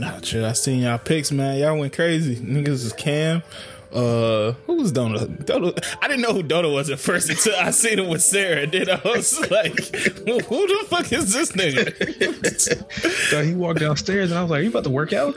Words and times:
Nah, 0.00 0.18
chill. 0.20 0.46
I 0.46 0.52
seen 0.52 0.80
y'all 0.80 0.96
pics, 0.96 1.30
man. 1.30 1.58
Y'all 1.58 1.78
went 1.78 1.92
crazy. 1.92 2.36
Niggas 2.36 2.86
is 2.86 2.92
Cam. 2.94 3.42
Uh, 3.92 4.52
who 4.66 4.76
was 4.76 4.92
Dona? 4.92 5.26
Dona? 5.26 5.74
I 6.00 6.08
didn't 6.08 6.22
know 6.22 6.32
who 6.32 6.42
Dona 6.42 6.70
was 6.70 6.88
at 6.88 6.98
first 6.98 7.28
until 7.28 7.54
I 7.56 7.70
seen 7.70 7.98
him 7.98 8.08
with 8.08 8.22
Sarah. 8.22 8.66
Then 8.66 8.88
I 8.88 8.98
was 9.04 9.38
like, 9.50 9.76
"Who 9.76 10.66
the 10.66 10.86
fuck 10.88 11.12
is 11.12 11.34
this 11.34 11.52
nigga?" 11.52 11.92
So 13.28 13.42
he 13.44 13.52
walked 13.52 13.80
downstairs 13.80 14.30
and 14.30 14.38
I 14.38 14.42
was 14.42 14.50
like, 14.50 14.62
"You 14.62 14.70
about 14.70 14.84
to 14.84 14.90
work 14.90 15.12
out?" 15.12 15.34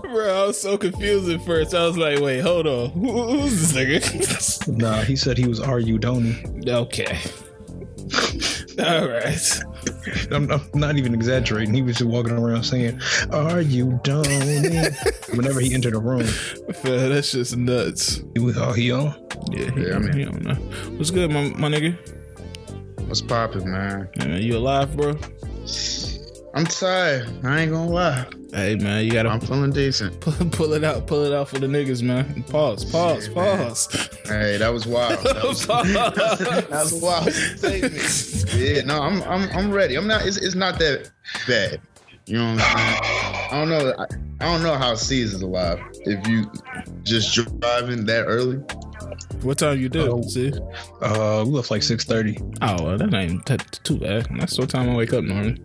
Bro, 0.00 0.42
I 0.42 0.46
was 0.46 0.58
so 0.60 0.78
confused 0.78 1.28
at 1.30 1.44
first. 1.44 1.74
I 1.74 1.86
was 1.86 1.98
like, 1.98 2.18
"Wait, 2.20 2.40
hold 2.40 2.66
on. 2.66 2.90
Who, 2.92 3.40
who's 3.40 3.72
this 3.72 3.72
nigga?" 3.74 4.68
nah, 4.78 5.02
he 5.02 5.16
said 5.16 5.36
he 5.36 5.46
was 5.46 5.60
Are 5.60 5.80
you 5.80 5.98
Donny? 5.98 6.42
okay. 6.66 7.18
All 8.78 9.08
right. 9.08 9.60
I'm, 10.30 10.50
I'm 10.50 10.60
not 10.74 10.96
even 10.96 11.14
exaggerating. 11.14 11.74
He 11.74 11.82
was 11.82 11.96
just 11.98 12.08
walking 12.10 12.32
around 12.32 12.64
saying, 12.64 13.00
"Are 13.30 13.60
you 13.60 14.00
Donny?" 14.02 14.38
Whenever 15.34 15.60
he 15.60 15.74
entered 15.74 15.94
a 15.94 15.98
room, 15.98 16.26
Man, 16.84 17.10
that's 17.10 17.32
just 17.32 17.56
nuts. 17.56 18.22
he 18.34 18.40
was 18.40 18.56
all 18.58 18.72
he 18.72 18.90
on. 18.92 19.14
Yeah, 19.50 19.70
he, 19.70 19.86
Yeah, 19.86 19.96
I 19.96 19.98
mean- 19.98 20.12
he 20.12 20.24
don't 20.24 20.42
know. 20.42 20.54
What's 20.96 21.10
good, 21.10 21.30
my, 21.30 21.48
my 21.50 21.68
nigga? 21.68 21.96
What's 23.06 23.20
popping, 23.20 23.70
man? 23.70 24.08
Man, 24.16 24.40
you 24.42 24.56
alive, 24.56 24.96
bro? 24.96 25.18
I'm 26.54 26.64
tired. 26.66 27.28
I 27.44 27.60
ain't 27.62 27.72
gonna 27.72 27.90
lie. 27.90 28.26
Hey, 28.52 28.76
man, 28.76 29.04
you 29.04 29.12
gotta 29.12 29.30
I'm 29.30 29.40
feeling 29.40 29.70
decent. 29.72 30.20
pull, 30.20 30.34
pull 30.50 30.72
it 30.74 30.84
out, 30.84 31.06
pull 31.06 31.24
it 31.24 31.32
out 31.32 31.48
for 31.48 31.58
the 31.58 31.66
niggas, 31.66 32.02
man. 32.02 32.42
Pause, 32.44 32.84
pause, 32.84 33.28
Yeah, 33.28 33.34
man. 33.34 33.66
pause. 33.68 34.08
Hey, 34.26 34.58
that 34.58 34.68
was 34.68 34.86
wild. 34.86 35.18
That 35.24 35.44
was, 35.44 35.66
that 35.66 36.68
was 36.70 36.92
a 36.92 37.04
wild. 37.04 38.60
Yeah, 38.60 38.82
no, 38.82 39.00
I'm 39.00 39.22
I'm 39.22 39.48
I'm 39.56 39.70
ready. 39.72 39.96
I'm 39.96 40.06
not. 40.06 40.26
It's, 40.26 40.36
it's 40.36 40.54
not 40.54 40.78
that 40.80 41.10
bad. 41.48 41.80
You 42.26 42.38
know 42.38 42.54
what 42.54 42.62
I'm 42.62 42.78
saying? 42.78 43.48
I 43.50 43.50
don't 43.52 43.68
know. 43.70 43.94
I, 43.98 44.04
I 44.40 44.52
don't 44.52 44.62
know 44.62 44.74
how 44.74 44.94
C's 44.96 45.32
is 45.34 45.42
alive. 45.42 45.80
If 46.04 46.26
you 46.28 46.50
just 47.04 47.34
driving 47.34 48.04
that 48.06 48.24
early, 48.26 48.56
what 49.42 49.58
time 49.58 49.80
you 49.80 49.88
do? 49.88 50.12
Oh. 50.12 50.22
See? 50.22 50.52
Uh, 51.00 51.42
we 51.46 51.52
left 51.52 51.70
like 51.70 51.82
six 51.82 52.04
thirty. 52.04 52.36
Oh, 52.60 52.84
well, 52.84 52.98
that 52.98 53.12
ain't 53.14 53.46
t- 53.46 53.56
too 53.82 53.96
bad. 53.96 54.28
That's 54.38 54.56
the 54.56 54.66
time 54.66 54.90
I 54.90 54.94
wake 54.94 55.12
up 55.14 55.24
normally. 55.24 55.58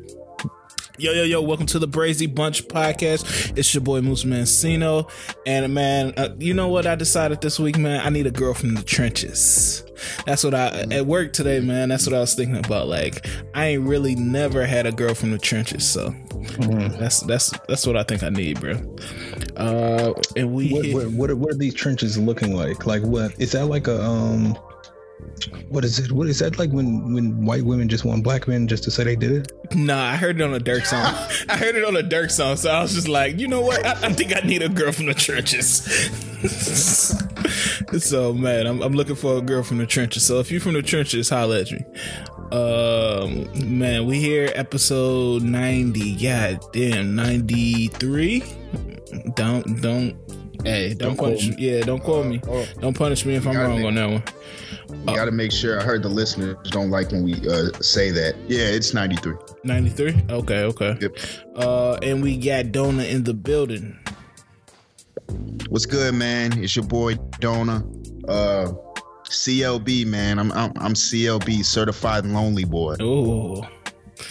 Yo, 0.99 1.11
yo, 1.11 1.23
yo, 1.23 1.39
welcome 1.43 1.67
to 1.67 1.77
the 1.77 1.87
Brazy 1.87 2.33
Bunch 2.33 2.67
podcast. 2.67 3.55
It's 3.55 3.71
your 3.71 3.81
boy 3.81 4.01
Moose 4.01 4.23
Mancino. 4.23 5.07
And 5.45 5.71
man, 5.71 6.11
uh, 6.17 6.29
you 6.39 6.55
know 6.55 6.69
what 6.69 6.87
I 6.87 6.95
decided 6.95 7.39
this 7.39 7.59
week, 7.59 7.77
man? 7.77 8.03
I 8.03 8.09
need 8.09 8.25
a 8.25 8.31
girl 8.31 8.55
from 8.55 8.73
the 8.73 8.81
trenches. 8.81 9.83
That's 10.25 10.43
what 10.43 10.55
I, 10.55 10.85
at 10.91 11.05
work 11.05 11.33
today, 11.33 11.59
man, 11.59 11.89
that's 11.89 12.07
what 12.07 12.15
I 12.15 12.19
was 12.19 12.33
thinking 12.33 12.57
about. 12.57 12.87
Like, 12.87 13.27
I 13.53 13.67
ain't 13.67 13.83
really 13.87 14.15
never 14.15 14.65
had 14.65 14.87
a 14.87 14.91
girl 14.91 15.13
from 15.13 15.29
the 15.29 15.37
trenches. 15.37 15.87
So 15.87 16.15
that's, 16.97 17.19
that's, 17.21 17.51
that's 17.67 17.85
what 17.85 17.95
I 17.95 18.01
think 18.01 18.23
I 18.23 18.29
need, 18.29 18.59
bro. 18.59 18.73
Uh, 19.55 20.13
and 20.35 20.51
we, 20.51 20.71
What, 20.71 20.85
hit- 20.85 20.95
what, 20.95 21.07
what, 21.11 21.29
are, 21.29 21.35
what 21.35 21.51
are 21.51 21.57
these 21.57 21.75
trenches 21.75 22.17
looking 22.17 22.55
like? 22.55 22.87
Like 22.87 23.03
what 23.03 23.39
is 23.39 23.51
that 23.51 23.65
like 23.67 23.87
a 23.87 24.03
um? 24.03 24.57
What 25.69 25.83
is 25.83 25.99
it? 25.99 26.11
What 26.11 26.27
is 26.27 26.39
that 26.39 26.57
like 26.59 26.71
when 26.71 27.13
when 27.13 27.43
white 27.45 27.63
women 27.63 27.89
just 27.89 28.05
want 28.05 28.23
black 28.23 28.47
men 28.47 28.67
just 28.67 28.83
to 28.83 28.91
say 28.91 29.03
they 29.03 29.15
did 29.15 29.31
it? 29.31 29.75
Nah, 29.75 30.11
I 30.11 30.15
heard 30.15 30.39
it 30.39 30.43
on 30.43 30.53
a 30.53 30.59
Durk 30.59 30.85
song. 30.85 31.01
I 31.49 31.57
heard 31.57 31.75
it 31.75 31.83
on 31.83 31.95
a 31.97 32.01
Durk 32.03 32.31
song, 32.31 32.55
so 32.55 32.69
I 32.69 32.81
was 32.81 32.93
just 32.93 33.07
like, 33.07 33.39
you 33.39 33.47
know 33.47 33.61
what? 33.61 33.85
I, 33.85 33.91
I 34.07 34.13
think 34.13 34.35
I 34.35 34.39
need 34.47 34.61
a 34.61 34.69
girl 34.69 34.91
from 34.91 35.07
the 35.07 35.13
trenches. 35.13 35.81
so 37.99 38.33
man, 38.33 38.67
I'm, 38.67 38.81
I'm 38.81 38.93
looking 38.93 39.15
for 39.15 39.37
a 39.37 39.41
girl 39.41 39.63
from 39.63 39.77
the 39.79 39.85
trenches. 39.85 40.25
So 40.25 40.39
if 40.39 40.51
you're 40.51 40.61
from 40.61 40.73
the 40.73 40.81
trenches, 40.81 41.29
holla 41.29 41.61
at 41.61 41.71
me. 41.71 41.83
Um, 42.51 43.77
man, 43.77 44.05
we 44.05 44.19
here 44.19 44.51
episode 44.55 45.43
90. 45.43 46.15
God 46.23 46.63
damn, 46.71 47.15
93. 47.15 48.43
Don't 49.35 49.81
don't. 49.81 50.15
Hey, 50.63 50.93
don't, 50.95 51.09
Don't 51.15 51.17
punish 51.17 51.49
me. 51.49 51.55
Yeah, 51.59 51.81
don't 51.81 51.99
quote 52.03 52.25
me. 52.25 52.41
oh, 52.47 52.65
Don't 52.79 52.97
punish 52.97 53.25
me 53.25 53.35
if 53.35 53.45
I'm 53.47 53.55
wrong 53.55 53.79
it. 53.79 53.85
on 53.85 53.95
that 53.95 54.09
one. 54.09 54.23
You 54.89 55.15
got 55.15 55.25
to 55.25 55.31
make 55.31 55.51
sure. 55.51 55.79
I 55.79 55.83
heard 55.83 56.03
the 56.03 56.09
listeners 56.09 56.55
don't 56.69 56.89
like 56.89 57.11
when 57.11 57.23
we 57.23 57.33
uh, 57.47 57.71
say 57.81 58.11
that. 58.11 58.35
Yeah, 58.47 58.65
it's 58.65 58.93
93. 58.93 59.35
93? 59.63 60.23
Okay, 60.29 60.63
okay. 60.63 60.97
Yep. 61.01 61.17
Uh, 61.55 61.93
and 62.01 62.21
we 62.21 62.37
got 62.37 62.71
Dona 62.71 63.03
in 63.03 63.23
the 63.23 63.33
building. 63.33 63.97
What's 65.69 65.85
good, 65.85 66.13
man? 66.13 66.63
It's 66.63 66.75
your 66.75 66.85
boy 66.85 67.15
Dona. 67.39 67.83
Uh, 68.27 68.73
CLB, 69.25 70.05
man. 70.05 70.39
I'm 70.39 70.51
I'm, 70.53 70.71
I'm 70.77 70.93
CLB, 70.93 71.65
certified 71.65 72.25
lonely 72.25 72.63
boy. 72.63 72.95
Oh, 73.01 73.67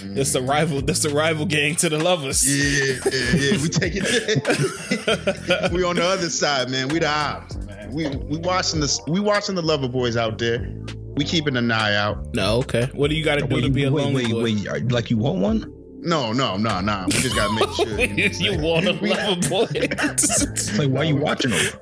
that's 0.04 0.32
the 0.32 0.42
rival. 0.42 0.80
That's 0.82 1.00
the 1.02 1.10
rival 1.10 1.46
gang 1.46 1.76
to 1.76 1.88
the 1.88 1.98
lovers. 1.98 2.44
Yeah, 2.46 2.98
yeah, 3.04 3.52
yeah. 3.52 3.62
We 3.62 3.68
take 3.68 3.92
it. 3.96 5.72
we 5.72 5.84
on 5.84 5.96
the 5.96 6.04
other 6.04 6.30
side, 6.30 6.70
man. 6.70 6.88
We 6.88 6.98
the 6.98 7.08
ops, 7.08 7.56
man. 7.56 7.75
We 7.90 8.08
we 8.08 8.38
watching 8.38 8.80
the 8.80 8.98
we 9.08 9.20
watching 9.20 9.54
the 9.54 9.62
lover 9.62 9.88
boys 9.88 10.16
out 10.16 10.38
there. 10.38 10.68
We 11.16 11.24
keeping 11.24 11.56
an 11.56 11.70
eye 11.70 11.94
out. 11.96 12.34
No, 12.34 12.58
okay. 12.58 12.90
What 12.94 13.08
do 13.10 13.16
you 13.16 13.24
got 13.24 13.36
to 13.36 13.46
do 13.46 13.54
wait, 13.54 13.60
to 13.62 13.70
be 13.70 13.84
a 13.84 13.90
wait, 13.90 14.02
lonely 14.04 14.24
wait, 14.26 14.32
boy? 14.32 14.42
wait, 14.42 14.68
are- 14.68 14.80
Like 14.90 15.08
you 15.10 15.16
want 15.16 15.38
one? 15.38 15.72
No, 16.02 16.32
no, 16.32 16.56
no, 16.56 16.80
no. 16.80 17.04
We 17.06 17.12
just 17.14 17.34
gotta 17.34 17.52
make 17.54 17.70
sure. 17.74 17.98
You 17.98 18.28
know 18.50 18.52
you 18.52 18.58
want 18.64 18.86
a 18.86 18.92
lover 18.92 19.48
boy? 19.48 19.66
It's 19.72 20.78
like 20.78 20.88
why 20.90 21.00
are 21.00 21.04
you 21.04 21.16
watching 21.16 21.50
them? 21.52 21.72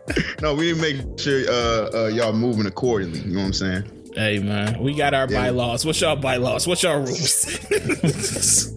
no, 0.40 0.54
we 0.54 0.72
didn't 0.72 0.80
make 0.80 1.18
sure 1.18 1.42
uh, 1.48 1.90
uh, 2.04 2.06
y'all 2.06 2.32
moving 2.32 2.66
accordingly. 2.66 3.18
You 3.20 3.32
know 3.34 3.40
what 3.40 3.46
I'm 3.46 3.52
saying? 3.52 3.84
hey 4.14 4.38
man, 4.38 4.78
we 4.80 4.94
got 4.94 5.12
our 5.12 5.26
Yeah. 5.28 5.42
bylaws. 5.50 5.84
What's 5.84 6.00
y'all 6.00 6.14
bylaws? 6.16 6.66
What's 6.68 6.84
y'all 6.84 7.00
rules? 7.00 7.46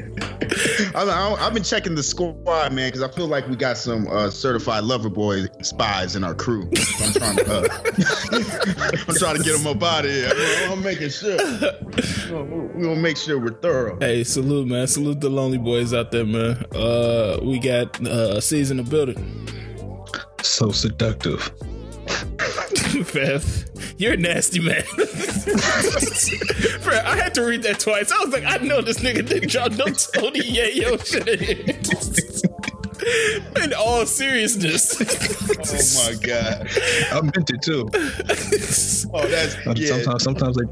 I, 0.96 1.04
I, 1.04 1.46
I've 1.48 1.54
been 1.54 1.64
checking 1.64 1.96
the 1.96 2.04
squad, 2.04 2.74
man, 2.74 2.90
because 2.90 3.04
I 3.04 3.10
feel 3.10 3.28
like 3.28 3.48
we 3.48 3.56
got 3.56 3.78
some 3.78 4.08
uh, 4.08 4.30
certified 4.30 4.84
lover 4.84 5.10
boy 5.10 5.46
spies 5.62 6.16
in 6.16 6.24
our 6.24 6.36
crew. 6.36 6.70
So 6.76 7.06
I'm 7.06 7.14
trying 7.14 7.36
to, 7.38 7.52
uh, 7.52 7.68
I'm 9.08 9.16
trying 9.16 9.38
to 9.38 9.44
get 9.44 9.58
them 9.58 9.68
up 9.68 9.84
out 9.84 10.06
of 10.06 10.12
here. 10.12 10.32
I'm, 10.66 10.74
I'm 10.74 10.84
making 10.84 11.10
sure. 11.10 11.38
We're 11.38 12.84
gonna 12.84 12.96
make 12.96 13.18
sure 13.18 13.40
we're 13.40 13.60
thorough. 13.60 13.98
hey, 14.00 14.24
salute, 14.24 14.68
man. 14.68 14.88
Salute 14.88 15.20
the 15.22 15.30
lonely 15.30 15.58
boys 15.58 15.94
out 15.94 16.12
there, 16.12 16.26
man. 16.26 16.64
Uh, 16.76 17.40
we 17.42 17.60
got 17.60 18.00
uh, 18.06 18.40
season 18.42 18.80
in 18.80 18.86
the 18.86 18.92
building. 18.92 19.48
So 20.42 20.72
seductive. 20.72 21.52
Fifth, 22.88 23.96
you're 24.00 24.14
a 24.14 24.18
nasty 24.18 24.60
man. 24.60 24.84
Bro, 26.84 27.00
I 27.06 27.16
had 27.18 27.34
to 27.36 27.44
read 27.44 27.64
that 27.64 27.80
twice. 27.80 28.12
I 28.12 28.24
was 28.24 28.34
like, 28.34 28.46
I 28.46 28.58
know 28.58 28.82
this 28.82 29.00
nigga 29.00 29.28
didn't 29.28 29.50
drop 29.50 29.72
no 29.74 29.86
Tony 29.86 30.42
Yayo 30.42 31.06
shit 31.06 31.28
in. 31.28 31.70
In 33.64 33.74
all 33.74 34.06
seriousness. 34.06 34.96
Oh 35.00 36.12
my 36.12 36.16
god. 36.26 36.68
I 37.12 37.22
meant 37.22 37.50
it 37.50 37.62
too. 37.62 37.90
Oh, 39.14 39.28
that's 39.28 39.56
yeah. 39.80 39.88
Sometimes, 39.88 40.24
sometimes 40.24 40.58
they, 40.58 40.66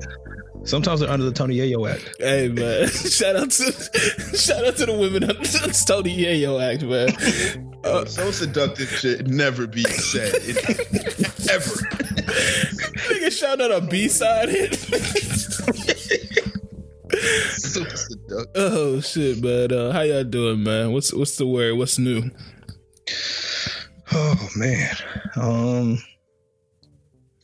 sometimes 0.65 0.99
they're 0.99 1.09
under 1.09 1.25
the 1.25 1.31
Tony 1.31 1.55
Yayo 1.57 1.89
Act. 1.89 2.15
hey 2.19 2.49
man, 2.49 2.87
shout 2.89 3.35
out 3.35 3.51
to 3.51 3.71
shout 4.37 4.65
out 4.65 4.75
to 4.77 4.85
the 4.85 4.97
women 4.97 5.23
on 5.23 5.35
the 5.37 5.83
Tony 5.87 6.15
Yayo 6.17 6.61
act, 6.61 6.83
man. 6.83 7.75
Uh, 7.83 8.05
so 8.05 8.31
seductive 8.31 8.89
shit 8.89 9.27
never 9.27 9.67
be 9.67 9.83
said 9.83 10.33
in, 10.35 10.57
ever. 11.49 11.71
nigga, 13.09 13.31
shout 13.31 13.61
out 13.61 13.71
a 13.71 13.81
B 13.81 14.07
side 14.07 14.49
hit. 14.49 14.75
So 17.57 17.85
oh 18.55 18.99
shit, 19.01 19.41
man. 19.43 19.71
Uh, 19.71 19.91
how 19.91 20.01
y'all 20.01 20.23
doing, 20.23 20.63
man? 20.63 20.91
What's 20.91 21.13
what's 21.13 21.37
the 21.37 21.47
word? 21.47 21.77
What's 21.77 21.97
new? 21.97 22.29
Oh 24.11 24.49
man, 24.55 24.95
um, 25.35 25.99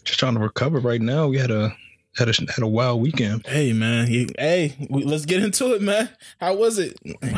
just 0.03 0.19
trying 0.19 0.33
to 0.33 0.39
recover 0.39 0.79
right 0.79 1.01
now. 1.01 1.27
We 1.27 1.38
had 1.38 1.51
a 1.51 1.75
had 2.17 2.27
a 2.29 2.33
had 2.51 2.61
a 2.63 2.67
wild 2.67 3.01
weekend. 3.01 3.45
Hey 3.47 3.72
man, 3.73 4.09
you, 4.11 4.27
hey, 4.38 4.75
we, 4.89 5.03
let's 5.03 5.25
get 5.25 5.41
into 5.44 5.73
it, 5.73 5.81
man. 5.81 6.09
How 6.39 6.55
was 6.55 6.77
it? 6.77 6.97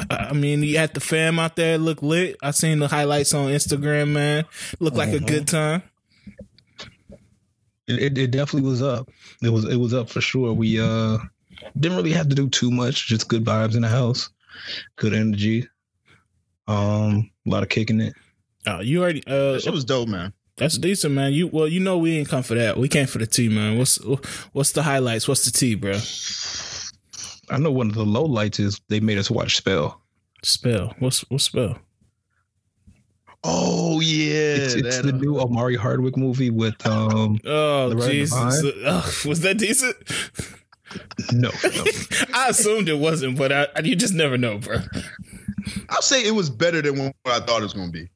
I 0.10 0.34
mean, 0.34 0.64
you 0.64 0.78
had 0.78 0.94
the 0.94 1.00
fam 1.00 1.38
out 1.40 1.56
there 1.56 1.78
look 1.78 2.02
lit. 2.02 2.38
I 2.42 2.52
seen 2.52 2.80
the 2.80 2.88
highlights 2.88 3.34
on 3.34 3.50
Instagram, 3.50 4.10
man. 4.10 4.46
Looked 4.80 4.98
like 4.98 5.14
a 5.14 5.20
Mhm. 5.20 5.28
good 5.28 5.48
time. 5.48 5.84
It, 7.88 8.00
it, 8.02 8.18
it 8.18 8.32
definitely 8.32 8.68
was 8.70 8.82
up. 8.82 9.10
It 9.42 9.50
was 9.50 9.66
it 9.66 9.76
was 9.78 9.94
up 9.94 10.10
for 10.10 10.22
sure. 10.22 10.54
We 10.54 10.80
uh 10.80 11.18
didn't 11.80 11.98
really 11.98 12.14
have 12.14 12.30
to 12.30 12.36
do 12.36 12.50
too 12.50 12.72
much. 12.72 13.08
Just 13.08 13.28
good 13.28 13.44
vibes 13.46 13.76
in 13.76 13.82
the 13.82 13.88
house, 13.90 14.30
good 14.96 15.14
energy. 15.14 15.68
Um, 16.68 17.30
a 17.46 17.50
lot 17.50 17.64
of 17.64 17.70
kicking 17.70 18.00
it. 18.02 18.14
Oh, 18.66 18.80
you 18.80 19.02
already. 19.02 19.22
Uh, 19.28 19.54
That 19.54 19.62
shit 19.64 19.74
was 19.74 19.84
dope, 19.86 20.08
man. 20.08 20.32
That's 20.58 20.78
decent, 20.78 21.14
man. 21.14 21.34
You 21.34 21.48
well, 21.48 21.68
you 21.68 21.80
know 21.80 21.98
we 21.98 22.18
ain't 22.18 22.30
come 22.30 22.44
for 22.44 22.56
that. 22.56 22.78
We 22.78 22.88
came 22.88 23.08
for 23.08 23.18
the 23.18 23.26
tea, 23.26 23.50
man. 23.50 23.78
What's 23.78 23.98
what's 24.52 24.72
the 24.74 24.84
highlights? 24.84 25.28
What's 25.28 25.46
the 25.46 25.52
tea, 25.52 25.76
bro? 25.76 26.00
I 27.50 27.58
know 27.58 27.72
one 27.72 27.90
of 27.90 27.96
the 27.96 28.06
low 28.06 28.24
lights 28.24 28.60
is 28.60 28.80
they 28.88 29.00
made 29.00 29.18
us 29.18 29.32
watch 29.32 29.56
Spell. 29.58 30.02
Spell. 30.44 30.94
What's 31.00 31.22
what 31.30 31.42
spell? 31.42 31.78
Oh 33.46 34.00
yeah, 34.00 34.56
It's, 34.56 34.74
it's 34.76 34.98
that, 34.98 35.04
the 35.04 35.14
uh, 35.14 35.18
new 35.18 35.38
Omari 35.40 35.76
Hardwick 35.76 36.16
movie 36.16 36.50
with 36.50 36.86
um 36.88 37.40
Oh 37.46 37.90
The 37.90 38.08
Jesus! 38.08 38.62
Divine? 38.62 38.84
Oh, 38.86 39.22
was 39.26 39.42
that 39.42 39.58
decent? 39.58 39.96
no, 41.34 41.50
no. 41.64 41.84
I 42.34 42.48
assumed 42.50 42.88
it 42.88 42.98
wasn't, 43.00 43.38
but 43.38 43.52
I, 43.52 43.68
you 43.84 43.96
just 43.96 44.14
never 44.14 44.38
know, 44.38 44.60
bro. 44.60 44.78
I'll 45.90 46.02
say 46.02 46.26
it 46.26 46.36
was 46.36 46.50
better 46.50 46.82
than 46.82 46.98
what 46.98 47.16
I 47.26 47.40
thought 47.40 47.60
it 47.60 47.64
was 47.64 47.74
gonna 47.74 47.92
be. 47.92 48.10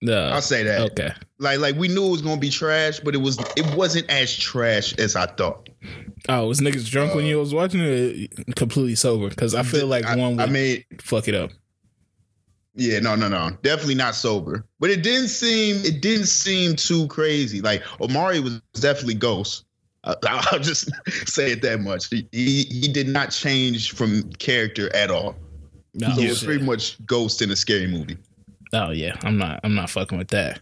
No, 0.00 0.28
I'll 0.28 0.40
say 0.42 0.62
that. 0.62 0.92
okay. 0.92 1.10
Like 1.38 1.58
like 1.58 1.74
we 1.76 1.88
knew 1.88 2.06
it 2.06 2.10
was 2.10 2.22
gonna 2.22 2.40
be 2.40 2.50
trash, 2.50 3.00
but 3.00 3.14
it 3.14 3.18
was 3.18 3.38
it 3.56 3.74
wasn't 3.76 4.08
as 4.10 4.34
trash 4.36 4.94
as 4.98 5.16
I 5.16 5.26
thought. 5.26 5.68
Oh, 6.28 6.46
was 6.46 6.60
niggas 6.60 6.88
drunk 6.88 7.14
when 7.14 7.24
you 7.24 7.38
uh, 7.38 7.40
was 7.40 7.54
watching 7.54 7.80
it? 7.80 8.54
Completely 8.56 8.94
sober? 8.94 9.28
Because 9.28 9.54
I 9.54 9.62
feel 9.62 9.86
like 9.86 10.04
I, 10.04 10.16
one 10.16 10.36
would 10.36 10.48
I 10.48 10.50
mean, 10.50 10.84
fuck 11.00 11.26
it 11.28 11.34
up. 11.34 11.50
yeah, 12.74 13.00
no, 13.00 13.16
no, 13.16 13.28
no, 13.28 13.50
definitely 13.62 13.94
not 13.96 14.14
sober. 14.14 14.64
But 14.78 14.90
it 14.90 15.02
didn't 15.02 15.28
seem 15.28 15.84
it 15.84 16.00
didn't 16.00 16.26
seem 16.26 16.76
too 16.76 17.06
crazy. 17.08 17.60
Like 17.60 17.82
Omari 18.00 18.40
was 18.40 18.60
definitely 18.74 19.14
Ghost. 19.14 19.64
I, 20.04 20.14
I'll 20.52 20.60
just 20.60 20.90
say 21.28 21.52
it 21.52 21.62
that 21.62 21.80
much. 21.80 22.08
He, 22.08 22.28
he 22.30 22.62
he 22.64 22.88
did 22.88 23.08
not 23.08 23.30
change 23.30 23.92
from 23.92 24.30
character 24.34 24.94
at 24.94 25.10
all. 25.10 25.34
No, 25.94 26.14
so 26.14 26.20
it 26.20 26.28
was 26.28 26.44
pretty 26.44 26.64
much 26.64 27.04
Ghost 27.06 27.42
in 27.42 27.50
a 27.50 27.56
scary 27.56 27.88
movie. 27.88 28.16
Oh 28.72 28.90
yeah, 28.90 29.16
I'm 29.22 29.38
not. 29.38 29.60
I'm 29.64 29.74
not 29.74 29.90
fucking 29.90 30.18
with 30.18 30.28
that. 30.28 30.60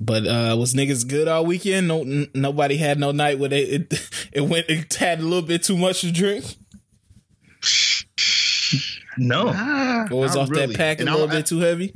But 0.00 0.26
uh 0.26 0.54
was 0.58 0.74
niggas 0.74 1.08
good 1.08 1.28
all 1.28 1.46
weekend? 1.46 1.88
No, 1.88 2.02
n- 2.02 2.28
nobody 2.34 2.76
had 2.76 2.98
no 3.00 3.10
night 3.10 3.38
where 3.38 3.48
they 3.48 3.62
it, 3.62 4.10
it 4.32 4.40
went. 4.42 4.66
It 4.68 4.92
had 4.94 5.20
a 5.20 5.22
little 5.22 5.42
bit 5.46 5.62
too 5.62 5.76
much 5.76 6.02
to 6.02 6.12
drink. 6.12 6.44
No. 9.16 9.48
Or 10.10 10.20
was 10.20 10.36
off 10.36 10.50
really. 10.50 10.66
that 10.66 10.76
pack 10.76 10.98
a 10.98 11.00
And 11.02 11.10
I- 11.10 11.14
little 11.14 11.28
I- 11.28 11.32
bit 11.36 11.46
too 11.46 11.58
heavy? 11.60 11.92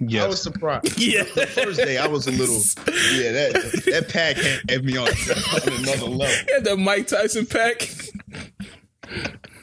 Yeah, 0.00 0.22
I 0.22 0.24
Yes. 0.24 0.28
was 0.30 0.42
surprised. 0.42 0.98
Yeah. 1.00 1.22
The 1.24 1.46
first 1.46 1.76
day 1.78 1.96
I 1.98 2.06
was 2.08 2.26
a 2.26 2.32
little 2.32 2.60
yeah 3.14 3.30
that 3.32 3.82
that 3.86 4.08
pack 4.08 4.36
had 4.68 4.84
me 4.84 4.96
on, 4.96 5.06
on 5.08 5.80
another 5.80 6.06
level. 6.06 6.26
Had 6.52 6.64
that 6.64 6.76
Mike 6.78 7.06
Tyson 7.06 7.46
pack. 7.46 7.88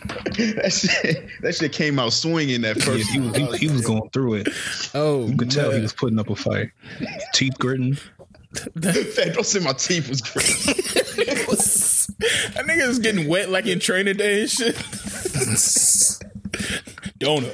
That 0.39 0.71
shit, 0.71 1.27
that 1.41 1.55
shit 1.55 1.71
came 1.73 1.99
out 1.99 2.13
swinging 2.13 2.61
that 2.61 2.77
Yeah, 2.77 2.83
first. 2.85 3.09
he 3.09 3.19
was 3.19 3.35
he, 3.35 3.57
he 3.57 3.67
was 3.67 3.81
going 3.85 4.09
through 4.11 4.35
it. 4.35 4.49
Oh, 4.93 5.27
You 5.27 5.35
could 5.37 5.51
tell 5.51 5.71
he 5.71 5.81
was 5.81 5.93
putting 5.93 6.17
up 6.19 6.29
a 6.29 6.35
fight. 6.35 6.71
Teeth 7.33 7.57
gritting. 7.59 7.95
Fat 8.53 9.33
don't 9.33 9.45
say 9.45 9.59
my 9.59 9.73
teeth 9.73 10.09
was 10.09 10.21
great. 10.21 10.45
that 12.55 12.65
nigga 12.67 12.87
was 12.87 12.99
getting 12.99 13.27
wet 13.27 13.49
like 13.49 13.65
in 13.67 13.79
training 13.79 14.17
day 14.17 14.41
and 14.41 14.49
shit. 14.49 14.75
Donut. 17.19 17.53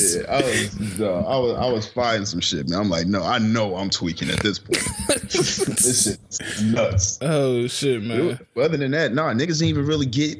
Yeah, 0.00 0.24
I 0.30 0.42
was, 0.42 1.00
uh, 1.00 1.20
I 1.26 1.38
was, 1.38 1.58
I 1.58 1.72
was 1.72 1.86
fighting 1.86 2.26
some 2.26 2.40
shit, 2.40 2.68
man. 2.68 2.80
I'm 2.80 2.88
like, 2.88 3.06
no, 3.06 3.22
I 3.22 3.38
know 3.38 3.76
I'm 3.76 3.90
tweaking 3.90 4.30
at 4.30 4.40
this 4.40 4.58
point. 4.58 4.82
this 5.30 6.04
shit's 6.04 6.62
nuts. 6.62 7.18
Oh 7.20 7.66
shit, 7.66 8.02
man. 8.02 8.38
But 8.54 8.60
other 8.62 8.76
than 8.76 8.92
that, 8.92 9.12
nah, 9.12 9.32
niggas 9.32 9.58
didn't 9.58 9.68
even 9.68 9.86
really 9.86 10.06
get 10.06 10.38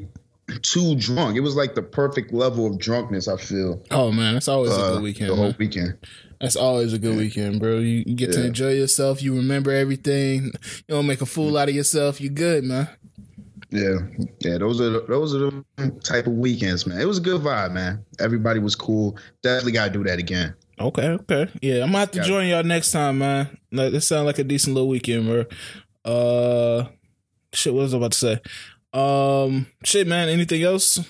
too 0.62 0.94
drunk. 0.96 1.36
It 1.36 1.40
was 1.40 1.56
like 1.56 1.74
the 1.74 1.82
perfect 1.82 2.32
level 2.32 2.66
of 2.66 2.78
drunkenness. 2.78 3.28
I 3.28 3.36
feel 3.36 3.82
Oh 3.90 4.12
man, 4.12 4.34
that's 4.34 4.48
always 4.48 4.72
a 4.72 4.74
uh, 4.80 4.92
good 4.94 5.02
weekend. 5.02 5.30
the 5.30 5.36
whole 5.36 5.44
man. 5.46 5.56
weekend. 5.58 5.98
That's 6.40 6.56
always 6.56 6.92
a 6.92 6.98
good 6.98 7.16
weekend, 7.16 7.60
bro. 7.60 7.78
You, 7.78 8.02
you 8.06 8.14
get 8.14 8.32
to 8.32 8.44
enjoy 8.44 8.72
yourself. 8.72 9.22
You 9.22 9.34
remember 9.36 9.70
everything. 9.70 10.44
You 10.44 10.50
don't 10.88 11.06
make 11.06 11.22
a 11.22 11.26
fool 11.26 11.56
out 11.56 11.68
of 11.70 11.74
yourself. 11.74 12.20
You 12.20 12.28
good, 12.28 12.64
man. 12.64 12.88
Yeah, 13.70 13.94
yeah. 14.40 14.58
Those 14.58 14.80
are 14.80 14.90
the, 14.90 15.04
those 15.08 15.34
are 15.34 15.38
the 15.38 15.90
type 16.02 16.26
of 16.26 16.34
weekends, 16.34 16.86
man. 16.86 17.00
It 17.00 17.06
was 17.06 17.18
a 17.18 17.22
good 17.22 17.40
vibe, 17.40 17.72
man. 17.72 18.04
Everybody 18.20 18.60
was 18.60 18.74
cool. 18.76 19.16
Definitely 19.42 19.72
got 19.72 19.86
to 19.86 19.92
do 19.92 20.04
that 20.04 20.18
again. 20.18 20.54
Okay, 20.78 21.08
okay. 21.08 21.48
Yeah, 21.62 21.76
I'm 21.76 21.86
gonna 21.88 21.98
have 22.00 22.10
to 22.12 22.18
Got 22.18 22.26
it. 22.26 22.28
join 22.28 22.48
y'all 22.48 22.62
next 22.62 22.92
time, 22.92 23.18
man. 23.18 23.56
Like, 23.72 23.92
this 23.92 24.06
sounds 24.06 24.26
like 24.26 24.38
a 24.38 24.44
decent 24.44 24.74
little 24.74 24.88
weekend, 24.90 25.26
bro. 25.26 25.44
Uh, 26.04 26.88
shit. 27.52 27.72
What 27.72 27.82
was 27.82 27.94
I 27.94 27.96
about 27.96 28.12
to 28.12 28.18
say? 28.18 28.40
Um, 28.94 29.66
shit, 29.82 30.06
man. 30.06 30.28
Anything 30.28 30.62
else? 30.62 31.00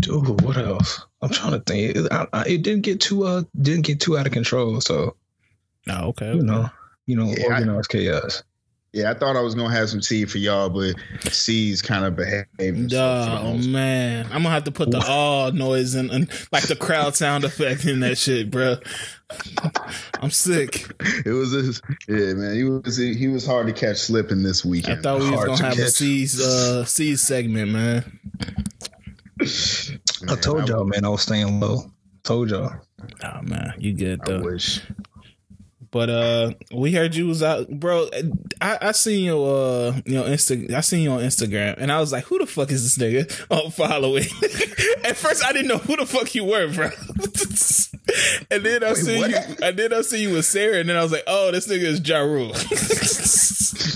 Dude, 0.00 0.40
what 0.42 0.56
else? 0.56 1.04
I'm 1.22 1.30
trying 1.30 1.52
to 1.52 1.60
think. 1.60 1.96
It, 1.96 2.12
I, 2.12 2.26
I, 2.32 2.44
it 2.46 2.62
didn't 2.62 2.82
get 2.82 3.00
too 3.00 3.24
uh 3.24 3.42
didn't 3.60 3.84
get 3.86 4.00
too 4.00 4.16
out 4.16 4.26
of 4.26 4.32
control. 4.32 4.80
So 4.80 5.16
No. 5.86 6.08
Okay. 6.08 6.34
you 6.34 6.42
know, 6.42 6.68
you 7.06 7.16
know, 7.16 7.26
Yeah, 7.26 7.44
I- 7.54 7.58
organized 7.58 7.88
chaos. 7.90 8.42
Yeah, 8.92 9.10
I 9.10 9.14
thought 9.14 9.36
I 9.36 9.40
was 9.40 9.54
gonna 9.54 9.72
have 9.72 9.88
some 9.88 10.00
tea 10.00 10.24
for 10.24 10.38
y'all, 10.38 10.68
but 10.68 10.94
C's 11.32 11.80
kind 11.80 12.04
of 12.04 12.16
behaved. 12.16 12.48
himself 12.58 13.24
for 13.24 13.30
the 13.30 13.50
Oh 13.50 13.68
man, 13.68 14.26
I'm 14.26 14.42
gonna 14.42 14.50
have 14.50 14.64
to 14.64 14.72
put 14.72 14.90
the 14.90 15.04
all 15.06 15.52
noise 15.52 15.94
and, 15.94 16.10
and 16.10 16.28
like 16.50 16.66
the 16.66 16.74
crowd 16.74 17.14
sound 17.14 17.44
effect 17.44 17.84
in 17.84 18.00
that 18.00 18.18
shit, 18.18 18.50
bro. 18.50 18.78
I'm 20.20 20.30
sick. 20.30 20.86
It 21.24 21.30
was 21.30 21.52
this, 21.52 21.80
yeah, 22.08 22.34
man. 22.34 22.56
He 22.56 22.64
was 22.64 22.96
he 22.96 23.28
was 23.28 23.46
hard 23.46 23.68
to 23.68 23.72
catch 23.72 23.98
slipping 23.98 24.42
this 24.42 24.64
weekend. 24.64 24.98
I 24.98 25.02
thought 25.02 25.20
we 25.20 25.30
was 25.30 25.44
gonna 25.44 25.56
to 25.58 25.64
have 25.64 25.72
a 25.74 25.76
catch. 25.76 25.92
C's 25.92 26.40
uh 26.40 26.84
C's 26.84 27.22
segment, 27.22 27.70
man. 27.70 28.18
I 30.28 30.34
told 30.36 30.68
y'all, 30.68 30.84
man, 30.84 31.04
I 31.04 31.08
was 31.08 31.22
staying 31.22 31.60
low. 31.60 31.90
Told 32.24 32.50
y'all. 32.50 32.72
Oh 33.22 33.42
man, 33.42 33.72
you 33.78 33.92
good 33.94 34.20
I 34.22 34.26
though. 34.26 34.40
wish. 34.42 34.80
But 35.92 36.08
uh, 36.08 36.52
we 36.72 36.92
heard 36.92 37.16
you 37.16 37.26
was 37.26 37.42
out, 37.42 37.68
bro. 37.68 38.08
I, 38.60 38.78
I 38.80 38.92
seen 38.92 39.24
your 39.24 39.88
uh, 39.88 40.00
your 40.06 40.24
Insta. 40.24 40.72
I 40.72 40.82
seen 40.82 41.02
you 41.02 41.10
on 41.10 41.20
Instagram, 41.20 41.76
and 41.78 41.90
I 41.90 41.98
was 41.98 42.12
like, 42.12 42.24
"Who 42.24 42.38
the 42.38 42.46
fuck 42.46 42.70
is 42.70 42.84
this 42.84 42.98
nigga 42.98 43.46
on 43.50 43.72
following?" 43.72 44.22
At 45.04 45.16
first, 45.16 45.44
I 45.44 45.52
didn't 45.52 45.66
know 45.66 45.78
who 45.78 45.96
the 45.96 46.06
fuck 46.06 46.32
you 46.34 46.44
were, 46.44 46.72
bro. 46.72 46.84
and 48.52 48.64
then 48.64 48.84
I 48.84 48.92
see 48.92 49.18
what? 49.18 49.30
you, 49.30 49.56
and 49.62 49.76
then 49.76 49.92
I 49.92 50.02
see 50.02 50.22
you 50.22 50.34
with 50.34 50.44
Sarah, 50.44 50.78
and 50.78 50.88
then 50.88 50.96
I 50.96 51.02
was 51.02 51.10
like, 51.10 51.24
"Oh, 51.26 51.50
this 51.50 51.66
nigga 51.66 51.82
is 51.82 52.06
Ja 52.06 52.20
Rule." 52.20 52.52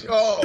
Oh. 0.07 0.41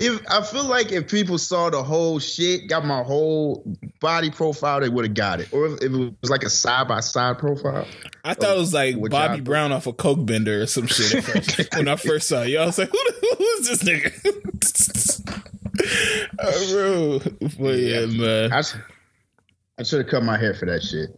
if 0.00 0.22
I 0.28 0.42
feel 0.42 0.64
like 0.64 0.90
if 0.90 1.08
people 1.08 1.38
saw 1.38 1.70
the 1.70 1.84
whole 1.84 2.18
shit, 2.18 2.68
got 2.68 2.84
my 2.84 3.02
whole 3.02 3.64
body 4.00 4.30
profile, 4.30 4.80
they 4.80 4.88
would 4.88 5.04
have 5.04 5.14
got 5.14 5.40
it. 5.40 5.52
Or 5.52 5.66
if, 5.66 5.82
if 5.82 5.92
it 5.92 6.14
was 6.20 6.30
like 6.30 6.42
a 6.42 6.50
side 6.50 6.88
by 6.88 6.98
side 7.00 7.38
profile. 7.38 7.86
I 8.24 8.34
thought 8.34 8.56
it 8.56 8.58
was 8.58 8.72
like 8.72 8.98
Bobby 9.10 9.40
Brown 9.40 9.70
off 9.72 9.86
a 9.86 9.92
Coke 9.92 10.24
bender 10.24 10.62
or 10.62 10.66
some 10.66 10.86
shit. 10.86 11.14
At 11.14 11.24
first. 11.44 11.76
when 11.76 11.88
I 11.88 11.96
first 11.96 12.28
saw 12.28 12.42
you, 12.42 12.58
I 12.58 12.66
was 12.66 12.78
like, 12.78 12.88
"Who, 12.90 12.96
the, 12.96 13.36
who 13.38 13.44
is 13.44 13.68
this 13.68 13.82
nigga?" 13.82 14.10
oh, 16.40 17.20
bro. 17.40 17.48
But 17.58 17.78
yeah, 17.78 18.06
man. 18.06 18.52
I, 18.52 18.62
I 19.78 19.82
should 19.82 20.00
have 20.00 20.08
cut 20.08 20.22
my 20.22 20.38
hair 20.38 20.54
for 20.54 20.66
that 20.66 20.82
shit. 20.82 21.10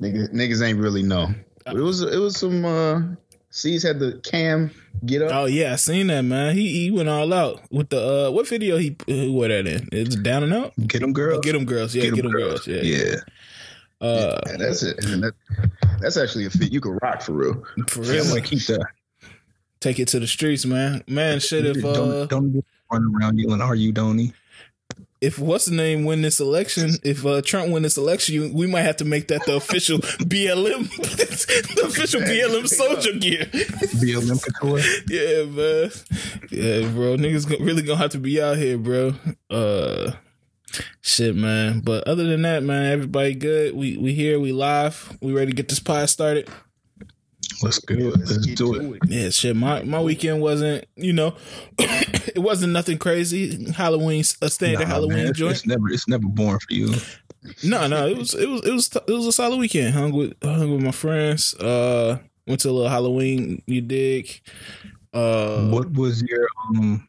Niggas, 0.00 0.32
niggas 0.32 0.62
ain't 0.66 0.78
really 0.78 1.02
know. 1.02 1.28
But 1.64 1.76
it 1.76 1.80
was 1.80 2.02
it 2.02 2.18
was 2.18 2.36
some 2.36 2.64
uh 2.64 3.02
C's 3.50 3.82
had 3.82 3.98
the 3.98 4.18
cam 4.24 4.70
get 5.04 5.22
up. 5.22 5.30
Oh 5.32 5.44
yeah, 5.44 5.74
I 5.74 5.76
seen 5.76 6.06
that 6.06 6.22
man. 6.22 6.54
He 6.56 6.84
he 6.84 6.90
went 6.90 7.08
all 7.08 7.32
out 7.32 7.60
with 7.70 7.90
the 7.90 8.28
uh 8.28 8.30
what 8.30 8.48
video 8.48 8.78
he 8.78 8.96
who 9.06 9.32
wore 9.32 9.48
that 9.48 9.66
in? 9.66 9.88
It's 9.92 10.16
down 10.16 10.42
and 10.42 10.54
out. 10.54 10.72
Get 10.86 11.00
them 11.02 11.12
girls. 11.12 11.44
Get 11.44 11.52
them 11.52 11.66
girls, 11.66 11.94
yeah, 11.94 12.04
get 12.04 12.16
them 12.16 12.32
girls, 12.32 12.66
yeah. 12.66 12.80
Yeah. 12.82 13.14
Uh, 14.00 14.40
Yeah, 14.46 14.56
that's 14.56 14.82
it. 14.82 14.96
That, 14.96 15.34
that's 16.02 16.16
actually 16.16 16.46
a 16.46 16.50
fit 16.50 16.72
you 16.72 16.80
could 16.80 16.98
rock 17.02 17.22
for 17.22 17.32
real. 17.32 17.64
for 17.88 18.00
real, 18.00 18.24
gonna 18.24 18.40
keep 18.40 18.66
that. 18.66 18.86
take 19.80 19.98
it 19.98 20.08
to 20.08 20.20
the 20.20 20.26
streets, 20.26 20.66
man. 20.66 21.02
Man, 21.08 21.40
shit. 21.40 21.64
If 21.64 21.84
uh, 21.84 21.92
don't 21.92 22.28
don't 22.28 22.64
run 22.90 23.14
around 23.14 23.38
yelling, 23.38 23.60
"Are 23.60 23.74
you 23.74 23.92
Donnie?" 23.92 24.32
if 25.22 25.38
what's 25.38 25.66
the 25.66 25.74
name 25.74 26.04
win 26.04 26.20
this 26.20 26.40
election, 26.40 26.90
if 27.04 27.24
uh 27.24 27.40
Trump 27.42 27.72
win 27.72 27.84
this 27.84 27.96
election, 27.96 28.34
you, 28.34 28.52
we 28.52 28.66
might 28.66 28.82
have 28.82 28.96
to 28.96 29.04
make 29.04 29.28
that 29.28 29.46
the 29.46 29.54
official 29.54 29.98
BLM, 30.00 30.90
the 30.96 31.82
official 31.86 32.20
BLM 32.20 32.68
soldier 32.68 33.12
gear. 33.12 33.44
BLM 33.46 34.42
couture. 34.42 34.78
yeah, 35.08 35.44
man. 35.44 35.90
Yeah, 36.50 36.92
bro. 36.92 37.16
Niggas 37.16 37.48
really 37.64 37.82
gonna 37.82 37.98
have 37.98 38.10
to 38.10 38.18
be 38.18 38.42
out 38.42 38.58
here, 38.58 38.76
bro. 38.76 39.14
Uh 39.48 40.12
shit, 41.00 41.34
man. 41.36 41.80
But 41.80 42.06
other 42.06 42.24
than 42.24 42.42
that, 42.42 42.62
man, 42.62 42.92
everybody 42.92 43.34
good. 43.34 43.74
We 43.74 43.96
we 43.96 44.14
here, 44.14 44.38
we 44.40 44.52
live. 44.52 45.16
We 45.20 45.32
ready 45.32 45.52
to 45.52 45.56
get 45.56 45.68
this 45.68 45.80
pod 45.80 46.08
started. 46.10 46.48
Let's 47.62 47.78
go. 47.78 47.94
Let's 47.94 48.38
get 48.38 48.56
do 48.56 48.74
to 48.74 48.94
it. 48.94 49.02
Yeah, 49.06 49.30
shit. 49.30 49.56
My 49.56 49.82
my 49.82 50.00
weekend 50.00 50.40
wasn't, 50.40 50.86
you 50.96 51.12
know, 51.12 51.36
it 51.78 52.38
wasn't 52.40 52.72
nothing 52.72 52.98
crazy. 52.98 53.70
Halloween, 53.72 54.24
a 54.40 54.50
standard 54.50 54.80
Nah, 54.80 54.86
Halloween 54.86 55.18
man, 55.18 55.26
it's, 55.28 55.38
joint. 55.38 55.52
it's 55.52 55.66
never 55.66 55.88
it's 55.88 56.08
never 56.08 56.26
boring 56.26 56.58
for 56.58 56.74
you. 56.74 56.94
No, 57.64 57.86
no, 57.88 58.06
it 58.06 58.16
was 58.16 58.34
it 58.34 58.48
was 58.48 58.64
it 58.64 58.72
was 58.72 58.90
it 59.08 59.12
was 59.12 59.26
a 59.26 59.32
solid 59.32 59.58
weekend. 59.58 59.94
Hung 59.94 60.12
with 60.12 60.34
hung 60.42 60.72
with 60.72 60.82
my 60.82 60.92
friends. 60.92 61.54
Uh, 61.54 62.18
went 62.46 62.60
to 62.60 62.70
a 62.70 62.72
little 62.72 62.88
Halloween. 62.88 63.62
You 63.66 63.80
dig? 63.80 64.40
Uh, 65.12 65.68
what 65.68 65.92
was 65.92 66.22
your 66.22 66.48
um? 66.68 67.08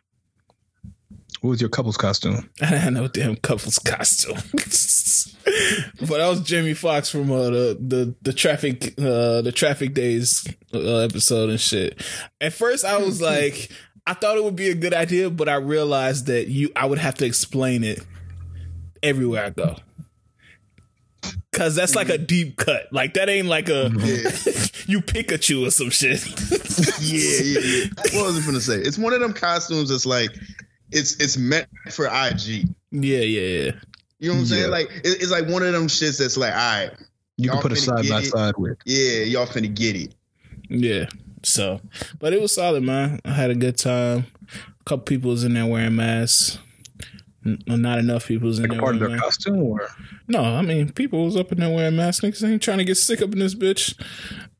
What 1.43 1.49
was 1.49 1.61
your 1.61 1.69
couple's 1.69 1.97
costume? 1.97 2.49
I 2.61 2.67
had 2.67 2.93
no 2.93 3.09
damn 3.09 3.35
couple's 3.35 3.77
costume. 3.77 4.37
but 6.07 6.21
I 6.21 6.29
was 6.29 6.39
Jamie 6.39 6.73
Foxx 6.73 7.09
from 7.09 7.29
uh, 7.29 7.49
the 7.49 7.77
the 7.81 8.15
the 8.21 8.31
traffic 8.31 8.93
uh 8.97 9.41
the 9.41 9.51
traffic 9.53 9.93
days 9.93 10.47
uh, 10.73 10.99
episode 10.99 11.49
and 11.49 11.59
shit. 11.59 12.01
At 12.39 12.53
first, 12.53 12.85
I 12.85 12.97
was 12.99 13.19
like, 13.31 13.69
I 14.07 14.13
thought 14.13 14.37
it 14.37 14.43
would 14.45 14.55
be 14.55 14.69
a 14.69 14.73
good 14.73 14.93
idea, 14.93 15.29
but 15.29 15.49
I 15.49 15.55
realized 15.55 16.27
that 16.27 16.47
you 16.47 16.71
I 16.77 16.85
would 16.85 16.99
have 16.99 17.15
to 17.15 17.25
explain 17.25 17.83
it 17.83 17.99
everywhere 19.03 19.43
I 19.43 19.49
go. 19.49 19.75
Cause 21.51 21.75
that's 21.75 21.93
like 21.93 22.07
a 22.07 22.17
deep 22.17 22.55
cut. 22.55 22.87
Like 22.93 23.15
that 23.15 23.27
ain't 23.27 23.49
like 23.49 23.67
a 23.67 23.89
you 24.87 25.01
Pikachu 25.01 25.67
or 25.67 25.71
some 25.71 25.89
shit. 25.89 26.25
yeah, 27.01 27.41
yeah, 27.43 27.59
yeah. 27.59 28.17
What 28.17 28.27
was 28.27 28.41
I 28.41 28.45
gonna 28.45 28.61
say? 28.61 28.77
It's 28.77 28.97
one 28.97 29.11
of 29.11 29.19
them 29.19 29.33
costumes 29.33 29.89
that's 29.89 30.05
like 30.05 30.31
it's 30.93 31.15
it's 31.19 31.37
meant 31.37 31.67
for 31.91 32.05
IG. 32.05 32.67
yeah, 32.91 33.19
yeah, 33.19 33.21
yeah. 33.21 33.71
You 34.19 34.29
know 34.29 34.35
what 34.35 34.39
I'm 34.39 34.39
Yeah. 34.39 34.45
saying? 34.45 34.71
Like 34.71 34.89
it, 35.03 35.21
it's 35.21 35.31
like 35.31 35.47
one 35.47 35.63
of 35.63 35.73
them 35.73 35.87
shits 35.87 36.19
that's 36.19 36.37
like, 36.37 36.51
all 36.53 36.57
right, 36.57 36.91
You 37.37 37.49
can 37.49 37.59
put 37.61 37.71
a 37.71 37.75
side 37.75 38.07
by 38.09 38.19
it. 38.19 38.25
side 38.25 38.53
with. 38.57 38.77
yeah, 38.85 39.23
y'all 39.23 39.47
finna 39.47 39.73
get 39.73 39.95
it. 39.95 40.13
Yeah. 40.69 41.07
So, 41.43 41.81
but 42.19 42.31
it 42.31 42.39
was 42.41 42.53
solid, 42.55 42.83
man. 42.83 43.19
I 43.25 43.31
had 43.33 43.49
a 43.51 43.55
good 43.55 43.77
time. 43.77 44.25
A 44.79 44.83
couple 44.85 45.03
people 45.03 45.31
was 45.31 45.43
in 45.43 45.53
there 45.55 45.65
wearing 45.65 45.95
masks. 45.95 46.57
N- 47.45 47.59
Not 47.67 47.99
enough 47.99 48.27
people 48.27 48.47
was 48.47 48.59
in 48.59 48.63
Like 48.63 48.71
there 48.71 48.79
part 48.79 48.95
of 48.95 49.01
wearing 49.01 49.17
their 49.17 49.19
masks. 49.25 49.43
costume, 49.43 49.61
or 49.63 49.89
No, 50.29 50.41
I 50.41 50.61
mean 50.61 50.93
people 50.93 51.25
was 51.25 51.35
up 51.35 51.51
in 51.51 51.59
there 51.59 51.69
wearing 51.69 51.97
masks. 51.97 52.23
Niggas 52.23 52.49
ain't 52.49 52.61
trying 52.61 52.77
to 52.77 52.85
get 52.85 52.95
sick 52.95 53.21
up 53.21 53.33
in 53.33 53.39
this 53.39 53.55
bitch. 53.55 53.93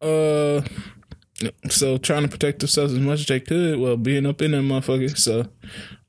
Uh, 0.02 0.62
so 1.70 1.98
trying 1.98 2.24
to 2.24 2.28
protect 2.28 2.60
themselves 2.60 2.94
as 2.94 3.00
much 3.00 3.22
as 3.22 3.26
they 3.28 3.40
could 3.40 3.80
while 3.80 3.96
being 3.96 4.26
up 4.26 4.42
in 4.42 4.52
that 4.52 4.58
motherfucker. 4.58 5.18
So, 5.18 5.48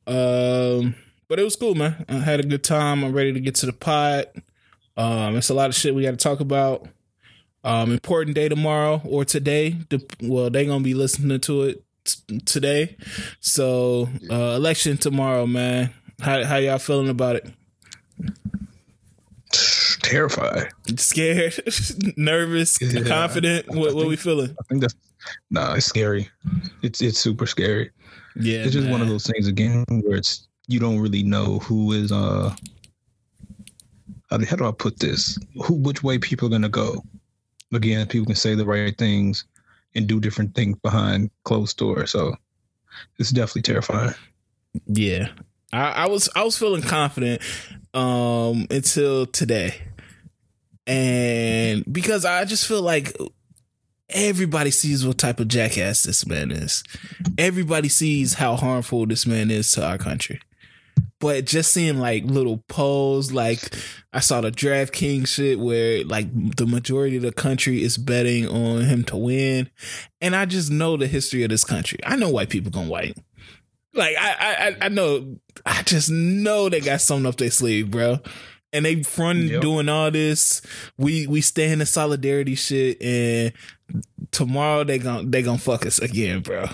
um, 0.06 0.94
but 1.28 1.38
it 1.38 1.42
was 1.44 1.56
cool, 1.56 1.74
man. 1.74 2.04
I 2.08 2.14
had 2.14 2.40
a 2.40 2.44
good 2.46 2.62
time. 2.64 3.02
I'm 3.04 3.12
ready 3.12 3.32
to 3.32 3.40
get 3.40 3.54
to 3.56 3.66
the 3.66 3.72
pod. 3.72 4.26
Um, 4.96 5.36
it's 5.36 5.48
a 5.50 5.54
lot 5.54 5.68
of 5.70 5.74
shit 5.74 5.94
we 5.94 6.02
got 6.02 6.12
to 6.12 6.16
talk 6.16 6.40
about. 6.40 6.86
Um, 7.64 7.92
important 7.92 8.34
day 8.34 8.48
tomorrow 8.48 9.00
or 9.04 9.24
today. 9.24 9.70
The, 9.88 10.04
well, 10.22 10.50
they 10.50 10.66
gonna 10.66 10.84
be 10.84 10.92
listening 10.94 11.40
to 11.40 11.62
it 11.62 11.82
t- 12.04 12.40
today. 12.40 12.96
So, 13.40 14.08
uh, 14.30 14.54
election 14.56 14.98
tomorrow, 14.98 15.46
man. 15.46 15.90
How 16.20 16.44
how 16.44 16.56
y'all 16.58 16.78
feeling 16.78 17.08
about 17.08 17.36
it? 17.36 17.46
terrified. 20.02 20.68
scared, 20.96 21.54
nervous, 22.16 22.78
Yeah. 22.80 23.02
confident. 23.04 23.68
What, 23.68 23.94
what 23.94 24.06
we 24.06 24.16
feeling? 24.16 24.50
I 24.60 24.62
think 24.68 24.82
that's 24.82 24.94
nah. 25.50 25.74
It's 25.74 25.86
scary. 25.86 26.28
It's 26.82 27.00
it's 27.00 27.18
super 27.18 27.46
scary. 27.46 27.90
Yeah, 28.36 28.64
it's 28.64 28.72
just 28.72 28.88
one 28.88 29.00
of 29.00 29.08
those 29.08 29.26
things 29.26 29.46
again 29.46 29.84
where 29.88 30.16
it's 30.16 30.48
you 30.66 30.80
don't 30.80 30.98
really 30.98 31.22
know 31.22 31.58
who 31.60 31.92
is 31.92 32.10
uh 32.10 32.54
how 34.30 34.38
do, 34.38 34.46
how 34.46 34.56
do 34.56 34.66
I 34.66 34.72
put 34.72 34.98
this? 34.98 35.38
Who 35.64 35.74
which 35.74 36.02
way 36.02 36.18
people 36.18 36.48
are 36.48 36.50
gonna 36.50 36.68
go? 36.68 37.04
Again, 37.72 38.06
people 38.06 38.26
can 38.26 38.34
say 38.34 38.54
the 38.54 38.64
right 38.64 38.96
things 38.96 39.44
and 39.94 40.06
do 40.06 40.20
different 40.20 40.54
things 40.54 40.76
behind 40.82 41.30
closed 41.44 41.76
doors. 41.76 42.10
So 42.10 42.34
it's 43.18 43.30
definitely 43.30 43.62
terrifying. 43.62 44.14
Yeah, 44.86 45.28
I, 45.72 45.90
I 45.90 46.08
was 46.08 46.28
I 46.34 46.44
was 46.44 46.58
feeling 46.58 46.82
confident 46.82 47.42
um 47.92 48.66
until 48.70 49.26
today, 49.26 49.74
and 50.86 51.84
because 51.92 52.24
I 52.24 52.44
just 52.44 52.66
feel 52.66 52.82
like 52.82 53.16
everybody 54.14 54.70
sees 54.70 55.06
what 55.06 55.18
type 55.18 55.40
of 55.40 55.48
jackass 55.48 56.04
this 56.04 56.26
man 56.26 56.50
is. 56.50 56.82
Everybody 57.36 57.88
sees 57.88 58.34
how 58.34 58.56
harmful 58.56 59.06
this 59.06 59.26
man 59.26 59.50
is 59.50 59.70
to 59.72 59.84
our 59.86 59.98
country. 59.98 60.40
But 61.20 61.44
just 61.46 61.72
seeing 61.72 61.98
like 61.98 62.24
little 62.24 62.62
polls, 62.68 63.32
like 63.32 63.74
I 64.12 64.20
saw 64.20 64.40
the 64.40 64.50
DraftKings 64.50 65.28
shit 65.28 65.58
where 65.58 66.04
like 66.04 66.28
the 66.56 66.66
majority 66.66 67.16
of 67.16 67.22
the 67.22 67.32
country 67.32 67.82
is 67.82 67.96
betting 67.96 68.46
on 68.48 68.82
him 68.82 69.04
to 69.04 69.16
win, 69.16 69.70
and 70.20 70.36
I 70.36 70.44
just 70.44 70.70
know 70.70 70.96
the 70.96 71.06
history 71.06 71.42
of 71.42 71.48
this 71.50 71.64
country. 71.64 71.98
I 72.04 72.16
know 72.16 72.28
white 72.30 72.50
people 72.50 72.70
gonna 72.70 72.88
white. 72.90 73.16
Like 73.94 74.16
I, 74.18 74.32
I, 74.32 74.66
I- 74.68 74.76
I 74.82 74.88
know, 74.88 75.36
I 75.64 75.82
just 75.82 76.10
know 76.10 76.68
they 76.68 76.80
got 76.80 77.00
something 77.00 77.26
up 77.26 77.36
their 77.36 77.50
sleeve, 77.50 77.90
bro. 77.90 78.18
And 78.72 78.84
they 78.84 79.04
front 79.04 79.38
Yep. 79.44 79.62
doing 79.62 79.88
all 79.88 80.10
this. 80.10 80.60
We 80.98 81.26
we 81.28 81.40
stand 81.40 81.80
in 81.80 81.86
solidarity 81.86 82.56
shit, 82.56 83.00
and 83.00 83.52
tomorrow 84.34 84.84
they 84.84 84.98
gon' 84.98 85.30
they 85.30 85.42
gonna 85.42 85.58
fuck 85.58 85.86
us 85.86 85.98
again, 85.98 86.40
bro. 86.40 86.66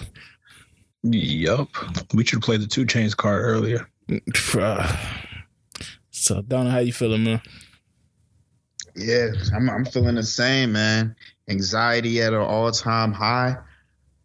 Yup. 1.02 1.68
We 2.14 2.24
should 2.24 2.38
have 2.38 2.42
played 2.42 2.60
the 2.62 2.66
two 2.66 2.84
chains 2.84 3.14
card 3.14 3.44
earlier. 3.44 3.88
Bruh. 4.08 4.98
So, 6.10 6.42
Donna, 6.42 6.70
how 6.70 6.78
you 6.78 6.92
feeling, 6.92 7.24
man? 7.24 7.40
Yeah, 8.96 9.28
I'm 9.54 9.70
I'm 9.70 9.84
feeling 9.84 10.16
the 10.16 10.22
same, 10.22 10.72
man. 10.72 11.14
Anxiety 11.48 12.20
at 12.20 12.32
an 12.32 12.40
all 12.40 12.70
time 12.72 13.12
high. 13.12 13.56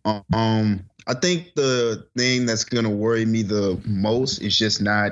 Um, 0.05 0.85
I 1.07 1.13
think 1.13 1.53
the 1.55 2.07
thing 2.17 2.45
that's 2.45 2.63
gonna 2.63 2.89
worry 2.89 3.25
me 3.25 3.43
the 3.43 3.79
most 3.85 4.39
is 4.39 4.57
just 4.57 4.81
not 4.81 5.11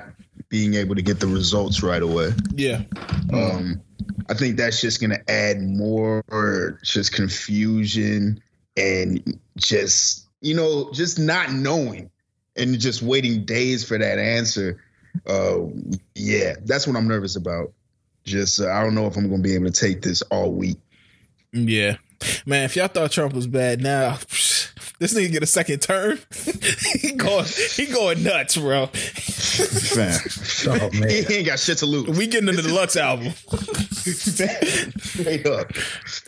being 0.49 0.75
able 0.75 0.95
to 0.95 1.01
get 1.01 1.19
the 1.19 1.27
results 1.27 1.81
right 1.81 2.01
away. 2.01 2.31
Yeah, 2.55 2.83
Um, 3.33 3.81
I 4.29 4.33
think 4.33 4.57
that's 4.57 4.79
just 4.81 5.01
gonna 5.01 5.21
add 5.27 5.61
more 5.61 6.79
just 6.83 7.13
confusion 7.13 8.41
and 8.77 9.39
just 9.57 10.27
you 10.41 10.55
know 10.55 10.91
just 10.93 11.19
not 11.19 11.51
knowing 11.51 12.09
and 12.55 12.79
just 12.79 13.01
waiting 13.01 13.45
days 13.45 13.83
for 13.83 13.97
that 13.97 14.19
answer. 14.19 14.81
Uh, 15.27 15.59
yeah, 16.15 16.53
that's 16.65 16.87
what 16.87 16.95
I'm 16.95 17.07
nervous 17.07 17.35
about. 17.35 17.73
Just 18.23 18.61
uh, 18.61 18.69
I 18.69 18.83
don't 18.83 18.95
know 18.95 19.07
if 19.07 19.17
I'm 19.17 19.29
gonna 19.29 19.41
be 19.41 19.55
able 19.55 19.65
to 19.65 19.71
take 19.71 20.01
this 20.01 20.21
all 20.23 20.51
week. 20.51 20.77
yeah, 21.51 21.97
man. 22.45 22.65
If 22.65 22.75
y'all 22.75 22.87
thought 22.87 23.11
Trump 23.11 23.33
was 23.33 23.47
bad, 23.47 23.81
now 23.81 24.17
this 24.99 25.13
nigga 25.13 25.31
get 25.31 25.43
a 25.43 25.47
second 25.47 25.81
term. 25.81 26.19
he 27.01 27.11
going, 27.13 27.45
he 27.75 27.85
going 27.87 28.23
nuts, 28.23 28.57
bro. 28.57 28.87
Fam. 28.87 30.19
Oh 30.67 30.89
man. 30.99 31.09
he 31.09 31.35
ain't 31.35 31.45
got 31.45 31.59
shit 31.59 31.77
to 31.79 31.85
lose. 31.85 32.17
We 32.17 32.27
getting 32.27 32.49
into 32.49 32.61
the 32.61 32.73
Lux 32.73 32.95
album. 32.95 33.33
Straight 34.03 35.45
up. 35.45 35.71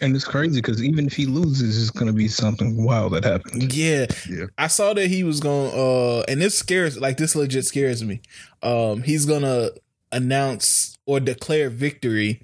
And 0.01 0.15
it's 0.15 0.25
crazy 0.25 0.62
because 0.62 0.84
even 0.84 1.07
if 1.07 1.13
he 1.13 1.25
loses, 1.25 1.81
it's 1.81 1.91
gonna 1.91 2.13
be 2.13 2.27
something 2.27 2.84
wild 2.84 3.13
that 3.13 3.24
happens. 3.24 3.75
Yeah. 3.75 4.07
Yeah. 4.29 4.45
I 4.57 4.67
saw 4.67 4.93
that 4.93 5.07
he 5.07 5.24
was 5.24 5.39
going 5.39 5.72
uh 5.74 6.24
and 6.27 6.41
this 6.41 6.57
scares 6.57 7.00
like 7.00 7.17
this 7.17 7.36
legit 7.36 7.65
scares 7.65 8.03
me. 8.03 8.22
Um 8.62 9.01
he's 9.03 9.25
gonna 9.25 9.69
announce 10.12 10.98
or 11.05 11.19
declare 11.19 11.69
victory 11.69 12.41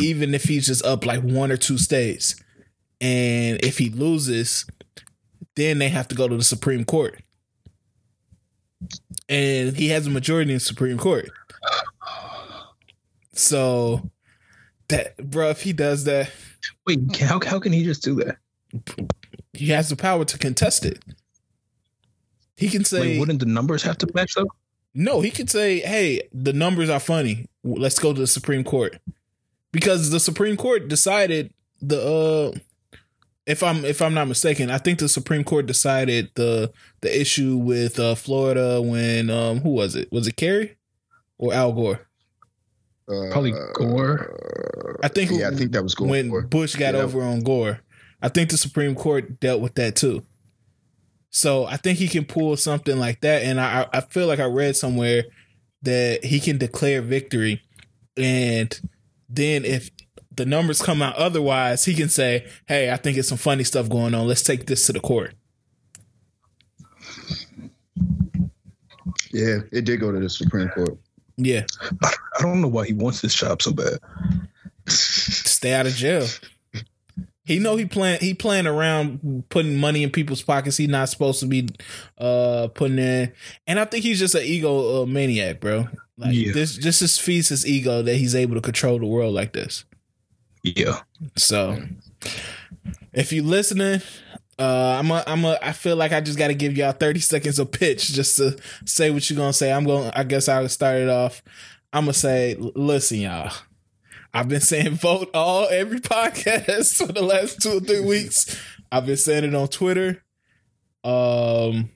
even 0.00 0.34
if 0.34 0.44
he's 0.44 0.66
just 0.66 0.84
up 0.84 1.04
like 1.04 1.22
one 1.22 1.50
or 1.50 1.56
two 1.56 1.78
states. 1.78 2.36
And 3.00 3.62
if 3.64 3.78
he 3.78 3.88
loses, 3.88 4.66
then 5.56 5.78
they 5.78 5.88
have 5.88 6.08
to 6.08 6.14
go 6.14 6.28
to 6.28 6.36
the 6.36 6.44
Supreme 6.44 6.84
Court. 6.84 7.20
And 9.28 9.76
he 9.76 9.88
has 9.88 10.06
a 10.06 10.10
majority 10.10 10.50
in 10.52 10.56
the 10.56 10.60
Supreme 10.60 10.98
Court. 10.98 11.30
So 13.32 14.10
that 14.88 15.16
bro, 15.18 15.50
if 15.50 15.62
he 15.62 15.72
does 15.72 16.04
that, 16.04 16.30
Wait, 16.86 17.16
how 17.16 17.40
how 17.44 17.60
can 17.60 17.72
he 17.72 17.84
just 17.84 18.02
do 18.02 18.14
that? 18.16 18.36
he 19.52 19.68
has 19.68 19.88
the 19.88 19.96
power 19.96 20.24
to 20.24 20.38
contest 20.38 20.84
it. 20.84 21.02
He 22.56 22.68
can 22.68 22.84
say 22.84 23.12
Like, 23.12 23.20
wouldn't 23.20 23.40
the 23.40 23.46
numbers 23.46 23.82
have 23.82 23.98
to 23.98 24.08
match 24.14 24.36
up? 24.36 24.48
No, 24.92 25.20
he 25.20 25.30
could 25.30 25.48
say, 25.48 25.80
"Hey, 25.80 26.22
the 26.32 26.52
numbers 26.52 26.90
are 26.90 27.00
funny. 27.00 27.46
Let's 27.62 27.98
go 27.98 28.12
to 28.12 28.20
the 28.20 28.26
Supreme 28.26 28.64
Court." 28.64 28.98
Because 29.72 30.10
the 30.10 30.18
Supreme 30.20 30.56
Court 30.56 30.88
decided 30.88 31.52
the 31.80 32.02
uh 32.02 32.58
if 33.46 33.62
I'm 33.62 33.84
if 33.84 34.00
I'm 34.02 34.14
not 34.14 34.28
mistaken, 34.28 34.70
I 34.70 34.78
think 34.78 34.98
the 34.98 35.08
Supreme 35.08 35.44
Court 35.44 35.66
decided 35.66 36.30
the 36.34 36.72
the 37.00 37.20
issue 37.20 37.56
with 37.56 37.98
uh 37.98 38.14
Florida 38.14 38.80
when 38.82 39.30
um 39.30 39.60
who 39.60 39.70
was 39.70 39.94
it? 39.96 40.10
Was 40.12 40.26
it 40.26 40.36
Kerry 40.36 40.76
or 41.38 41.52
Al 41.54 41.72
Gore? 41.72 42.06
Probably 43.06 43.52
Uh, 43.52 43.72
Gore. 43.74 44.98
I 45.02 45.08
think 45.08 45.30
yeah, 45.32 45.48
I 45.48 45.54
think 45.56 45.72
that 45.72 45.82
was 45.82 45.94
Gore. 45.94 46.08
when 46.08 46.28
for. 46.28 46.42
Bush 46.42 46.76
got 46.76 46.94
Yeah. 46.94 47.00
over 47.00 47.22
on 47.22 47.40
Gore. 47.40 47.80
I 48.22 48.28
think 48.28 48.50
the 48.50 48.56
Supreme 48.56 48.94
Court 48.94 49.40
dealt 49.40 49.60
with 49.60 49.74
that 49.74 49.96
too. 49.96 50.22
So 51.30 51.64
I 51.64 51.76
think 51.76 51.98
he 51.98 52.08
can 52.08 52.24
pull 52.24 52.56
something 52.56 52.98
like 52.98 53.20
that, 53.22 53.42
and 53.42 53.60
I 53.60 53.86
I 53.92 54.00
feel 54.02 54.26
like 54.26 54.40
I 54.40 54.44
read 54.46 54.76
somewhere 54.76 55.24
that 55.82 56.24
he 56.24 56.40
can 56.40 56.58
declare 56.58 57.00
victory, 57.02 57.62
and 58.16 58.78
then 59.28 59.64
if 59.64 59.90
the 60.40 60.46
numbers 60.46 60.80
come 60.80 61.02
out 61.02 61.16
otherwise, 61.16 61.84
he 61.84 61.94
can 61.94 62.08
say, 62.08 62.46
"Hey, 62.66 62.90
I 62.90 62.96
think 62.96 63.18
it's 63.18 63.28
some 63.28 63.36
funny 63.38 63.62
stuff 63.64 63.88
going 63.90 64.14
on. 64.14 64.26
Let's 64.26 64.42
take 64.42 64.66
this 64.66 64.86
to 64.86 64.92
the 64.94 65.00
court." 65.00 65.34
Yeah, 69.32 69.58
it 69.72 69.84
did 69.84 70.00
go 70.00 70.10
to 70.12 70.18
the 70.18 70.28
Supreme 70.30 70.68
Court. 70.70 70.98
Yeah, 71.36 71.64
I 72.02 72.12
I 72.38 72.42
don't 72.42 72.60
know 72.60 72.68
why 72.68 72.86
he 72.86 72.92
wants 72.92 73.20
this 73.20 73.34
job 73.34 73.62
so 73.62 73.72
bad. 73.72 73.98
stay 74.88 75.72
out 75.72 75.86
of 75.86 75.94
jail. 75.94 76.26
He 77.44 77.58
know 77.58 77.76
he 77.76 77.84
playing 77.86 78.20
he 78.20 78.34
playing 78.34 78.66
around 78.66 79.44
putting 79.48 79.76
money 79.76 80.02
in 80.02 80.10
people's 80.10 80.42
pockets. 80.42 80.76
He 80.76 80.86
not 80.86 81.08
supposed 81.08 81.40
to 81.40 81.46
be 81.46 81.68
uh 82.18 82.68
putting 82.74 82.98
in, 82.98 83.32
and 83.66 83.78
I 83.78 83.84
think 83.84 84.04
he's 84.04 84.18
just 84.18 84.34
an 84.34 84.42
ego 84.42 85.02
uh, 85.02 85.06
maniac, 85.06 85.60
bro. 85.60 85.88
Like 86.16 86.34
Yeah. 86.34 86.52
this, 86.52 86.76
just 86.76 87.00
his 87.00 87.18
feeds 87.18 87.48
his 87.48 87.66
ego 87.66 88.02
that 88.02 88.16
he's 88.16 88.34
able 88.34 88.54
to 88.56 88.60
control 88.60 88.98
the 88.98 89.06
world 89.06 89.34
like 89.34 89.52
this. 89.52 89.84
Yeah. 90.62 91.00
So, 91.36 91.82
if 93.12 93.32
you 93.32 93.42
listening, 93.42 94.00
uh, 94.58 94.98
I'm 94.98 95.10
a, 95.10 95.24
I'm 95.26 95.44
a, 95.44 95.58
I 95.62 95.72
feel 95.72 95.96
like 95.96 96.12
I 96.12 96.20
just 96.20 96.38
got 96.38 96.48
to 96.48 96.54
give 96.54 96.76
y'all 96.76 96.92
30 96.92 97.20
seconds 97.20 97.58
of 97.58 97.72
pitch 97.72 98.12
just 98.12 98.36
to 98.36 98.58
say 98.84 99.10
what 99.10 99.28
you're 99.28 99.38
gonna 99.38 99.52
say. 99.52 99.72
I'm 99.72 99.84
going. 99.84 100.10
I 100.14 100.24
guess 100.24 100.48
I'll 100.48 100.68
start 100.68 100.98
it 100.98 101.08
off. 101.08 101.42
I'm 101.92 102.04
gonna 102.04 102.12
say, 102.12 102.56
listen, 102.58 103.20
y'all. 103.20 103.52
I've 104.32 104.48
been 104.48 104.60
saying 104.60 104.90
vote 104.94 105.30
all 105.34 105.66
every 105.70 106.00
podcast 106.00 107.04
for 107.04 107.12
the 107.12 107.22
last 107.22 107.60
two 107.60 107.78
or 107.78 107.80
three 107.80 108.00
weeks. 108.00 108.60
I've 108.92 109.06
been 109.06 109.16
saying 109.16 109.44
it 109.44 109.54
on 109.54 109.68
Twitter. 109.68 110.22
Um, 111.02 111.90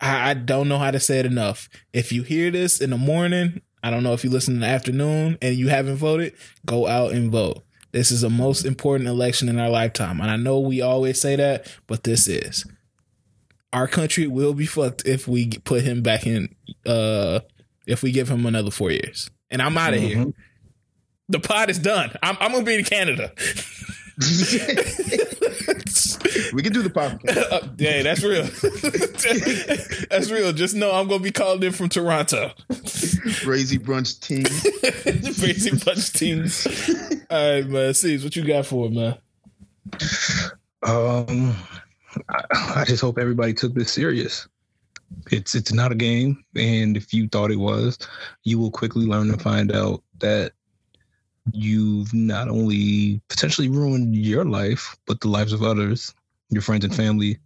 I, 0.00 0.30
I 0.30 0.34
don't 0.34 0.68
know 0.68 0.78
how 0.78 0.90
to 0.90 1.00
say 1.00 1.18
it 1.18 1.26
enough. 1.26 1.68
If 1.92 2.12
you 2.12 2.22
hear 2.22 2.50
this 2.50 2.80
in 2.80 2.90
the 2.90 2.98
morning, 2.98 3.60
I 3.82 3.90
don't 3.90 4.02
know 4.02 4.12
if 4.12 4.24
you 4.24 4.30
listen 4.30 4.54
in 4.54 4.60
the 4.60 4.66
afternoon 4.66 5.36
and 5.42 5.56
you 5.56 5.68
haven't 5.68 5.96
voted, 5.96 6.34
go 6.64 6.86
out 6.86 7.12
and 7.12 7.30
vote. 7.30 7.62
This 7.94 8.10
is 8.10 8.22
the 8.22 8.28
most 8.28 8.64
important 8.64 9.08
election 9.08 9.48
in 9.48 9.60
our 9.60 9.70
lifetime. 9.70 10.20
And 10.20 10.28
I 10.28 10.34
know 10.34 10.58
we 10.58 10.82
always 10.82 11.20
say 11.20 11.36
that, 11.36 11.72
but 11.86 12.02
this 12.02 12.26
is. 12.26 12.66
Our 13.72 13.86
country 13.86 14.26
will 14.26 14.52
be 14.52 14.66
fucked 14.66 15.06
if 15.06 15.28
we 15.28 15.48
put 15.48 15.82
him 15.82 16.02
back 16.02 16.26
in 16.26 16.48
uh 16.84 17.38
if 17.86 18.02
we 18.02 18.10
give 18.10 18.28
him 18.28 18.46
another 18.46 18.72
4 18.72 18.90
years. 18.90 19.30
And 19.48 19.62
I'm 19.62 19.78
out 19.78 19.94
of 19.94 20.00
mm-hmm. 20.00 20.22
here. 20.22 20.32
The 21.28 21.38
pot 21.38 21.70
is 21.70 21.78
done. 21.78 22.10
I'm, 22.20 22.36
I'm 22.40 22.50
gonna 22.50 22.64
be 22.64 22.74
in 22.74 22.84
Canada. 22.84 23.32
we 26.52 26.62
can 26.62 26.72
do 26.72 26.82
the 26.82 26.90
pop. 26.90 27.20
Uh, 27.34 27.66
yeah, 27.78 28.02
that's 28.02 28.22
real. 28.22 28.44
that's 30.10 30.30
real. 30.30 30.52
Just 30.52 30.74
know 30.74 30.92
I'm 30.92 31.08
gonna 31.08 31.22
be 31.22 31.30
called 31.30 31.62
in 31.62 31.72
from 31.72 31.88
Toronto. 31.88 32.52
Brazy 32.68 33.84
Bunch 33.84 34.18
team. 34.20 34.44
Brazy 34.44 35.84
Bunch 35.84 36.12
teams. 36.12 36.66
All 37.30 37.54
right, 37.54 37.66
man. 37.66 37.94
See 37.94 38.16
what 38.18 38.34
you 38.34 38.44
got 38.44 38.66
for 38.66 38.86
it, 38.86 38.92
man. 38.92 39.16
Um, 40.82 41.54
I, 42.28 42.44
I 42.76 42.84
just 42.86 43.02
hope 43.02 43.18
everybody 43.18 43.52
took 43.52 43.74
this 43.74 43.92
serious. 43.92 44.48
It's 45.30 45.54
it's 45.54 45.72
not 45.72 45.92
a 45.92 45.96
game, 45.96 46.44
and 46.56 46.96
if 46.96 47.12
you 47.12 47.28
thought 47.28 47.50
it 47.50 47.58
was, 47.58 47.98
you 48.44 48.58
will 48.58 48.70
quickly 48.70 49.06
learn 49.06 49.28
to 49.28 49.38
find 49.38 49.72
out 49.72 50.02
that 50.20 50.52
you've 51.52 52.12
not 52.14 52.48
only 52.48 53.20
potentially 53.28 53.68
ruined 53.68 54.14
your 54.14 54.44
life, 54.44 54.96
but 55.06 55.20
the 55.20 55.28
lives 55.28 55.52
of 55.52 55.62
others, 55.62 56.14
your 56.50 56.62
friends 56.62 56.84
and 56.84 56.94
family. 56.94 57.38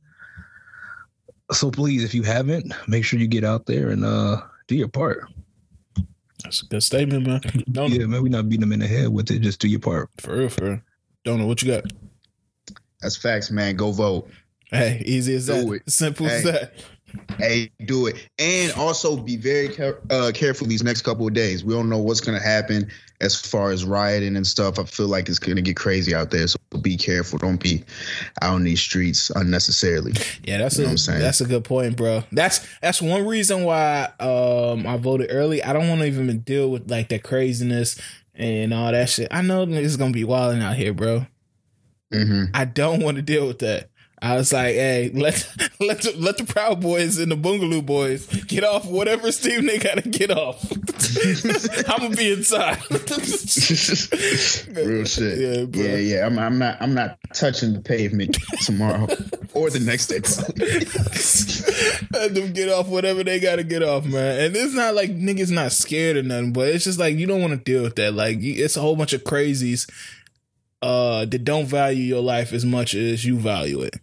So 1.53 1.71
please, 1.71 2.05
if 2.05 2.15
you 2.15 2.23
haven't, 2.23 2.73
make 2.87 3.05
sure 3.05 3.19
you 3.19 3.27
get 3.27 3.45
out 3.45 3.67
there 3.67 3.91
and 3.91 4.05
uh, 4.05 4.43
do 4.67 4.77
your 4.77 4.89
part. 4.89 5.25
That's 6.45 6.63
a 6.63 6.67
good 6.67 6.83
statement, 6.83 7.27
man. 7.27 7.41
Don't 7.73 7.93
yeah, 7.93 8.07
man, 8.07 8.23
we 8.23 8.29
not 8.29 8.49
beating 8.49 8.61
them 8.61 8.73
in 8.73 8.81
the 8.81 8.87
head 8.87 9.09
with 9.09 9.31
it. 9.31 9.41
Just 9.41 9.61
do 9.61 9.69
your 9.69 9.81
part. 9.81 10.09
For 10.21 10.37
real, 10.37 10.49
for 10.49 10.65
real. 10.65 10.81
Don't 11.25 11.39
know 11.39 11.47
what 11.47 11.63
you 11.63 11.73
got. 11.73 11.85
That's 13.01 13.17
facts, 13.17 13.51
man. 13.51 13.77
Go 13.77 13.93
vote. 13.93 14.31
Hey, 14.71 15.03
easy 15.05 15.35
as 15.35 15.47
do 15.47 15.53
that. 15.53 15.73
It. 15.75 15.91
Simple 15.91 16.27
hey. 16.27 16.37
as 16.37 16.45
that. 16.45 16.75
Hey, 17.39 17.71
do 17.85 18.07
it, 18.07 18.17
and 18.39 18.73
also 18.73 19.17
be 19.17 19.37
very 19.37 19.69
care- 19.69 20.01
uh, 20.11 20.33
careful 20.35 20.67
these 20.67 20.83
next 20.83 21.03
couple 21.03 21.27
of 21.27 21.35
days. 21.35 21.65
We 21.65 21.73
don't 21.73 21.89
know 21.89 21.99
what's 21.99 22.21
going 22.21 22.39
to 22.39 22.45
happen 22.45 22.91
as 23.21 23.35
far 23.41 23.71
as 23.71 23.85
rioting 23.85 24.37
and 24.37 24.47
stuff. 24.47 24.79
I 24.79 24.85
feel 24.85 25.07
like 25.07 25.29
it's 25.29 25.39
going 25.39 25.57
to 25.57 25.63
get 25.63 25.77
crazy 25.77 26.15
out 26.15 26.31
there, 26.31 26.47
so 26.47 26.59
be 26.83 26.97
careful. 26.97 27.39
Don't 27.39 27.63
be 27.63 27.85
out 28.43 28.57
in 28.57 28.65
these 28.65 28.81
streets 28.81 29.31
unnecessarily. 29.31 30.13
Yeah, 30.45 30.59
that's 30.59 30.79
you 30.79 30.87
a 30.87 31.19
that's 31.19 31.41
a 31.41 31.47
good 31.47 31.65
point, 31.65 31.97
bro. 31.97 32.25
That's 32.33 32.67
that's 32.81 33.01
one 33.01 33.27
reason 33.27 33.65
why 33.65 34.09
um 34.21 34.87
I 34.87 34.97
voted 34.97 35.29
early. 35.31 35.63
I 35.63 35.73
don't 35.73 35.89
want 35.89 36.01
to 36.01 36.07
even 36.07 36.41
deal 36.41 36.71
with 36.71 36.91
like 36.91 37.09
the 37.09 37.19
craziness 37.19 38.01
and 38.35 38.73
all 38.73 38.93
that 38.93 39.09
shit. 39.09 39.29
I 39.31 39.43
know 39.43 39.67
niggas 39.67 39.99
gonna 39.99 40.13
be 40.13 40.25
wilding 40.25 40.63
out 40.63 40.77
here, 40.77 40.93
bro. 40.93 41.27
Mm-hmm. 42.13 42.45
I 42.55 42.65
don't 42.65 43.03
want 43.03 43.17
to 43.17 43.23
deal 43.23 43.47
with 43.47 43.59
that. 43.61 43.91
I 44.21 44.37
was 44.37 44.53
like, 44.53 44.75
"Hey, 44.75 45.11
let 45.15 45.49
let 45.81 46.03
the, 46.03 46.15
let 46.17 46.39
the 46.39 46.45
Proud 46.45 46.81
Boys 46.81 47.19
and 47.19 47.31
the 47.31 47.37
Boogaloo 47.37 47.85
Boys 47.85 48.27
get 48.45 48.65
off 48.65 48.85
whatever 48.87 49.31
steam 49.33 49.67
they 49.67 49.79
gotta 49.79 50.09
get 50.09 50.31
off. 50.31 50.65
I'm 51.89 52.01
gonna 52.01 52.17
be 52.17 52.33
inside." 52.33 52.79
Real 54.77 55.05
shit. 55.05 55.39
Yeah, 55.39 55.65
bro. 55.65 55.83
yeah, 55.83 55.97
yeah. 55.97 56.27
I'm, 56.27 56.39
I'm 56.39 56.59
not 56.59 56.77
I'm 56.81 56.95
not 56.95 57.19
touching 57.33 57.73
the 57.75 57.81
pavement 57.81 58.37
tomorrow 58.63 59.07
or 59.55 59.71
the 59.71 59.81
next 59.81 60.09
day. 60.09 60.19
let 62.13 62.35
them 62.35 62.53
get 62.53 62.69
off 62.71 62.89
whatever 62.89 63.23
they 63.23 63.39
gotta 63.41 63.63
get 63.65 63.83
off, 63.83 64.05
man. 64.05 64.41
And 64.41 64.57
it's 64.57 64.75
not 64.75 64.95
like 64.95 65.11
niggas 65.11 65.51
not 65.51 65.73
scared 65.73 66.17
or 66.17 66.23
nothing, 66.23 66.53
but 66.53 66.69
it's 66.69 66.85
just 66.85 66.99
like 66.99 67.17
you 67.17 67.27
don't 67.27 67.41
want 67.41 67.53
to 67.53 67.59
deal 67.59 67.83
with 67.83 67.97
that. 67.97 68.15
Like 68.15 68.39
it's 68.41 68.77
a 68.77 68.81
whole 68.81 68.97
bunch 68.97 69.13
of 69.13 69.25
crazies 69.25 69.89
uh 70.83 71.25
that 71.25 71.45
don't 71.45 71.67
value 71.67 72.03
your 72.03 72.23
life 72.23 72.53
as 72.53 72.65
much 72.65 72.95
as 72.95 73.25
you 73.25 73.39
value 73.39 73.81
it. 73.83 73.95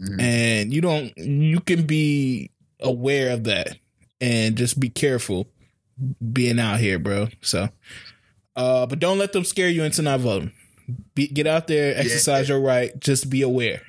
Mm-hmm. 0.00 0.20
And 0.20 0.72
you 0.72 0.80
don't 0.80 1.16
you 1.16 1.60
can 1.60 1.86
be 1.86 2.50
aware 2.80 3.30
of 3.30 3.44
that 3.44 3.76
and 4.20 4.56
just 4.56 4.80
be 4.80 4.88
careful 4.88 5.46
being 6.32 6.58
out 6.58 6.80
here, 6.80 6.98
bro. 6.98 7.28
So 7.40 7.68
uh 8.56 8.86
but 8.86 8.98
don't 8.98 9.18
let 9.18 9.32
them 9.32 9.44
scare 9.44 9.68
you 9.68 9.84
into 9.84 10.02
not 10.02 10.20
voting. 10.20 10.52
Be, 11.14 11.28
get 11.28 11.46
out 11.46 11.66
there, 11.66 11.96
exercise 11.96 12.48
yeah. 12.48 12.56
your 12.56 12.64
right, 12.64 12.98
just 13.00 13.30
be 13.30 13.40
aware. 13.42 13.80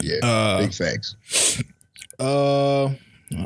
Yeah, 0.00 0.20
uh, 0.22 0.58
big 0.60 0.74
facts. 0.74 1.16
Uh 2.18 2.94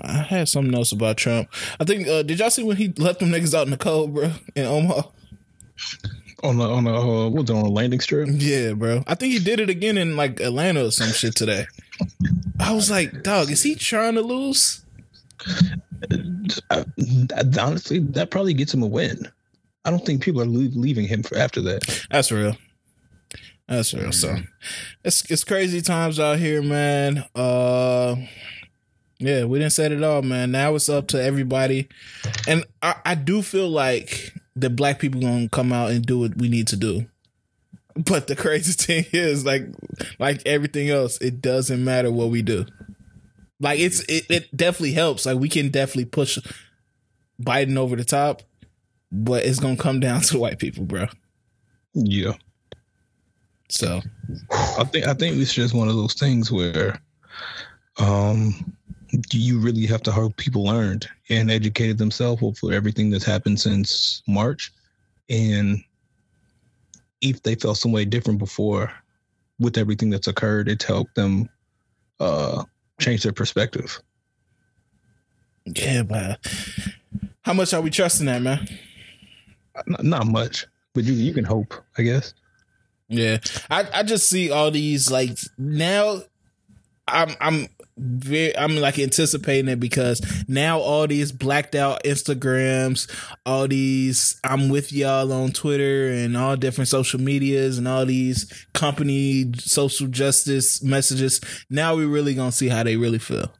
I 0.02 0.26
had 0.28 0.48
something 0.48 0.74
else 0.74 0.92
about 0.92 1.16
Trump. 1.16 1.48
I 1.80 1.84
think 1.84 2.06
uh 2.06 2.22
did 2.22 2.38
y'all 2.38 2.50
see 2.50 2.62
when 2.62 2.76
he 2.76 2.88
left 2.88 3.20
them 3.20 3.30
niggas 3.30 3.54
out 3.54 3.66
in 3.66 3.70
the 3.70 3.76
cold, 3.76 4.14
bro, 4.14 4.32
in 4.54 4.64
Omaha? 4.66 5.08
On 6.44 6.58
the 6.58 6.68
on 6.68 6.84
the 6.84 6.94
uh, 6.94 7.28
what's 7.28 7.50
on 7.50 7.64
a 7.64 7.68
landing 7.68 8.00
strip. 8.00 8.28
Yeah, 8.32 8.74
bro. 8.74 9.02
I 9.06 9.14
think 9.14 9.32
he 9.32 9.38
did 9.38 9.60
it 9.60 9.70
again 9.70 9.98
in 9.98 10.16
like 10.16 10.40
Atlanta 10.40 10.86
or 10.86 10.90
some 10.90 11.08
shit 11.08 11.34
today. 11.34 11.66
I 12.60 12.72
was 12.72 12.90
like, 12.90 13.22
dog, 13.22 13.50
is 13.50 13.62
he 13.62 13.74
trying 13.74 14.14
to 14.14 14.20
lose? 14.22 14.84
I, 16.70 16.84
honestly, 17.60 18.00
that 18.00 18.28
probably 18.30 18.54
gets 18.54 18.74
him 18.74 18.82
a 18.82 18.86
win. 18.86 19.26
I 19.84 19.90
don't 19.90 20.04
think 20.04 20.22
people 20.22 20.40
are 20.40 20.46
leaving 20.46 21.06
him 21.06 21.22
for 21.22 21.36
after 21.36 21.60
that. 21.62 22.06
That's 22.10 22.30
real. 22.30 22.56
That's 23.68 23.94
real. 23.94 24.12
So 24.12 24.36
it's 25.04 25.30
it's 25.30 25.44
crazy 25.44 25.80
times 25.80 26.20
out 26.20 26.38
here, 26.38 26.62
man. 26.62 27.24
Uh 27.34 28.16
yeah, 29.18 29.44
we 29.44 29.58
didn't 29.58 29.72
set 29.72 29.92
it 29.92 30.02
all, 30.02 30.22
man. 30.22 30.50
Now 30.50 30.74
it's 30.74 30.88
up 30.88 31.06
to 31.08 31.22
everybody. 31.22 31.88
And 32.46 32.64
I, 32.82 32.96
I 33.04 33.14
do 33.14 33.42
feel 33.42 33.68
like 33.68 34.34
the 34.56 34.70
black 34.70 34.98
people 34.98 35.20
gonna 35.20 35.48
come 35.48 35.72
out 35.72 35.90
and 35.90 36.04
do 36.04 36.18
what 36.18 36.36
we 36.36 36.48
need 36.48 36.68
to 36.68 36.76
do. 36.76 37.06
But 37.96 38.26
the 38.26 38.36
crazy 38.36 38.72
thing 39.02 39.04
is, 39.12 39.44
like, 39.44 39.66
like 40.18 40.42
everything 40.46 40.90
else, 40.90 41.18
it 41.18 41.40
doesn't 41.40 41.84
matter 41.84 42.10
what 42.10 42.30
we 42.30 42.42
do. 42.42 42.66
Like, 43.60 43.78
it's 43.78 44.00
it, 44.00 44.26
it 44.28 44.56
definitely 44.56 44.92
helps. 44.92 45.26
Like, 45.26 45.38
we 45.38 45.48
can 45.48 45.70
definitely 45.70 46.06
push 46.06 46.38
Biden 47.40 47.76
over 47.76 47.96
the 47.96 48.04
top, 48.04 48.42
but 49.10 49.44
it's 49.44 49.60
gonna 49.60 49.76
come 49.76 50.00
down 50.00 50.20
to 50.22 50.38
white 50.38 50.58
people, 50.58 50.84
bro. 50.84 51.06
Yeah. 51.94 52.32
So, 53.70 54.02
I 54.78 54.84
think 54.84 55.06
I 55.06 55.14
think 55.14 55.36
it's 55.38 55.54
just 55.54 55.74
one 55.74 55.88
of 55.88 55.96
those 55.96 56.14
things 56.14 56.52
where, 56.52 57.00
um, 57.98 58.76
you 59.32 59.58
really 59.58 59.86
have 59.86 60.02
to 60.02 60.12
hope 60.12 60.36
people 60.36 60.64
learned 60.64 61.08
and 61.28 61.50
educated 61.50 61.98
themselves 61.98 62.58
for 62.58 62.72
everything 62.72 63.10
that's 63.10 63.24
happened 63.24 63.60
since 63.60 64.22
March. 64.26 64.72
And 65.28 65.82
if 67.20 67.42
they 67.42 67.54
felt 67.54 67.78
some 67.78 67.92
way 67.92 68.04
different 68.04 68.38
before 68.38 68.92
with 69.58 69.78
everything 69.78 70.10
that's 70.10 70.26
occurred, 70.26 70.68
it's 70.68 70.84
helped 70.84 71.14
them 71.14 71.48
uh, 72.20 72.64
change 73.00 73.22
their 73.22 73.32
perspective. 73.32 74.00
Yeah, 75.64 76.02
but 76.02 76.38
how 77.42 77.54
much 77.54 77.72
are 77.72 77.80
we 77.80 77.90
trusting 77.90 78.26
that, 78.26 78.42
man? 78.42 78.68
Not, 79.86 80.04
not 80.04 80.26
much, 80.26 80.66
but 80.92 81.04
you 81.04 81.14
you 81.14 81.32
can 81.32 81.44
hope, 81.44 81.74
I 81.96 82.02
guess. 82.02 82.34
Yeah, 83.08 83.38
I 83.70 83.86
I 83.92 84.02
just 84.02 84.28
see 84.28 84.50
all 84.50 84.70
these 84.70 85.10
like 85.10 85.38
now. 85.56 86.22
I'm 87.06 87.34
I'm 87.40 87.68
very 87.96 88.56
I'm 88.56 88.76
like 88.76 88.98
anticipating 88.98 89.68
it 89.68 89.78
because 89.78 90.20
now 90.48 90.80
all 90.80 91.06
these 91.06 91.32
blacked 91.32 91.74
out 91.74 92.02
Instagrams, 92.04 93.10
all 93.46 93.68
these 93.68 94.40
I'm 94.42 94.68
with 94.68 94.92
y'all 94.92 95.32
on 95.32 95.52
Twitter 95.52 96.08
and 96.10 96.36
all 96.36 96.56
different 96.56 96.88
social 96.88 97.20
medias 97.20 97.78
and 97.78 97.86
all 97.86 98.04
these 98.04 98.66
company 98.72 99.52
social 99.58 100.08
justice 100.08 100.82
messages. 100.82 101.40
Now 101.70 101.94
we 101.94 102.04
really 102.04 102.34
gonna 102.34 102.52
see 102.52 102.68
how 102.68 102.82
they 102.82 102.96
really 102.96 103.18
feel. 103.18 103.52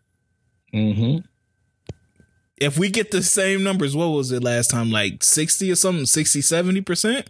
Mm-hmm. 0.75 1.18
If 2.57 2.79
we 2.79 2.88
get 2.88 3.11
the 3.11 3.23
same 3.23 3.62
numbers, 3.62 3.97
what 3.97 4.07
was 4.07 4.33
it 4.33 4.42
last 4.42 4.70
time? 4.70 4.90
Like 4.90 5.23
60 5.23 5.70
or 5.70 5.77
something, 5.77 6.07
60, 6.07 6.40
70%? 6.40 7.27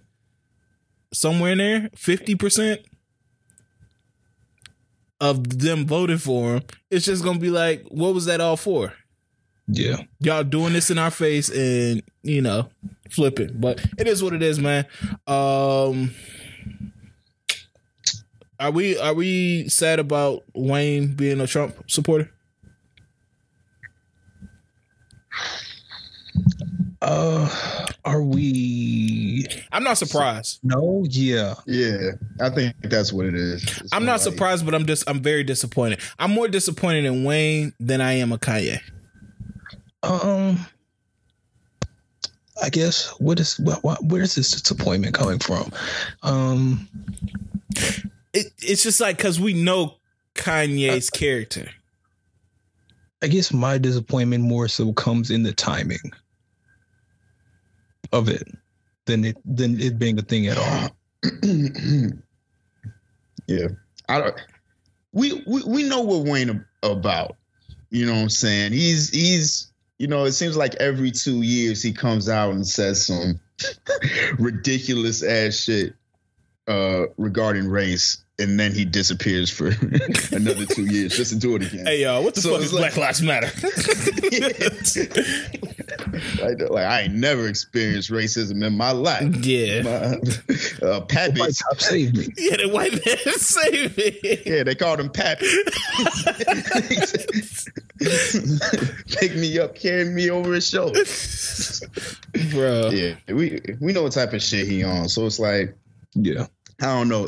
Somewhere 1.13 1.53
in 1.53 1.59
there? 1.59 1.91
50%? 1.97 2.85
Of 5.21 5.59
them 5.59 5.87
voting 5.87 6.19
for 6.19 6.55
him, 6.57 6.63
it's 6.91 7.07
just 7.07 7.25
gonna 7.25 7.39
be 7.39 7.51
like, 7.51 7.85
what 7.89 8.15
was 8.15 8.27
that 8.27 8.41
all 8.41 8.57
for? 8.57 8.93
Yeah. 9.67 10.03
Y'all 10.21 10.45
doing 10.45 10.73
this 10.75 10.91
in 10.91 10.99
our 10.99 11.11
face 11.11 11.49
and, 11.49 12.03
you 12.23 12.43
know, 12.43 12.69
flipping. 13.11 13.51
But 13.55 13.85
it 13.99 14.07
is 14.07 14.23
what 14.23 14.33
it 14.35 14.43
is, 14.43 14.59
man. 14.59 14.87
Um 15.27 16.11
Are 18.61 18.71
we 18.71 18.99
are 18.99 19.15
we 19.15 19.69
sad 19.69 19.99
about 19.99 20.43
Wayne 20.55 21.15
being 21.15 21.41
a 21.41 21.47
Trump 21.47 21.75
supporter? 21.91 22.31
Uh, 27.05 27.87
are 28.07 28.23
we? 28.23 29.45
I'm 29.73 29.85
not 29.85 29.99
surprised. 29.99 30.61
No, 30.63 31.05
yeah, 31.11 31.55
yeah. 31.67 32.13
I 32.41 32.49
think 32.49 32.75
that's 32.85 33.13
what 33.13 33.27
it 33.27 33.35
is. 33.35 33.63
It's 33.63 33.93
I'm 33.93 34.07
not 34.07 34.13
like, 34.13 34.21
surprised, 34.23 34.65
but 34.65 34.75
I'm 34.75 34.87
just 34.87 35.09
I'm 35.09 35.21
very 35.21 35.45
disappointed. 35.45 36.01
I'm 36.19 36.31
more 36.31 36.49
disappointed 36.49 37.05
in 37.05 37.25
Wayne 37.25 37.75
than 37.79 38.01
I 38.01 38.15
am 38.15 38.33
a 38.33 38.39
Kanye. 38.39 38.81
Um, 40.03 40.67
I 42.63 42.71
guess 42.71 43.09
what 43.21 43.39
is 43.39 43.61
what, 43.61 43.85
what 43.85 44.03
where 44.03 44.23
is 44.23 44.35
this 44.35 44.51
disappointment 44.53 45.15
coming 45.15 45.41
from? 45.41 45.71
Um, 46.23 46.89
it, 48.33 48.47
it's 48.63 48.83
just 48.83 48.99
like 48.99 49.19
because 49.19 49.39
we 49.39 49.53
know 49.53 49.97
Kanye's 50.35 51.11
uh, 51.11 51.19
character. 51.19 51.69
I 53.21 53.27
guess 53.27 53.53
my 53.53 53.77
disappointment 53.77 54.43
more 54.43 54.69
so 54.69 54.95
comes 54.95 55.31
in 55.31 55.43
the 55.43 55.53
timing 55.53 56.01
of 58.15 58.29
it 58.29 58.47
than 59.07 59.25
it 59.25 59.37
than 59.45 59.81
it 59.81 59.99
being 59.99 60.19
a 60.19 60.23
thing 60.23 60.47
at 60.47 60.57
all. 60.57 60.91
yeah, 63.47 63.69
I 64.09 64.21
don't. 64.21 64.37
We, 65.13 65.43
we 65.47 65.63
we 65.65 65.83
know 65.83 66.01
what 66.01 66.25
Wayne 66.25 66.65
about. 66.83 67.37
You 67.91 68.07
know 68.07 68.15
what 68.15 68.23
I'm 68.23 68.31
saying? 68.31 68.73
He's 68.73 69.11
he's 69.11 69.73
you 69.99 70.07
know, 70.07 70.25
it 70.25 70.33
seems 70.33 70.57
like 70.57 70.75
every 70.77 71.11
two 71.11 71.43
years 71.43 71.83
he 71.83 71.93
comes 71.93 72.29
out 72.29 72.53
and 72.53 72.67
says 72.67 73.07
some 73.07 73.41
ridiculous 74.39 75.23
ass 75.23 75.55
shit 75.55 75.95
uh, 76.67 77.05
regarding 77.17 77.69
race, 77.69 78.25
and 78.39 78.59
then 78.59 78.73
he 78.73 78.85
disappears 78.85 79.51
for 79.51 79.69
another 80.33 80.67
two 80.67 80.87
years 80.87 81.17
just 81.17 81.33
to 81.33 81.39
do 81.39 81.55
it 81.57 81.63
again. 81.73 81.87
Hey 81.87 82.03
y'all, 82.03 82.25
what 82.25 82.35
the 82.35 82.41
so 82.41 82.53
fuck 82.53 82.63
is 82.63 82.73
like, 82.73 82.95
Black 82.95 82.97
Lives 82.97 83.23
Matter? 83.23 83.51
like, 86.43 86.71
like, 86.71 86.85
I 86.85 87.03
ain't 87.03 87.15
never 87.15 87.49
experienced 87.49 88.11
racism 88.11 88.65
in 88.65 88.77
my 88.77 88.91
life. 88.91 89.35
Yeah, 89.45 89.83
my, 89.83 90.87
uh, 90.87 91.01
Pappy 91.09 91.41
saved 91.79 92.17
me. 92.17 92.29
Yeah, 92.37 92.57
the 92.57 92.69
white 92.69 92.93
man 92.93 93.35
saved 93.39 93.97
me. 93.97 94.41
Yeah, 94.45 94.63
they 94.65 94.75
called 94.75 95.01
him 95.01 95.11
Pappy. 95.11 95.47
Pick 99.19 99.37
me 99.37 99.59
up, 99.59 99.75
carry 99.75 100.05
me 100.07 100.31
over 100.31 100.53
his 100.53 100.69
shoulder, 100.69 101.05
bro. 102.51 102.91
Yeah, 102.91 103.15
we 103.29 103.61
we 103.81 103.93
know 103.93 104.03
what 104.03 104.13
type 104.13 104.33
of 104.33 104.43
shit 104.43 104.67
he 104.67 104.85
on, 104.85 105.09
so 105.09 105.27
it's 105.27 105.39
like, 105.39 105.77
yeah, 106.15 106.47
I 106.81 106.87
don't 106.87 107.09
know. 107.09 107.27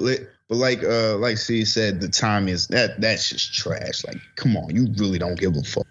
But 0.49 0.57
like 0.57 0.83
uh 0.85 1.17
like 1.17 1.39
C 1.39 1.65
said, 1.65 2.01
the 2.01 2.09
time 2.09 2.49
is 2.49 2.69
that 2.69 3.01
that's 3.01 3.31
just 3.31 3.55
trash. 3.55 4.05
Like, 4.05 4.19
come 4.37 4.57
on, 4.57 4.75
you 4.75 4.89
really 4.97 5.19
don't 5.19 5.39
give 5.39 5.57
a 5.57 5.63
fuck. 5.63 5.86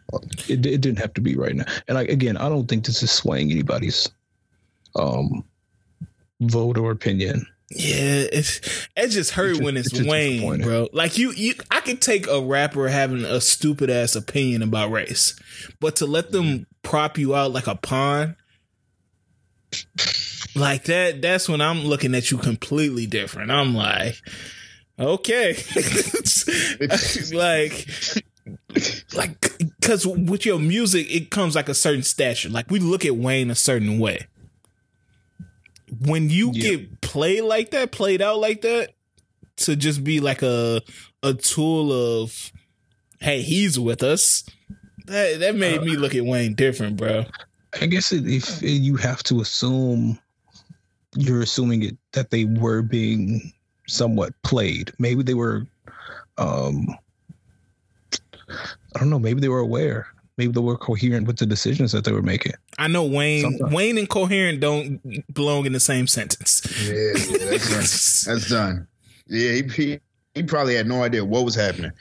It, 0.48 0.66
it 0.66 0.82
didn't 0.82 1.00
have 1.00 1.14
to 1.16 1.22
be 1.22 1.36
right 1.36 1.56
now. 1.56 1.66
And 1.88 1.96
like 1.96 2.10
again, 2.10 2.38
I 2.38 2.50
don't 2.50 2.68
think 2.68 2.86
this 2.86 3.04
is 3.04 3.12
swaying 3.12 3.52
anybody's 3.52 4.10
um 4.96 5.44
vote 6.40 6.78
or 6.78 6.92
opinion. 6.92 7.46
Yeah, 7.72 8.28
it's 8.32 8.62
it 8.96 9.08
just 9.08 9.32
hurt 9.32 9.50
it's 9.50 9.58
just, 9.58 9.66
when 9.66 9.78
it's, 9.78 9.92
it's 9.92 10.08
Wayne, 10.08 10.62
bro. 10.62 10.88
Like 10.94 11.18
you, 11.18 11.32
you, 11.32 11.56
I 11.72 11.80
could 11.80 12.00
take 12.00 12.28
a 12.28 12.40
rapper 12.40 12.88
having 12.88 13.24
a 13.24 13.42
stupid 13.42 13.90
ass 13.90 14.16
opinion 14.16 14.62
about 14.62 14.92
race, 14.92 15.36
but 15.80 15.96
to 15.98 16.06
let 16.06 16.32
them 16.32 16.68
prop 16.84 17.18
you 17.18 17.34
out 17.34 17.52
like 17.52 17.66
a 17.66 17.76
pawn, 17.76 18.36
like 20.56 20.84
that, 20.86 21.24
that's 21.24 21.50
when 21.50 21.60
I'm 21.60 21.86
looking 21.86 22.14
at 22.14 22.30
you 22.30 22.38
completely 22.38 23.08
different. 23.08 23.50
I'm 23.50 23.74
like, 23.74 24.22
okay, 25.00 25.58
like, 27.34 27.88
like, 29.16 29.55
because 29.86 30.08
with 30.08 30.48
your 30.48 30.58
music, 30.58 31.14
it 31.14 31.30
comes 31.30 31.54
like 31.54 31.70
a 31.70 31.76
certain 31.76 32.02
stature. 32.02 32.50
Like 32.50 32.72
we 32.72 32.80
look 32.80 33.06
at 33.06 33.16
Wayne 33.16 33.52
a 33.52 33.56
certain 33.56 34.00
way 34.00 34.26
when 36.02 36.30
you 36.30 36.52
yeah. 36.54 36.70
get 36.70 37.02
played 37.02 37.44
like 37.44 37.72
that, 37.72 37.92
played 37.92 38.22
out 38.22 38.40
like 38.40 38.62
that, 38.62 38.94
to 39.58 39.76
just 39.76 40.04
be 40.04 40.20
like 40.20 40.42
a 40.42 40.82
a 41.24 41.34
tool 41.34 41.92
of, 42.24 42.52
hey, 43.20 43.42
he's 43.42 43.80
with 43.80 44.04
us. 44.04 44.44
That 45.06 45.40
that 45.40 45.56
made 45.56 45.80
uh, 45.80 45.84
me 45.84 45.96
look 45.96 46.16
at 46.16 46.26
Wayne 46.26 46.56
different, 46.56 46.98
bro. 46.98 47.26
I 47.80 47.86
guess 47.86 48.12
it, 48.12 48.26
if 48.28 48.62
you 48.62 48.96
have 48.96 49.22
to 49.24 49.42
assume, 49.42 50.18
you're 51.16 51.42
assuming 51.42 51.84
it 51.84 51.98
that 52.14 52.32
they 52.32 52.46
were 52.46 52.82
being 52.82 53.54
somewhat 53.88 54.34
played. 54.44 54.92
Maybe 54.98 55.22
they 55.24 55.34
were, 55.34 55.68
um, 56.38 56.88
I 58.96 59.00
don't 59.00 59.10
know. 59.10 59.20
Maybe 59.20 59.42
they 59.42 59.50
were 59.50 59.60
aware 59.60 60.08
maybe 60.38 60.52
they 60.52 60.60
were 60.60 60.78
coherent 60.78 61.28
with 61.28 61.38
the 61.38 61.46
decisions 61.46 61.92
that 61.92 62.04
they 62.04 62.12
were 62.12 62.22
making. 62.22 62.54
I 62.78 62.88
know 62.88 63.06
Wayne 63.06 63.42
Sometimes. 63.42 63.74
Wayne 63.74 63.98
and 63.98 64.10
coherent 64.10 64.60
don't 64.60 65.34
belong 65.34 65.66
in 65.66 65.74
the 65.74 65.80
same 65.80 66.08
sentence. 66.08 66.62
Yeah, 66.84 66.94
yeah 66.94 67.50
that's 67.50 67.70
done. 67.70 68.34
that's 68.34 68.50
done. 68.50 68.88
Yeah, 69.28 69.52
he, 69.54 69.64
he, 69.64 70.00
he 70.34 70.44
probably 70.44 70.76
had 70.76 70.88
no 70.88 71.04
idea 71.04 71.24
what 71.24 71.46
was 71.46 71.56
happening. 71.56 71.92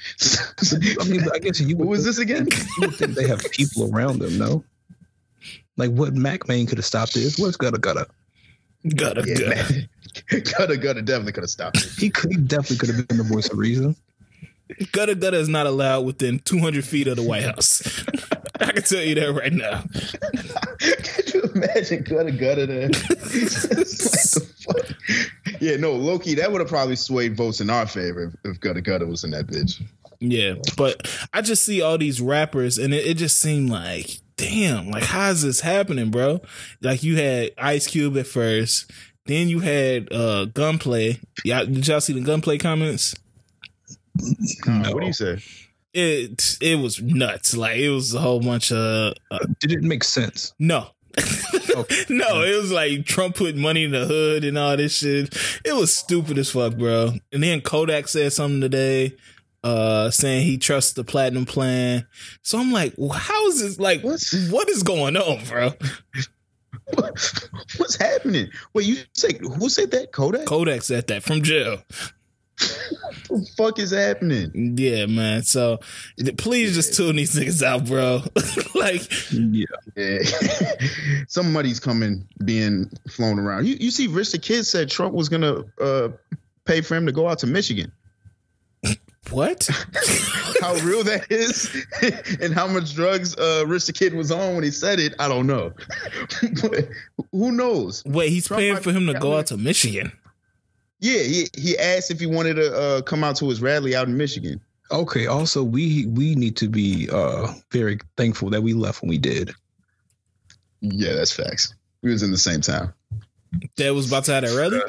I 1.01 1.05
mean, 1.09 1.25
I 1.33 1.39
guess 1.39 1.61
you. 1.61 1.77
What 1.85 1.89
was 1.89 2.05
this 2.05 2.19
again? 2.19 2.49
You 2.51 2.89
would 2.89 2.97
think 2.97 3.15
they 3.15 3.29
have 3.29 3.41
people 3.53 3.95
around 3.95 4.19
them, 4.19 4.39
no? 4.39 4.65
Like 5.77 5.91
what 5.91 6.15
Mack 6.15 6.49
Maine 6.49 6.67
could 6.67 6.79
have 6.79 6.85
stopped 6.85 7.15
this? 7.15 7.39
What's 7.39 7.57
gotta 7.57 7.79
gotta? 7.79 8.07
Gotta 8.97 9.25
yeah, 9.27 9.65
gotta. 10.29 10.41
gotta 10.41 10.77
gotta 10.77 11.03
definitely 11.03 11.33
could 11.33 11.43
have 11.43 11.51
stopped 11.51 11.79
it. 11.79 11.91
He 11.99 12.11
could. 12.11 12.31
He 12.31 12.37
definitely 12.37 12.77
could 12.77 12.95
have 12.95 13.09
been 13.09 13.17
the 13.17 13.25
voice 13.25 13.49
of 13.49 13.59
reason. 13.59 13.97
Gudda 14.93 15.15
Gudda 15.15 15.35
is 15.35 15.49
not 15.49 15.67
allowed 15.67 16.03
within 16.03 16.39
200 16.41 16.85
feet 16.85 17.07
of 17.07 17.17
the 17.17 17.23
White 17.23 17.45
House. 17.45 18.05
I 18.61 18.73
can 18.73 18.83
tell 18.83 19.03
you 19.03 19.15
that 19.17 19.33
right 19.33 19.53
now. 19.53 19.83
Could 20.79 21.35
you 21.35 21.43
imagine 21.55 22.05
Gudda 22.05 22.39
Gudda 22.39 22.67
there? 22.67 22.91
yeah, 25.61 25.77
no, 25.77 25.93
Loki, 25.93 26.35
that 26.35 26.51
would 26.53 26.61
have 26.61 26.69
probably 26.69 26.97
swayed 26.97 27.37
votes 27.37 27.61
in 27.61 27.71
our 27.71 27.87
favor 27.87 28.33
if 28.45 28.61
Gudda 28.61 28.83
Gudda 28.85 29.07
was 29.07 29.25
in 29.25 29.31
that 29.33 29.47
bitch. 29.47 29.83
Yeah, 30.21 30.55
but 30.77 31.09
I 31.33 31.41
just 31.43 31.65
see 31.65 31.83
all 31.83 31.99
these 31.99 32.21
rappers, 32.21 32.79
and 32.79 32.95
it, 32.95 33.05
it 33.05 33.17
just 33.17 33.39
seemed 33.39 33.71
like, 33.71 34.19
damn, 34.37 34.91
like 34.91 35.05
how's 35.05 35.43
this 35.43 35.61
happening, 35.61 36.11
bro? 36.11 36.41
Like 36.81 37.03
you 37.03 37.17
had 37.17 37.51
Ice 37.59 37.87
Cube 37.87 38.17
at 38.17 38.27
first, 38.27 38.91
then 39.27 39.49
you 39.49 39.61
had 39.61 40.13
uh 40.13 40.47
Gunplay. 40.47 41.19
Yeah, 41.45 41.65
did 41.65 41.87
y'all 41.87 42.01
see 42.01 42.13
the 42.13 42.21
Gunplay 42.21 42.59
comments? 42.59 43.15
No. 44.67 44.93
What 44.93 45.01
do 45.01 45.07
you 45.07 45.13
say? 45.13 45.43
It 45.93 46.59
it 46.61 46.79
was 46.79 47.01
nuts. 47.01 47.57
Like 47.57 47.77
it 47.79 47.91
was 47.91 48.15
a 48.15 48.21
whole 48.21 48.41
bunch 48.41 48.73
of. 48.73 49.15
Uh, 49.31 49.39
Did 49.61 49.73
it 49.73 49.83
make 49.83 50.05
sense? 50.05 50.55
No. 50.59 50.89
okay. 51.77 52.05
no, 52.09 52.43
it 52.43 52.61
was 52.61 52.73
like 52.73 53.07
Trump 53.07 53.37
put 53.37 53.57
money 53.57 53.85
in 53.85 53.93
the 53.93 54.05
hood 54.05 54.43
and 54.45 54.59
all 54.59 54.77
this 54.77 54.97
shit. 54.97 55.33
It 55.65 55.75
was 55.75 55.95
stupid 55.95 56.39
as 56.39 56.51
fuck, 56.51 56.77
bro. 56.77 57.13
And 57.33 57.43
then 57.43 57.61
Kodak 57.61 58.09
said 58.09 58.33
something 58.33 58.61
today, 58.61 59.15
uh, 59.63 60.11
saying 60.11 60.45
he 60.45 60.59
trusts 60.59 60.95
the 60.95 61.05
platinum 61.05 61.45
plan. 61.45 62.09
So 62.43 62.59
I'm 62.59 62.73
like, 62.73 62.95
well, 62.97 63.17
how 63.17 63.47
is 63.47 63.61
this? 63.61 63.79
Like, 63.79 64.03
What's, 64.03 64.51
what 64.51 64.69
is 64.69 64.83
going 64.83 65.17
on, 65.17 65.45
bro? 65.45 65.73
What's 67.77 67.97
happening? 67.97 68.51
Wait, 68.73 68.87
you 68.87 68.97
say 69.13 69.39
who 69.39 69.69
said 69.69 69.93
that? 69.93 70.11
Kodak. 70.11 70.47
Kodak 70.47 70.83
said 70.83 71.07
that 71.07 71.23
from 71.23 71.43
jail 71.43 71.83
the 72.59 73.51
fuck 73.57 73.79
is 73.79 73.91
happening? 73.91 74.75
Yeah, 74.77 75.07
man. 75.07 75.43
So 75.43 75.81
please 76.37 76.75
just 76.75 76.95
tune 76.95 77.17
these 77.17 77.35
niggas 77.35 77.63
out, 77.63 77.87
bro. 77.87 78.23
like, 78.75 79.03
yeah, 79.33 79.65
yeah. 79.97 80.19
some 81.29 81.53
money's 81.53 81.81
coming 81.81 82.27
being 82.45 82.91
flown 83.11 83.39
around. 83.39 83.67
You 83.67 83.77
you 83.79 83.91
see, 83.91 84.07
Rich 84.07 84.33
the 84.33 84.39
Kid 84.39 84.65
said 84.65 84.91
Trump 84.91 85.15
was 85.15 85.29
gonna 85.29 85.65
uh, 85.81 86.09
pay 86.65 86.81
for 86.81 86.95
him 86.95 87.07
to 87.07 87.13
go 87.13 87.29
out 87.29 87.41
to 87.41 87.47
Michigan. 87.47 87.93
What? 89.31 89.67
how 90.61 90.75
real 90.85 91.03
that 91.05 91.27
is, 91.31 91.75
and 92.43 92.53
how 92.53 92.67
much 92.67 92.95
drugs 92.95 93.35
uh, 93.37 93.65
Rich 93.67 93.87
the 93.87 93.93
Kid 93.95 94.13
was 94.13 94.31
on 94.31 94.55
when 94.55 94.65
he 94.65 94.71
said 94.71 95.01
it, 95.01 95.15
I 95.19 95.29
don't 95.29 95.47
know. 95.47 95.73
who 97.33 97.53
knows? 97.53 98.05
Wait, 98.05 98.29
he's 98.29 98.49
Trump 98.49 98.61
paying 98.61 98.77
for 98.77 98.93
him 98.93 99.07
to 99.07 99.15
go 99.15 99.39
out 99.39 99.47
to 99.47 99.57
Michigan. 99.57 100.13
Yeah, 101.05 101.23
he, 101.23 101.49
he 101.55 101.77
asked 101.77 102.11
if 102.11 102.19
he 102.19 102.25
wanted 102.25 102.55
to 102.55 102.75
uh, 102.75 103.03
come 103.03 103.23
out 103.25 103.37
to 103.37 103.49
his 103.51 103.61
rally 103.61 103.95
out 103.95 104.09
in 104.09 104.17
Michigan. 104.17 104.59
Okay. 104.91 105.27
Also, 105.27 105.63
we 105.63 106.07
we 106.07 106.35
need 106.35 106.57
to 106.57 106.67
be 106.67 107.11
uh, 107.13 107.53
very 107.71 107.99
thankful 108.17 108.49
that 108.49 108.63
we 108.63 108.73
left 108.73 109.03
when 109.03 109.11
we 109.11 109.19
did. 109.19 109.53
Yeah, 110.81 111.13
that's 111.13 111.31
facts. 111.31 111.75
We 112.01 112.11
was 112.11 112.23
in 112.23 112.31
the 112.31 112.39
same 112.39 112.63
town. 112.63 112.95
That 113.77 113.93
was 113.93 114.09
about 114.09 114.25
to 114.25 114.33
have 114.33 114.45
that 114.45 114.57
rally. 114.57 114.81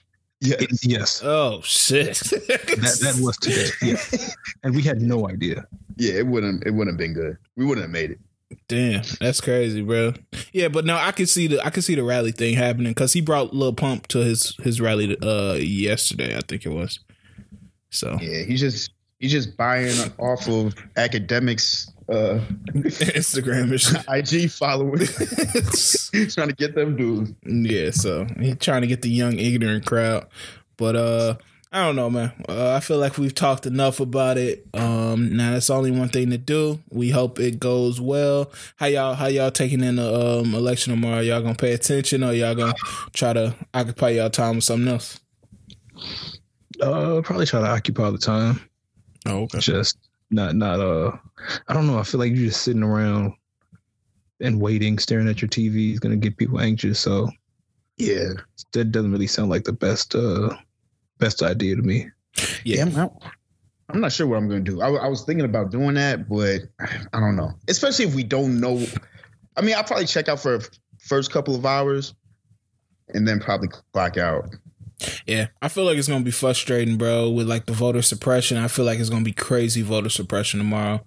yes. 0.40 0.84
yes. 0.84 1.22
Oh 1.22 1.60
shit. 1.62 2.14
that 2.16 2.98
that 3.00 3.20
was 3.22 3.36
today. 3.36 3.68
Yeah. 3.82 4.28
And 4.64 4.74
we 4.74 4.82
had 4.82 5.00
no 5.00 5.28
idea. 5.28 5.64
Yeah, 5.96 6.14
it 6.14 6.26
wouldn't 6.26 6.66
it 6.66 6.72
wouldn't 6.72 6.94
have 6.94 6.98
been 6.98 7.14
good. 7.14 7.38
We 7.56 7.64
wouldn't 7.64 7.84
have 7.84 7.92
made 7.92 8.10
it. 8.10 8.18
Damn, 8.68 9.02
that's 9.20 9.40
crazy, 9.40 9.82
bro. 9.82 10.14
Yeah, 10.52 10.68
but 10.68 10.84
no, 10.84 10.96
I 10.96 11.12
can 11.12 11.26
see 11.26 11.46
the 11.46 11.64
I 11.64 11.70
can 11.70 11.82
see 11.82 11.94
the 11.94 12.02
rally 12.02 12.32
thing 12.32 12.54
happening 12.54 12.92
because 12.92 13.12
he 13.12 13.20
brought 13.20 13.54
Lil 13.54 13.72
Pump 13.72 14.06
to 14.08 14.18
his 14.18 14.56
his 14.62 14.80
rally 14.80 15.16
uh 15.22 15.54
yesterday, 15.54 16.36
I 16.36 16.40
think 16.40 16.66
it 16.66 16.70
was. 16.70 17.00
So 17.90 18.18
yeah, 18.20 18.42
he's 18.44 18.60
just 18.60 18.92
he's 19.18 19.32
just 19.32 19.56
buying 19.56 19.94
off 20.18 20.48
of 20.48 20.74
academics 20.96 21.90
uh 22.08 22.40
Instagram 22.74 23.72
IG 24.08 24.50
followers 26.10 26.10
trying 26.34 26.48
to 26.48 26.54
get 26.54 26.74
them 26.74 26.96
dudes. 26.96 27.32
Yeah, 27.44 27.90
so 27.90 28.26
he's 28.38 28.56
trying 28.58 28.82
to 28.82 28.88
get 28.88 29.02
the 29.02 29.10
young 29.10 29.38
ignorant 29.38 29.86
crowd. 29.86 30.26
But 30.76 30.96
uh 30.96 31.34
I 31.74 31.86
don't 31.86 31.96
know, 31.96 32.10
man. 32.10 32.32
Uh, 32.48 32.74
I 32.74 32.80
feel 32.80 32.98
like 32.98 33.16
we've 33.16 33.34
talked 33.34 33.64
enough 33.64 33.98
about 33.98 34.36
it. 34.36 34.66
Um, 34.74 35.34
now 35.36 35.52
that's 35.52 35.70
only 35.70 35.90
one 35.90 36.10
thing 36.10 36.28
to 36.28 36.36
do. 36.36 36.80
We 36.90 37.08
hope 37.08 37.40
it 37.40 37.58
goes 37.58 37.98
well. 37.98 38.52
How 38.76 38.86
y'all? 38.86 39.14
How 39.14 39.26
y'all 39.26 39.50
taking 39.50 39.82
in 39.82 39.96
the 39.96 40.40
um, 40.40 40.54
election 40.54 40.92
tomorrow? 40.92 41.20
Y'all 41.20 41.40
gonna 41.40 41.54
pay 41.54 41.72
attention, 41.72 42.22
or 42.22 42.34
y'all 42.34 42.54
gonna 42.54 42.74
try 43.14 43.32
to 43.32 43.54
occupy 43.72 44.10
y'all 44.10 44.28
time 44.28 44.56
with 44.56 44.64
something 44.64 44.92
else? 44.92 45.18
Uh, 46.80 47.22
probably 47.22 47.46
try 47.46 47.60
to 47.60 47.68
occupy 47.68 48.10
the 48.10 48.18
time. 48.18 48.60
Oh, 49.24 49.42
okay. 49.44 49.58
Just 49.60 49.96
not 50.30 50.54
not 50.54 50.78
uh. 50.78 51.12
I 51.68 51.74
don't 51.74 51.86
know. 51.86 51.98
I 51.98 52.02
feel 52.02 52.20
like 52.20 52.32
you're 52.32 52.48
just 52.48 52.62
sitting 52.62 52.82
around 52.82 53.32
and 54.40 54.60
waiting, 54.60 54.98
staring 54.98 55.28
at 55.28 55.40
your 55.40 55.48
TV 55.48 55.92
is 55.92 56.00
gonna 56.00 56.16
get 56.16 56.36
people 56.36 56.60
anxious. 56.60 57.00
So 57.00 57.30
Yeah. 57.96 58.30
that 58.74 58.92
doesn't 58.92 59.10
really 59.12 59.26
sound 59.26 59.48
like 59.48 59.64
the 59.64 59.72
best 59.72 60.14
uh 60.14 60.54
best 61.22 61.42
idea 61.42 61.76
to 61.76 61.82
me. 61.82 62.06
Yeah. 62.64 62.84
I'm, 62.84 63.10
I'm 63.88 64.00
not 64.00 64.12
sure 64.12 64.26
what 64.26 64.36
I'm 64.36 64.48
going 64.48 64.64
to 64.64 64.70
do. 64.70 64.80
I, 64.80 64.88
I 64.90 65.08
was 65.08 65.22
thinking 65.24 65.44
about 65.44 65.70
doing 65.70 65.94
that, 65.94 66.28
but 66.28 66.62
I 67.12 67.20
don't 67.20 67.36
know. 67.36 67.52
Especially 67.68 68.04
if 68.06 68.14
we 68.14 68.22
don't 68.24 68.60
know. 68.60 68.84
I 69.56 69.60
mean, 69.62 69.74
I'll 69.76 69.84
probably 69.84 70.06
check 70.06 70.28
out 70.28 70.40
for 70.40 70.58
the 70.58 70.68
first 70.98 71.30
couple 71.32 71.54
of 71.54 71.64
hours 71.66 72.14
and 73.08 73.26
then 73.28 73.38
probably 73.40 73.68
clock 73.92 74.16
out. 74.16 74.48
Yeah, 75.26 75.48
I 75.60 75.68
feel 75.68 75.84
like 75.84 75.96
it's 75.98 76.06
gonna 76.08 76.24
be 76.24 76.30
frustrating, 76.30 76.96
bro. 76.96 77.28
With 77.30 77.48
like 77.48 77.66
the 77.66 77.72
voter 77.72 78.02
suppression, 78.02 78.56
I 78.56 78.68
feel 78.68 78.84
like 78.84 79.00
it's 79.00 79.10
gonna 79.10 79.24
be 79.24 79.32
crazy 79.32 79.82
voter 79.82 80.08
suppression 80.08 80.58
tomorrow. 80.60 81.04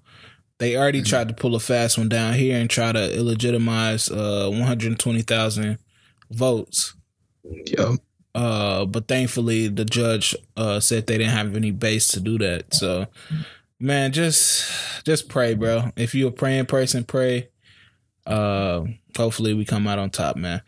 They 0.57 0.75
already 0.75 1.01
Mhm. 1.01 1.05
tried 1.07 1.27
to 1.29 1.33
pull 1.33 1.55
a 1.55 1.59
fast 1.61 1.97
one 1.97 2.09
down 2.09 2.33
here 2.33 2.59
and 2.59 2.69
try 2.69 2.91
to 2.91 2.99
illegitimize 2.99 4.11
uh, 4.11 4.49
120,000 4.51 5.77
votes. 6.29 6.93
Yeah. 7.43 7.95
Uh, 8.35 8.85
but 8.85 9.07
thankfully, 9.07 9.69
the 9.69 9.85
judge 9.85 10.35
uh, 10.57 10.81
said 10.81 11.07
they 11.07 11.17
didn't 11.17 11.31
have 11.31 11.55
any 11.55 11.71
base 11.71 12.09
to 12.09 12.19
do 12.19 12.37
that. 12.37 12.73
So, 12.73 13.07
man, 13.79 14.11
just 14.11 14.69
just 15.05 15.29
pray, 15.29 15.53
bro. 15.53 15.91
If 15.95 16.13
you're 16.13 16.29
a 16.29 16.33
praying 16.33 16.65
person, 16.65 17.05
pray. 17.05 17.47
Uh, 18.27 18.83
hopefully, 19.15 19.53
we 19.53 19.63
come 19.63 19.87
out 19.87 19.99
on 19.99 20.09
top, 20.09 20.35
man. 20.35 20.61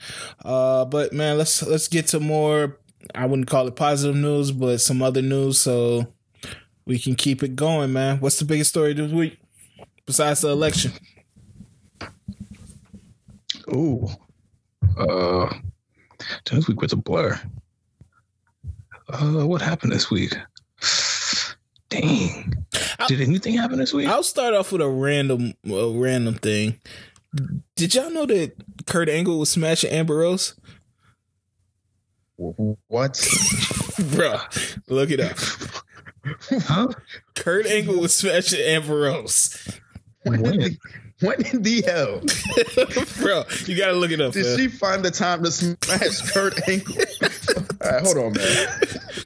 Uh, 0.46 0.86
but 0.86 1.12
man, 1.12 1.38
let's 1.38 1.62
let's 1.62 1.90
get 1.90 2.08
to 2.08 2.22
more. 2.22 2.80
I 3.14 3.26
wouldn't 3.26 3.50
call 3.50 3.68
it 3.68 3.76
positive 3.76 4.16
news, 4.16 4.52
but 4.54 4.80
some 4.80 5.02
other 5.02 5.22
news, 5.22 5.60
so 5.60 6.08
we 6.86 6.98
can 6.98 7.16
keep 7.16 7.44
it 7.44 7.58
going, 7.58 7.92
man. 7.92 8.22
What's 8.22 8.40
the 8.40 8.46
biggest 8.46 8.70
story 8.70 8.94
this 8.94 9.12
week 9.12 9.40
besides 10.06 10.40
the 10.40 10.50
election? 10.50 10.94
Ooh. 13.74 14.08
Uh, 14.98 15.54
this 16.46 16.68
week 16.68 16.82
was 16.82 16.94
a 16.94 16.98
blur. 16.98 17.40
Uh, 19.10 19.46
what 19.46 19.62
happened 19.62 19.92
this 19.92 20.12
week? 20.12 20.36
Dang. 21.90 22.54
Did 23.08 23.22
anything 23.22 23.56
happen 23.56 23.80
this 23.80 23.94
week? 23.94 24.08
I'll 24.08 24.24
start 24.24 24.54
off 24.54 24.72
with 24.72 24.82
a 24.82 24.90
random 24.90 25.54
a 25.66 25.90
random 25.90 26.36
thing. 26.36 26.80
Did 27.76 27.96
y'all 27.96 28.10
know 28.10 28.26
that 28.26 28.54
Kurt 28.86 29.10
Angle 29.10 29.40
was 29.40 29.50
smashing 29.50 29.92
Amber 29.92 30.18
Rose? 30.18 30.56
What? 32.36 33.14
Bruh, 33.98 34.80
look 34.88 35.10
it 35.12 35.20
up. 35.20 35.38
Huh? 36.66 36.88
Kurt 37.36 37.66
Angle 37.68 38.00
was 38.00 38.16
smashing 38.16 38.60
Amber 38.60 39.00
Rose. 39.00 39.80
When, 40.24 40.78
When? 41.22 41.38
did 41.42 41.64
the, 41.64 41.82
when 41.82 42.20
in 42.20 42.26
the 42.86 43.06
hell 43.18 43.24
Bro, 43.26 43.44
you 43.66 43.76
gotta 43.78 43.94
look 43.94 44.12
it 44.12 44.22
up. 44.22 44.34
did 44.34 44.46
man. 44.46 44.58
she 44.58 44.68
find 44.68 45.04
the 45.04 45.12
time 45.12 45.44
to 45.44 45.52
smash 45.52 46.32
Kurt 46.32 46.68
Angle? 46.70 46.96
All 47.84 47.92
right, 47.92 48.04
hold 48.04 48.18
on, 48.18 48.34
man. 48.34 48.68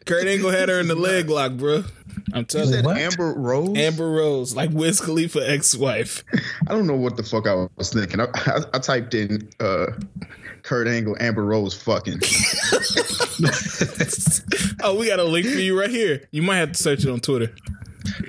Kurt 0.05 0.27
Angle 0.27 0.51
had 0.51 0.69
her 0.69 0.79
in 0.79 0.87
the 0.87 0.95
leg 0.95 1.29
lock, 1.29 1.53
bro. 1.53 1.83
I'm 2.33 2.39
You 2.39 2.43
telling 2.45 2.67
said 2.69 2.83
you. 2.83 2.85
What? 2.85 2.97
Amber 2.97 3.33
Rose? 3.33 3.77
Amber 3.77 4.09
Rose, 4.09 4.55
like 4.55 4.69
Wiz 4.71 5.01
Khalifa 5.01 5.49
ex-wife. 5.49 6.23
I 6.67 6.73
don't 6.73 6.87
know 6.87 6.95
what 6.95 7.17
the 7.17 7.23
fuck 7.23 7.45
I 7.47 7.67
was 7.75 7.91
thinking. 7.91 8.21
I, 8.21 8.27
I, 8.33 8.59
I 8.73 8.79
typed 8.79 9.13
in 9.13 9.49
uh, 9.59 9.87
Kurt 10.63 10.87
Angle, 10.87 11.17
Amber 11.19 11.43
Rose 11.43 11.73
fucking. 11.73 12.21
oh, 14.83 14.97
we 14.97 15.07
got 15.07 15.19
a 15.19 15.23
link 15.23 15.45
for 15.47 15.59
you 15.59 15.77
right 15.77 15.89
here. 15.89 16.27
You 16.31 16.41
might 16.41 16.57
have 16.57 16.71
to 16.73 16.77
search 16.77 17.03
it 17.03 17.09
on 17.09 17.19
Twitter. 17.19 17.53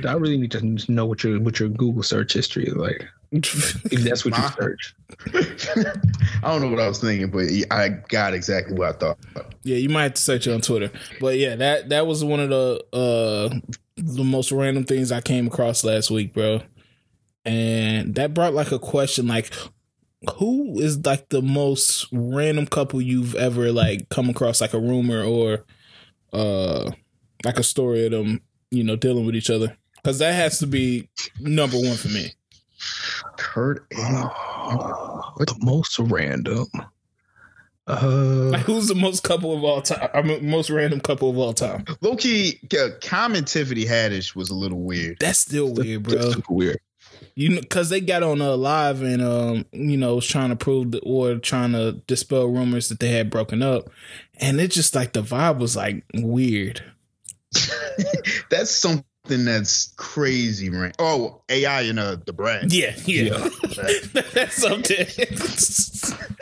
I 0.07 0.15
really 0.15 0.37
need 0.39 0.53
to 0.53 0.93
know 0.93 1.07
what 1.07 1.23
your 1.23 1.39
what 1.41 1.61
your 1.61 1.69
Google 1.69 2.03
search 2.03 2.33
history 2.33 2.67
is 2.67 2.75
like. 2.75 3.07
If 3.33 3.83
that's 4.05 4.25
what 4.25 4.37
you 4.37 4.43
My- 4.43 4.51
search. 4.51 4.95
I 6.43 6.49
don't 6.51 6.61
know 6.61 6.69
what 6.69 6.81
I 6.81 6.89
was 6.89 7.01
thinking, 7.01 7.31
but 7.31 7.47
I 7.71 7.89
got 8.09 8.35
exactly 8.35 8.75
what 8.75 8.89
I 8.97 8.99
thought. 8.99 9.19
Yeah, 9.63 9.77
you 9.77 9.89
might 9.89 10.03
have 10.05 10.15
to 10.15 10.21
search 10.23 10.47
it 10.47 10.53
on 10.53 10.61
Twitter. 10.61 10.91
But 11.21 11.39
yeah, 11.39 11.57
that 11.57 11.89
that 11.89 12.07
was 12.07 12.23
one 12.25 12.41
of 12.41 12.51
the 12.51 12.85
uh 12.93 13.59
the 13.97 14.25
most 14.25 14.53
random 14.53 14.85
things 14.85 15.11
I 15.13 15.21
came 15.21 15.47
across 15.47 15.83
last 15.85 16.11
week, 16.11 16.35
bro. 16.35 16.61
And 17.45 18.15
that 18.17 18.35
brought 18.35 18.55
like 18.55 18.71
a 18.73 18.79
question 18.79 19.27
like 19.27 19.53
who 20.37 20.79
is 20.79 21.05
like 21.05 21.29
the 21.31 21.43
most 21.43 22.07
random 22.13 22.67
couple 22.67 23.01
you've 23.03 23.35
ever 23.35 23.73
like 23.73 24.09
come 24.09 24.29
across 24.31 24.61
like 24.61 24.75
a 24.75 24.79
rumor 24.79 25.23
or 25.25 25.65
uh 26.33 26.91
like 27.45 27.59
a 27.59 27.63
story 27.65 28.05
of 28.07 28.13
them, 28.13 28.41
you 28.71 28.85
know, 28.85 28.97
dealing 28.97 29.27
with 29.27 29.35
each 29.37 29.51
other? 29.51 29.77
Cuz 30.05 30.19
that 30.19 30.35
has 30.35 30.59
to 30.59 30.67
be 30.67 31.09
number 31.41 31.77
1 31.79 31.97
for 31.97 32.09
me. 32.09 32.33
Kurt 33.37 33.87
Angle. 33.97 34.31
Oh, 34.35 35.33
the 35.39 35.57
most 35.61 35.99
random. 35.99 36.67
Uh, 37.87 38.51
Like 38.53 38.61
who's 38.63 38.87
the 38.89 38.95
most 38.95 39.23
couple 39.25 39.57
of 39.57 39.65
all 39.65 39.83
time? 39.83 40.09
I 40.15 40.23
mean, 40.23 40.49
most 40.49 40.71
random 40.71 41.01
couple 41.01 41.29
of 41.31 41.37
all 41.39 41.53
time. 41.53 41.85
Low 42.01 42.17
key, 42.17 42.61
uh, 42.79 42.91
Common 43.03 43.45
Tiffany 43.45 43.85
Haddish 43.85 44.37
was 44.37 44.51
a 44.51 44.55
little 44.55 44.81
weird. 44.81 45.19
That's 45.19 45.41
still 45.41 45.73
weird, 45.73 46.05
bro. 46.05 46.15
that's 46.15 46.35
super 46.35 46.55
weird. 46.55 46.79
You 47.35 47.49
know, 47.51 47.61
because 47.61 47.89
they 47.89 48.01
got 48.01 48.23
on 48.23 48.41
uh, 48.41 48.57
live 48.57 49.03
and 49.03 49.23
um, 49.23 49.65
you 49.73 49.97
know, 49.97 50.17
was 50.17 50.27
trying 50.27 50.51
to 50.51 50.57
prove 50.57 50.93
that, 50.93 51.01
or 51.05 51.37
trying 51.37 51.73
to 51.73 51.93
dispel 52.07 52.47
rumors 52.47 52.89
that 52.89 53.01
they 53.01 53.11
had 53.13 53.31
broken 53.31 53.63
up, 53.63 53.91
and 54.39 54.61
it 54.61 54.71
just 54.71 54.95
like 54.95 55.13
the 55.13 55.23
vibe 55.23 55.59
was 55.59 55.77
like 55.77 56.05
weird. 56.15 56.83
that's 58.51 58.71
something 58.71 59.05
that's 59.25 59.93
crazy, 59.97 60.69
man. 60.71 60.93
Oh, 60.99 61.43
AI 61.49 61.83
in 61.83 61.99
uh, 61.99 62.17
the 62.25 62.33
brand. 62.33 62.73
Yeah, 62.73 62.95
yeah, 63.05 63.39
that's 64.33 64.57
something. 64.57 64.97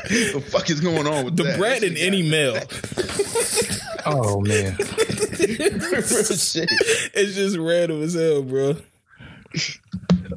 the 0.08 0.44
fuck 0.50 0.70
is 0.70 0.80
going 0.80 1.06
on 1.06 1.24
with 1.24 1.36
the 1.36 1.44
that? 1.44 1.58
bread 1.58 1.82
in 1.82 1.96
any 1.96 2.22
mail. 2.28 2.58
Oh 4.06 4.40
man. 4.40 4.76
It's 5.42 7.34
just 7.34 7.56
random 7.56 8.02
as 8.02 8.14
hell, 8.14 8.42
bro. 8.42 8.76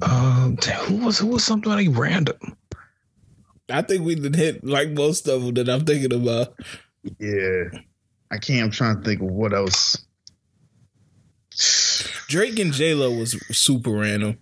Um, 0.01 0.58
who 0.58 1.06
was 1.06 1.19
who 1.19 1.27
was 1.27 1.43
somebody 1.43 1.88
random? 1.88 2.38
I 3.69 3.82
think 3.82 4.06
we 4.06 4.15
did 4.15 4.36
hit 4.36 4.63
like 4.63 4.89
most 4.91 5.27
of 5.27 5.43
them 5.43 5.53
that 5.56 5.69
I'm 5.69 5.86
thinking 5.86 6.13
about. 6.13 6.53
Yeah. 7.19 7.65
I 8.32 8.38
can't. 8.38 8.63
I'm 8.63 8.71
trying 8.71 8.97
to 8.97 9.03
think 9.03 9.21
of 9.21 9.27
what 9.27 9.53
else. 9.53 9.97
Drake 12.34 12.58
and 12.58 12.74
J 12.74 12.96
Lo 12.96 13.12
was 13.12 13.34
super 13.56 13.91
random. 13.91 14.39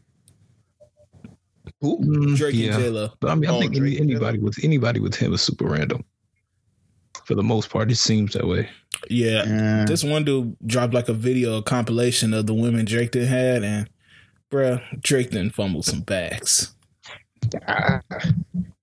Who? 1.82 2.00
Mm, 2.00 2.38
Drake 2.38 2.56
yeah. 2.56 2.74
and 2.74 2.84
J 2.84 2.90
Lo. 2.90 3.10
But 3.20 3.32
I 3.32 3.36
mean, 3.36 3.50
I 3.50 3.54
Oh, 3.54 3.60
think 3.60 3.76
any, 3.76 4.00
anybody 4.00 4.40
with 4.40 4.64
anybody 4.64 5.02
with 5.02 5.14
him 5.14 5.34
is 5.34 5.42
super 5.42 5.66
random. 5.66 6.06
For 7.26 7.36
the 7.36 7.44
most 7.44 7.70
part, 7.70 7.92
it 7.92 7.98
seems 7.98 8.32
that 8.32 8.48
way. 8.48 8.70
Yeah, 9.10 9.44
Yeah. 9.46 9.84
This 9.86 10.06
one 10.06 10.24
dude 10.24 10.56
dropped 10.66 10.94
like 10.94 11.10
a 11.10 11.14
video, 11.14 11.58
a 11.58 11.64
compilation 11.64 12.34
of 12.34 12.48
the 12.48 12.54
women 12.54 12.86
Drake 12.86 13.12
done 13.12 13.26
had, 13.26 13.66
and 13.66 13.90
bruh, 14.50 14.82
Drake 15.02 15.32
done 15.32 15.50
fumbled 15.50 15.84
some 15.84 16.00
bags. 16.00 16.72
Ah, 17.68 18.00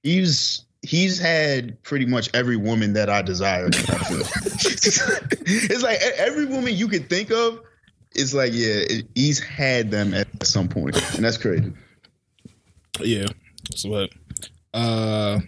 he's 0.03 0.67
he's 0.83 1.19
had 1.19 1.83
pretty 1.83 2.05
much 2.05 2.29
every 2.35 2.57
woman 2.57 2.93
that 2.93 3.09
I 3.09 3.23
desire. 3.23 3.69
it's 3.73 5.03
like 5.83 5.99
every 6.19 6.45
woman 6.45 6.77
you 6.77 6.89
could 6.89 7.09
think 7.09 7.31
of. 7.31 7.61
It's 8.19 8.35
like 8.35 8.53
yeah, 8.53 8.75
it, 8.89 9.07
he's 9.15 9.39
had 9.41 9.91
them 9.91 10.13
at 10.13 10.45
some 10.47 10.69
point, 10.69 10.97
and 11.15 11.25
that's 11.25 11.39
crazy. 11.39 11.73
Yeah. 13.01 13.27
So 13.75 13.91
what? 13.91 14.11
Uh, 14.75 15.41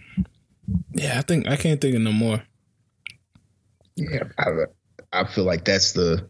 yeah, 0.93 1.17
I 1.19 1.21
think 1.21 1.47
I 1.47 1.57
can't 1.57 1.79
think 1.81 1.95
of 1.95 2.01
no 2.01 2.11
more. 2.13 2.41
Yeah, 3.95 4.23
I, 4.37 4.45
I 5.11 5.23
feel 5.25 5.43
like 5.43 5.65
that's 5.65 5.91
the 5.91 6.27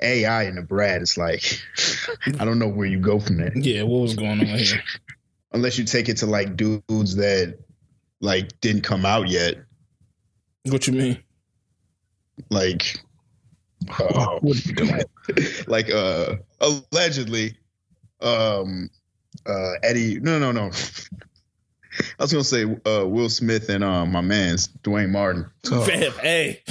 AI 0.00 0.44
and 0.44 0.56
the 0.56 0.62
Brad. 0.62 1.02
It's 1.02 1.18
like 1.18 1.60
I 2.40 2.44
don't 2.44 2.58
know 2.58 2.68
where 2.68 2.86
you 2.86 2.98
go 2.98 3.20
from 3.20 3.36
there 3.36 3.52
Yeah, 3.56 3.82
what 3.82 4.00
was 4.00 4.14
going 4.14 4.40
on 4.40 4.46
here? 4.46 4.82
unless 5.52 5.78
you 5.78 5.84
take 5.84 6.08
it 6.08 6.18
to 6.18 6.26
like 6.26 6.56
dudes 6.56 7.16
that 7.16 7.58
like 8.20 8.58
didn't 8.60 8.82
come 8.82 9.04
out 9.04 9.28
yet, 9.28 9.56
What 10.64 10.86
you 10.86 10.94
mean? 10.94 11.22
like. 12.50 13.00
Uh, 13.88 14.38
what 14.40 14.56
are 14.56 14.68
you 14.68 14.74
doing? 14.74 15.02
like 15.66 15.90
uh 15.90 16.36
allegedly 16.60 17.56
um 18.20 18.88
uh 19.46 19.72
eddie 19.82 20.18
no 20.20 20.38
no 20.38 20.52
no 20.52 20.70
I 22.18 22.22
was 22.22 22.32
gonna 22.32 22.44
say 22.44 22.62
uh, 22.64 23.04
Will 23.06 23.28
Smith 23.28 23.68
and 23.68 23.82
uh, 23.82 24.06
my 24.06 24.20
man's 24.20 24.68
Duane 24.68 25.10
Martin. 25.10 25.50
Oh. 25.72 25.80
Fam, 25.80 26.12
hey, 26.20 26.62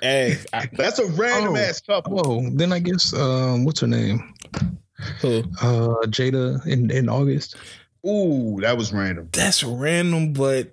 hey, 0.00 0.36
I, 0.52 0.68
That's 0.74 1.00
a 1.00 1.06
random 1.06 1.54
Oh. 1.54 1.58
ass 1.58 1.80
couple. 1.80 2.12
Whoa, 2.22 2.50
then 2.52 2.72
I 2.72 2.78
guess 2.78 3.12
um, 3.12 3.64
what's 3.64 3.80
her 3.80 3.88
name? 3.88 4.32
who? 5.22 5.38
Uh, 5.60 6.06
Jada 6.06 6.64
in 6.66 6.88
in 6.92 7.08
August. 7.08 7.56
Ooh, 8.06 8.58
that 8.60 8.76
was 8.76 8.92
random. 8.92 9.28
That's 9.32 9.64
random, 9.64 10.34
but 10.34 10.72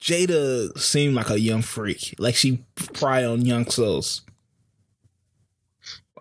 Jada 0.00 0.76
seemed 0.78 1.14
like 1.14 1.30
a 1.30 1.38
young 1.38 1.62
freak. 1.62 2.14
Like 2.18 2.34
she 2.34 2.64
pry 2.94 3.24
on 3.24 3.44
young 3.44 3.66
souls. 3.70 4.22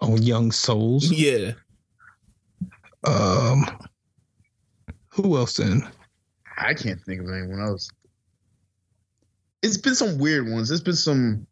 On 0.02 0.22
Young 0.22 0.52
Souls. 0.52 1.10
Yeah. 1.12 1.52
Um, 3.06 3.66
who 5.10 5.38
else 5.38 5.58
then? 5.58 5.88
I 6.58 6.74
can't 6.74 7.00
think 7.02 7.22
of 7.22 7.30
anyone 7.30 7.62
else. 7.62 7.90
It's 9.62 9.78
been 9.78 9.96
some 9.96 10.18
weird 10.18 10.50
ones. 10.50 10.72
It's 10.72 10.82
been 10.82 10.96
some 10.96 11.46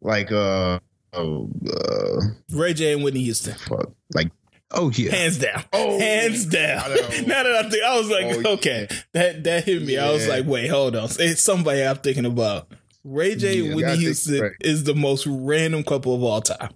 like 0.00 0.32
uh 0.32 0.78
oh 1.12 1.48
uh 1.70 2.20
Ray 2.50 2.74
J 2.74 2.94
and 2.94 3.04
Whitney 3.04 3.20
Houston. 3.22 3.54
fuck 3.54 3.92
like 4.14 4.30
Oh 4.74 4.90
yeah, 4.94 5.10
Hands 5.14 5.36
down. 5.38 5.64
Oh, 5.74 5.98
Hands 5.98 6.46
down. 6.46 6.82
I. 6.92 7.22
Now 7.26 7.42
that 7.42 7.64
I 7.66 7.68
think 7.70 7.82
I 7.84 7.98
was 7.98 8.08
like, 8.08 8.24
Oh, 8.46 8.52
okay. 8.54 8.88
That 9.12 9.44
that 9.44 9.64
hit 9.64 9.82
me. 9.82 9.98
I 9.98 10.10
was 10.10 10.26
like, 10.26 10.46
wait, 10.46 10.68
hold 10.68 10.96
on. 10.96 11.08
It's 11.18 11.42
somebody 11.42 11.82
I'm 11.84 11.96
thinking 11.96 12.24
about. 12.24 12.68
Ray 13.04 13.34
J 13.36 13.58
and 13.58 13.68
Yeah, 13.68 13.74
Whitney 13.74 13.84
I 13.90 13.94
think- 13.94 14.02
Houston 14.02 14.40
right. 14.40 14.52
is 14.60 14.84
the 14.84 14.94
most 14.94 15.26
random 15.26 15.84
couple 15.84 16.14
of 16.14 16.22
all 16.22 16.40
time. 16.40 16.70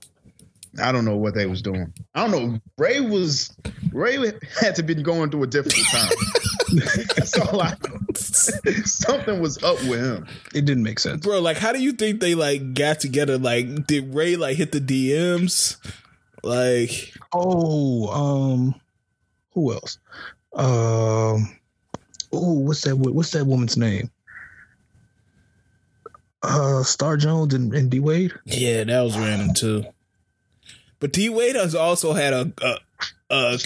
I 0.81 0.93
don't 0.93 1.05
know 1.05 1.17
what 1.17 1.35
they 1.35 1.47
was 1.47 1.63
doing. 1.63 1.93
I 2.15 2.27
don't 2.27 2.53
know. 2.53 2.61
Ray 2.79 3.01
was 3.01 3.55
Ray 3.93 4.33
had 4.61 4.77
to 4.77 4.83
be 4.83 4.95
going 4.95 5.31
through 5.31 5.45
a 5.45 5.47
difficult 5.47 5.87
time. 5.87 6.11
That's 7.17 7.39
all 7.39 7.61
I 7.61 7.71
know. 7.71 7.99
Something 8.15 9.41
was 9.41 9.63
up 9.63 9.83
with 9.85 10.01
him. 10.01 10.27
it 10.55 10.65
didn't 10.65 10.83
make 10.83 10.99
sense. 10.99 11.25
Bro, 11.25 11.41
like 11.41 11.57
how 11.57 11.73
do 11.73 11.81
you 11.81 11.93
think 11.93 12.21
they 12.21 12.35
like 12.35 12.75
got 12.75 13.01
together? 13.01 13.39
Like 13.39 13.87
did 13.87 14.15
Ray 14.15 14.37
like 14.37 14.57
hit 14.57 14.73
the 14.73 14.81
DMs? 14.81 15.77
Like 16.43 17.13
Oh, 17.33 18.09
um, 18.09 18.75
who 19.53 19.73
else? 19.73 19.99
Um, 20.55 21.59
oh, 22.33 22.53
what's 22.61 22.83
that? 22.83 22.97
What's 22.97 23.33
that 23.33 23.45
woman's 23.45 23.77
name? 23.77 24.11
Uh, 26.43 26.83
Star 26.83 27.17
Jones 27.17 27.53
and, 27.55 27.75
and 27.75 27.91
D 27.91 28.01
Wade. 28.01 28.33
Yeah, 28.45 28.85
that 28.85 29.01
was 29.03 29.19
random 29.19 29.55
too. 29.55 29.85
But 31.01 31.13
D 31.13 31.29
Wade 31.29 31.57
has 31.57 31.75
also 31.75 32.13
had 32.13 32.33
a 32.33 32.53
a, 32.63 32.79
a 33.31 33.59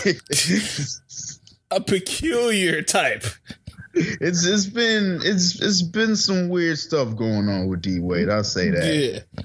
a 1.76 1.80
peculiar 1.80 2.82
type. 2.82 3.24
it's 3.94 4.46
it's 4.46 4.66
been 4.66 5.20
it's 5.22 5.60
it's 5.60 5.82
been 5.82 6.16
some 6.16 6.48
weird 6.48 6.78
stuff 6.78 7.16
going 7.16 7.48
on 7.48 7.68
with 7.68 7.82
D 7.82 8.00
Wade. 8.00 8.28
I'll 8.28 8.44
say 8.44 8.70
that. 8.70 8.94
Yeah. 8.94 9.42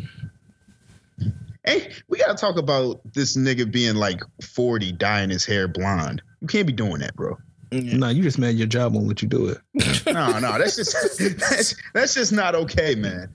Hey, 1.66 1.92
we 2.08 2.20
gotta 2.20 2.36
talk 2.36 2.58
about 2.58 3.02
this 3.14 3.36
nigga 3.36 3.72
being 3.72 3.96
like 3.96 4.22
40, 4.44 4.92
dyeing 4.92 5.32
his 5.32 5.46
hair 5.46 5.68
blonde. 5.68 6.22
You 6.42 6.48
can't 6.48 6.68
be 6.68 6.74
doing 6.74 7.00
that, 7.00 7.16
bro. 7.16 7.38
Yeah. 7.72 7.98
Nah, 7.98 8.10
you 8.10 8.22
just 8.22 8.38
mad 8.38 8.56
your 8.56 8.68
job 8.68 8.94
won't 8.94 9.08
let 9.08 9.24
you 9.24 9.28
do 9.28 9.48
it. 9.48 9.58
No, 10.06 10.40
no, 10.40 10.58
that's 10.60 10.76
just 10.76 10.94
that's, 11.40 11.76
that's 11.94 12.14
just 12.14 12.32
not 12.32 12.54
okay, 12.56 12.94
man. 12.96 13.30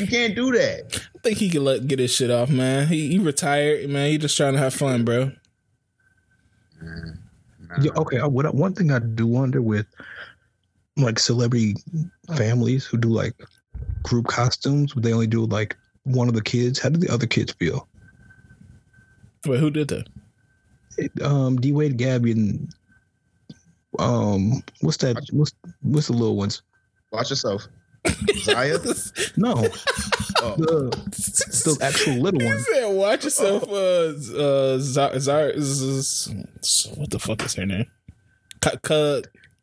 You 0.00 0.06
can't 0.06 0.34
do 0.34 0.50
that. 0.52 1.02
I 1.14 1.18
think 1.18 1.38
he 1.38 1.50
can 1.50 1.64
let 1.64 1.86
get 1.86 1.98
his 1.98 2.14
shit 2.14 2.30
off, 2.30 2.48
man. 2.48 2.86
He 2.88 3.08
he 3.08 3.18
retired, 3.18 3.88
man. 3.90 4.10
He 4.10 4.18
just 4.18 4.36
trying 4.36 4.54
to 4.54 4.58
have 4.58 4.72
fun, 4.72 5.04
bro. 5.04 5.32
Yeah, 7.82 7.92
okay. 7.96 8.18
uh, 8.18 8.28
What 8.28 8.52
one 8.54 8.72
thing 8.74 8.90
I 8.90 8.98
do 8.98 9.26
wonder 9.26 9.60
with 9.60 9.86
like 10.96 11.18
celebrity 11.18 11.76
families 12.36 12.84
who 12.84 12.96
do 12.96 13.08
like 13.08 13.34
group 14.02 14.26
costumes, 14.26 14.94
but 14.94 15.02
they 15.02 15.12
only 15.12 15.26
do 15.26 15.44
like 15.46 15.76
one 16.04 16.28
of 16.28 16.34
the 16.34 16.42
kids. 16.42 16.78
How 16.78 16.88
do 16.88 16.98
the 16.98 17.12
other 17.12 17.26
kids 17.26 17.52
feel? 17.52 17.86
Wait, 19.46 19.60
who 19.60 19.70
did 19.70 19.88
that? 19.88 20.08
Um, 21.22 21.56
D 21.60 21.72
Wade, 21.72 21.96
Gabby, 21.96 22.32
and 22.32 22.74
um, 23.98 24.62
what's 24.80 24.98
that? 24.98 25.16
What's 25.32 25.52
what's 25.82 26.06
the 26.08 26.14
little 26.14 26.36
ones? 26.36 26.62
Watch 27.12 27.30
yourself. 27.30 27.66
Zaya? 28.42 28.78
No, 29.36 29.54
Oh. 30.42 30.54
the 30.56 30.90
the 31.64 31.78
actual 31.84 32.14
little 32.22 32.40
He 32.40 32.46
ones. 32.46 32.66
said, 32.72 32.86
"Watch 32.88 33.24
yourself." 33.24 33.62
Uh, 33.68 34.12
z- 34.16 34.34
uh, 34.36 34.78
Z- 34.78 35.18
Z- 35.20 35.60
Z- 35.60 36.44
Z- 36.64 36.90
what 36.96 37.10
the 37.10 37.18
fuck 37.18 37.44
is 37.44 37.54
her 37.54 37.66
name? 37.66 37.86
Ka- 38.60 38.76
Ka- 38.82 39.20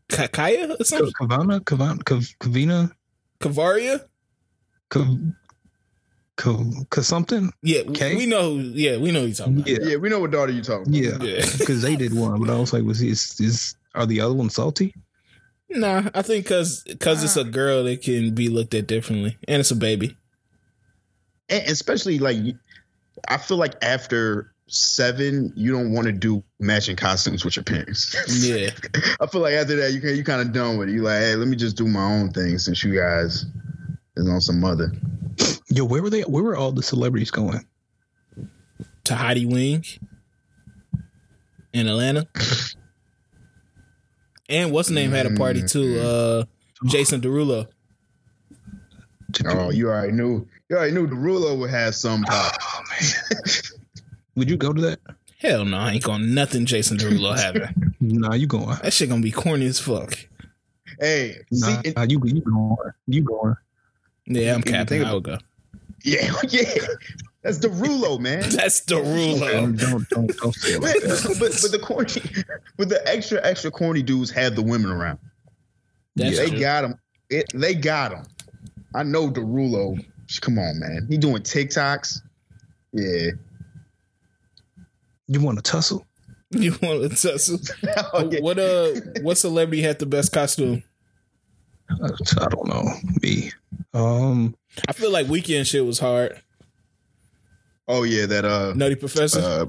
Ka- 0.10 0.28
Kaya 0.28 0.76
or 0.80 0.84
something? 0.86 1.12
Kavana, 1.20 1.60
Kavan, 1.62 1.98
Kav, 2.04 2.28
Kavina, 2.40 2.92
Kavaria? 3.40 4.02
Kav, 4.92 5.34
Kav, 6.38 6.88
Kav 6.90 7.04
something. 7.04 7.52
Yeah, 7.64 7.82
Okay. 7.90 8.16
we 8.16 8.26
know. 8.28 8.56
Yeah, 8.58 8.98
we 8.98 9.12
know 9.12 9.24
you're 9.26 9.34
talking 9.34 9.56
about. 9.58 9.68
Yeah, 9.68 9.80
Yeah, 9.82 9.96
we 9.98 10.10
know 10.10 10.20
what 10.20 10.32
daughter 10.32 10.52
you 10.52 10.62
talking 10.62 10.96
about. 11.06 11.24
yeah, 11.24 11.40
Yeah. 11.40 11.46
because 11.58 11.82
they 11.82 11.96
did 11.96 12.14
one, 12.14 12.40
but 12.40 12.50
I 12.52 12.60
was 12.60 12.72
like, 12.74 12.84
was 12.84 13.00
he? 13.00 13.10
Is, 13.10 13.36
is 13.40 13.76
are 13.96 14.06
the 14.06 14.22
other 14.22 14.36
ones 14.36 14.54
salty? 14.56 14.94
Nah, 15.70 16.10
I 16.14 16.22
think 16.22 16.46
because 16.46 16.84
because 16.84 17.24
it's 17.24 17.36
a 17.36 17.42
uh-huh. 17.42 17.50
girl, 17.50 17.86
it 17.88 18.02
can 18.02 18.34
be 18.34 18.50
looked 18.50 18.74
at 18.74 18.88
differently, 18.88 19.38
and 19.48 19.60
it's 19.60 19.72
a 19.72 19.76
baby. 19.76 20.16
And 21.50 21.64
especially 21.68 22.20
like 22.20 22.38
I 23.28 23.38
feel 23.38 23.58
like 23.58 23.76
after 23.82 24.54
seven, 24.68 25.52
you 25.56 25.72
don't 25.72 25.92
want 25.92 26.08
to 26.08 26.14
do 26.14 26.44
matching 26.60 26.96
costumes 26.96 27.44
with 27.44 27.56
your 27.56 27.64
parents. 27.64 28.16
Yeah, 28.46 28.70
I 29.20 29.28
feel 29.28 29.42
like 29.42 29.54
after 29.54 29.76
that, 29.78 29.94
you 29.94 30.02
can 30.02 30.16
you 30.16 30.24
kind 30.24 30.42
of 30.42 30.54
done 30.54 30.78
with 30.78 30.90
it. 30.90 30.94
You 30.94 31.04
like, 31.04 31.20
hey, 31.20 31.36
let 31.36 31.48
me 31.48 31.56
just 31.56 31.76
do 31.76 31.88
my 31.88 32.04
own 32.04 32.32
thing 32.32 32.58
since 32.60 32.84
you 32.84 32.96
guys 32.96 33.46
is 34.16 34.30
on 34.30 34.42
some 34.42 34.64
other. 34.64 34.92
Yo, 35.70 35.86
where 35.86 36.02
were 36.02 36.10
they? 36.10 36.22
Where 36.22 36.44
were 36.44 36.56
all 36.56 36.72
the 36.72 36.84
celebrities 36.84 37.32
going? 37.32 37.66
to 39.08 39.16
Heidi 39.16 39.46
Wing 39.46 39.86
in 41.72 41.88
Atlanta, 41.88 42.28
and 44.50 44.72
what's 44.72 44.90
the 44.90 44.96
name 44.96 45.12
had 45.12 45.26
a 45.26 45.32
party 45.36 45.62
too? 45.64 46.00
Uh, 46.00 46.44
Jason 46.86 47.22
Derulo. 47.22 47.68
Oh, 49.46 49.70
you 49.72 49.90
already 49.90 50.14
knew. 50.14 50.48
You 50.70 50.78
already 50.78 50.94
knew 50.94 51.08
Derulo 51.08 51.58
would 51.60 51.70
have 51.70 51.96
some 51.96 52.24
pop. 52.24 52.54
Oh 52.62 52.82
man, 52.90 53.42
would 54.36 54.50
you 54.50 54.58
go 54.58 54.74
to 54.74 54.82
that? 54.82 55.00
Hell 55.40 55.66
no, 55.66 55.78
I 55.78 55.92
ain't 55.94 56.04
going 56.04 56.22
to 56.22 56.28
nothing 56.28 56.66
Jason 56.66 56.98
Derulo 56.98 57.38
having. 57.38 57.70
Nah, 58.00 58.36
you 58.36 58.46
going? 58.46 58.78
That 58.84 58.94
shit 58.94 59.10
gonna 59.10 59.24
be 59.24 59.32
corny 59.32 59.66
as 59.66 59.80
fuck. 59.80 60.16
Hey, 61.00 61.38
Nah, 61.50 61.82
see, 61.82 61.90
it- 61.90 62.12
you 62.12 62.22
you 62.26 62.42
going? 62.42 62.78
You 63.08 63.22
going? 63.24 63.56
Yeah, 64.28 64.54
I'm 64.54 64.60
You 64.60 64.64
capping. 64.66 65.04
I 65.04 65.14
would 65.16 65.24
go. 65.24 65.40
yeah, 66.04 66.32
yeah, 66.50 66.64
that's 67.48 67.60
the 67.60 67.70
Rulo, 67.70 68.20
man. 68.20 68.42
That's 68.50 68.82
Derulo. 68.82 69.40
Don't 69.40 69.78
don't 69.78 70.10
don't, 70.10 70.38
don't 70.38 70.54
say 70.54 70.74
it 70.74 70.82
like 70.82 70.96
that. 70.96 71.38
but 71.40 71.58
but 71.62 71.72
the 71.72 71.80
corny, 71.80 72.46
but 72.78 72.90
the 72.90 73.08
extra 73.08 73.40
extra 73.42 73.72
corny 73.72 74.04
dudes 74.04 74.30
have 74.32 74.58
the 74.58 74.62
women 74.62 74.92
around. 74.92 75.18
That's 76.18 76.38
they 76.38 76.50
true. 76.50 76.60
got 76.60 76.82
them. 76.82 77.00
It, 77.30 77.46
they 77.54 77.74
got 77.74 78.12
them. 78.12 78.26
I 78.94 79.04
know 79.04 79.30
Derulo. 79.30 79.98
Come 80.42 80.60
on, 80.60 80.78
man. 80.78 81.08
He 81.10 81.18
doing 81.18 81.42
TikToks. 81.42 82.20
Yeah. 82.92 83.32
You 85.28 85.40
want 85.40 85.58
to 85.58 85.72
tussle? 85.72 86.06
You 86.52 86.72
want 86.82 87.02
to 87.02 87.10
tussle? 87.10 87.60
Oh, 88.14 88.30
yeah. 88.30 88.40
What 88.42 88.60
uh? 88.60 88.92
What 89.22 89.38
celebrity 89.38 89.82
had 89.82 90.00
the 90.00 90.06
best 90.06 90.34
costume? 90.34 90.84
I, 91.90 92.10
I 92.42 92.48
don't 92.48 92.68
know. 92.68 92.84
Me. 93.22 93.52
Um. 93.94 94.56
I 94.88 94.92
feel 94.94 95.12
like 95.12 95.28
Weeknd 95.28 95.66
shit 95.66 95.86
was 95.86 96.00
hard. 96.00 96.42
Oh 97.88 98.04
yeah, 98.04 98.26
that 98.26 98.46
uh, 98.46 98.74
Nutty 98.76 98.96
Professor. 98.96 99.40
uh 99.40 99.66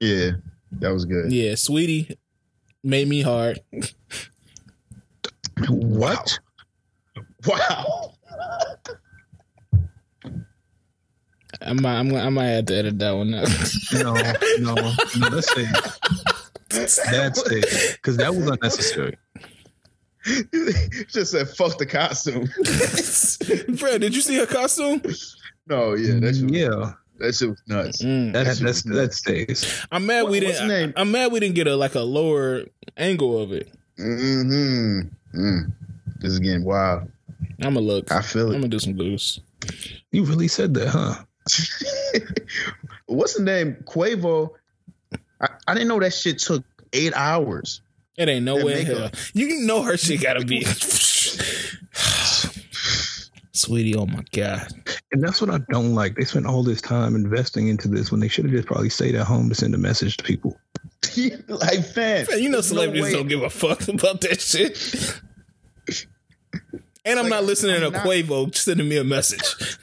yeah, 0.00 0.30
that 0.72 0.90
was 0.92 1.04
good. 1.04 1.30
yeah, 1.30 1.52
Saweetie 1.52 2.16
made 2.82 3.06
me 3.08 3.20
hard. 3.22 3.60
What? 5.68 6.38
Wow. 7.46 8.14
I 11.62 11.74
might, 11.74 11.98
I'm, 11.98 12.14
I 12.14 12.30
might 12.30 12.46
have 12.46 12.66
to 12.66 12.74
edit 12.76 12.98
that 13.00 13.12
one 13.12 13.34
out. 13.34 13.48
No, 13.92 14.14
no, 14.60 14.74
no. 14.74 15.28
That's 15.28 15.54
it. 15.56 15.68
That's 16.70 16.98
it. 17.50 17.96
Because 17.96 18.16
that 18.16 18.34
was 18.34 18.46
unnecessary. 18.48 19.18
Just 21.08 21.32
said 21.32 21.48
fuck 21.50 21.76
the 21.76 21.86
costume. 21.86 22.48
Bro, 23.78 23.98
did 23.98 24.14
you 24.14 24.22
see 24.22 24.36
her 24.38 24.46
costume? 24.46 25.02
No, 25.66 25.94
yeah, 25.94 26.18
that 26.20 26.36
shit, 26.36 26.50
yeah, 26.50 26.92
that 27.20 27.34
shit 27.34 27.48
was 27.50 27.62
nuts. 27.66 28.02
Mm. 28.02 28.32
that, 28.32 28.44
That 28.44 28.44
that's 28.58 28.60
was 28.60 28.82
that 28.84 29.14
stays. 29.14 29.86
I'm 29.92 30.06
mad 30.06 30.24
we 30.24 30.38
What- 30.40 30.46
what's 30.48 30.58
didn't. 30.58 30.68
name? 30.68 30.92
I, 30.96 31.00
am 31.02 31.12
mad 31.12 31.32
we 31.32 31.40
didn't 31.40 31.54
get 31.54 31.66
a 31.68 31.76
like 31.76 31.94
a 31.94 32.00
lower 32.00 32.64
angle 32.96 33.40
of 33.40 33.52
it. 33.52 33.70
Mm-hmm. 33.98 35.00
Mm. 35.40 35.72
This 36.20 36.32
is 36.32 36.38
getting 36.40 36.64
wild. 36.64 37.08
I'm 37.62 37.74
gonna 37.74 37.80
look. 37.80 38.10
I 38.10 38.22
feel 38.22 38.50
it. 38.50 38.54
I'm 38.54 38.60
gonna 38.62 38.68
do 38.68 38.78
some 38.78 38.94
goose. 38.96 39.40
You 40.12 40.24
really 40.24 40.48
said 40.48 40.74
that, 40.74 40.88
huh? 40.88 41.14
What's 43.06 43.34
the 43.34 43.42
name? 43.42 43.76
Quavo. 43.84 44.50
I, 45.40 45.48
I 45.68 45.74
didn't 45.74 45.88
know 45.88 46.00
that 46.00 46.14
shit 46.14 46.38
took 46.38 46.64
eight 46.92 47.12
hours. 47.14 47.82
It 48.16 48.28
ain't 48.28 48.44
no 48.44 48.64
way 48.64 48.84
hell. 48.84 49.10
You 49.34 49.60
know 49.66 49.82
her 49.82 49.96
shit 49.96 50.20
gotta 50.22 50.44
be. 50.44 50.64
Saweetie, 53.52 53.96
oh 53.96 54.06
my 54.06 54.24
god. 54.32 54.68
And 55.12 55.22
that's 55.22 55.40
what 55.40 55.50
I 55.50 55.58
don't 55.70 55.94
like. 55.94 56.14
They 56.14 56.24
spent 56.24 56.46
all 56.46 56.62
this 56.62 56.80
time 56.80 57.14
investing 57.16 57.66
into 57.68 57.88
this 57.88 58.10
when 58.12 58.20
they 58.20 58.28
should 58.28 58.44
have 58.44 58.54
just 58.54 58.66
probably 58.68 58.90
stayed 58.90 59.14
at 59.16 59.26
home 59.26 59.48
to 59.48 59.54
send 59.54 59.74
a 59.74 59.78
message 59.78 60.16
to 60.18 60.24
people. 60.24 60.56
like, 61.48 61.84
fam, 61.84 62.26
Man, 62.30 62.38
you 62.42 62.48
know 62.48 62.56
there's 62.58 62.66
celebrities 62.68 63.02
way- 63.04 63.12
don't 63.14 63.26
give 63.28 63.42
a 63.42 63.50
fuck 63.50 63.88
about 63.88 64.20
that 64.20 64.40
shit. 64.40 65.20
And 67.04 67.18
I'm 67.18 67.24
Like, 67.24 67.30
not 67.30 67.44
listening 67.44 67.76
I'm 67.76 67.80
to 67.82 67.90
not- 67.90 68.06
Quavo 68.06 68.54
sending 68.54 68.88
me 68.88 68.96
a 68.98 69.04
message. 69.04 69.42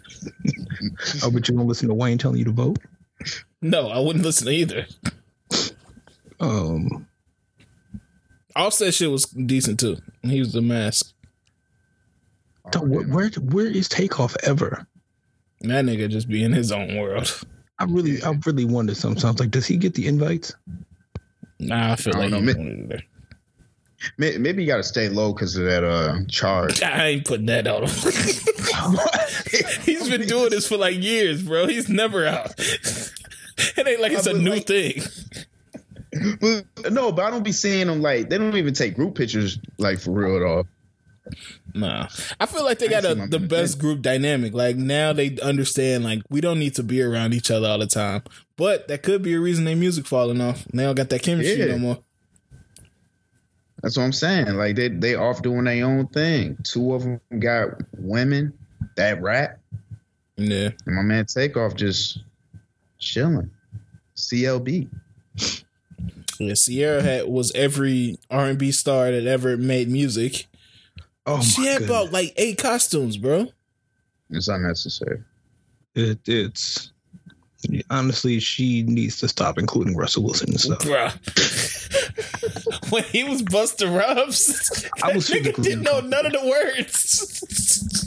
Oh, 1.24 1.30
but 1.32 1.48
you 1.48 1.56
don't 1.56 1.68
listen 1.68 1.88
to 1.90 1.94
Wayne 1.94 2.18
telling 2.18 2.38
you 2.40 2.46
to 2.46 2.52
vote? 2.52 2.80
No, 3.62 3.88
I 3.90 4.00
wouldn't 4.00 4.26
listen 4.26 4.48
to 4.48 4.54
either. 4.54 4.88
Um, 6.40 7.08
Offset 8.56 8.94
shit 8.94 9.12
was 9.12 9.26
decent 9.26 9.80
too. 9.80 9.98
He 10.24 10.40
was 10.40 10.54
the 10.54 10.62
mask. 10.62 11.14
don't- 12.72 12.90
where, 12.90 13.06
where 13.08 13.30
where 13.30 13.68
is 13.68 13.88
takeoff 13.88 14.36
ever? 14.44 14.88
That 15.62 15.86
nigga 15.86 16.10
just 16.10 16.28
be 16.30 16.44
in 16.44 16.52
his 16.54 16.72
own 16.72 16.98
world. 16.98 17.42
I 17.80 17.86
really 17.86 18.22
I 18.24 18.32
really 18.46 18.66
wonder 18.66 18.96
sometimes. 18.96 19.40
Like, 19.40 19.52
does 19.52 19.66
he 19.66 19.78
get 19.78 19.94
the 19.94 20.08
invites? 20.08 20.54
Nah, 21.60 21.94
I 21.94 21.96
feel 21.96 22.16
I 22.16 22.20
like 22.22 22.32
don't 22.32 22.42
he 22.42 22.46
know, 22.48 22.54
don't 22.54 22.84
either. 22.92 23.04
Maybe 24.18 24.62
you 24.64 24.68
got 24.68 24.78
to 24.78 24.84
stay 24.84 25.10
low 25.10 25.34
because 25.34 25.56
of 25.58 25.66
that 25.66 25.84
uh 25.84 26.20
charge. 26.28 26.84
I 26.84 27.08
ain't 27.08 27.26
putting 27.26 27.48
that 27.48 27.66
on 27.68 27.84
him. 27.84 27.90
He's 29.84 30.08
been 30.10 30.28
doing 30.28 30.52
this 30.52 30.68
for 30.68 30.78
like 30.78 31.02
years, 31.02 31.42
bro. 31.42 31.66
He's 31.68 31.90
never 31.90 32.26
out. 32.28 32.54
It 32.60 33.88
ain't 33.88 34.00
like 34.02 34.12
it's 34.12 34.28
a 34.28 34.34
new 34.34 34.52
like- 34.52 34.68
thing. 34.68 35.02
But, 36.40 36.92
no, 36.94 37.12
but 37.12 37.26
I 37.26 37.32
don't 37.32 37.44
be 37.44 37.52
seeing 37.52 37.88
them 37.88 38.02
like 38.02 38.30
they 38.30 38.38
don't 38.38 38.56
even 38.56 38.74
take 38.74 38.96
group 38.96 39.16
pictures 39.16 39.60
like 39.78 40.00
for 40.00 40.12
real 40.12 40.36
at 40.38 40.42
all. 40.44 40.68
Nah, 41.74 42.08
I 42.40 42.46
feel 42.46 42.64
like 42.64 42.80
they 42.80 42.88
got 42.88 43.06
a, 43.06 43.16
the 43.16 43.40
best 43.40 43.78
group 43.80 44.02
dynamic. 44.02 44.54
Like 44.54 44.76
now 44.78 45.14
they 45.14 45.38
understand 45.40 46.04
like 46.04 46.22
we 46.30 46.42
don't 46.42 46.60
need 46.60 46.76
to 46.76 46.84
be 46.84 47.02
around 47.02 47.34
each 47.34 47.52
other 47.52 47.68
all 47.68 47.78
the 47.80 47.88
time. 47.88 48.24
But 48.56 48.88
that 48.88 49.04
could 49.04 49.22
be 49.22 49.34
a 49.36 49.40
reason 49.40 49.66
their 49.66 49.76
music 49.76 50.06
falling 50.08 50.42
off. 50.42 50.66
They 50.74 50.84
don't 50.84 50.96
got 50.96 51.10
that 51.10 51.22
chemistry 51.22 51.60
Yeah. 51.60 51.66
no 51.74 51.78
more. 51.80 52.00
That's 53.84 53.96
what 53.96 54.04
I'm 54.04 54.14
saying. 54.14 54.56
Like 54.56 54.76
they 54.76 54.88
they 54.90 55.16
off 55.16 55.42
doing 55.42 55.66
their 55.66 55.86
own 55.86 56.08
thing. 56.08 56.58
Two 56.64 56.94
of 56.94 57.04
them 57.04 57.22
got 57.40 57.70
women 57.98 58.54
that 58.96 59.22
rap, 59.22 59.60
Yeah, 60.36 60.70
and 60.88 60.96
my 60.96 61.04
man 61.04 61.26
Takeoff 61.26 61.76
just 61.76 62.20
chilling. 62.98 63.52
CLB. 64.16 64.90
yeah. 66.40 66.54
Ciara 66.56 67.04
had 67.04 67.28
was 67.28 67.52
every 67.54 68.18
R 68.32 68.46
and 68.46 68.58
B 68.58 68.72
star 68.72 69.12
that 69.12 69.28
ever 69.28 69.58
made 69.58 69.90
music. 69.90 70.48
Oh 71.28 71.42
she 71.42 71.66
had 71.66 71.80
goodness. 71.80 71.90
about 71.90 72.12
like 72.14 72.34
eight 72.38 72.58
costumes, 72.58 73.18
bro. 73.18 73.52
It's 74.30 74.48
unnecessary. 74.48 75.24
It, 75.94 76.20
it's 76.26 76.92
honestly, 77.90 78.40
she 78.40 78.84
needs 78.84 79.20
to 79.20 79.28
stop 79.28 79.58
including 79.58 79.96
Russell 79.96 80.24
Wilson 80.24 80.50
and 80.50 80.60
stuff. 80.60 80.80
Bruh. 80.80 81.12
when 82.92 83.04
he 83.04 83.24
was 83.24 83.42
Busta 83.42 83.94
Rhymes, 83.94 84.86
I 85.04 85.14
was 85.14 85.28
that 85.28 85.44
nigga 85.44 85.62
didn't 85.62 85.84
know 85.84 86.00
none 86.00 86.26
of 86.26 86.32
the 86.32 86.48
words. 86.48 88.04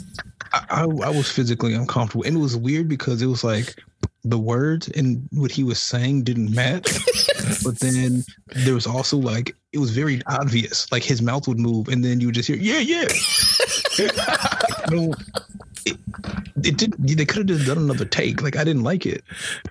I, 0.53 0.65
I, 0.69 0.81
I 0.83 1.09
was 1.09 1.31
physically 1.31 1.73
uncomfortable, 1.73 2.25
and 2.25 2.35
it 2.37 2.39
was 2.39 2.55
weird 2.57 2.87
because 2.89 3.21
it 3.21 3.27
was 3.27 3.43
like 3.43 3.75
the 4.23 4.37
words 4.37 4.87
and 4.89 5.27
what 5.31 5.51
he 5.51 5.63
was 5.63 5.81
saying 5.81 6.23
didn't 6.23 6.53
match, 6.53 6.83
but 7.63 7.79
then 7.79 8.23
there 8.47 8.73
was 8.75 8.85
also 8.85 9.17
like 9.17 9.55
it 9.73 9.79
was 9.79 9.91
very 9.91 10.21
obvious. 10.27 10.91
Like 10.91 11.03
his 11.03 11.21
mouth 11.21 11.47
would 11.47 11.59
move, 11.59 11.87
and 11.87 12.03
then 12.03 12.19
you 12.19 12.27
would 12.27 12.35
just 12.35 12.47
hear, 12.47 12.57
"Yeah, 12.57 12.79
yeah." 12.79 13.07
I 14.17 14.85
don't- 14.89 15.15
it, 15.85 15.97
it 16.63 16.77
didn't. 16.77 17.07
They 17.07 17.25
could 17.25 17.49
have 17.49 17.57
just 17.57 17.65
done 17.67 17.79
another 17.79 18.05
take. 18.05 18.43
Like 18.43 18.55
I 18.55 18.63
didn't 18.63 18.83
like 18.83 19.05
it. 19.07 19.23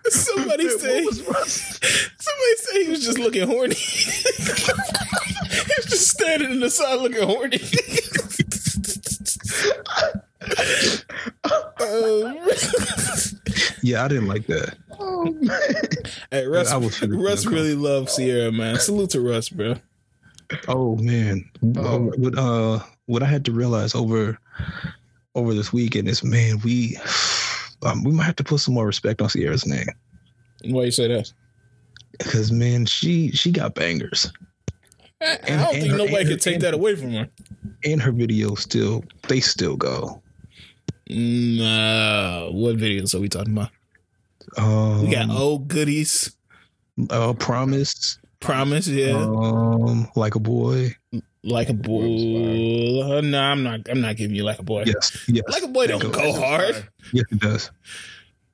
Somebody 0.08 0.68
say, 0.70 1.04
somebody 1.04 2.56
say 2.56 2.84
he 2.84 2.90
was 2.90 3.04
just 3.04 3.18
looking 3.18 3.46
horny. 3.46 3.74
he 3.76 4.02
was 5.76 5.86
just 5.88 6.08
standing 6.08 6.50
in 6.50 6.58
the 6.60 6.68
side 6.70 6.98
looking 7.00 7.22
horny. 7.22 7.60
Um, 11.80 12.38
Yeah, 13.82 14.04
I 14.04 14.08
didn't 14.08 14.28
like 14.28 14.46
that. 14.46 14.76
Oh 14.98 15.34
hey, 16.30 16.46
Russ, 16.46 16.70
I 16.70 16.76
was 16.76 17.00
Russ 17.02 17.46
really 17.46 17.74
loves 17.74 18.14
Ciara, 18.16 18.52
man. 18.52 18.78
Salute 18.78 19.10
to 19.10 19.20
Russ, 19.22 19.48
bro. 19.48 19.76
Oh 20.68 20.96
man, 20.96 21.48
Oh. 21.78 22.12
what 22.18 22.36
uh, 22.38 22.80
what 23.06 23.22
I 23.22 23.26
had 23.26 23.44
to 23.46 23.52
realize 23.52 23.94
over 23.94 24.38
over 25.34 25.54
this 25.54 25.72
weekend 25.72 26.08
is, 26.08 26.22
man, 26.22 26.58
we 26.62 26.98
um, 27.82 28.04
we 28.04 28.12
might 28.12 28.24
have 28.24 28.36
to 28.36 28.44
put 28.44 28.60
some 28.60 28.74
more 28.74 28.86
respect 28.86 29.22
on 29.22 29.28
Ciara's 29.30 29.66
name 29.66 29.86
Why 30.66 30.84
you 30.84 30.90
say 30.90 31.08
that? 31.08 31.32
because 32.18 32.52
man, 32.52 32.84
she 32.84 33.30
she 33.30 33.50
got 33.50 33.74
bangers, 33.74 34.30
I, 35.22 35.38
I 35.44 35.48
don't 35.56 35.72
think 35.72 35.90
her- 35.92 35.96
nobody 35.96 36.16
and 36.18 36.28
could 36.28 36.40
take 36.42 36.54
and 36.56 36.62
that 36.64 36.74
away 36.74 36.96
from 36.96 37.12
her. 37.12 37.28
and 37.84 38.02
her 38.02 38.12
videos 38.12 38.58
still 38.58 39.04
they 39.28 39.40
still 39.40 39.76
go. 39.76 40.20
Nah, 41.12 42.50
what 42.50 42.76
videos 42.76 43.14
are 43.14 43.20
we 43.20 43.28
talking 43.28 43.52
about? 43.52 43.70
Um, 44.56 45.02
We 45.06 45.10
got 45.10 45.28
old 45.30 45.66
goodies, 45.66 46.36
uh, 47.10 47.32
promise, 47.34 48.18
promise, 48.38 48.86
yeah, 48.86 49.16
um, 49.16 50.08
like 50.14 50.36
a 50.36 50.38
boy. 50.38 50.94
like 51.42 51.68
a 51.68 51.74
boy. 51.74 52.04
Uh, 52.04 53.20
no, 53.22 53.40
I'm 53.40 53.62
not. 53.64 53.80
I'm 53.90 54.00
not 54.00 54.16
giving 54.16 54.36
you 54.36 54.44
like 54.44 54.60
a 54.60 54.62
boy. 54.62 54.84
Yes, 54.86 55.24
yes, 55.28 55.44
Like 55.48 55.64
a 55.64 55.68
boy 55.68 55.88
don't 55.88 56.02
That 56.02 56.12
go 56.12 56.32
hard. 56.32 56.88
Yes, 57.12 57.24
it 57.32 57.40
does. 57.40 57.70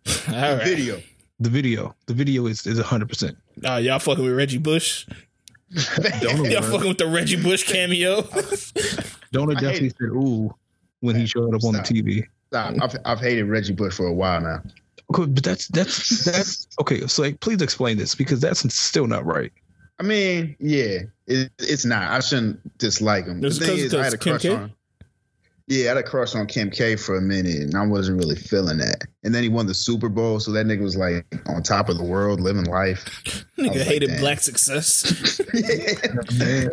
All 0.29 0.35
right. 0.57 0.65
Video. 0.65 1.01
The 1.41 1.51
video, 1.51 1.95
the 2.07 2.15
video 2.15 2.47
is 2.47 2.67
is 2.67 2.79
hundred 2.81 3.11
percent. 3.11 3.37
Oh, 3.65 3.77
y'all 3.77 3.99
fucking 3.99 4.25
with 4.25 4.35
Reggie 4.35 4.57
Bush? 4.57 5.07
Don't 6.21 6.51
Y'all 6.51 6.63
fucking 6.63 6.89
with 6.89 6.99
the 6.99 7.09
Reggie 7.09 7.43
Bush 7.43 7.65
cameo? 7.71 8.23
Donor 9.33 9.53
I 9.53 9.55
hate 9.57 9.61
definitely 9.61 9.89
said 9.91 10.09
"ooh" 10.09 10.55
when 11.01 11.17
he 11.17 11.27
showed 11.27 11.55
up 11.55 11.63
on 11.65 11.75
the 11.75 11.81
TV. 11.81 12.27
Stop. 12.49 12.75
I've, 12.81 12.97
I've 13.05 13.21
hated 13.21 13.45
Reggie 13.45 13.73
Bush 13.73 13.95
for 13.95 14.07
a 14.07 14.13
while 14.13 14.41
now. 14.41 14.63
Okay, 15.13 15.27
but 15.27 15.45
that's 15.45 15.69
that's 15.69 16.25
that's 16.25 16.67
okay. 16.81 17.07
So 17.07 17.23
like, 17.23 17.41
please 17.41 17.63
explain 17.63 17.97
this 17.97 18.15
because 18.15 18.41
that's 18.41 18.73
still 18.75 19.07
not 19.07 19.25
right. 19.25 19.53
I 19.99 20.03
mean, 20.03 20.57
yeah, 20.59 20.99
it, 21.27 21.51
it's 21.59 21.85
not. 21.85 22.11
I 22.11 22.21
shouldn't 22.21 22.79
dislike 22.79 23.27
him. 23.27 23.45
Is 23.45 23.59
the 23.59 23.65
it 23.65 23.69
thing 23.69 23.77
'cause- 23.77 23.85
is, 23.85 23.95
I 23.95 24.05
had 24.05 24.15
a 24.15 24.17
'cause 24.17 24.25
Kim 24.25 24.33
crush 24.33 24.43
K? 24.43 24.55
on. 24.55 24.73
Yeah, 25.69 25.85
I 25.87 25.89
had 25.89 25.97
a 25.97 26.03
crush 26.05 26.35
on 26.37 26.47
Kim 26.47 26.71
K 26.71 26.95
for 26.97 27.17
a 27.17 27.21
minute, 27.21 27.57
and 27.57 27.75
I 27.75 27.85
wasn't 27.87 28.19
really 28.19 28.37
feeling 28.37 28.79
that. 28.79 29.03
And 29.25 29.35
then 29.35 29.43
he 29.43 29.49
won 29.49 29.67
the 29.67 29.75
Super 29.75 30.09
Bowl, 30.09 30.39
so 30.39 30.53
that 30.53 30.65
nigga 30.67 30.83
was 30.83 30.97
like 30.97 31.25
on 31.47 31.63
top 31.63 31.89
of 31.89 31.99
the 31.99 32.05
world, 32.05 32.41
living 32.41 32.67
life. 32.67 33.05
Nigga 33.59 33.69
was 33.71 33.77
like, 33.79 33.87
hated 33.87 34.19
black 34.21 34.39
success. 34.41 35.41
Man, 36.39 36.71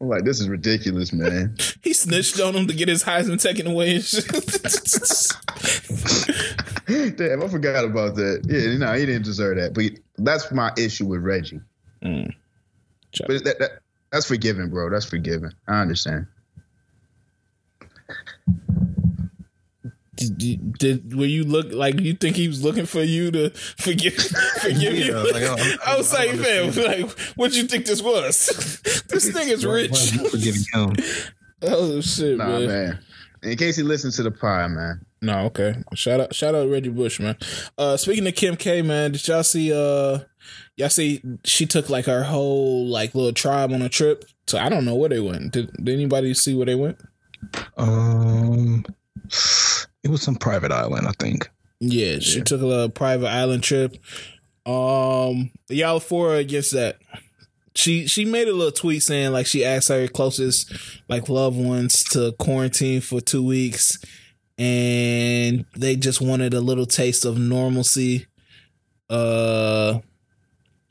I'm 0.00 0.08
like, 0.08 0.24
this 0.24 0.40
is 0.40 0.48
ridiculous, 0.48 1.12
man. 1.12 1.56
He 1.82 1.92
snitched 1.92 2.40
on 2.40 2.54
him 2.54 2.68
to 2.68 2.74
get 2.74 2.88
his 2.88 3.02
Heisman 3.02 3.42
taken 3.42 3.66
away. 3.66 3.98
Damn, 7.16 7.42
I 7.42 7.48
forgot 7.48 7.84
about 7.84 8.14
that. 8.16 8.46
Yeah, 8.48 8.78
no, 8.78 8.92
he 8.94 9.04
didn't 9.04 9.24
deserve 9.24 9.56
that. 9.56 9.74
But 9.74 10.00
that's 10.16 10.50
my 10.52 10.72
issue 10.76 11.06
with 11.06 11.22
Reggie. 11.22 11.60
Mm. 12.02 12.32
But 13.26 13.44
that, 13.44 13.58
that 13.58 13.70
that's 14.12 14.26
forgiven, 14.26 14.70
bro. 14.70 14.90
That's 14.90 15.06
forgiven. 15.06 15.52
I 15.66 15.80
understand. 15.80 16.26
Did, 20.28 20.38
did, 20.38 20.78
did 20.78 21.14
were 21.16 21.26
you 21.26 21.44
look 21.44 21.72
like 21.72 22.00
you 22.00 22.14
think 22.14 22.36
he 22.36 22.48
was 22.48 22.62
looking 22.64 22.86
for 22.86 23.02
you 23.02 23.30
to 23.30 23.50
forgive 23.50 24.14
forgive 24.60 24.94
you? 24.96 25.14
Like, 25.14 25.42
I 25.42 25.56
don't- 25.56 25.78
I 25.88 25.96
was 25.96 26.12
I 26.14 26.26
like, 26.26 26.42
don't 26.42 26.72
fam, 26.72 26.84
like, 26.84 27.10
what 27.36 27.52
you 27.54 27.64
think 27.64 27.86
this 27.86 28.02
was? 28.02 28.46
this 29.08 29.30
thing 29.32 29.48
is 29.48 29.64
why- 29.66 29.72
why 29.72 29.76
rich. 29.82 29.90
is 29.92 30.30
forgiving 30.30 30.62
him? 30.72 30.96
Oh 31.62 32.00
shit, 32.00 32.38
Nah, 32.38 32.46
man. 32.58 32.66
man. 32.66 32.98
In 33.44 33.56
case 33.56 33.74
he 33.76 33.82
listens 33.82 34.16
to 34.16 34.22
the 34.22 34.30
pie, 34.30 34.68
man. 34.68 35.04
No, 35.20 35.46
okay. 35.46 35.74
Shout 35.94 36.20
out, 36.20 36.34
shout 36.34 36.54
out 36.54 36.68
Reggie 36.70 36.88
Bush, 36.90 37.18
man. 37.20 37.36
Uh, 37.76 37.96
speaking 37.96 38.26
of 38.26 38.34
Kim 38.36 38.56
K, 38.56 38.82
man, 38.82 39.12
did 39.12 39.26
y'all 39.26 39.42
see? 39.42 39.72
Uh, 39.72 40.20
y'all 40.76 40.88
see 40.88 41.22
she 41.44 41.66
took 41.66 41.88
like 41.90 42.04
her 42.06 42.22
whole 42.24 42.86
like 42.86 43.14
little 43.14 43.32
tribe 43.32 43.72
on 43.72 43.82
a 43.82 43.88
trip. 43.88 44.24
So 44.46 44.58
I 44.58 44.68
don't 44.68 44.84
know 44.84 44.94
where 44.96 45.08
they 45.08 45.20
went. 45.20 45.52
Did, 45.52 45.72
did 45.76 45.88
anybody 45.94 46.34
see 46.34 46.54
where 46.54 46.66
they 46.66 46.74
went? 46.76 46.98
Um, 47.76 48.84
it 50.04 50.10
was 50.10 50.22
some 50.22 50.36
private 50.36 50.72
island, 50.72 51.06
I 51.06 51.12
think. 51.18 51.48
Yeah, 51.80 52.18
she 52.20 52.38
Yeah. 52.38 52.44
took 52.44 52.60
a 52.62 52.66
little 52.66 52.88
private 52.88 53.28
island 53.28 53.62
trip. 53.62 53.96
Um, 54.66 55.50
y'all 55.68 56.00
for 56.00 56.34
or 56.34 56.36
against 56.36 56.72
that? 56.72 56.98
She 57.74 58.06
she 58.06 58.24
made 58.24 58.48
a 58.48 58.52
little 58.52 58.70
tweet 58.72 59.02
saying 59.02 59.32
like 59.32 59.46
she 59.46 59.64
asked 59.64 59.88
her 59.88 60.06
closest 60.06 60.72
like 61.08 61.28
loved 61.28 61.56
ones 61.58 62.04
to 62.10 62.32
quarantine 62.38 63.00
for 63.00 63.20
two 63.20 63.42
weeks, 63.44 63.98
and 64.58 65.64
they 65.76 65.96
just 65.96 66.20
wanted 66.20 66.52
a 66.54 66.60
little 66.60 66.86
taste 66.86 67.24
of 67.24 67.38
normalcy. 67.38 68.26
Uh, 69.10 69.98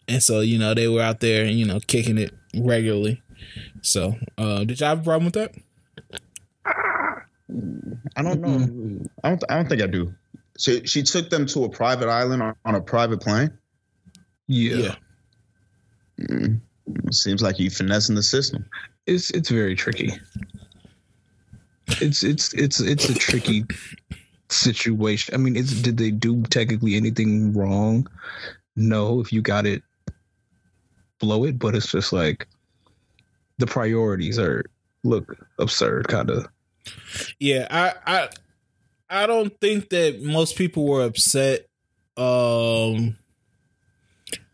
and 0.07 0.21
so 0.21 0.41
you 0.41 0.57
know 0.57 0.73
they 0.73 0.87
were 0.87 1.01
out 1.01 1.19
there, 1.19 1.45
you 1.45 1.65
know, 1.65 1.79
kicking 1.87 2.17
it 2.17 2.33
regularly. 2.57 3.21
So, 3.81 4.15
uh, 4.37 4.63
did 4.63 4.79
y'all 4.79 4.89
have 4.89 4.99
a 5.01 5.03
problem 5.03 5.25
with 5.25 5.33
that? 5.35 5.53
I 8.15 8.21
don't 8.21 8.41
know. 8.41 9.05
I 9.23 9.29
don't. 9.29 9.43
I 9.49 9.55
don't 9.55 9.69
think 9.69 9.81
I 9.81 9.87
do. 9.87 10.13
She 10.57 10.85
she 10.85 11.03
took 11.03 11.29
them 11.29 11.45
to 11.47 11.65
a 11.65 11.69
private 11.69 12.09
island 12.09 12.41
on, 12.41 12.55
on 12.65 12.75
a 12.75 12.81
private 12.81 13.21
plane. 13.21 13.57
Yeah. 14.47 14.95
Mm. 16.19 16.61
Seems 17.11 17.41
like 17.41 17.59
you 17.59 17.69
finessing 17.69 18.15
the 18.15 18.23
system. 18.23 18.65
It's 19.05 19.29
it's 19.31 19.49
very 19.49 19.75
tricky. 19.75 20.13
It's 21.99 22.23
it's 22.23 22.53
it's 22.53 22.79
it's 22.79 23.09
a 23.09 23.15
tricky 23.15 23.65
situation. 24.49 25.33
I 25.33 25.37
mean, 25.37 25.55
it's 25.55 25.73
did 25.81 25.97
they 25.97 26.11
do 26.11 26.43
technically 26.43 26.95
anything 26.95 27.53
wrong? 27.53 28.07
No, 28.75 29.19
if 29.19 29.33
you 29.33 29.41
got 29.41 29.65
it, 29.65 29.83
blow 31.19 31.45
it. 31.45 31.59
But 31.59 31.75
it's 31.75 31.91
just 31.91 32.13
like 32.13 32.47
the 33.57 33.67
priorities 33.67 34.37
are 34.39 34.63
look 35.03 35.35
absurd, 35.59 36.07
kind 36.07 36.29
of. 36.29 36.47
Yeah, 37.39 37.67
I 37.69 37.93
I 38.05 38.29
I 39.09 39.27
don't 39.27 39.57
think 39.59 39.89
that 39.89 40.21
most 40.23 40.55
people 40.55 40.85
were 40.85 41.03
upset 41.03 41.67
um 42.17 43.15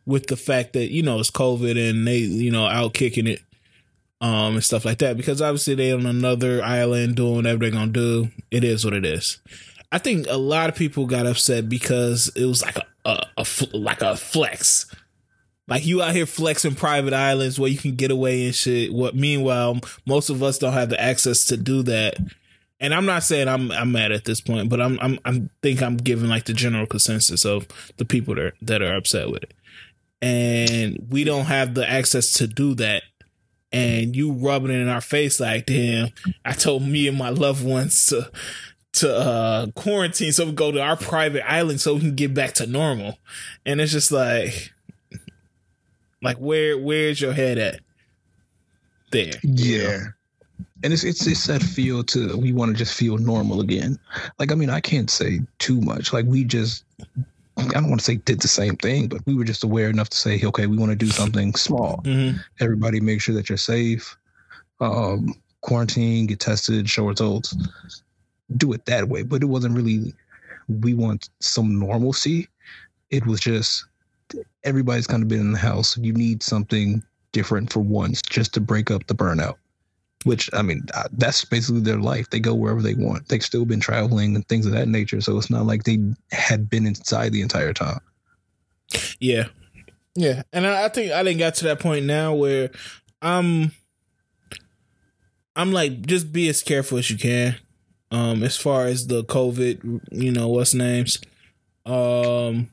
with 0.06 0.28
the 0.28 0.38
fact 0.38 0.74
that 0.74 0.92
you 0.92 1.04
know 1.04 1.20
it's 1.20 1.32
COVID 1.32 1.90
and 1.90 2.08
they 2.08 2.18
you 2.18 2.52
know 2.52 2.66
out 2.66 2.94
kicking 2.94 3.28
it 3.28 3.42
um 4.22 4.56
and 4.56 4.64
stuff 4.64 4.86
like 4.86 5.00
that 5.00 5.18
because 5.18 5.42
obviously 5.42 5.76
they 5.76 5.92
on 5.92 6.06
another 6.06 6.64
island 6.64 7.16
doing 7.16 7.36
whatever 7.36 7.60
they're 7.60 7.72
gonna 7.72 7.92
do. 7.92 8.30
It 8.50 8.64
is 8.64 8.84
what 8.84 8.94
it 8.94 9.06
is. 9.06 9.40
I 9.92 10.00
think 10.00 10.28
a 10.30 10.38
lot 10.38 10.70
of 10.70 10.76
people 10.76 11.06
got 11.06 11.26
upset 11.26 11.70
because 11.70 12.32
it 12.36 12.46
was 12.46 12.62
like 12.62 12.78
a, 12.78 12.86
a, 13.06 13.24
a 13.38 13.46
like 13.74 14.02
a 14.02 14.18
flex. 14.18 14.86
Like 15.68 15.86
you 15.86 16.02
out 16.02 16.16
here 16.16 16.26
flexing 16.26 16.76
private 16.76 17.14
islands 17.14 17.60
where 17.60 17.70
you 17.70 17.78
can 17.78 17.96
get 17.96 18.12
away 18.12 18.46
and 18.46 18.56
shit. 18.56 18.94
What 18.94 19.16
meanwhile, 19.16 19.80
most 20.06 20.30
of 20.30 20.42
us 20.42 20.58
don't 20.58 20.74
have 20.74 20.90
the 20.90 21.02
access 21.02 21.46
to 21.46 21.58
do 21.58 21.84
that. 21.84 22.16
And 22.80 22.94
I'm 22.94 23.06
not 23.06 23.24
saying 23.24 23.48
I'm 23.48 23.72
I'm 23.72 23.92
mad 23.92 24.12
at 24.12 24.26
this 24.26 24.40
point, 24.40 24.70
but 24.70 24.80
I'm 24.80 25.00
I'm 25.02 25.20
I'm 25.26 25.50
think 25.62 25.82
I'm 25.82 25.98
giving 25.98 26.30
like 26.30 26.46
the 26.46 26.54
general 26.54 26.86
consensus 26.86 27.44
of 27.44 27.68
the 27.98 28.06
people 28.06 28.36
that 28.36 28.44
are, 28.44 28.54
that 28.62 28.82
are 28.82 28.96
upset 28.96 29.30
with 29.30 29.44
it. 29.44 29.54
And 30.22 31.06
we 31.10 31.24
don't 31.24 31.46
have 31.46 31.74
the 31.74 31.90
access 31.90 32.32
to 32.34 32.48
do 32.48 32.74
that. 32.76 33.04
And 33.72 34.16
you 34.16 34.32
rubbing 34.32 34.72
it 34.72 34.80
in 34.80 34.88
our 34.88 35.02
face 35.02 35.40
like, 35.40 35.66
damn, 35.66 36.10
I 36.46 36.54
told 36.54 36.84
me 36.84 37.08
and 37.08 37.18
my 37.18 37.30
loved 37.30 37.66
ones 37.66 38.06
to 38.08 38.32
to 38.94 39.16
uh 39.16 39.68
quarantine 39.76 40.32
so 40.32 40.46
we 40.46 40.54
go 40.54 40.72
to 40.72 40.82
our 40.82 40.96
private 40.96 41.48
island 41.48 41.80
so 41.80 41.94
we 41.94 42.00
can 42.00 42.16
get 42.16 42.34
back 42.34 42.54
to 42.54 42.66
normal. 42.66 43.20
And 43.66 43.82
it's 43.82 43.92
just 43.92 44.12
like 44.12 44.72
like 46.22 46.38
where 46.38 46.78
where's 46.78 47.22
your 47.22 47.34
head 47.34 47.58
at? 47.58 47.80
There. 49.12 49.34
Yeah. 49.44 50.00
And 50.84 50.94
it's 50.94 51.04
it's 51.04 51.26
it's 51.26 51.48
that 51.48 51.62
feel 51.62 52.04
to 52.06 52.38
we 52.38 52.52
want 52.52 52.72
to 52.72 52.78
just 52.78 52.94
feel 52.94 53.18
normal 53.18 53.62
again. 53.62 53.98
Like 54.40 54.52
I 54.52 54.56
mean, 54.56 54.70
I 54.70 54.80
can't 54.80 55.10
say 55.10 55.42
too 55.60 55.82
much. 55.82 56.14
Like 56.14 56.26
we 56.26 56.44
just 56.44 56.84
I 57.58 57.64
don't 57.64 57.90
want 57.90 58.00
to 58.00 58.06
say 58.06 58.18
did 58.18 58.42
the 58.42 58.48
same 58.48 58.76
thing, 58.78 59.08
but 59.08 59.26
we 59.26 59.36
were 59.36 59.44
just 59.44 59.64
aware 59.64 59.90
enough 59.90 60.10
to 60.10 60.18
say, 60.18 60.40
okay, 60.44 60.68
we 60.68 60.78
want 60.78 60.92
to 60.92 60.96
do 60.96 61.08
something 61.08 61.56
small. 61.56 62.02
Mm-hmm. 62.04 62.38
Everybody 62.60 63.00
make 63.00 63.22
sure 63.22 63.36
that 63.36 63.50
you're 63.50 63.58
safe. 63.58 64.16
Um, 64.80 65.34
quarantine, 65.62 66.28
get 66.28 66.40
tested, 66.40 66.90
show 66.90 67.06
results. 67.06 67.56
Do 68.56 68.74
it 68.74 68.86
that 68.86 69.10
way. 69.10 69.24
But 69.24 69.42
it 69.42 69.48
wasn't 69.48 69.76
really 69.76 70.14
we 70.68 70.94
want 70.94 71.30
some 71.40 71.80
normalcy. 71.80 72.48
It 73.10 73.26
was 73.26 73.40
just 73.40 73.86
everybody's 74.64 75.08
kind 75.08 75.24
of 75.24 75.30
been 75.30 75.40
in 75.40 75.52
the 75.52 75.58
house. 75.58 75.98
You 75.98 76.14
need 76.14 76.44
something 76.44 77.04
different 77.32 77.72
for 77.72 77.80
once 77.80 78.22
just 78.22 78.54
to 78.54 78.62
break 78.62 78.92
up 78.92 79.08
the 79.08 79.16
burnout. 79.16 79.56
Which 80.24 80.50
I 80.54 80.62
mean, 80.62 80.86
that's 81.14 81.46
basically 81.46 81.82
their 81.82 82.00
life. 82.00 82.30
They 82.30 82.40
go 82.40 82.56
wherever 82.56 82.82
they 82.82 82.96
want. 82.96 83.30
They've 83.30 83.44
still 83.44 83.66
been 83.66 83.80
traveling 83.80 84.36
and 84.36 84.48
things 84.48 84.66
of 84.66 84.72
that 84.74 84.88
nature. 84.88 85.22
So 85.22 85.38
it's 85.38 85.50
not 85.50 85.66
like 85.66 85.84
they 85.84 86.00
had 86.32 86.70
been 86.70 86.88
inside 86.88 87.32
the 87.32 87.42
entire 87.42 87.72
time. 87.72 88.00
Yeah, 89.20 89.46
yeah, 90.16 90.42
and 90.52 90.66
I, 90.66 90.86
I 90.86 90.88
think 90.90 91.12
I 91.12 91.22
didn't 91.22 91.40
got 91.40 91.54
to 91.56 91.66
that 91.66 91.80
point 91.80 92.06
now 92.06 92.34
where 92.34 92.72
I'm, 93.22 93.72
I'm 95.56 95.72
like, 95.72 96.06
just 96.08 96.34
be 96.34 96.50
as 96.50 96.64
careful 96.64 96.98
as 96.98 97.12
you 97.12 97.18
can. 97.18 97.58
Um, 98.10 98.42
as 98.42 98.58
far 98.58 98.86
as 98.86 99.08
the 99.08 99.24
COVID, 99.24 100.02
you 100.12 100.32
know, 100.32 100.48
what's 100.48 100.74
names, 100.74 101.20
um, 101.86 102.70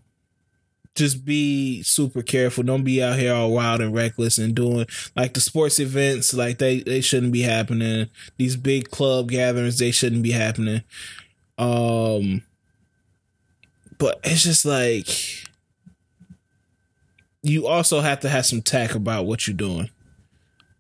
just 0.94 1.24
be 1.24 1.82
super 1.82 2.22
careful. 2.22 2.62
Don't 2.62 2.84
be 2.84 3.02
out 3.02 3.18
here 3.18 3.34
all 3.34 3.52
wild 3.52 3.80
and 3.80 3.94
reckless 3.94 4.38
and 4.38 4.54
doing 4.54 4.86
like 5.16 5.34
the 5.34 5.40
sports 5.40 5.78
events. 5.80 6.32
Like 6.32 6.58
they 6.58 6.80
they 6.80 7.00
shouldn't 7.00 7.32
be 7.32 7.42
happening. 7.42 8.08
These 8.36 8.56
big 8.56 8.90
club 8.90 9.30
gatherings 9.30 9.78
they 9.78 9.90
shouldn't 9.90 10.22
be 10.22 10.32
happening. 10.32 10.82
Um, 11.58 12.42
but 13.98 14.20
it's 14.24 14.42
just 14.42 14.64
like 14.64 15.08
you 17.42 17.66
also 17.66 18.00
have 18.00 18.20
to 18.20 18.28
have 18.28 18.46
some 18.46 18.62
tact 18.62 18.94
about 18.94 19.26
what 19.26 19.46
you're 19.46 19.56
doing. 19.56 19.90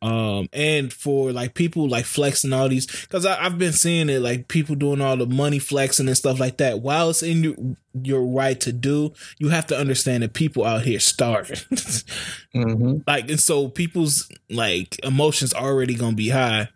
Um, 0.04 0.50
and 0.52 0.92
for 0.92 1.32
like 1.32 1.54
people 1.54 1.88
like 1.88 2.04
flexing 2.04 2.52
all 2.52 2.68
these, 2.68 2.84
because 2.84 3.24
I've 3.24 3.56
been 3.56 3.72
seeing 3.72 4.10
it 4.10 4.20
like 4.20 4.48
people 4.48 4.74
doing 4.74 5.00
all 5.00 5.16
the 5.16 5.24
money 5.24 5.58
flexing 5.58 6.08
and 6.08 6.16
stuff 6.16 6.38
like 6.38 6.58
that. 6.58 6.80
While 6.80 7.08
it's 7.08 7.22
in 7.22 7.42
your, 7.42 7.54
your 7.94 8.22
right 8.22 8.60
to 8.60 8.70
do, 8.70 9.14
you 9.38 9.48
have 9.48 9.66
to 9.68 9.78
understand 9.78 10.22
that 10.22 10.34
people 10.34 10.62
out 10.62 10.82
here 10.82 11.00
starving. 11.00 11.56
mm-hmm. 12.54 12.98
Like, 13.06 13.30
and 13.30 13.40
so 13.40 13.68
people's 13.68 14.30
like 14.50 15.02
emotions 15.02 15.54
already 15.54 15.94
gonna 15.94 16.14
be 16.14 16.28
high. 16.28 16.68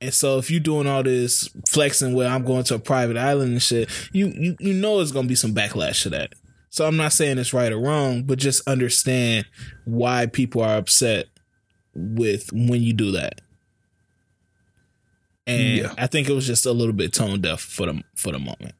And 0.00 0.14
so 0.14 0.38
if 0.38 0.50
you're 0.50 0.58
doing 0.58 0.86
all 0.86 1.02
this 1.02 1.50
flexing 1.68 2.14
where 2.14 2.30
I'm 2.30 2.42
going 2.42 2.64
to 2.64 2.76
a 2.76 2.78
private 2.78 3.18
island 3.18 3.52
and 3.52 3.62
shit, 3.62 3.90
you 4.12 4.28
you 4.28 4.56
you 4.58 4.72
know 4.72 5.00
it's 5.00 5.12
gonna 5.12 5.28
be 5.28 5.34
some 5.34 5.54
backlash 5.54 6.04
to 6.04 6.10
that. 6.10 6.32
So 6.70 6.86
I'm 6.86 6.96
not 6.96 7.12
saying 7.12 7.36
it's 7.36 7.52
right 7.52 7.70
or 7.70 7.78
wrong, 7.78 8.22
but 8.22 8.38
just 8.38 8.66
understand 8.66 9.44
why 9.84 10.24
people 10.24 10.62
are 10.62 10.78
upset 10.78 11.26
with 11.94 12.52
when 12.52 12.82
you 12.82 12.92
do 12.92 13.12
that. 13.12 13.40
And 15.46 15.78
yeah. 15.78 15.94
I 15.98 16.06
think 16.06 16.28
it 16.28 16.32
was 16.32 16.46
just 16.46 16.66
a 16.66 16.72
little 16.72 16.92
bit 16.92 17.12
tone 17.12 17.40
deaf 17.40 17.60
for 17.60 17.86
the 17.86 18.02
for 18.14 18.32
the 18.32 18.38
moment. 18.38 18.74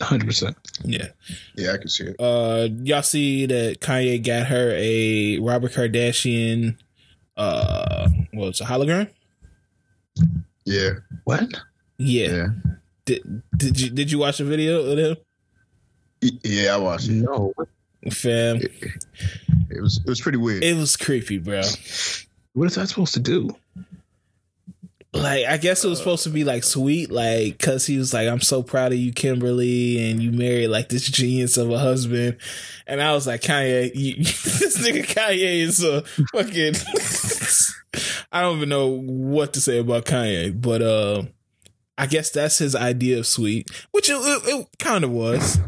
Hundred 0.00 0.26
percent. 0.26 0.56
Yeah. 0.84 1.08
Yeah, 1.54 1.72
I 1.72 1.76
can 1.78 1.88
see 1.88 2.04
it. 2.04 2.16
Uh, 2.18 2.68
y'all 2.82 3.02
see 3.02 3.46
that 3.46 3.80
Kanye 3.80 4.24
got 4.24 4.46
her 4.48 4.72
a 4.76 5.38
Robert 5.38 5.72
Kardashian, 5.72 6.76
uh, 7.36 8.08
what 8.32 8.46
was 8.48 8.60
a 8.60 8.64
hologram? 8.64 9.08
Yeah. 10.64 10.90
What? 11.24 11.52
Yeah. 11.98 12.28
Yeah. 12.28 12.46
Did 13.04 13.42
did 13.56 13.80
you 13.80 13.90
did 13.90 14.10
you 14.10 14.18
watch 14.18 14.38
the 14.38 14.44
video 14.44 14.82
of 14.82 14.98
him? 14.98 15.16
Yeah, 16.42 16.74
I 16.74 16.76
watched 16.78 17.08
it. 17.08 17.12
No. 17.12 17.52
Fam. 18.10 18.56
It, 18.56 18.72
it 19.70 19.80
was 19.80 19.98
it 19.98 20.08
was 20.08 20.20
pretty 20.20 20.38
weird. 20.38 20.62
It 20.62 20.76
was 20.76 20.96
creepy, 20.96 21.38
bro. 21.38 21.62
What 22.52 22.66
is 22.66 22.74
that 22.76 22.88
supposed 22.88 23.14
to 23.14 23.20
do? 23.20 23.54
Like, 25.12 25.46
I 25.46 25.56
guess 25.56 25.84
it 25.84 25.88
was 25.88 25.98
supposed 25.98 26.24
to 26.24 26.30
be 26.30 26.44
like 26.44 26.62
sweet, 26.62 27.10
like, 27.10 27.58
cause 27.58 27.86
he 27.86 27.96
was 27.96 28.12
like, 28.12 28.28
I'm 28.28 28.40
so 28.40 28.62
proud 28.62 28.92
of 28.92 28.98
you, 28.98 29.12
Kimberly, 29.12 30.10
and 30.10 30.22
you 30.22 30.30
married 30.30 30.68
like 30.68 30.88
this 30.88 31.08
genius 31.08 31.56
of 31.56 31.70
a 31.70 31.78
husband. 31.78 32.36
And 32.86 33.00
I 33.00 33.12
was 33.12 33.26
like, 33.26 33.40
Kanye, 33.40 33.92
you, 33.94 34.16
this 34.24 34.78
nigga 34.78 35.06
Kanye 35.06 35.60
is 35.60 35.82
a 35.82 36.02
fucking, 36.02 36.74
I 38.32 38.42
don't 38.42 38.58
even 38.58 38.68
know 38.68 38.88
what 38.88 39.54
to 39.54 39.60
say 39.60 39.78
about 39.78 40.04
Kanye, 40.04 40.60
but, 40.60 40.82
uh, 40.82 41.22
I 41.98 42.06
guess 42.06 42.30
that's 42.30 42.58
his 42.58 42.76
idea 42.76 43.18
of 43.18 43.26
sweet, 43.26 43.70
which 43.92 44.10
it, 44.10 44.16
it, 44.16 44.42
it 44.46 44.68
kind 44.78 45.02
of 45.02 45.10
was. 45.10 45.58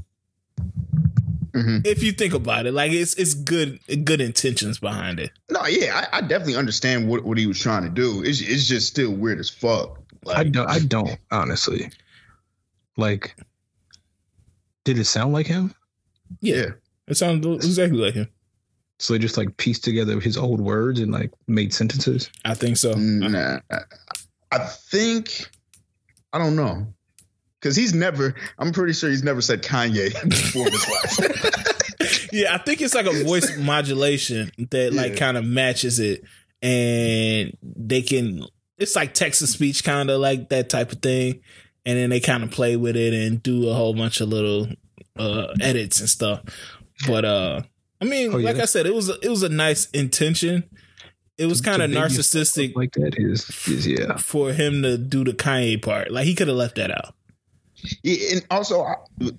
Mm-hmm. 1.59 1.79
If 1.85 2.03
you 2.03 2.13
think 2.13 2.35
about 2.35 2.67
it, 2.67 2.73
like 2.73 2.93
it's 2.93 3.15
it's 3.15 3.35
good 3.35 3.81
good 4.05 4.21
intentions 4.21 4.79
behind 4.79 5.21
it. 5.21 5.31
No, 5.51 5.67
yeah, 5.67 6.07
I, 6.13 6.19
I 6.19 6.21
definitely 6.21 6.57
understand 6.57 7.09
what, 7.09 7.25
what 7.25 7.39
he 7.39 7.47
was 7.47 7.59
trying 7.59 7.83
to 7.83 7.89
do. 7.89 8.23
It's 8.23 8.41
it's 8.41 8.67
just 8.67 8.89
still 8.89 9.13
weird 9.13 9.39
as 9.39 9.51
fuck. 9.51 10.01
Like, 10.25 10.37
I 10.37 10.45
don't 10.45 10.69
I 10.69 10.79
don't 10.81 11.19
honestly. 11.31 11.91
Like, 12.97 13.37
did 14.85 14.99
it 14.99 15.05
sound 15.05 15.33
like 15.33 15.47
him? 15.47 15.75
Yeah, 16.41 16.57
yeah. 16.57 16.67
it 17.07 17.17
sounded 17.17 17.57
exactly 17.57 17.99
like 17.99 18.15
him. 18.15 18.29
So 18.99 19.13
they 19.13 19.19
just 19.19 19.37
like 19.37 19.57
pieced 19.57 19.85
together 19.85 20.19
his 20.21 20.37
old 20.37 20.61
words 20.61 21.01
and 21.01 21.13
like 21.13 21.33
made 21.47 21.73
sentences. 21.73 22.31
I 22.45 22.55
think 22.55 22.77
so. 22.77 22.95
Nah, 22.95 23.61
I 24.51 24.59
think 24.59 25.49
I 26.33 26.39
don't 26.39 26.57
know 26.57 26.93
because 27.61 27.77
he's 27.77 27.95
never. 27.95 28.35
I'm 28.59 28.73
pretty 28.73 28.93
sure 28.93 29.11
he's 29.11 29.25
never 29.25 29.41
said 29.41 29.63
Kanye 29.63 30.13
before 30.29 30.65
his 30.65 30.89
life. 30.89 32.29
yeah, 32.33 32.55
I 32.55 32.59
think 32.59 32.81
it's 32.81 32.95
like 32.95 33.07
a 33.07 33.25
voice 33.25 33.57
modulation 33.59 34.51
that 34.71 34.93
like 34.93 35.13
yeah. 35.13 35.19
kind 35.19 35.37
of 35.37 35.45
matches 35.45 35.99
it, 35.99 36.25
and 36.63 37.57
they 37.63 38.03
can. 38.03 38.45
It's 38.77 38.95
like 38.95 39.15
Texas 39.15 39.53
speech, 39.53 39.83
kind 39.83 40.09
of 40.09 40.21
like 40.21 40.51
that 40.51 40.71
type 40.71 40.93
of 40.93 41.03
thing, 41.03 41.41
and 41.85 41.99
then 41.99 42.11
they 42.11 42.21
kind 42.21 42.45
of 42.45 42.51
play 42.51 42.77
with 42.77 42.97
it 42.97 43.13
and 43.13 43.43
do 43.43 43.69
a 43.69 43.75
whole 43.75 43.95
bunch 43.95 44.21
of 44.21 44.29
little 44.29 44.69
uh 45.19 45.49
edits 45.61 46.01
and 46.01 46.09
stuff. 46.09 46.43
But 47.07 47.25
uh 47.25 47.63
I 48.01 48.05
mean, 48.05 48.33
oh, 48.33 48.39
yeah. 48.39 48.51
like 48.51 48.61
I 48.63 48.67
said, 48.67 48.87
it 48.87 48.95
was 48.95 49.09
a, 49.09 49.15
it 49.21 49.29
was 49.29 49.43
a 49.43 49.49
nice 49.49 49.87
intention. 49.91 50.63
it 51.37 51.47
was 51.47 51.61
kind 51.61 51.83
of 51.83 51.91
narcissistic 51.91 52.77
like 52.77 52.93
that 52.93 53.15
is 53.17 53.49
is 53.67 53.87
yeah 53.87 54.17
for 54.17 54.53
him 54.53 54.83
to 54.83 54.97
do 54.97 55.25
the 55.25 55.33
Kanye 55.33 55.83
part. 55.83 56.13
Like 56.13 56.27
he 56.27 56.37
could 56.37 56.47
have 56.47 56.57
left 56.57 56.77
that 56.77 56.93
out. 56.93 57.15
Yeah, 58.03 58.37
and 58.37 58.47
also 58.51 58.87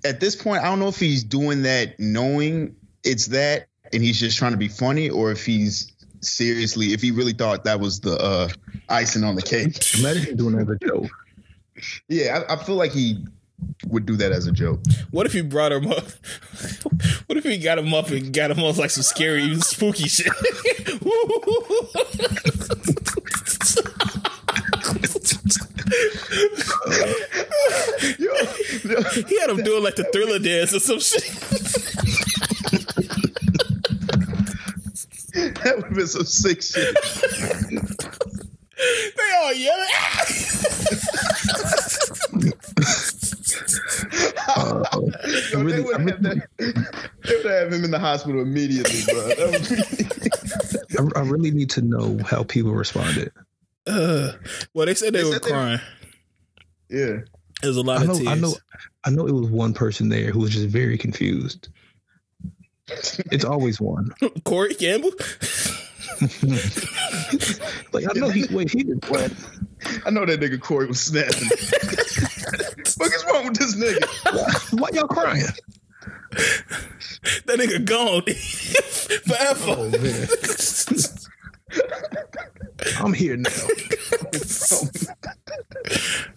at 0.04 0.20
this 0.20 0.36
point, 0.36 0.62
I 0.62 0.66
don't 0.66 0.78
know 0.78 0.88
if 0.88 0.98
he's 0.98 1.24
doing 1.24 1.62
that 1.62 1.98
knowing 1.98 2.76
it's 3.04 3.26
that, 3.26 3.66
and 3.92 4.02
he's 4.02 4.18
just 4.18 4.38
trying 4.38 4.52
to 4.52 4.58
be 4.58 4.68
funny, 4.68 5.10
or 5.10 5.30
if 5.30 5.44
he's 5.44 5.92
seriously, 6.20 6.92
if 6.92 7.02
he 7.02 7.10
really 7.10 7.32
thought 7.32 7.64
that 7.64 7.80
was 7.80 8.00
the 8.00 8.16
uh, 8.18 8.48
icing 8.88 9.24
on 9.24 9.34
the 9.34 9.42
cake. 9.42 9.76
Imagine 9.98 10.36
doing 10.36 10.56
that 10.56 10.62
as 10.62 10.70
a 10.70 10.86
joke. 10.86 11.10
Yeah, 12.08 12.42
I, 12.48 12.54
I 12.54 12.64
feel 12.64 12.76
like 12.76 12.92
he 12.92 13.24
would 13.86 14.06
do 14.06 14.16
that 14.16 14.32
as 14.32 14.46
a 14.46 14.52
joke. 14.52 14.80
What 15.10 15.26
if 15.26 15.32
he 15.32 15.42
brought 15.42 15.72
him 15.72 15.90
up? 15.90 16.04
What 17.26 17.38
if 17.38 17.44
he 17.44 17.58
got 17.58 17.78
him 17.78 17.94
up 17.94 18.10
and 18.10 18.34
got 18.34 18.50
him 18.50 18.58
on 18.58 18.76
like 18.76 18.90
some 18.90 19.04
scary, 19.04 19.54
spooky 19.60 20.08
shit? 20.08 20.26
he 29.26 29.40
had 29.40 29.50
him 29.50 29.62
doing 29.62 29.82
like 29.82 29.96
the 29.96 30.08
thriller 30.12 30.38
dance 30.38 30.74
or 30.74 30.80
some 30.80 31.00
shit. 31.00 31.22
that 35.62 35.76
would 35.76 35.84
have 35.86 35.94
been 35.94 36.06
some 36.06 36.24
sick 36.24 36.62
shit. 36.62 36.96
they 39.16 39.36
all 39.42 39.52
yelling. 39.52 39.88
uh, 44.48 44.84
really, 45.56 45.72
they, 45.72 45.80
would 45.80 46.00
have 46.00 46.22
that, 46.22 46.48
they 46.58 47.36
would 47.36 47.46
have 47.46 47.72
him 47.72 47.84
in 47.84 47.90
the 47.90 47.98
hospital 47.98 48.40
immediately, 48.40 49.00
bro. 49.06 49.30
I, 51.16 51.20
I, 51.20 51.22
really 51.24 51.50
need 51.50 51.70
to 51.70 51.82
know 51.82 52.18
how 52.24 52.42
people 52.44 52.72
responded. 52.72 53.32
Uh, 53.86 54.32
well, 54.74 54.86
they 54.86 54.94
said 54.94 55.12
they, 55.12 55.22
they 55.22 55.24
were 55.24 55.32
said 55.34 55.42
crying. 55.42 55.80
They, 56.88 56.98
yeah, 56.98 57.18
there's 57.62 57.76
a 57.76 57.82
lot 57.82 58.00
I 58.00 58.04
know, 58.04 58.12
of 58.12 58.18
tears. 58.18 58.28
I 58.28 58.34
know. 58.34 58.54
I 59.04 59.10
know 59.10 59.26
it 59.26 59.32
was 59.32 59.48
one 59.48 59.72
person 59.74 60.08
there 60.08 60.30
who 60.30 60.40
was 60.40 60.50
just 60.50 60.68
very 60.68 60.98
confused. 60.98 61.68
It's 63.30 63.44
always 63.44 63.80
one. 63.80 64.10
Corey 64.44 64.74
Campbell. 64.74 65.10
like 67.92 68.04
I 68.04 68.12
know 68.14 68.28
he 68.28 68.44
wait 68.54 68.70
he 68.70 68.82
did 68.82 69.02
what? 69.08 69.32
I 70.04 70.10
know 70.10 70.26
that 70.26 70.40
nigga 70.40 70.60
Corey 70.60 70.86
was 70.86 71.00
snapping. 71.00 71.48
what 72.98 73.12
is 73.12 73.24
wrong 73.32 73.46
with 73.46 73.56
this 73.58 73.74
nigga? 73.76 74.04
Why, 74.34 74.52
why 74.78 74.88
y'all 74.92 75.08
crying? 75.08 75.46
That 77.46 77.58
nigga 77.58 77.84
gone 77.84 78.22
forever. 79.24 79.76
Oh, 79.76 79.90
I'm 82.98 83.12
here 83.12 83.36
now. 83.36 83.50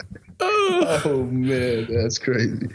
Oh, 0.45 1.01
oh 1.05 1.23
man, 1.23 1.87
that's 1.89 2.19
crazy. 2.19 2.67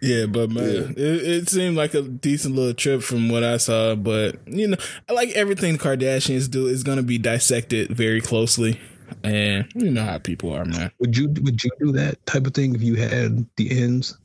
Yeah, 0.00 0.26
but 0.26 0.50
man, 0.50 0.66
yeah. 0.66 1.04
It, 1.04 1.22
it, 1.22 1.48
seemed 1.48 1.76
like 1.76 1.94
a 1.94 2.02
decent 2.02 2.54
little 2.54 2.74
trip 2.74 3.02
from 3.02 3.28
what 3.28 3.42
I 3.42 3.56
saw. 3.56 3.96
But 3.96 4.36
you 4.46 4.68
know, 4.68 4.76
I 5.08 5.12
like 5.12 5.30
everything 5.30 5.78
Kardashians 5.78 6.50
do 6.50 6.66
is 6.66 6.82
going 6.82 6.98
to 6.98 7.02
be 7.02 7.18
dissected 7.18 7.90
very 7.90 8.20
closely, 8.20 8.80
and 9.24 9.66
you 9.74 9.90
know 9.90 10.04
how 10.04 10.18
people 10.18 10.54
are, 10.54 10.64
man. 10.64 10.92
Would 11.00 11.16
you 11.16 11.28
would 11.28 11.62
you 11.62 11.70
do 11.80 11.92
that 11.92 12.24
type 12.26 12.46
of 12.46 12.54
thing 12.54 12.74
if 12.74 12.82
you 12.82 12.94
had 12.94 13.46
the 13.56 13.82
ends 13.82 14.16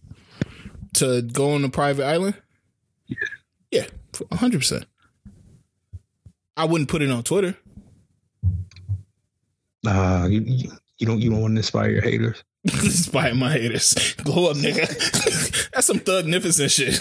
to 0.96 1.24
go 1.24 1.52
on 1.52 1.64
a 1.64 1.70
private 1.70 2.06
island? 2.06 2.36
Yeah, 3.08 3.18
yeah, 3.72 3.86
hundred 4.34 4.60
percent. 4.60 4.86
I 6.56 6.66
wouldn't 6.66 6.90
put 6.90 7.02
it 7.02 7.10
on 7.10 7.24
Twitter. 7.24 7.58
Uh, 9.86 10.28
you, 10.30 10.70
you 10.98 11.06
don't 11.06 11.20
you 11.20 11.30
don't 11.30 11.42
want 11.42 11.54
to 11.54 11.58
inspire 11.58 11.90
your 11.90 12.02
haters. 12.02 12.44
inspire 12.64 13.36
my 13.36 13.52
haters. 13.52 14.16
Glow 14.24 14.50
up, 14.52 14.58
nigga. 14.58 14.88
That's 15.72 15.88
some 15.88 16.00
thugnificent 16.00 16.72
shit. 16.72 17.00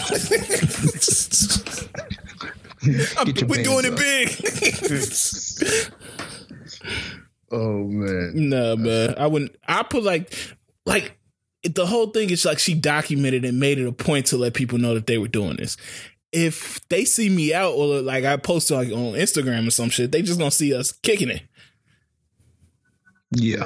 we're 3.47 3.63
doing 3.63 3.85
up. 3.85 3.93
it 3.93 3.97
big. 3.97 4.29
oh 7.51 7.83
man. 7.85 8.49
No, 8.49 8.75
man. 8.75 9.15
I 9.17 9.27
wouldn't. 9.27 9.55
I 9.67 9.83
put 9.83 10.03
like, 10.03 10.33
like 10.85 11.17
the 11.63 11.85
whole 11.85 12.07
thing 12.07 12.29
is 12.29 12.45
like 12.45 12.59
she 12.59 12.75
documented 12.75 13.45
and 13.45 13.59
made 13.59 13.79
it 13.79 13.87
a 13.87 13.91
point 13.91 14.27
to 14.27 14.37
let 14.37 14.53
people 14.53 14.77
know 14.77 14.93
that 14.93 15.07
they 15.07 15.17
were 15.17 15.27
doing 15.27 15.57
this. 15.57 15.75
If 16.31 16.87
they 16.89 17.03
see 17.03 17.29
me 17.29 17.53
out 17.53 17.73
or 17.73 18.01
like 18.01 18.25
I 18.25 18.37
post 18.37 18.69
like 18.69 18.89
on 18.89 19.13
Instagram 19.13 19.67
or 19.67 19.71
some 19.71 19.89
shit, 19.89 20.11
they 20.11 20.21
just 20.21 20.37
gonna 20.39 20.51
see 20.51 20.73
us 20.73 20.91
kicking 20.91 21.29
it. 21.29 21.41
Yeah. 23.31 23.63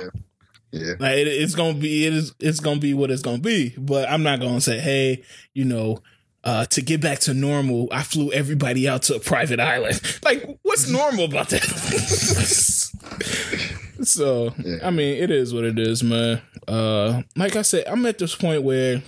Yeah. 0.72 0.94
Like 1.00 1.18
it, 1.18 1.28
it's 1.28 1.56
gonna 1.56 1.78
be 1.78 2.08
it 2.08 2.14
is 2.14 2.34
it's 2.40 2.62
gonna 2.62 2.80
be 2.80 2.94
what 2.94 3.12
it's 3.12 3.22
gonna 3.22 3.40
be. 3.40 3.74
But 3.78 4.10
I'm 4.10 4.24
not 4.24 4.40
gonna 4.40 4.62
say, 4.62 4.80
hey, 4.80 5.24
you 5.54 5.66
know, 5.66 6.02
uh, 6.44 6.66
to 6.66 6.82
get 6.82 7.02
back 7.02 7.20
to 7.20 7.34
normal, 7.34 7.88
I 7.92 8.04
flew 8.04 8.32
everybody 8.32 8.88
out 8.88 9.04
to 9.04 9.16
a 9.16 9.20
private 9.20 9.60
island. 9.60 10.00
Like, 10.24 10.60
what's 10.62 10.90
normal 10.90 11.26
about 11.26 11.50
that? 11.50 11.62
so, 14.04 14.54
yeah. 14.64 14.78
I 14.84 14.92
mean, 14.92 15.22
it 15.22 15.32
is 15.32 15.54
what 15.54 15.66
it 15.66 15.78
is, 15.78 16.04
man. 16.04 16.42
Uh, 16.68 17.24
like 17.36 17.56
I 17.56 17.64
said, 17.64 17.86
I'm 17.88 18.06
at 18.06 18.18
this 18.18 18.36
point 18.36 18.64
where 18.64 19.02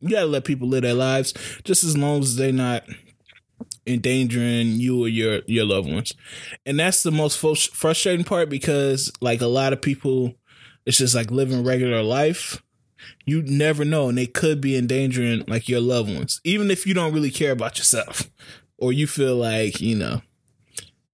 you 0.00 0.08
gotta 0.08 0.26
let 0.26 0.44
people 0.44 0.68
live 0.68 0.82
their 0.82 0.94
lives, 0.94 1.34
just 1.64 1.84
as 1.84 1.98
long 1.98 2.20
as 2.20 2.36
they're 2.36 2.52
not 2.52 2.84
endangering 3.90 4.80
you 4.80 5.04
or 5.04 5.08
your 5.08 5.40
your 5.46 5.64
loved 5.64 5.90
ones. 5.90 6.12
And 6.66 6.78
that's 6.78 7.02
the 7.02 7.12
most 7.12 7.38
frustrating 7.38 8.24
part 8.24 8.48
because, 8.48 9.12
like, 9.20 9.40
a 9.40 9.46
lot 9.46 9.72
of 9.72 9.82
people 9.82 10.34
it's 10.86 10.98
just 10.98 11.14
like 11.14 11.30
living 11.30 11.64
regular 11.64 12.02
life. 12.02 12.62
You 13.24 13.42
never 13.42 13.84
know, 13.84 14.08
and 14.08 14.18
they 14.18 14.26
could 14.26 14.60
be 14.60 14.76
endangering 14.76 15.44
like 15.46 15.68
your 15.68 15.80
loved 15.80 16.14
ones, 16.14 16.40
even 16.44 16.70
if 16.70 16.86
you 16.86 16.94
don't 16.94 17.14
really 17.14 17.30
care 17.30 17.52
about 17.52 17.78
yourself, 17.78 18.28
or 18.76 18.92
you 18.92 19.06
feel 19.06 19.36
like 19.36 19.80
you 19.80 19.96
know 19.96 20.20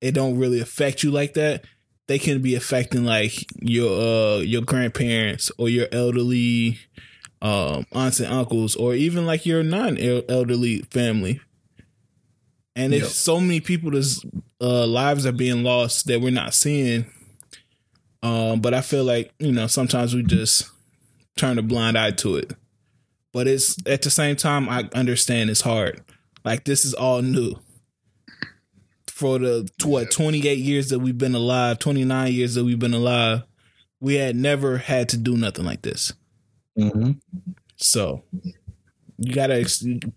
it 0.00 0.12
don't 0.12 0.38
really 0.38 0.60
affect 0.60 1.02
you 1.02 1.10
like 1.10 1.34
that. 1.34 1.64
They 2.08 2.18
can 2.18 2.40
be 2.42 2.54
affecting 2.54 3.04
like 3.04 3.46
your 3.60 3.90
uh 3.90 4.38
your 4.38 4.62
grandparents 4.62 5.50
or 5.58 5.68
your 5.68 5.88
elderly 5.92 6.78
um 7.42 7.86
aunts 7.92 8.20
and 8.20 8.32
uncles, 8.32 8.76
or 8.76 8.94
even 8.94 9.26
like 9.26 9.46
your 9.46 9.62
non 9.62 9.98
elderly 9.98 10.80
family. 10.90 11.40
And 12.76 12.92
yep. 12.92 13.04
so 13.04 13.40
many 13.40 13.60
people's 13.60 14.24
uh, 14.60 14.86
lives 14.86 15.26
are 15.26 15.32
being 15.32 15.64
lost 15.64 16.06
that 16.06 16.20
we're 16.20 16.30
not 16.30 16.54
seeing 16.54 17.06
um, 18.26 18.60
but 18.60 18.74
I 18.74 18.80
feel 18.80 19.04
like, 19.04 19.32
you 19.38 19.52
know, 19.52 19.68
sometimes 19.68 20.14
we 20.14 20.24
just 20.24 20.68
turn 21.36 21.58
a 21.58 21.62
blind 21.62 21.96
eye 21.96 22.10
to 22.12 22.36
it. 22.36 22.52
But 23.32 23.46
it's 23.46 23.76
at 23.86 24.02
the 24.02 24.10
same 24.10 24.34
time, 24.34 24.68
I 24.68 24.88
understand 24.94 25.48
it's 25.48 25.60
hard. 25.60 26.02
Like 26.44 26.64
this 26.64 26.84
is 26.84 26.92
all 26.92 27.22
new. 27.22 27.54
For 29.06 29.38
the 29.38 29.70
what 29.84 30.10
28 30.10 30.58
years 30.58 30.88
that 30.88 30.98
we've 30.98 31.16
been 31.16 31.36
alive, 31.36 31.78
29 31.78 32.32
years 32.32 32.54
that 32.54 32.64
we've 32.64 32.78
been 32.78 32.94
alive, 32.94 33.44
we 34.00 34.14
had 34.14 34.34
never 34.34 34.78
had 34.78 35.08
to 35.10 35.16
do 35.16 35.36
nothing 35.36 35.64
like 35.64 35.82
this. 35.82 36.12
Mm-hmm. 36.78 37.12
So 37.76 38.24
you 39.18 39.32
gotta 39.32 39.66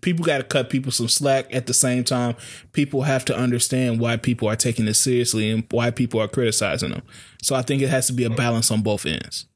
people 0.00 0.24
gotta 0.24 0.44
cut 0.44 0.68
people 0.68 0.92
some 0.92 1.08
slack. 1.08 1.52
At 1.54 1.66
the 1.66 1.74
same 1.74 2.04
time 2.04 2.36
people 2.72 3.02
have 3.02 3.24
to 3.26 3.36
understand 3.36 3.98
why 4.00 4.16
people 4.16 4.48
are 4.48 4.56
taking 4.56 4.84
this 4.84 4.98
seriously 4.98 5.50
and 5.50 5.64
why 5.70 5.90
people 5.90 6.20
are 6.20 6.28
criticizing 6.28 6.90
them. 6.90 7.02
So 7.42 7.54
i 7.54 7.62
think 7.62 7.82
it 7.82 7.88
has 7.88 8.06
to 8.08 8.12
be 8.12 8.24
a 8.24 8.30
balance 8.30 8.70
on 8.70 8.82
both 8.82 9.06
ends. 9.06 9.46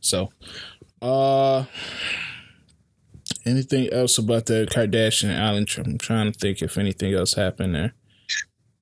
So 0.00 0.30
uh 1.00 1.64
anything 3.46 3.90
else 3.90 4.18
about 4.18 4.46
the 4.46 4.68
kardashian 4.70 5.38
island 5.38 5.68
trip? 5.68 5.86
I'm 5.86 5.98
trying 5.98 6.30
to 6.30 6.38
think 6.38 6.60
if 6.60 6.76
anything 6.76 7.14
else 7.14 7.34
happened 7.34 7.74
there. 7.74 7.94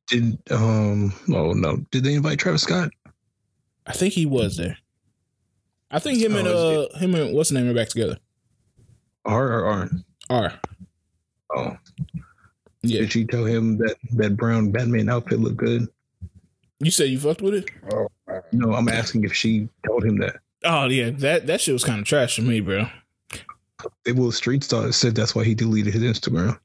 Did 0.08 0.38
um 0.50 1.12
oh 1.32 1.52
no. 1.52 1.76
Did 1.92 2.02
they 2.02 2.14
invite 2.14 2.40
travis 2.40 2.62
scott? 2.62 2.90
I 3.86 3.92
think 3.92 4.14
he 4.14 4.26
was 4.26 4.56
there. 4.56 4.78
I 5.92 6.00
think 6.00 6.18
him 6.18 6.34
oh, 6.34 6.38
and 6.38 6.48
uh 6.48 6.98
him 6.98 7.14
and 7.14 7.34
what's 7.34 7.50
the 7.50 7.54
name 7.60 7.70
are 7.70 7.74
back 7.74 7.88
together. 7.88 8.18
R 9.24 9.60
or 9.60 9.64
aren't? 9.64 10.04
R. 10.30 10.52
Oh. 11.54 11.76
Yeah. 12.82 13.00
Did 13.00 13.14
you 13.14 13.26
tell 13.26 13.44
him 13.44 13.78
that 13.78 13.96
that 14.12 14.36
brown 14.36 14.70
Batman 14.70 15.08
outfit 15.08 15.40
looked 15.40 15.56
good? 15.56 15.88
You 16.80 16.90
say 16.90 17.06
you 17.06 17.18
fucked 17.18 17.42
with 17.42 17.54
it? 17.54 17.70
Oh. 17.92 18.08
No, 18.52 18.74
I'm 18.74 18.88
asking 18.88 19.24
if 19.24 19.34
she 19.34 19.68
told 19.86 20.04
him 20.04 20.18
that. 20.18 20.36
Oh 20.64 20.86
yeah, 20.86 21.10
that 21.10 21.46
that 21.46 21.60
shit 21.60 21.72
was 21.72 21.84
kind 21.84 22.00
of 22.00 22.06
trash 22.06 22.36
for 22.36 22.42
me, 22.42 22.60
bro. 22.60 22.86
It 24.04 24.16
was 24.16 24.36
Street 24.36 24.64
Star 24.64 24.90
said 24.92 25.14
that's 25.14 25.34
why 25.34 25.44
he 25.44 25.54
deleted 25.54 25.94
his 25.94 26.02
Instagram. 26.02 26.58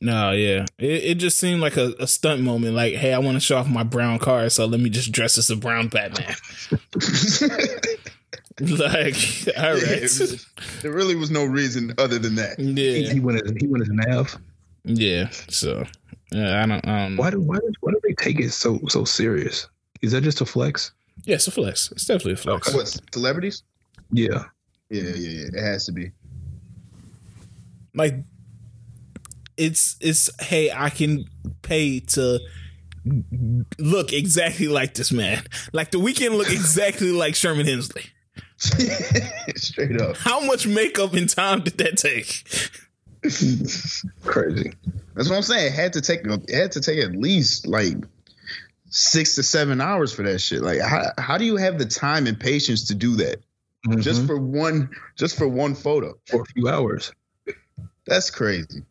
No, 0.00 0.32
yeah, 0.32 0.66
it, 0.78 1.04
it 1.04 1.14
just 1.14 1.38
seemed 1.38 1.60
like 1.60 1.76
a, 1.76 1.94
a 1.98 2.06
stunt 2.06 2.42
moment. 2.42 2.74
Like, 2.74 2.94
hey, 2.94 3.14
I 3.14 3.18
want 3.18 3.36
to 3.36 3.40
show 3.40 3.56
off 3.56 3.68
my 3.68 3.82
brown 3.82 4.18
car, 4.18 4.48
so 4.50 4.66
let 4.66 4.80
me 4.80 4.90
just 4.90 5.10
dress 5.10 5.38
as 5.38 5.48
a 5.48 5.56
brown 5.56 5.88
Batman. 5.88 6.34
like, 8.60 9.16
all 9.58 9.74
right. 9.74 10.20
Yeah, 10.20 10.36
there 10.82 10.92
really 10.92 11.14
was 11.14 11.30
no 11.30 11.44
reason 11.44 11.94
other 11.98 12.18
than 12.18 12.36
that. 12.36 12.58
Yeah, 12.58 12.92
he, 12.92 13.08
he 13.14 13.20
went 13.20 13.42
as 13.42 13.52
he 13.58 13.66
went 13.66 13.82
as 13.82 13.88
an 13.88 14.00
Av. 14.10 14.36
Yeah, 14.84 15.28
so 15.48 15.84
yeah, 16.32 16.62
I 16.62 16.66
don't. 16.66 16.86
I 16.86 17.08
don't 17.08 17.16
why 17.16 17.30
do 17.30 17.40
why 17.40 17.58
do 17.58 17.72
why 17.80 17.92
do 17.92 18.00
they 18.02 18.14
take 18.14 18.40
it 18.40 18.50
so 18.50 18.80
so 18.88 19.04
serious? 19.04 19.68
Is 20.00 20.12
that 20.12 20.22
just 20.22 20.40
a 20.40 20.46
flex? 20.46 20.92
Yeah, 21.24 21.34
it's 21.34 21.46
a 21.46 21.50
flex. 21.50 21.90
It's 21.92 22.06
definitely 22.06 22.32
a 22.32 22.36
flex. 22.36 22.72
What 22.72 23.00
celebrities? 23.12 23.62
Yeah. 24.10 24.44
Yeah, 24.90 25.02
yeah, 25.02 25.14
yeah. 25.14 25.46
It 25.52 25.62
has 25.62 25.84
to 25.86 25.92
be. 25.92 26.12
Like 27.94 28.14
it's 29.56 29.96
it's 30.00 30.30
hey, 30.42 30.70
I 30.70 30.90
can 30.90 31.24
pay 31.62 32.00
to 32.00 32.40
look 33.78 34.12
exactly 34.12 34.68
like 34.68 34.94
this 34.94 35.12
man. 35.12 35.42
Like 35.72 35.90
the 35.90 35.98
Weeknd 35.98 36.36
look 36.36 36.50
exactly 36.50 37.10
like 37.12 37.34
Sherman 37.34 37.66
Hemsley. 37.66 38.06
Straight 39.56 40.00
up. 40.00 40.16
How 40.16 40.40
much 40.40 40.66
makeup 40.66 41.12
and 41.14 41.28
time 41.28 41.60
did 41.62 41.78
that 41.78 41.96
take? 41.98 42.44
Crazy. 44.24 44.72
That's 45.14 45.28
what 45.28 45.36
I'm 45.36 45.42
saying. 45.42 45.66
It 45.66 45.72
had 45.72 45.92
to 45.94 46.00
take 46.00 46.20
it 46.24 46.50
had 46.54 46.72
to 46.72 46.80
take 46.80 46.98
at 46.98 47.12
least 47.12 47.66
like 47.66 47.96
six 48.88 49.34
to 49.34 49.42
seven 49.42 49.80
hours 49.80 50.12
for 50.12 50.22
that 50.22 50.38
shit. 50.40 50.62
Like 50.62 50.80
how 50.80 51.10
how 51.18 51.38
do 51.38 51.44
you 51.44 51.56
have 51.56 51.78
the 51.78 51.86
time 51.86 52.26
and 52.26 52.38
patience 52.38 52.86
to 52.88 52.94
do 52.94 53.16
that? 53.16 53.40
Mhm. 53.86 54.02
Just 54.02 54.26
for 54.26 54.38
one 54.38 54.90
just 55.16 55.36
for 55.36 55.48
one 55.48 55.74
photo. 55.74 56.14
for 56.26 56.42
a 56.42 56.44
few 56.46 56.68
hours. 56.68 57.12
That's 58.06 58.30
crazy. 58.30 58.84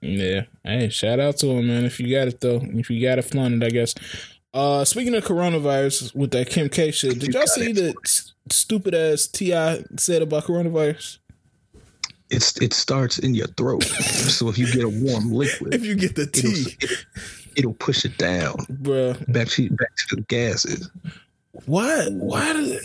Yeah. 0.00 0.42
Hey, 0.62 0.88
shout 0.90 1.20
out 1.20 1.38
to 1.38 1.48
him, 1.48 1.66
man. 1.66 1.84
If 1.84 1.98
you 2.00 2.14
got 2.14 2.28
it 2.28 2.40
though. 2.40 2.60
If 2.62 2.90
you 2.90 3.00
got 3.06 3.18
it 3.18 3.22
flaunt 3.22 3.62
it, 3.62 3.66
I 3.66 3.70
guess. 3.70 3.94
Uh 4.52 4.84
speaking 4.84 5.14
of 5.14 5.24
coronavirus 5.24 6.14
with 6.14 6.30
that 6.32 6.48
Kim 6.50 6.68
K 6.68 6.90
shit, 6.90 7.18
did 7.18 7.32
You 7.34 7.38
y'all 7.40 7.46
see 7.46 7.70
it. 7.70 7.96
The 8.46 8.52
s- 8.52 8.56
stupid 8.56 8.94
ass 8.94 9.26
T.I. 9.26 9.84
said 9.98 10.22
about 10.22 10.44
coronavirus? 10.44 11.18
It's 12.30 12.56
it 12.60 12.72
starts 12.72 13.18
in 13.18 13.34
your 13.34 13.46
throat. 13.48 13.84
so 13.84 14.48
if 14.48 14.58
you 14.58 14.66
get 14.72 14.82
a 14.84 14.88
warm 14.88 15.30
liquid, 15.30 15.74
If 15.74 15.84
you 15.84 15.94
get 15.94 16.16
the 16.16 16.22
it'll, 16.22 16.40
tea, 16.40 16.76
it, 16.80 17.06
it'll 17.56 17.74
push 17.74 18.04
it 18.04 18.16
down 18.18 18.54
bruh. 18.70 19.32
back 19.32 19.48
to 19.48 19.68
back 19.70 19.94
to 20.08 20.16
the 20.16 20.22
gases. 20.22 20.90
Why 21.66 22.06
why 22.10 22.52
did 22.54 22.80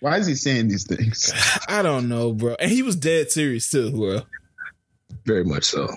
Why 0.00 0.18
is 0.18 0.26
he 0.26 0.34
saying 0.34 0.68
these 0.68 0.86
things? 0.86 1.32
I 1.68 1.82
don't 1.82 2.08
know, 2.08 2.32
bro. 2.32 2.54
And 2.60 2.70
he 2.70 2.82
was 2.82 2.96
dead 2.96 3.30
serious 3.30 3.68
too, 3.70 3.90
bro. 3.90 4.20
Very 5.26 5.44
much 5.44 5.64
so. 5.64 5.88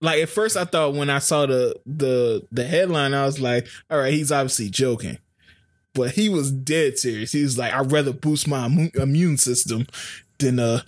Like 0.00 0.22
at 0.22 0.28
first, 0.28 0.56
I 0.56 0.64
thought 0.64 0.94
when 0.94 1.08
I 1.08 1.20
saw 1.20 1.46
the 1.46 1.76
the 1.86 2.46
the 2.50 2.64
headline, 2.64 3.14
I 3.14 3.24
was 3.24 3.40
like, 3.40 3.68
"All 3.88 3.98
right, 3.98 4.12
he's 4.12 4.32
obviously 4.32 4.68
joking," 4.70 5.18
but 5.94 6.12
he 6.12 6.28
was 6.28 6.50
dead 6.50 6.98
serious. 6.98 7.32
He 7.32 7.42
was 7.42 7.58
like, 7.58 7.72
"I'd 7.72 7.92
rather 7.92 8.12
boost 8.12 8.48
my 8.48 8.66
immune 8.94 9.38
system 9.38 9.86
than 10.38 10.58
uh." 10.58 10.80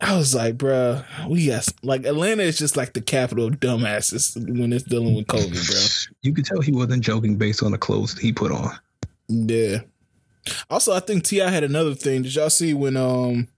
I 0.00 0.16
was 0.16 0.34
like, 0.34 0.58
"Bruh, 0.58 1.04
we 1.28 1.46
got 1.46 1.68
like 1.82 2.04
Atlanta 2.04 2.42
is 2.42 2.58
just 2.58 2.76
like 2.76 2.92
the 2.92 3.00
capital 3.00 3.46
of 3.46 3.60
dumbasses 3.60 4.36
when 4.58 4.72
it's 4.72 4.84
dealing 4.84 5.14
with 5.14 5.26
COVID, 5.26 5.68
bro." 5.68 6.12
You 6.22 6.34
could 6.34 6.44
tell 6.44 6.60
he 6.60 6.72
wasn't 6.72 7.04
joking 7.04 7.36
based 7.36 7.62
on 7.62 7.70
the 7.70 7.78
clothes 7.78 8.18
he 8.18 8.32
put 8.32 8.50
on. 8.50 8.72
Yeah. 9.28 9.78
Also, 10.68 10.92
I 10.92 11.00
think 11.00 11.24
T.I. 11.24 11.48
had 11.48 11.62
another 11.62 11.94
thing. 11.94 12.22
Did 12.22 12.34
y'all 12.34 12.50
see 12.50 12.74
when 12.74 12.96
um 12.96 13.48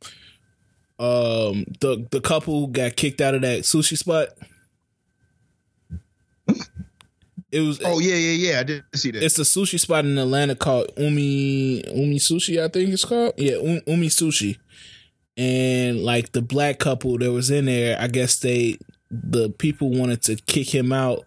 um 0.98 1.64
the 1.80 2.06
the 2.10 2.20
couple 2.20 2.66
got 2.66 2.96
kicked 2.96 3.20
out 3.20 3.34
of 3.34 3.40
that 3.40 3.60
sushi 3.60 3.96
spot? 3.96 4.28
It 7.54 7.60
was 7.60 7.80
Oh 7.84 8.00
yeah, 8.00 8.16
yeah, 8.16 8.50
yeah. 8.52 8.60
I 8.60 8.62
did 8.64 8.84
see 8.94 9.12
that. 9.12 9.22
it's 9.22 9.38
a 9.38 9.42
sushi 9.42 9.78
spot 9.78 10.04
in 10.04 10.18
Atlanta 10.18 10.56
called 10.56 10.90
Umi 10.96 11.84
Umi 11.94 12.18
Sushi, 12.18 12.62
I 12.62 12.68
think 12.68 12.90
it's 12.90 13.04
called. 13.04 13.34
Yeah, 13.36 13.56
Um- 13.56 13.80
Umi 13.86 14.08
Sushi. 14.08 14.56
And 15.36 16.04
like 16.04 16.32
the 16.32 16.42
black 16.42 16.78
couple 16.78 17.18
that 17.18 17.32
was 17.32 17.50
in 17.50 17.66
there, 17.66 17.96
I 18.00 18.08
guess 18.08 18.38
they 18.40 18.78
the 19.10 19.50
people 19.50 19.90
wanted 19.90 20.22
to 20.22 20.36
kick 20.36 20.74
him 20.74 20.92
out 20.92 21.24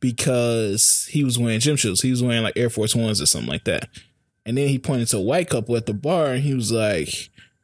because 0.00 1.08
he 1.10 1.24
was 1.24 1.38
wearing 1.38 1.60
gym 1.60 1.76
shoes. 1.76 2.02
He 2.02 2.10
was 2.10 2.22
wearing 2.22 2.42
like 2.42 2.56
Air 2.56 2.70
Force 2.70 2.94
Ones 2.94 3.20
or 3.22 3.26
something 3.26 3.48
like 3.50 3.64
that. 3.64 3.88
And 4.44 4.58
then 4.58 4.68
he 4.68 4.78
pointed 4.78 5.08
to 5.08 5.18
a 5.18 5.20
white 5.22 5.48
couple 5.48 5.76
at 5.76 5.86
the 5.86 5.94
bar 5.94 6.32
and 6.32 6.42
he 6.42 6.52
was 6.54 6.70
like, 6.72 7.08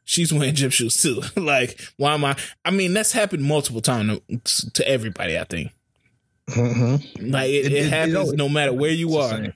She's 0.05 0.33
wearing 0.33 0.55
gym 0.55 0.71
shoes 0.71 0.95
too. 0.97 1.21
like, 1.39 1.79
why 1.97 2.15
am 2.15 2.25
I? 2.25 2.35
I 2.65 2.71
mean, 2.71 2.93
that's 2.95 3.11
happened 3.11 3.43
multiple 3.43 3.81
times 3.81 4.19
to, 4.43 4.71
to 4.71 4.87
everybody, 4.87 5.37
I 5.37 5.43
think. 5.43 5.71
Mm-hmm. 6.49 7.31
Like, 7.31 7.49
it, 7.49 7.65
It- 7.65 7.65
it, 7.65 7.71
it- 7.71 7.85
it 7.85 7.89
happens 7.89 8.33
no 8.33 8.49
matter 8.49 8.73
where 8.73 8.91
you 8.91 9.15
are. 9.17 9.53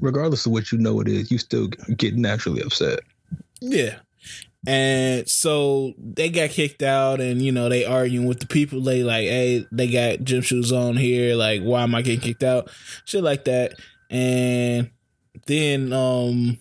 Regardless 0.00 0.46
of 0.46 0.52
what 0.52 0.72
you 0.72 0.78
know 0.78 1.00
it 1.00 1.08
is, 1.08 1.30
you 1.30 1.38
still 1.38 1.68
get 1.68 2.14
naturally 2.16 2.62
upset. 2.62 3.00
Yeah. 3.60 3.96
And 4.66 5.28
so 5.28 5.92
they 5.98 6.28
got 6.30 6.50
kicked 6.50 6.82
out 6.82 7.20
and 7.20 7.40
you 7.42 7.50
know, 7.52 7.68
they 7.68 7.84
arguing 7.84 8.26
with 8.26 8.40
the 8.40 8.46
people. 8.46 8.82
They 8.82 9.02
like, 9.02 9.24
hey, 9.26 9.66
they 9.72 9.88
got 9.88 10.22
gym 10.24 10.42
shoes 10.42 10.70
on 10.72 10.96
here, 10.96 11.34
like, 11.34 11.62
why 11.62 11.82
am 11.82 11.94
I 11.94 12.02
getting 12.02 12.20
kicked 12.20 12.42
out? 12.42 12.70
Shit 13.06 13.22
like 13.22 13.44
that. 13.44 13.74
And 14.10 14.90
then 15.46 15.92
um 15.92 16.58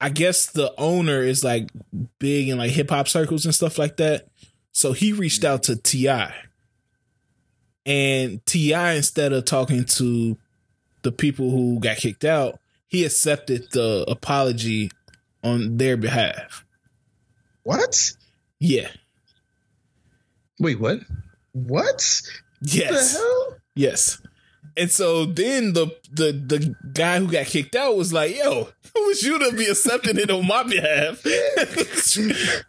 I 0.00 0.10
guess 0.10 0.46
the 0.46 0.72
owner 0.78 1.22
is 1.22 1.42
like 1.42 1.70
big 2.18 2.48
in 2.48 2.58
like 2.58 2.70
hip 2.70 2.90
hop 2.90 3.08
circles 3.08 3.44
and 3.44 3.54
stuff 3.54 3.78
like 3.78 3.96
that. 3.96 4.28
So 4.72 4.92
he 4.92 5.12
reached 5.12 5.44
out 5.44 5.62
to 5.64 5.76
T.I. 5.76 6.34
And 7.86 8.44
T.I. 8.44 8.94
instead 8.94 9.32
of 9.32 9.44
talking 9.44 9.84
to 9.84 10.36
the 11.02 11.12
people 11.12 11.50
who 11.50 11.78
got 11.78 11.96
kicked 11.98 12.24
out, 12.24 12.58
he 12.88 13.04
accepted 13.04 13.70
the 13.70 14.04
apology 14.08 14.90
on 15.44 15.76
their 15.76 15.96
behalf. 15.96 16.64
what? 17.62 18.12
Yeah. 18.58 18.88
Wait, 20.58 20.80
what? 20.80 20.98
What? 21.52 22.22
Yes. 22.62 23.12
The 23.12 23.18
hell? 23.18 23.56
Yes. 23.74 24.20
And 24.76 24.90
so 24.90 25.24
then 25.24 25.72
the 25.72 25.86
the 26.10 26.32
the 26.32 26.74
guy 26.92 27.18
who 27.18 27.30
got 27.30 27.46
kicked 27.46 27.76
out 27.76 27.96
was 27.96 28.12
like, 28.12 28.36
"Yo, 28.36 28.68
who 28.94 29.06
was 29.06 29.22
you 29.22 29.38
to 29.38 29.56
be 29.56 29.66
accepting 29.66 30.18
it 30.18 30.30
on 30.30 30.46
my 30.46 30.62
behalf?" 30.64 31.24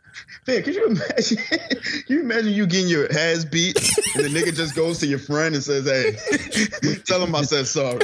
Man, 0.48 0.64
could 0.64 0.76
you 0.76 0.86
imagine? 0.88 1.38
Can 1.38 2.04
you 2.08 2.20
imagine 2.22 2.54
you 2.54 2.66
getting 2.66 2.90
your 2.90 3.12
ass 3.12 3.46
beat 3.46 3.78
and 4.16 4.26
the 4.26 4.30
nigga 4.30 4.56
just 4.56 4.76
goes 4.76 5.00
to 5.00 5.08
your 5.08 5.20
friend 5.20 5.56
and 5.56 5.64
says, 5.64 5.86
"Hey, 5.86 6.96
tell 7.06 7.24
him 7.24 7.36
I 7.36 7.42
said 7.44 7.68
sorry." 7.68 8.00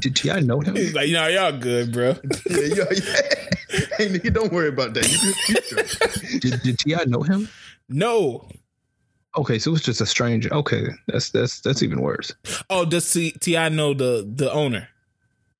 Did 0.00 0.16
T.I. 0.16 0.40
know 0.40 0.60
him? 0.60 0.76
He's 0.76 0.94
like, 0.94 1.10
"Nah, 1.10 1.26
y'all 1.26 1.52
good, 1.56 1.92
bro." 1.92 2.16
Yeah, 2.50 2.58
yeah, 2.60 2.84
yeah. 2.90 3.20
Hey, 3.96 4.08
nigga, 4.08 4.30
don't 4.34 4.52
worry 4.52 4.68
about 4.68 4.92
that. 4.92 5.08
You, 5.08 5.32
you 5.48 5.60
good. 5.70 6.40
Did, 6.42 6.62
did 6.62 6.78
T.I. 6.78 7.04
know 7.06 7.22
him? 7.22 7.48
No. 7.88 8.46
Okay, 9.38 9.58
so 9.58 9.70
it 9.70 9.72
was 9.72 9.82
just 9.82 10.02
a 10.02 10.06
stranger. 10.06 10.52
Okay, 10.52 10.88
that's 11.08 11.30
that's 11.30 11.60
that's 11.60 11.82
even 11.82 12.00
worse. 12.02 12.34
Oh, 12.68 12.84
does 12.84 13.10
T.I. 13.12 13.68
know 13.70 13.94
the 13.94 14.30
the 14.30 14.52
owner? 14.52 14.88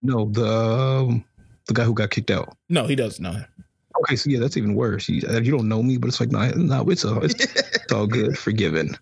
No, 0.02 0.26
the 0.26 0.46
um, 0.46 1.24
the 1.68 1.74
guy 1.74 1.84
who 1.84 1.94
got 1.94 2.10
kicked 2.10 2.30
out. 2.30 2.54
No, 2.68 2.86
he 2.86 2.96
doesn't 2.96 3.22
know 3.22 3.32
him. 3.32 3.46
Okay, 4.00 4.16
so 4.16 4.30
yeah, 4.30 4.38
that's 4.40 4.56
even 4.56 4.74
worse. 4.74 5.08
You, 5.08 5.22
uh, 5.28 5.40
you 5.40 5.50
don't 5.50 5.68
know 5.68 5.82
me, 5.82 5.98
but 5.98 6.08
it's 6.08 6.20
like, 6.20 6.30
no, 6.30 6.48
no, 6.50 6.88
it's 6.88 7.04
all 7.04 7.22
it's, 7.24 7.34
it's 7.34 7.92
all 7.92 8.06
good, 8.06 8.38
forgiven. 8.38 8.96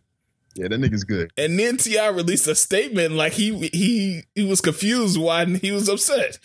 yeah, 0.54 0.68
that 0.68 0.80
nigga's 0.80 1.04
good. 1.04 1.30
And 1.36 1.58
then 1.58 1.76
T.I. 1.76 2.08
released 2.08 2.46
a 2.48 2.54
statement 2.54 3.14
like 3.14 3.32
he 3.32 3.68
he 3.68 4.22
he 4.34 4.44
was 4.44 4.60
confused 4.60 5.18
why 5.18 5.44
he 5.44 5.70
was 5.70 5.88
upset. 5.88 6.38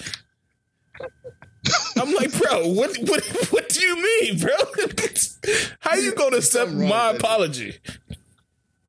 I'm 1.98 2.14
like, 2.14 2.32
bro, 2.40 2.68
what 2.68 2.96
what 2.98 3.24
what 3.50 3.70
do 3.70 3.82
you 3.82 3.96
mean, 3.96 4.40
bro? 4.40 4.54
How 5.80 5.96
you 5.96 6.14
gonna 6.14 6.38
accept 6.38 6.72
my 6.72 7.12
apology? 7.12 7.80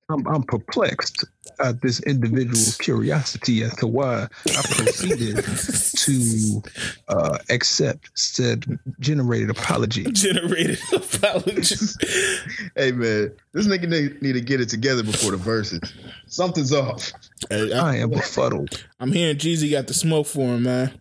I'm 0.09 0.27
I'm 0.27 0.43
perplexed 0.43 1.25
at 1.61 1.81
this 1.81 2.01
individual's 2.01 2.77
curiosity 2.77 3.63
as 3.63 3.75
to 3.77 3.87
why 3.87 4.29
I 4.49 4.63
proceeded 4.63 5.37
to 5.97 6.63
uh, 7.09 7.39
accept 7.51 8.11
said 8.19 8.79
generated 9.01 9.51
apology. 9.51 10.05
Generated 10.13 10.79
apology. 10.93 11.77
Hey 12.77 12.93
man, 12.93 13.33
this 13.53 13.67
nigga 13.67 13.89
need, 13.89 14.21
need 14.21 14.35
to 14.35 14.41
get 14.41 14.61
it 14.61 14.69
together 14.69 15.03
before 15.03 15.31
the 15.31 15.39
Verzuz. 15.39 15.91
Something's 16.27 16.73
off. 16.73 17.11
Hey, 17.49 17.73
I- 17.73 17.93
I 17.93 17.97
am 17.97 18.11
befuddled. 18.11 18.87
I'm 19.01 19.13
hearing 19.13 19.37
Jeezy 19.37 19.71
got 19.71 19.87
the 19.87 19.95
smoke 19.95 20.27
for 20.27 20.41
him, 20.55 20.65
man. 20.65 20.93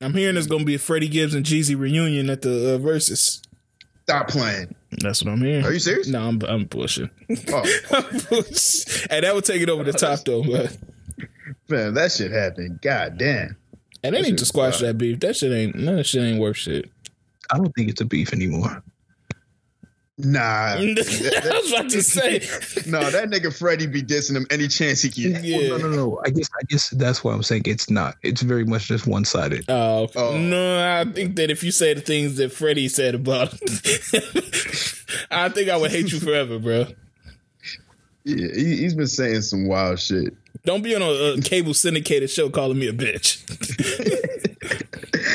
I'm 0.00 0.12
hearing 0.14 0.34
there's 0.34 0.46
gonna 0.48 0.64
be 0.64 0.74
a 0.74 0.78
Freddie 0.78 1.08
Gibbs 1.08 1.34
and 1.34 1.46
Jeezy 1.46 1.78
reunion 1.78 2.28
at 2.28 2.42
the 2.42 2.74
uh, 2.74 2.78
Verzuz. 2.78 3.40
Stop 4.02 4.28
playing. 4.28 4.74
That's 4.98 5.24
what 5.24 5.32
I'm 5.32 5.40
hearing. 5.42 5.64
Are 5.64 5.72
you 5.72 5.78
serious? 5.78 6.08
No, 6.08 6.28
I'm 6.28 6.40
I'm 6.42 6.66
pushing. 6.68 7.10
Oh 7.48 7.62
and 9.10 9.24
that 9.24 9.32
would 9.34 9.44
take 9.44 9.62
it 9.62 9.68
over 9.70 9.84
the 9.84 9.92
top 9.92 10.20
though, 10.24 10.42
but 10.42 10.76
man, 11.68 11.94
that 11.94 12.12
shit 12.12 12.30
happened. 12.30 12.80
God 12.82 13.18
damn. 13.18 13.56
and 14.02 14.14
they 14.14 14.22
That 14.22 14.28
need 14.28 14.38
to 14.38 14.44
squash 14.44 14.78
that 14.80 14.98
beef. 14.98 15.20
That 15.20 15.36
shit 15.36 15.52
ain't 15.52 15.74
none 15.76 15.94
of 15.94 15.96
that 15.98 16.04
shit 16.06 16.22
ain't 16.22 16.40
worth 16.40 16.56
shit. 16.58 16.90
I 17.50 17.56
don't 17.58 17.72
think 17.74 17.88
it's 17.90 18.00
a 18.00 18.04
beef 18.04 18.32
anymore. 18.32 18.82
Nah. 20.18 20.74
I 20.78 20.84
was 20.84 21.72
about 21.72 21.90
to 21.90 22.02
say, 22.02 22.38
no, 22.86 23.00
that 23.10 23.30
nigga 23.30 23.56
Freddie 23.56 23.86
be 23.86 24.02
dissing 24.02 24.36
him 24.36 24.46
any 24.50 24.68
chance 24.68 25.00
he 25.02 25.08
can. 25.10 25.42
yeah. 25.42 25.68
No, 25.68 25.76
no, 25.78 25.88
no. 25.88 26.20
I 26.24 26.30
guess 26.30 26.48
I 26.54 26.62
guess 26.68 26.90
that's 26.90 27.24
why 27.24 27.32
I'm 27.32 27.42
saying 27.42 27.62
it's 27.64 27.88
not. 27.88 28.16
It's 28.22 28.42
very 28.42 28.64
much 28.66 28.88
just 28.88 29.06
one 29.06 29.24
sided. 29.24 29.64
Oh, 29.68 30.08
Oh. 30.14 30.36
no! 30.36 31.00
I 31.00 31.04
think 31.10 31.36
that 31.36 31.50
if 31.50 31.64
you 31.64 31.70
say 31.72 31.94
the 31.94 32.02
things 32.02 32.36
that 32.36 32.52
Freddie 32.52 32.88
said 32.88 33.14
about, 33.14 33.52
I 35.30 35.48
think 35.48 35.70
I 35.70 35.76
would 35.78 35.90
hate 35.90 36.12
you 36.12 36.20
forever, 36.20 36.58
bro. 36.58 36.86
Yeah, 38.24 38.54
he, 38.54 38.76
he's 38.76 38.94
been 38.94 39.06
saying 39.08 39.40
some 39.42 39.66
wild 39.66 39.98
shit. 39.98 40.34
Don't 40.64 40.82
be 40.82 40.94
on 40.94 41.02
a, 41.02 41.38
a 41.38 41.40
cable 41.40 41.74
syndicated 41.74 42.30
show 42.30 42.48
calling 42.48 42.78
me 42.78 42.86
a 42.88 42.92
bitch. 42.92 43.42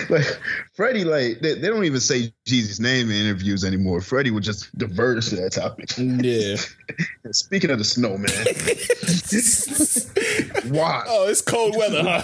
like 0.09 0.25
Freddie, 0.73 1.03
like 1.03 1.41
they, 1.41 1.55
they 1.55 1.67
don't 1.67 1.84
even 1.84 1.99
say 1.99 2.34
Jeezy's 2.47 2.80
name 2.80 3.11
in 3.11 3.17
interviews 3.17 3.65
anymore. 3.65 3.99
Freddie 3.99 4.32
would 4.32 4.43
just 4.43 4.75
diverge 4.78 5.28
to 5.30 5.36
that 5.38 5.51
topic. 5.51 5.91
yeah. 5.97 6.55
Speaking 7.32 7.71
of 7.71 7.78
the 7.78 7.84
snowman, 7.84 8.30
why? 10.73 11.03
Oh, 11.07 11.28
it's 11.28 11.41
cold 11.41 11.75
weather, 11.75 12.03
huh? 12.03 12.23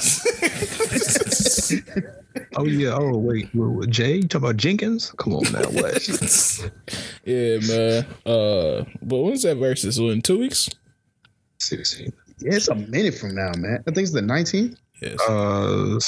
Oh 2.55 2.65
yeah. 2.65 2.93
Oh 2.93 3.17
wait. 3.17 3.49
What, 3.53 3.69
what, 3.69 3.89
Jay, 3.89 4.15
you 4.15 4.27
talking 4.27 4.45
about 4.45 4.57
Jenkins? 4.57 5.11
Come 5.17 5.35
on 5.35 5.43
now. 5.51 5.61
What? 5.69 6.71
yeah, 7.25 7.57
man. 7.67 8.05
Uh, 8.25 8.85
but 9.01 9.17
when's 9.17 9.43
that 9.43 9.57
Verzuz? 9.57 9.95
So 9.95 10.09
in 10.09 10.21
two 10.21 10.39
weeks? 10.39 10.69
Sixteen. 11.59 12.13
Yeah, 12.43 12.55
it's 12.55 12.67
a 12.67 12.75
minute 12.75 13.15
from 13.15 13.35
now, 13.35 13.51
man. 13.57 13.83
I 13.87 13.91
think 13.91 14.05
it's 14.05 14.11
the 14.13 14.21
19th. 14.21 14.75
Yes. 15.01 15.19
Uh, 15.27 15.99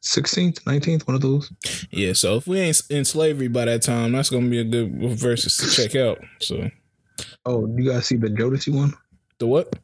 sixteenth, 0.00 0.66
nineteenth, 0.66 1.06
one 1.06 1.14
of 1.14 1.20
those. 1.20 1.52
yeah. 1.90 2.12
So 2.14 2.36
if 2.36 2.46
we 2.46 2.58
ain't 2.58 2.80
in 2.90 3.04
slavery 3.04 3.48
by 3.48 3.66
that 3.66 3.82
time, 3.82 4.12
that's 4.12 4.30
gonna 4.30 4.48
be 4.48 4.58
a 4.60 4.64
good 4.64 4.92
Verzuz 4.92 5.60
to 5.60 5.70
check 5.88 5.94
out. 5.94 6.18
So 6.40 6.68
Oh, 7.46 7.72
you 7.76 7.90
guys 7.90 8.06
see 8.06 8.16
the 8.16 8.28
Jodeci 8.28 8.74
one? 8.74 8.92
the 9.38 9.46
what? 9.46 9.74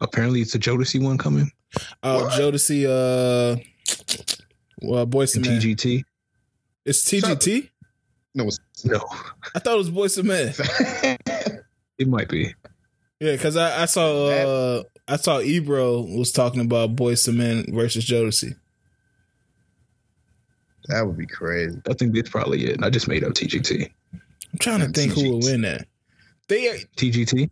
Apparently, 0.00 0.40
it's 0.40 0.54
a 0.54 0.58
Jodeci 0.58 1.02
one 1.02 1.18
coming. 1.18 1.50
Oh, 2.02 2.24
What? 2.24 2.32
Jodeci. 2.40 2.84
Uh, 2.86 3.60
well, 4.80 5.04
Boys 5.06 5.32
to 5.32 5.38
And 5.40 5.46
Men. 5.48 5.60
TGT. 5.60 6.04
It's 6.86 7.04
TGT. 7.04 7.68
No, 8.34 8.46
it's 8.46 8.58
No, 8.84 9.04
I 9.54 9.58
thought 9.58 9.74
it 9.74 9.78
was 9.78 9.90
Boyz 9.90 10.16
II 10.16 10.22
Men. 10.24 10.54
it 11.98 12.08
might 12.08 12.28
be. 12.28 12.54
Yeah, 13.20 13.32
because 13.32 13.56
I, 13.56 13.82
I 13.82 13.84
saw 13.86 14.26
uh 14.28 14.82
I 15.08 15.16
saw 15.16 15.40
Ebro 15.40 16.02
was 16.02 16.30
talking 16.32 16.60
about 16.60 16.94
Boyz 16.96 17.26
II 17.28 17.34
Men 17.36 17.64
versus 17.74 18.04
Jodeci. 18.06 18.54
that 20.88 21.06
would 21.06 21.16
be 21.18 21.26
crazy. 21.26 21.80
I 21.88 21.94
think 21.94 22.14
that's 22.14 22.30
probably 22.30 22.64
it. 22.66 22.82
I 22.82 22.90
just 22.90 23.08
made 23.08 23.24
up 23.24 23.32
TGT. 23.34 23.90
I'm 24.12 24.58
trying 24.60 24.78
to 24.80 24.84
And 24.86 24.94
think 24.94 25.12
who 25.12 25.30
will 25.30 25.40
win 25.40 25.62
that. 25.62 25.86
They 26.48 26.68
are 26.68 26.76
TGT. 26.96 27.50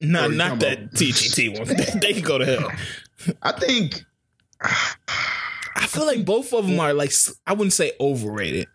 not 0.00 0.24
Oh, 0.24 0.28
not 0.28 0.58
that 0.60 0.78
about- 0.78 0.92
TGT 0.94 1.58
one. 1.58 1.68
they, 1.76 1.98
they 2.00 2.12
can 2.14 2.22
go 2.24 2.38
to 2.38 2.46
hell. 2.46 2.70
I 3.42 3.52
think 3.52 4.04
I 4.64 5.86
feel 5.86 6.06
like 6.06 6.24
both 6.24 6.52
of 6.52 6.66
them 6.66 6.80
are 6.80 6.92
like 6.94 7.12
I 7.46 7.52
wouldn't 7.52 7.72
say 7.72 7.92
overrated. 8.00 8.66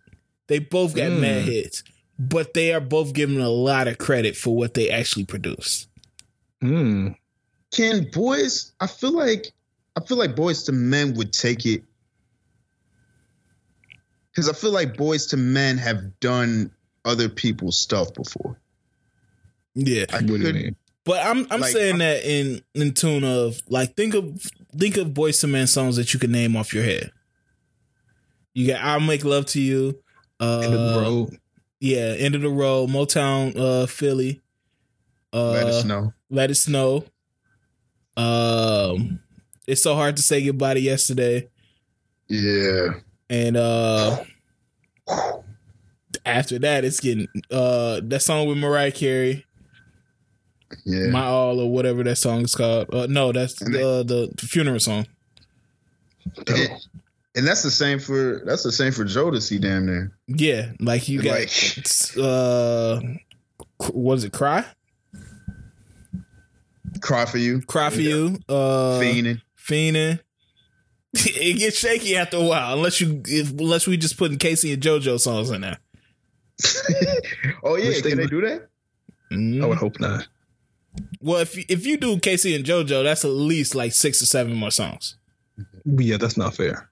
They 0.47 0.59
both 0.59 0.95
got 0.95 1.11
Mm. 1.11 1.19
mad 1.19 1.43
hits, 1.43 1.83
but 2.19 2.53
they 2.53 2.73
are 2.73 2.79
both 2.79 3.13
given 3.13 3.41
a 3.41 3.49
lot 3.49 3.88
of 3.88 3.97
credit 3.97 4.35
for 4.38 4.55
what 4.55 4.73
they 4.75 4.89
actually 4.89 5.25
produced. 5.25 5.88
Hmm. 6.61 7.09
can 7.71 8.09
boys. 8.11 8.71
I 8.79 8.87
feel 8.87 9.11
like 9.11 9.51
I 9.95 10.01
feel 10.01 10.17
like 10.17 10.35
Boyz 10.35 10.67
II 10.69 10.75
Men 10.75 11.13
would 11.15 11.33
take 11.33 11.65
it 11.65 11.83
because 14.31 14.49
I 14.49 14.53
feel 14.53 14.71
like 14.71 14.93
Boyz 14.95 15.33
II 15.33 15.39
Men 15.41 15.77
have 15.77 16.19
done 16.19 16.71
other 17.05 17.29
people's 17.29 17.77
stuff 17.79 18.13
before. 18.13 18.59
Yeah, 19.75 20.05
I 20.09 20.21
what 20.21 20.41
could, 20.41 20.75
but 21.03 21.25
I'm 21.25 21.45
I'm 21.51 21.61
Like, 21.61 21.71
saying 21.71 21.89
I'm- 21.93 21.99
that 21.99 22.23
in 22.25 22.61
in 22.73 22.93
tune 22.93 23.23
of 23.23 23.61
like 23.69 23.95
think 23.95 24.13
of 24.15 24.41
think 24.77 24.97
of 24.97 25.09
Boyz 25.09 25.43
II 25.43 25.51
Men 25.51 25.67
songs 25.67 25.95
that 25.97 26.13
you 26.13 26.19
can 26.19 26.31
name 26.31 26.55
off 26.55 26.73
your 26.73 26.83
head. 26.83 27.11
You 28.53 28.67
got 28.67 28.81
"I'll 28.83 28.99
Make 28.99 29.23
Love 29.23 29.45
to 29.47 29.61
You," 29.61 29.99
uh, 30.39 30.61
End 30.63 30.73
of 30.73 30.79
the 30.95 30.99
road. 31.01 31.39
yeah, 31.79 32.15
"End 32.17 32.33
of 32.33 32.41
the 32.41 32.49
Road," 32.49 32.89
Motown, 32.89 33.55
uh, 33.55 33.85
Philly, 33.85 34.41
uh, 35.31 35.51
let 35.51 35.67
us 35.67 35.85
know. 35.85 36.11
Let 36.30 36.49
us 36.51 36.67
know. 36.67 37.05
Um, 38.17 39.19
it's 39.67 39.84
so 39.84 39.95
hard 39.95 40.17
to 40.17 40.23
say 40.23 40.43
goodbye 40.43 40.73
to 40.75 40.80
yesterday, 40.80 41.49
Yeah. 42.28 42.95
and 43.30 43.55
uh, 43.55 44.23
after 46.25 46.59
that, 46.59 46.84
it's 46.84 46.99
getting 46.99 47.28
uh 47.51 48.01
that 48.03 48.21
song 48.21 48.47
with 48.47 48.57
Mariah 48.57 48.91
Carey, 48.91 49.45
Yeah. 50.86 51.07
"My 51.11 51.25
All" 51.25 51.59
or 51.59 51.71
whatever 51.71 52.03
that 52.03 52.17
song 52.17 52.41
is 52.41 52.55
called. 52.55 52.93
Uh, 52.93 53.05
no, 53.07 53.32
that's 53.32 53.61
And 53.61 53.73
they- 53.73 53.80
the 53.80 54.34
the 54.36 54.47
funeral 54.47 54.80
song. 54.80 55.05
and, 56.47 56.69
and 57.36 57.47
that's 57.47 57.61
the 57.63 57.71
same 57.71 57.99
for 57.99 58.41
that's 58.45 58.63
the 58.63 58.71
same 58.71 58.91
for 58.91 59.05
Jodeci 59.05 59.61
damn 59.61 59.86
near. 59.86 60.11
Yeah, 60.28 60.71
like 60.80 61.07
you 61.07 61.21
got 61.21 61.39
Like- 61.39 62.17
uh, 62.19 62.99
was 63.93 64.23
it 64.23 64.34
"Cry"? 64.34 64.65
Cry 67.01 67.25
for 67.25 67.37
you. 67.37 67.61
"Cry 67.61 67.89
for 67.89 68.01
You." 68.01 68.39
Uh, 68.49 68.99
Fiending. 68.99 69.41
fiending. 69.57 70.19
it 71.13 71.57
gets 71.59 71.77
shaky 71.79 72.15
after 72.17 72.37
a 72.37 72.43
while, 72.43 72.73
unless 72.77 72.99
you 73.01 73.21
if, 73.25 73.51
unless 73.51 73.87
we 73.87 73.97
just 73.97 74.17
putting 74.17 74.37
K-Ci 74.37 74.71
and 74.73 74.81
JoJo 74.83 75.19
songs 75.19 75.49
in 75.49 75.61
there. 75.61 75.77
oh 77.63 77.75
yeah, 77.75 77.89
Which 77.89 78.01
can 78.03 78.17
they 78.17 78.23
would- 78.23 78.29
do 78.29 78.41
that? 78.41 78.67
Mm. 79.31 79.63
I 79.63 79.65
would 79.67 79.77
hope 79.77 79.99
not. 79.99 80.27
Well, 81.21 81.39
if 81.41 81.57
if 81.69 81.85
you 81.85 81.97
do 81.97 82.19
K-Ci 82.19 82.55
and 82.55 82.65
JoJo, 82.65 83.03
that's 83.03 83.23
at 83.25 83.29
least 83.31 83.75
like 83.75 83.93
six 83.93 84.21
or 84.21 84.25
seven 84.25 84.53
more 84.55 84.71
songs. 84.71 85.15
Yeah, 85.85 86.17
that's 86.17 86.37
not 86.37 86.55
fair. 86.55 86.89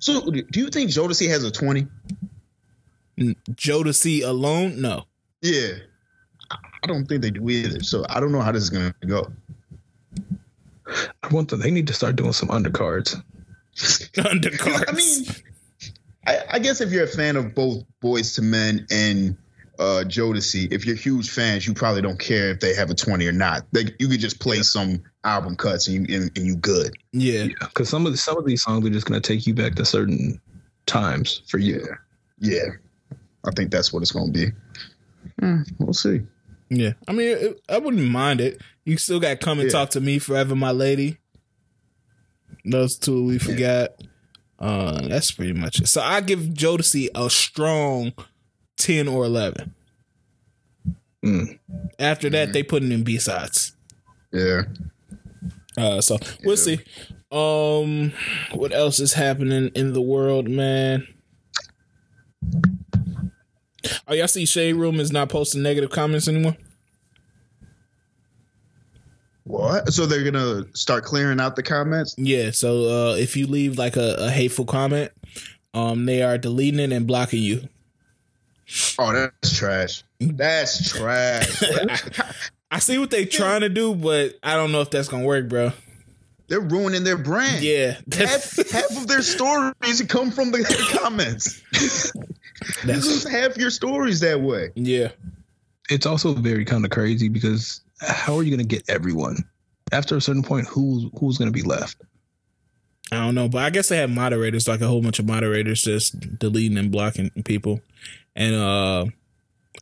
So 0.00 0.30
do 0.30 0.60
you 0.60 0.68
think 0.70 0.90
Jodeci 0.90 1.28
has 1.28 1.44
a 1.44 1.50
20? 1.50 1.86
Jodeci 3.50 4.22
alone, 4.24 4.80
no. 4.80 5.04
Yeah. 5.42 5.74
I 6.84 6.86
I 6.86 6.86
don't 6.86 7.06
think 7.06 7.22
they 7.22 7.30
do 7.30 7.48
either. 7.48 7.82
So 7.82 8.04
I 8.08 8.20
don't 8.20 8.32
know 8.32 8.40
how 8.40 8.52
this 8.52 8.62
is 8.62 8.70
gonna 8.70 8.94
go. 9.06 9.32
I 11.22 11.28
want 11.28 11.48
them. 11.48 11.60
They 11.60 11.70
need 11.70 11.86
to 11.86 11.94
start 11.94 12.16
doing 12.16 12.32
some 12.32 12.50
undercards. 12.50 13.20
Undercards. 13.74 14.84
I 14.88 14.92
mean, 14.92 15.26
I, 16.26 16.56
I 16.56 16.58
guess 16.58 16.80
if 16.80 16.92
you're 16.92 17.04
a 17.04 17.08
fan 17.08 17.36
of 17.36 17.54
both 17.54 17.84
Boyz 18.02 18.38
II 18.38 18.48
Men 18.48 18.86
and 18.90 19.36
uh 19.78 20.04
Jodeci, 20.06 20.70
if 20.72 20.84
you're 20.86 20.94
huge 20.94 21.30
fans, 21.30 21.66
you 21.66 21.74
probably 21.74 22.02
don't 22.02 22.18
care 22.18 22.50
if 22.50 22.60
they 22.60 22.74
have 22.74 22.90
a 22.90 22.94
20 22.94 23.26
or 23.26 23.32
not. 23.32 23.66
Like 23.72 23.96
you 23.98 24.08
could 24.08 24.20
just 24.20 24.38
play 24.40 24.62
some 24.62 25.02
album 25.24 25.56
cuts 25.56 25.88
and 25.88 26.08
you 26.08 26.16
and, 26.16 26.30
and 26.36 26.46
you 26.46 26.56
good. 26.56 26.94
yeah, 27.12 27.44
Yeah, 27.44 27.54
because 27.60 27.88
some 27.88 28.04
of 28.06 28.12
the, 28.12 28.18
some 28.18 28.36
of 28.36 28.44
these 28.44 28.62
songs 28.62 28.86
are 28.86 28.90
just 28.90 29.06
gonna 29.06 29.20
take 29.20 29.46
you 29.46 29.54
back 29.54 29.74
to 29.76 29.84
certain 29.84 30.40
times 30.86 31.42
for 31.48 31.58
you. 31.58 31.84
Yeah. 32.38 32.68
I 33.46 33.50
think 33.50 33.70
that's 33.70 33.92
what 33.92 34.02
it's 34.02 34.12
gonna 34.12 34.30
be. 34.30 34.52
Hmm, 35.40 35.62
we'll 35.78 35.94
see. 35.94 36.22
Yeah. 36.70 36.92
I 37.06 37.12
mean, 37.12 37.28
it, 37.36 37.60
I 37.68 37.78
wouldn't 37.78 38.10
mind 38.10 38.40
it. 38.40 38.60
You 38.84 38.96
still 38.96 39.20
got 39.20 39.40
"Come 39.40 39.58
and 39.60 39.68
Yeah. 39.68 39.72
Talk 39.78 39.90
to 39.90 40.00
Me 40.00 40.18
Forever, 40.18 40.54
My 40.54 40.70
Lady." 40.70 41.18
Those 42.64 42.96
two 42.96 43.24
we 43.26 43.38
forgot. 43.38 43.90
Uh, 44.58 45.06
that's 45.08 45.30
pretty 45.30 45.52
much 45.52 45.80
it. 45.80 45.88
So 45.88 46.00
I 46.00 46.20
give 46.20 46.40
Jodeci 46.40 47.08
a 47.14 47.28
strong 47.28 48.12
ten 48.76 49.08
or 49.08 49.24
eleven. 49.24 49.74
Mm. 51.24 51.58
After 51.98 52.28
that, 52.30 52.52
they 52.52 52.62
put 52.62 52.82
it 52.82 52.92
in 52.92 53.02
B 53.02 53.18
sides. 53.18 53.74
Yeah. 54.32 54.62
Uh, 55.76 56.00
so 56.00 56.18
we'll 56.44 56.56
see. 56.56 56.80
Um, 57.32 58.12
what 58.52 58.72
else 58.72 59.00
is 59.00 59.14
happening 59.14 59.70
in 59.74 59.92
the 59.92 60.00
world, 60.00 60.48
man? 60.48 61.06
Oh, 64.08 64.14
y'all 64.14 64.28
see 64.28 64.46
Shade 64.46 64.74
Room 64.76 65.00
is 65.00 65.12
not 65.12 65.28
posting 65.28 65.62
negative 65.62 65.90
comments 65.90 66.28
anymore? 66.28 66.56
What? 69.44 69.92
So 69.92 70.06
they're 70.06 70.30
gonna 70.30 70.64
start 70.74 71.04
clearing 71.04 71.38
out 71.40 71.54
the 71.56 71.62
comments? 71.62 72.14
Yeah. 72.16 72.50
So 72.50 72.84
uh, 73.12 73.16
if 73.16 73.36
you 73.36 73.46
leave 73.46 73.76
like 73.78 73.96
a, 73.96 74.16
a 74.18 74.30
hateful 74.30 74.64
comment, 74.64 75.12
um, 75.74 76.06
they 76.06 76.22
are 76.22 76.38
deleting 76.38 76.80
it 76.80 76.92
and 76.92 77.06
blocking 77.06 77.42
you. 77.42 77.68
Oh, 78.98 79.12
that's 79.12 79.56
trash. 79.56 80.02
That's 80.18 80.90
trash. 80.90 81.62
I 82.70 82.78
see 82.78 82.98
what 82.98 83.10
they 83.10 83.26
trying 83.26 83.60
to 83.60 83.68
do, 83.68 83.94
but 83.94 84.34
I 84.42 84.54
don't 84.54 84.72
know 84.72 84.80
if 84.80 84.90
that's 84.90 85.08
gonna 85.08 85.24
work, 85.24 85.48
bro. 85.48 85.72
They're 86.48 86.60
ruining 86.60 87.04
their 87.04 87.16
brand. 87.16 87.62
Yeah, 87.62 87.96
Half, 88.12 88.70
half 88.70 88.96
of 88.96 89.06
their 89.06 89.22
stories 89.22 90.02
come 90.08 90.30
from 90.30 90.50
the 90.50 90.64
comments. 91.00 91.62
you 92.62 92.86
That's- 92.86 93.06
lose 93.06 93.28
half 93.28 93.56
your 93.56 93.70
stories 93.70 94.20
that 94.20 94.40
way. 94.40 94.70
yeah. 94.74 95.10
It's 95.90 96.06
also 96.06 96.32
very 96.32 96.64
kind 96.64 96.84
of 96.84 96.90
crazy 96.90 97.28
because 97.28 97.82
how 98.00 98.36
are 98.38 98.42
you 98.42 98.50
gonna 98.50 98.64
get 98.64 98.84
everyone? 98.88 99.44
After 99.92 100.16
a 100.16 100.20
certain 100.20 100.42
point, 100.42 100.66
who's 100.66 101.10
who's 101.18 101.36
gonna 101.38 101.50
be 101.50 101.62
left? 101.62 101.98
I 103.12 103.16
don't 103.16 103.34
know, 103.34 103.48
but 103.48 103.62
I 103.62 103.70
guess 103.70 103.88
they 103.90 103.98
have 103.98 104.10
moderators, 104.10 104.66
like 104.66 104.80
a 104.80 104.86
whole 104.86 105.02
bunch 105.02 105.18
of 105.18 105.26
moderators 105.26 105.82
just 105.82 106.38
deleting 106.38 106.78
and 106.78 106.90
blocking 106.90 107.30
people. 107.44 107.80
And 108.34 108.54
uh 108.54 109.06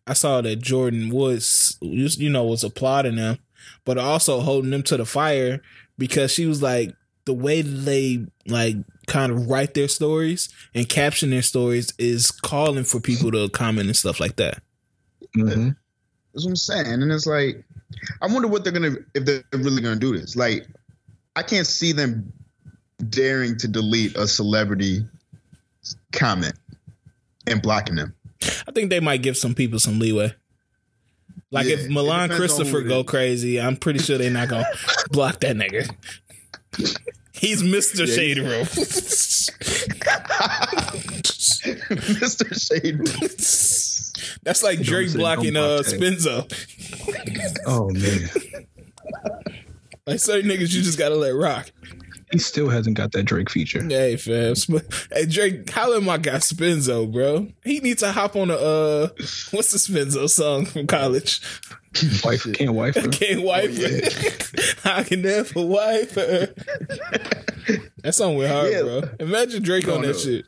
I 0.06 0.14
saw 0.14 0.40
that 0.40 0.60
Jordyn 0.60 1.12
Woods, 1.12 1.78
you 1.80 2.08
you 2.16 2.30
know, 2.30 2.44
was 2.44 2.64
applauding 2.64 3.16
them, 3.16 3.38
but 3.84 3.96
also 3.96 4.40
holding 4.40 4.70
them 4.72 4.82
to 4.84 4.96
the 4.96 5.06
fire 5.06 5.62
because 5.98 6.32
she 6.32 6.46
was 6.46 6.60
like 6.62 6.94
the 7.26 7.32
way 7.34 7.62
they 7.62 8.26
like 8.48 8.74
kind 9.06 9.32
of 9.32 9.48
write 9.48 9.74
their 9.74 9.88
stories 9.88 10.48
and 10.74 10.88
caption 10.88 11.30
their 11.30 11.42
stories 11.42 11.92
is 11.98 12.30
calling 12.30 12.84
for 12.84 13.00
people 13.00 13.30
to 13.32 13.48
comment 13.50 13.86
and 13.86 13.96
stuff 13.96 14.20
like 14.20 14.36
that. 14.36 14.62
hmm 15.34 15.70
That's 16.32 16.44
what 16.44 16.50
I'm 16.50 16.56
saying. 16.56 17.02
And 17.02 17.10
it's 17.12 17.26
like, 17.26 17.64
I 18.20 18.26
wonder 18.26 18.48
what 18.48 18.64
they're 18.64 18.72
gonna 18.72 18.96
if 19.14 19.24
they're 19.24 19.42
really 19.52 19.82
gonna 19.82 19.96
do 19.96 20.18
this. 20.18 20.36
Like, 20.36 20.66
I 21.36 21.42
can't 21.42 21.66
see 21.66 21.92
them 21.92 22.32
daring 23.08 23.56
to 23.58 23.68
delete 23.68 24.16
a 24.16 24.26
celebrity 24.26 25.04
comment 26.12 26.54
and 27.46 27.60
blocking 27.60 27.96
them. 27.96 28.14
I 28.66 28.72
think 28.72 28.90
they 28.90 29.00
might 29.00 29.22
give 29.22 29.36
some 29.36 29.54
people 29.54 29.78
some 29.78 29.98
leeway. 29.98 30.34
Like 31.50 31.66
Yeah, 31.66 31.74
if 31.74 31.90
Milan 31.90 32.30
Christopher 32.30 32.82
go 32.82 33.04
crazy, 33.04 33.60
I'm 33.60 33.76
pretty 33.76 33.98
sure 33.98 34.18
they're 34.18 34.30
not 34.30 34.48
gonna 34.48 34.66
block 35.10 35.40
that 35.40 35.56
nigga. 35.56 35.94
He's 37.32 37.62
Mr. 37.62 38.06
Yeah, 38.06 38.14
Shade 38.14 38.38
Room. 38.38 38.66
Mr. 42.22 42.52
Shade. 42.54 42.98
That's 44.42 44.62
like 44.62 44.80
Drake 44.80 45.12
blocking 45.14 45.56
uh 45.56 45.82
that. 45.82 46.44
Oh 47.66 47.90
man, 47.90 48.28
Like 50.06 50.20
certain 50.20 50.50
niggas 50.50 50.74
you 50.74 50.82
just 50.82 50.98
gotta 50.98 51.14
let 51.16 51.30
rock. 51.34 51.70
He 52.32 52.38
still 52.38 52.68
hasn't 52.68 52.96
got 52.96 53.12
that 53.12 53.24
Drake 53.24 53.50
feature. 53.50 53.82
Hey 53.84 54.16
fam. 54.16 54.54
Sp- 54.56 54.82
Hey 55.12 55.26
Drake, 55.26 55.70
holla 55.70 55.98
at 55.98 56.02
my 56.02 56.16
guy 56.18 56.36
Spenzo, 56.38 57.10
bro. 57.12 57.48
He 57.64 57.80
needs 57.80 58.00
to 58.02 58.10
hop 58.12 58.34
on 58.36 58.50
a 58.50 58.54
uh 58.54 59.08
what's 59.50 59.70
the 59.72 59.78
Spenzo 59.78 60.28
song 60.28 60.64
from 60.66 60.86
college? 60.86 61.40
Wife 62.24 62.50
can't 62.54 62.72
wife 62.72 62.94
her. 62.96 63.08
Can't 63.08 63.42
wipe 63.42 63.70
her. 63.70 64.00
I 64.90 65.02
can 65.04 65.20
never 65.20 65.60
wipe 65.66 66.12
her. 66.12 66.46
That 68.02 68.14
song 68.14 68.36
went 68.36 68.50
hard, 68.50 68.72
Yeah. 68.72 68.82
bro. 68.82 69.02
Imagine 69.20 69.62
Drake 69.62 69.86
No, 69.86 69.96
on 69.96 70.02
that 70.02 70.08
no. 70.08 70.18
shit. 70.18 70.46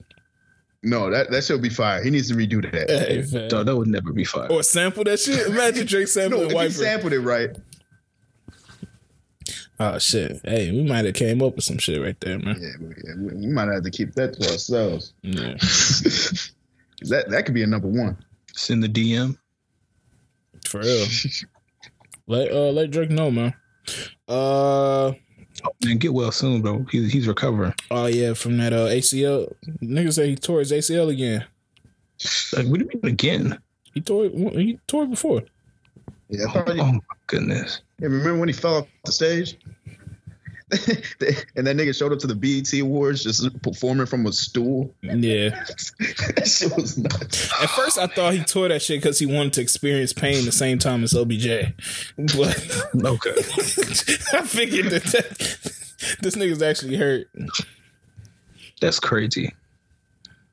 No, 0.83 1.11
that, 1.11 1.31
that 1.31 1.45
should 1.45 1.63
be 1.63 1.69
fire. 1.71 2.03
He 2.03 2.11
needs 2.11 2.29
to 2.29 2.35
redo 2.35 2.63
that. 2.71 2.91
Hey, 2.91 3.23
fam. 3.23 3.49
Dog, 3.49 3.67
that 3.67 3.77
would 3.77 3.89
never 3.89 4.13
be 4.13 4.25
fire. 4.25 4.51
Or 4.51 4.63
sample 4.63 5.05
that 5.05 5.19
shit. 5.21 5.47
Imagine 5.49 5.87
Drake 5.87 6.03
No, 6.03 6.07
sampling 6.07 6.43
if 6.45 6.49
he 6.51 6.55
wipe 6.55 6.73
sampled 6.73 7.13
it 7.13 7.21
right, 7.21 7.51
Oh 9.81 9.99
shit. 9.99 10.41
Hey, 10.45 10.71
we 10.71 10.85
might 10.85 11.05
have 11.05 11.15
came 11.15 11.43
up 11.43 11.57
with 11.57 11.65
some 11.65 11.79
shit 11.79 12.01
right 12.01 12.19
there, 12.21 12.39
man. 12.39 12.57
yeah, 12.61 12.71
we, 12.81 12.95
yeah, 13.05 13.15
we, 13.19 13.35
we 13.35 13.47
might 13.49 13.69
have 13.73 13.83
to 13.83 13.91
keep 13.91 14.13
that 14.15 14.35
to 14.35 14.51
ourselves. 14.53 15.15
Yeah. 15.23 15.55
that 17.09 17.25
that 17.31 17.45
could 17.45 17.55
be 17.55 17.63
a 17.63 17.67
number 17.67 17.89
one. 17.89 18.17
Send 18.53 18.83
the 18.85 18.89
DM. 18.89 19.37
For 20.67 20.81
real. 20.81 21.07
Let 22.27 22.53
uh 22.53 22.71
let 22.71 22.91
Drake 22.91 23.11
know, 23.11 23.31
man. 23.31 23.53
Uh 24.29 25.13
And 25.85 26.01
get 26.01 26.13
well 26.15 26.31
soon, 26.33 26.63
bro. 26.63 26.87
He's 26.91 27.13
he's 27.13 27.27
recovering. 27.29 27.75
oh 27.91 28.07
yeah, 28.07 28.35
from 28.35 28.57
that 28.59 28.73
uh 28.73 28.87
ACL. 28.87 29.53
Nigga 29.83 30.13
say 30.13 30.29
he 30.31 30.37
tore 30.37 30.61
his 30.61 30.73
ACL 30.73 31.11
again. 31.11 31.45
Like, 32.57 32.67
what 32.67 32.79
do 32.79 32.89
you 32.93 33.01
mean 33.03 33.13
again? 33.13 33.59
He 33.93 34.01
tore 34.01 34.27
it 34.27 34.33
he 34.57 34.79
tore 34.87 35.03
it 35.05 35.11
before. 35.11 35.43
Yeah, 36.29 36.45
I 36.45 36.49
Oh, 36.49 36.53
thought 36.65 36.77
you, 36.77 36.83
my 36.83 36.99
goodness. 37.27 37.81
yeah, 38.01 38.07
remember 38.09 38.39
when 38.39 38.49
he 38.49 38.53
fell 38.55 38.77
off 38.77 38.87
the 39.05 39.13
stage? 39.13 39.57
and 41.57 41.67
that 41.67 41.77
nigga 41.77 41.97
showed 41.97 42.13
up 42.13 42.19
to 42.19 42.27
the 42.27 42.35
BET 42.35 42.73
Awards 42.81 43.23
just 43.23 43.63
performing 43.63 44.07
from 44.07 44.27
a 44.27 44.33
stool. 44.33 44.93
Yeah. 45.03 45.51
that 46.01 46.47
shit 46.49 46.75
was 46.75 46.97
nuts. 46.99 47.53
At 47.63 47.69
first 47.71 47.99
I 47.99 48.07
thought 48.09 48.33
he 48.35 48.43
tore 48.43 48.69
that 48.69 48.83
shit 48.83 49.01
because 49.01 49.19
he 49.19 49.27
wanted 49.27 49.53
to 49.55 49.61
experience 49.61 50.13
pain 50.13 50.45
the 50.45 50.51
same 50.53 50.79
time 50.79 51.05
as 51.05 51.15
OBJ. 51.15 51.47
But 52.17 52.85
Okay. 53.05 53.35
I 54.33 54.43
figured 54.43 54.87
that, 54.87 55.03
that 55.05 56.19
this 56.23 56.35
nigga's 56.35 56.63
actually 56.63 56.97
hurt. 56.97 57.29
That's 58.81 58.99
crazy. 58.99 59.55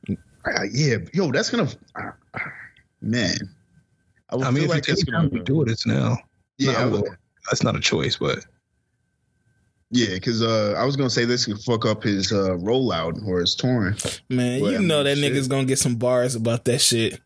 Uh, 0.10 0.64
yeah, 0.72 0.98
yo, 1.14 1.32
that's 1.32 1.50
gonna, 1.50 1.70
uh, 1.96 2.12
man. 3.02 3.36
I, 4.32 4.36
would 4.38 4.46
I 4.46 4.52
mean, 4.52 4.56
feel 4.64 4.64
if 4.66 4.70
like 4.72 4.88
you 4.88 4.94
it's 4.94 5.06
time 5.06 5.24
to 5.30 5.30
gonna, 5.30 5.44
do 5.44 5.62
it, 5.64 5.70
it's 5.70 5.86
now. 5.86 6.18
yeah, 6.58 6.72
Nah, 6.74 6.80
I 6.80 6.86
would- 6.86 7.02
well, 7.04 7.16
that's 7.50 7.64
not 7.64 7.76
a 7.76 7.80
choice, 7.80 8.18
but 8.18 8.40
yeah, 9.94 10.14
because 10.14 10.42
uh, 10.42 10.74
I 10.78 10.86
was 10.86 10.96
gonna 10.96 11.10
say 11.10 11.26
this 11.26 11.46
could 11.46 11.60
fuck 11.60 11.86
up 11.86 12.04
his 12.04 12.32
uh, 12.32 12.52
rollout 12.52 13.22
or 13.28 13.40
his 13.42 13.56
touring. 13.56 13.96
Man, 14.30 14.62
Well, 14.62 14.72
you 14.72 14.78
I 14.78 14.82
know 14.82 15.04
mean, 15.04 15.06
that 15.06 15.18
shit. 15.18 15.34
nigga's 15.34 15.48
gonna 15.50 15.66
get 15.66 15.80
some 15.80 15.96
bars 15.96 16.36
about 16.36 16.64
that 16.66 16.80
shit. 16.80 17.20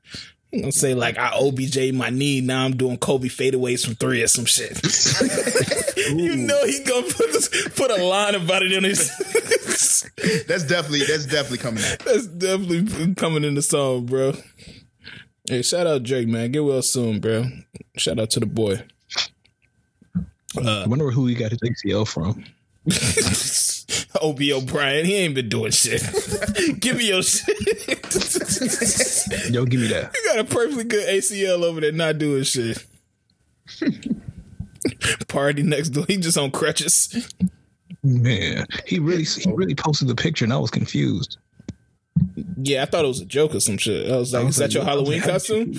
He 0.52 0.62
gonna 0.62 0.72
say 0.72 0.96
like 0.96 1.18
I 1.20 1.32
OBJ 1.36 1.92
my 1.94 2.10
knee, 2.10 2.42
now 2.42 2.66
I'm 2.66 2.76
doing 2.76 2.98
Kobe 2.98 3.28
fadeaways 3.28 3.86
from 3.86 3.96
three 3.96 4.24
or 4.24 4.28
some 4.28 4.46
shit. 4.46 4.72
you 6.08 6.36
know 6.38 6.66
he 6.66 6.84
gonna 6.84 7.06
put 7.06 7.32
this, 7.34 7.50
put 7.76 7.92
a 7.92 8.04
line 8.04 8.34
about 8.36 8.64
it 8.64 8.72
in 8.72 8.84
his. 8.84 9.10
That's 10.48 10.64
definitely 10.64 11.02
that's 11.06 11.26
definitely 11.26 11.58
coming 11.60 11.84
out. 11.84 12.00
That's 12.00 12.26
definitely 12.26 13.14
coming 13.16 13.44
in 13.44 13.54
the 13.56 13.62
song, 13.62 14.06
bro. 14.08 14.34
Hey, 15.48 15.62
shout 15.62 15.86
out 15.86 16.04
Drake, 16.04 16.28
man. 16.28 16.52
Get 16.52 16.64
well 16.64 16.82
soon, 16.82 17.20
bro. 17.20 17.46
Shout 17.98 18.20
out 18.20 18.32
to 18.32 18.40
the 18.40 18.48
boy. 18.48 18.82
I 20.58 20.60
uh, 20.60 20.88
wonder 20.88 21.12
who 21.12 21.28
he 21.28 21.36
got 21.36 21.52
his 21.52 21.60
ACL 21.60 22.08
from. 22.08 22.46
OB 24.22 24.40
O'Brien, 24.54 25.06
he 25.06 25.16
ain't 25.16 25.36
been 25.36 25.50
doing 25.50 25.72
shit. 25.72 26.02
Give 26.80 26.98
me 26.98 27.10
your 27.10 27.22
shit. 27.22 27.50
Yo, 29.52 29.66
give 29.66 29.82
me 29.82 29.88
that. 29.88 30.16
You 30.16 30.24
got 30.26 30.40
a 30.40 30.46
perfectly 30.46 30.86
good 30.86 31.08
ACL 31.08 31.64
over 31.64 31.82
there 31.82 31.92
not 31.92 32.18
doing 32.18 32.44
shit. 32.44 32.84
Party 35.28 35.64
next 35.64 35.90
door. 35.90 36.06
He 36.08 36.18
just 36.18 36.38
on 36.38 36.52
crutches. 36.52 37.30
Man, 38.04 38.66
he 38.86 39.00
really 39.00 39.24
he 39.24 39.52
really 39.52 39.76
posted 39.76 40.08
the 40.08 40.16
picture, 40.16 40.46
and 40.46 40.54
I 40.54 40.58
was 40.58 40.72
confused. 40.72 41.38
Yeah, 42.58 42.84
I 42.84 42.86
thought 42.86 43.06
it 43.06 43.10
was 43.10 43.22
a 43.22 43.26
joke 43.26 43.56
or 43.56 43.60
some 43.60 43.78
shit. 43.78 44.12
I 44.12 44.18
was 44.18 44.34
like, 44.34 44.44
I 44.44 44.48
is 44.48 44.48
was 44.48 44.58
that 44.58 44.74
your 44.74 44.84
Halloween 44.84 45.22
costume? 45.22 45.74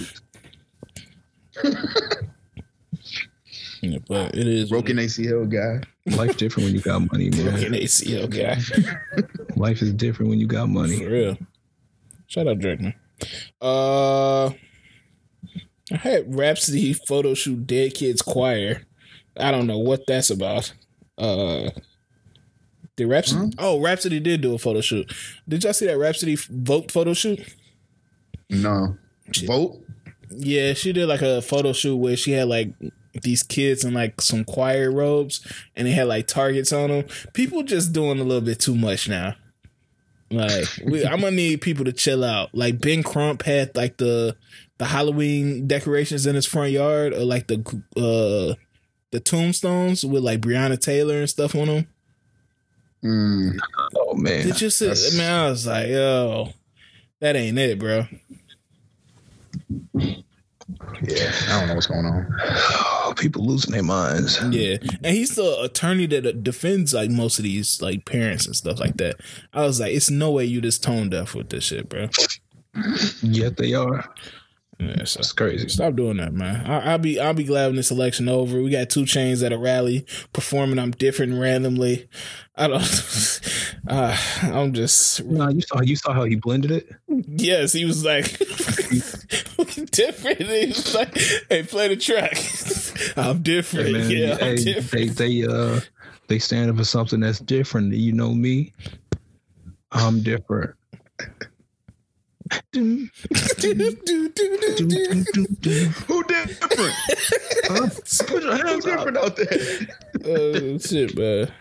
Yeah, 3.83 3.99
but 4.09 4.35
it 4.35 4.47
is 4.47 4.71
Broken 4.71 4.97
ACL 4.97 5.49
guy. 5.49 5.87
Life 6.17 6.37
different 6.37 6.67
when 6.67 6.75
you 6.75 6.81
got 6.81 7.01
money, 7.11 7.31
man. 7.31 7.51
broken 7.51 7.73
ACL 7.73 8.29
guy. 8.29 8.59
Life 9.57 9.83
is 9.83 9.93
different 9.93 10.31
when 10.31 10.41
you 10.41 10.47
got 10.47 10.69
money. 10.69 10.99
For 10.99 11.11
real. 11.11 11.39
Shout 12.27 12.49
out 12.49 12.59
Drake, 12.59 12.81
man. 12.81 12.95
Uh, 13.61 14.47
I 14.47 15.97
had 15.97 16.35
Rapsody 16.37 16.93
photo 16.95 17.35
shoot 17.35 17.67
Dead 17.67 17.95
Kids 17.95 18.23
Choir. 18.23 18.83
I 19.37 19.51
don't 19.51 19.67
know 19.67 19.79
what 19.79 20.07
that's 20.07 20.31
about. 20.31 20.73
Uh, 21.19 21.71
did 22.97 23.09
Rapsody? 23.09 23.53
Oh, 23.59 23.81
Rapsody 23.81 24.21
did 24.21 24.41
do 24.41 24.55
a 24.55 24.59
photo 24.59 24.81
shoot. 24.81 25.13
Did 25.49 25.65
y'all 25.65 25.73
see 25.73 25.87
that 25.87 25.99
Rapsody 25.99 26.37
vote 26.51 26.91
photo 26.91 27.13
shoot? 27.13 27.41
No. 28.49 28.97
Vote. 29.45 29.83
Yeah, 30.31 30.73
she 30.75 30.93
did 30.93 31.07
like 31.07 31.23
a 31.23 31.43
photo 31.43 31.73
shoot 31.73 31.97
where 31.97 32.17
she 32.17 32.33
had 32.33 32.49
like 32.49 32.71
these 33.23 33.43
kids 33.43 33.85
in 33.85 33.95
like 33.95 34.21
some 34.21 34.45
choir 34.45 34.91
robes 34.91 35.47
and 35.75 35.87
they 35.87 35.93
had 35.93 36.09
like 36.09 36.27
targets 36.27 36.73
on 36.73 36.91
them. 36.91 37.05
People 37.33 37.63
just 37.63 37.93
doing 37.93 38.19
a 38.19 38.25
little 38.25 38.45
bit 38.45 38.61
too 38.61 38.75
much 38.75 39.09
now. 39.09 39.35
Like 40.31 40.67
we, 40.85 41.05
I'm 41.07 41.21
gonna 41.21 41.37
need 41.37 41.61
people 41.61 41.85
to 41.85 41.93
chill 41.93 42.25
out. 42.25 42.55
Like 42.55 42.81
Ben 42.81 43.03
Crump 43.03 43.43
had 43.43 43.77
like 43.77 43.99
the 43.99 44.37
the 44.79 44.87
Halloween 44.87 45.67
decorations 45.67 46.27
in 46.27 46.35
his 46.35 46.47
front 46.47 46.73
yard, 46.73 47.13
or 47.13 47.25
like 47.25 47.47
the 47.47 47.59
uh 47.97 48.55
the 49.13 49.21
tombstones 49.21 50.05
with 50.05 50.23
like 50.23 50.41
Breonna 50.41 50.79
Taylor 50.79 51.19
and 51.19 51.31
stuff 51.31 51.55
on 51.55 51.67
them. 51.69 51.87
Mm, 53.07 53.59
Oh 53.97 54.15
man, 54.15 54.47
Did 54.47 54.61
you 54.61 54.71
see? 54.71 54.87
That's- 54.87 55.17
Man, 55.17 55.33
I 55.47 55.51
was 55.51 55.67
like, 55.67 55.89
yo, 55.89 56.53
that 57.21 57.37
ain't 57.37 57.59
it, 57.59 57.79
bro. 57.79 58.07
yeah, 59.95 61.33
I 61.49 61.59
don't 61.61 61.69
know 61.69 61.75
what's 61.75 61.87
going 61.87 62.05
on. 62.07 62.27
oh, 62.43 63.15
people 63.17 63.45
losing 63.47 63.73
their 63.73 63.83
minds. 63.83 64.41
Yeah, 64.51 64.77
and 65.05 65.15
he's 65.15 65.37
the 65.37 65.61
attorney 65.63 66.07
that 66.07 66.43
defends 66.43 66.93
like 66.95 67.11
most 67.11 67.39
of 67.39 67.45
these 67.45 67.81
like 67.81 68.05
parents 68.05 68.47
and 68.47 68.57
stuff 68.57 68.81
like 68.81 68.97
that. 68.97 69.17
I 69.53 69.63
was 69.63 69.79
like, 69.81 69.95
it's 69.95 70.11
no 70.11 70.31
way 70.33 70.45
you 70.45 70.61
just 70.61 70.83
tone 70.83 71.11
deaf 71.11 71.35
with 71.35 71.51
this 71.51 71.65
shit, 71.65 71.89
bro. 71.89 72.09
Yet 73.23 73.57
they 73.57 73.75
are. 73.75 74.05
Yeah, 74.79 75.05
so 75.05 75.21
It's 75.21 75.33
crazy. 75.33 75.69
stop 75.69 75.95
doing 75.95 76.19
that, 76.19 76.35
man. 76.35 76.67
I, 76.67 76.93
I'll 76.93 76.99
be 76.99 77.19
I'll 77.19 77.33
be 77.33 77.45
glad 77.45 77.69
when 77.69 77.77
this 77.77 77.91
election 77.91 78.29
over. 78.29 78.61
We 78.63 78.71
got 78.71 78.91
2 78.91 79.03
Chainz 79.05 79.43
at 79.45 79.53
a 79.53 79.59
rally 79.59 80.05
performing. 80.35 80.79
I'm 80.79 80.91
different 80.91 81.41
randomly. 81.41 82.09
I 82.57 82.69
don't. 82.69 82.83
uh, 83.89 84.17
I'm 84.43 84.75
just 84.75 85.25
Nah, 85.25 85.49
you 85.49 85.63
saw 85.63 85.81
you 85.81 85.97
saw 85.97 86.13
how 86.13 86.25
he 86.25 86.35
blended 86.37 86.71
it. 86.73 86.89
yes. 87.09 87.73
He 87.73 87.87
was 87.87 88.05
like 88.05 88.39
different. 89.93 90.43
He 90.43 90.67
was 90.67 90.95
like, 90.95 91.17
hey, 91.49 91.63
play 91.63 91.89
the 91.89 91.97
track. 91.97 92.37
I'm 93.17 93.43
different. 93.43 93.87
Hey, 93.89 93.93
man, 93.93 94.11
yeah, 94.11 94.39
I'm 94.41 94.57
different. 94.57 95.17
they 95.17 95.41
they 95.41 95.45
uh 95.47 95.81
they 96.29 96.39
stand 96.39 96.71
up 96.71 96.77
for 96.77 96.85
something 96.85 97.21
that's 97.21 97.39
different. 97.39 97.95
You 97.95 98.13
know 98.13 98.35
me. 98.35 98.73
I'm 99.93 100.23
different. 100.23 100.75
Dun, 102.73 103.11
dun. 103.21 104.31
Who 106.07 106.25
different? 106.25 106.95
Huh? 107.65 107.89
Put 108.27 108.43
your 108.43 108.57
hands 108.57 108.87
up. 108.87 108.99
different 108.99 109.17
out 109.17 109.37
there? 109.37 109.49
uh, 110.75 110.79
shit, 110.79 111.17
man. 111.17 111.53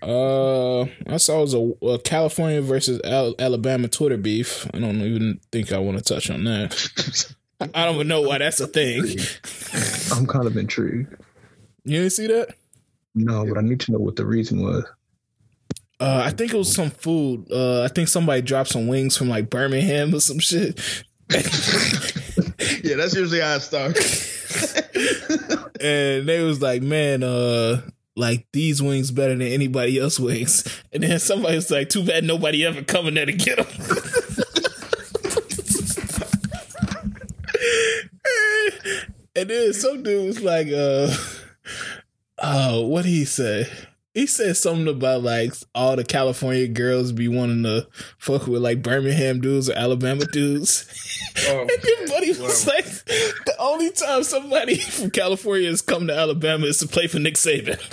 Uh, 0.00 0.82
I 1.12 1.16
saw 1.16 1.38
it 1.38 1.52
was 1.52 1.54
a, 1.54 1.72
a 1.86 1.98
California 1.98 2.62
versus 2.62 3.00
Al- 3.04 3.34
Alabama 3.38 3.88
Twitter 3.88 4.16
beef. 4.16 4.66
I 4.72 4.78
don't 4.78 5.00
even 5.00 5.40
think 5.50 5.72
I 5.72 5.78
want 5.78 5.98
to 5.98 6.04
touch 6.04 6.30
on 6.30 6.44
that. 6.44 7.30
I, 7.60 7.68
I 7.74 7.84
don't 7.84 7.96
even 7.96 8.08
know 8.08 8.22
why 8.22 8.38
that's 8.38 8.60
a 8.60 8.68
thing. 8.68 9.02
I'm 10.12 10.26
kind 10.26 10.46
of 10.46 10.56
intrigued. 10.56 11.16
You 11.84 11.98
didn't 12.00 12.12
see 12.12 12.28
that? 12.28 12.54
No, 13.14 13.44
but 13.44 13.58
I 13.58 13.62
need 13.62 13.80
to 13.80 13.92
know 13.92 13.98
what 13.98 14.14
the 14.16 14.26
reason 14.26 14.62
was. 14.62 14.84
Uh, 16.00 16.22
I 16.24 16.30
think 16.30 16.54
it 16.54 16.56
was 16.56 16.72
some 16.72 16.90
food. 16.90 17.50
Uh, 17.50 17.82
I 17.82 17.88
think 17.88 18.08
somebody 18.08 18.40
dropped 18.42 18.70
some 18.70 18.86
wings 18.86 19.16
from 19.16 19.28
like 19.28 19.50
Birmingham 19.50 20.14
or 20.14 20.20
some 20.20 20.38
shit. 20.38 20.78
yeah, 21.30 22.96
that's 22.96 23.14
usually 23.14 23.40
how 23.40 23.56
it 23.56 23.62
starts. 23.62 24.76
and 25.80 26.28
they 26.28 26.42
was 26.42 26.62
like, 26.62 26.82
man, 26.82 27.24
uh, 27.24 27.82
like 28.14 28.46
these 28.52 28.80
wings 28.80 29.10
better 29.10 29.34
than 29.34 29.42
anybody 29.42 29.98
else 29.98 30.20
wings. 30.20 30.82
And 30.92 31.02
then 31.02 31.18
somebody 31.18 31.56
was 31.56 31.70
like, 31.70 31.88
too 31.88 32.04
bad 32.04 32.24
nobody 32.24 32.64
ever 32.64 32.82
coming 32.82 33.14
there 33.14 33.26
to 33.26 33.32
get 33.32 33.56
them. 33.56 33.66
and 39.36 39.50
then 39.50 39.72
some 39.72 40.02
dude 40.02 40.26
was 40.26 40.40
like, 40.40 40.68
uh, 40.68 41.12
uh, 42.38 42.80
what 42.82 43.02
did 43.02 43.10
he 43.10 43.24
say? 43.24 43.68
He 44.18 44.26
said 44.26 44.56
something 44.56 44.88
about 44.88 45.22
like 45.22 45.52
all 45.76 45.94
the 45.94 46.02
California 46.02 46.66
girls 46.66 47.12
be 47.12 47.28
wanting 47.28 47.62
to 47.62 47.86
fuck 48.18 48.48
with 48.48 48.60
like 48.60 48.82
Birmingham 48.82 49.40
dudes 49.40 49.70
or 49.70 49.74
Alabama 49.74 50.24
dudes. 50.24 50.88
Oh, 51.46 51.60
and 51.60 51.70
then 51.70 52.08
Buddy 52.08 52.30
was 52.30 52.66
wow. 52.66 52.72
like, 52.74 52.84
the 53.04 53.54
only 53.60 53.92
time 53.92 54.24
somebody 54.24 54.74
from 54.74 55.12
California 55.12 55.68
has 55.68 55.82
come 55.82 56.08
to 56.08 56.16
Alabama 56.16 56.66
is 56.66 56.78
to 56.78 56.88
play 56.88 57.06
for 57.06 57.20
Nick 57.20 57.34
Saban. 57.34 57.78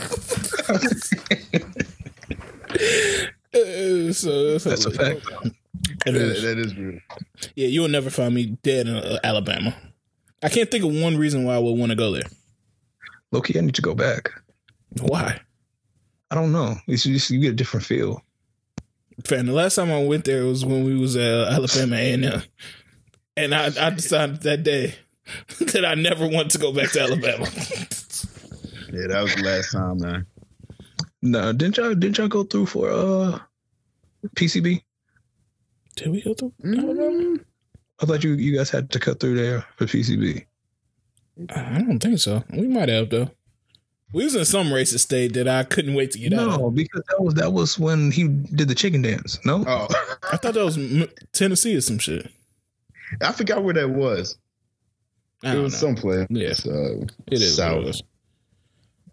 uh, 3.53 4.11
so 4.11 4.57
that's 4.57 4.85
a 4.85 4.89
fact. 4.89 5.27
That 6.05 6.15
is, 6.15 6.41
that 6.41 6.57
is 6.57 6.73
beautiful. 6.73 7.17
Yeah, 7.53 7.67
you 7.67 7.81
will 7.81 7.87
never 7.87 8.09
find 8.09 8.33
me 8.33 8.57
dead 8.63 8.87
in 8.87 8.95
uh, 8.95 9.19
Alabama. 9.23 9.75
I 10.41 10.49
can't 10.49 10.71
think 10.71 10.83
of 10.83 10.91
one 10.91 11.17
reason 11.17 11.43
why 11.43 11.53
I 11.53 11.59
would 11.59 11.77
want 11.77 11.91
to 11.91 11.95
go 11.95 12.11
there. 12.11 12.25
Loki, 13.31 13.59
I 13.59 13.61
need 13.61 13.75
to 13.75 13.83
go 13.83 13.93
back. 13.93 14.31
Why? 15.01 15.39
I 16.31 16.35
don't 16.35 16.51
know. 16.51 16.75
It's 16.87 17.03
just 17.03 17.29
you 17.29 17.39
get 17.39 17.53
a 17.53 17.55
different 17.55 17.85
feel. 17.85 18.21
Fan, 19.23 19.45
the 19.45 19.53
last 19.53 19.75
time 19.75 19.91
I 19.91 20.03
went 20.03 20.25
there 20.25 20.43
was 20.45 20.65
when 20.65 20.83
we 20.83 20.97
was 20.97 21.15
at 21.15 21.47
Alabama 21.47 21.95
A 21.95 22.13
and 22.13 22.25
M, 22.25 22.43
and 23.37 23.55
I, 23.55 23.65
I 23.79 23.89
decided 23.91 24.41
that 24.41 24.63
day 24.63 24.95
that 25.59 25.85
I 25.85 25.95
never 25.95 26.27
want 26.27 26.51
to 26.51 26.57
go 26.57 26.73
back 26.73 26.91
to 26.91 27.01
Alabama. 27.01 27.45
yeah, 28.91 29.07
that 29.07 29.21
was 29.21 29.35
the 29.35 29.43
last 29.43 29.71
time, 29.71 29.99
man. 29.99 30.25
No, 31.21 31.53
didn't 31.53 31.77
y'all 31.77 31.95
didn't 31.95 32.17
y'all 32.17 32.27
go 32.27 32.43
through 32.43 32.67
for 32.67 32.89
uh 32.89 33.39
PCB? 34.35 34.83
Did 35.95 36.09
we 36.09 36.21
go 36.21 36.33
through 36.33 36.53
mm-hmm. 36.63 37.35
I 38.01 38.05
thought 38.05 38.23
you 38.23 38.33
you 38.33 38.55
guys 38.55 38.69
had 38.69 38.91
to 38.91 38.99
cut 38.99 39.19
through 39.19 39.35
there 39.35 39.65
for 39.77 39.85
PCB. 39.85 40.45
I 41.49 41.79
don't 41.79 41.99
think 41.99 42.19
so. 42.19 42.43
We 42.49 42.67
might 42.67 42.89
have 42.89 43.09
though. 43.09 43.31
We 44.13 44.23
was 44.23 44.35
in 44.35 44.45
some 44.45 44.67
racist 44.67 44.99
state 44.99 45.33
that 45.33 45.47
I 45.47 45.63
couldn't 45.63 45.93
wait 45.93 46.11
to 46.11 46.19
get 46.19 46.31
no, 46.31 46.49
out. 46.49 46.59
No, 46.59 46.71
because 46.71 47.01
that 47.09 47.21
was 47.21 47.33
that 47.35 47.53
was 47.53 47.77
when 47.79 48.11
he 48.11 48.27
did 48.27 48.67
the 48.67 48.75
chicken 48.75 49.01
dance. 49.01 49.43
No, 49.45 49.63
oh, 49.67 49.87
I 50.31 50.37
thought 50.37 50.53
that 50.53 50.63
was 50.63 50.79
Tennessee 51.33 51.75
or 51.75 51.81
some 51.81 51.97
shit. 51.97 52.31
I 53.21 53.31
forgot 53.31 53.63
where 53.63 53.73
that 53.73 53.89
was. 53.89 54.37
It 55.43 55.57
was 55.57 55.73
know. 55.73 55.79
someplace. 55.79 56.27
Yeah, 56.29 56.53
uh, 56.71 57.05
it 57.27 57.41
is. 57.41 57.55
South. 57.55 58.01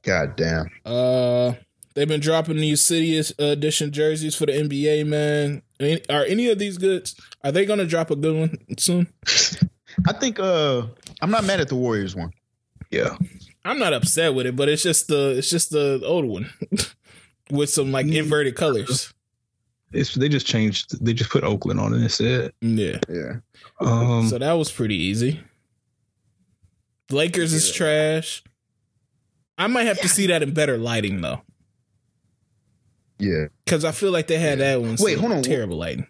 God 0.02 0.36
damn. 0.36 0.70
Uh, 0.84 1.52
they've 1.94 2.08
been 2.08 2.20
dropping 2.20 2.56
these 2.56 2.84
city 2.84 3.20
edition 3.38 3.92
jerseys 3.92 4.34
for 4.34 4.46
the 4.46 4.52
NBA. 4.52 5.06
Man, 5.06 5.62
are 6.08 6.24
any 6.24 6.48
of 6.48 6.58
these 6.58 6.78
good? 6.78 7.10
Are 7.44 7.52
they 7.52 7.64
going 7.64 7.78
to 7.78 7.86
drop 7.86 8.10
a 8.10 8.16
good 8.16 8.36
one 8.36 8.58
soon? 8.78 9.08
I 10.06 10.12
think. 10.12 10.38
Uh, 10.38 10.86
I'm 11.20 11.30
not 11.30 11.44
mad 11.44 11.60
at 11.60 11.68
the 11.68 11.76
Warriors 11.76 12.16
one. 12.16 12.32
Yeah, 12.90 13.16
I'm 13.64 13.78
not 13.78 13.92
upset 13.92 14.34
with 14.34 14.46
it, 14.46 14.56
but 14.56 14.68
it's 14.68 14.82
just 14.82 15.08
the 15.08 15.36
it's 15.38 15.50
just 15.50 15.70
the 15.70 16.02
old 16.04 16.24
one 16.24 16.50
with 17.50 17.70
some 17.70 17.92
like 17.92 18.06
inverted 18.06 18.56
colors. 18.56 19.12
It's 19.92 20.14
they 20.14 20.28
just 20.28 20.46
changed. 20.46 21.04
They 21.04 21.12
just 21.12 21.30
put 21.30 21.44
Oakland 21.44 21.78
on 21.78 21.94
it 21.94 22.02
instead. 22.02 22.52
Yeah, 22.60 22.98
yeah. 23.08 23.36
Um, 23.80 24.26
so 24.28 24.38
that 24.38 24.52
was 24.52 24.72
pretty 24.72 24.96
easy. 24.96 25.40
Lakers 27.10 27.52
is 27.52 27.72
trash. 27.72 28.42
I 29.58 29.66
might 29.66 29.84
have 29.84 29.98
yeah. 29.98 30.02
to 30.02 30.08
see 30.08 30.26
that 30.28 30.42
in 30.42 30.54
better 30.54 30.78
lighting 30.78 31.20
though. 31.20 31.42
Yeah, 33.18 33.46
because 33.64 33.84
I 33.84 33.92
feel 33.92 34.10
like 34.10 34.26
they 34.26 34.38
had 34.38 34.58
yeah. 34.58 34.72
that 34.72 34.80
one. 34.80 34.96
Wait, 34.98 35.18
hold 35.18 35.32
on. 35.32 35.42
Terrible 35.42 35.76
lighting. 35.76 36.06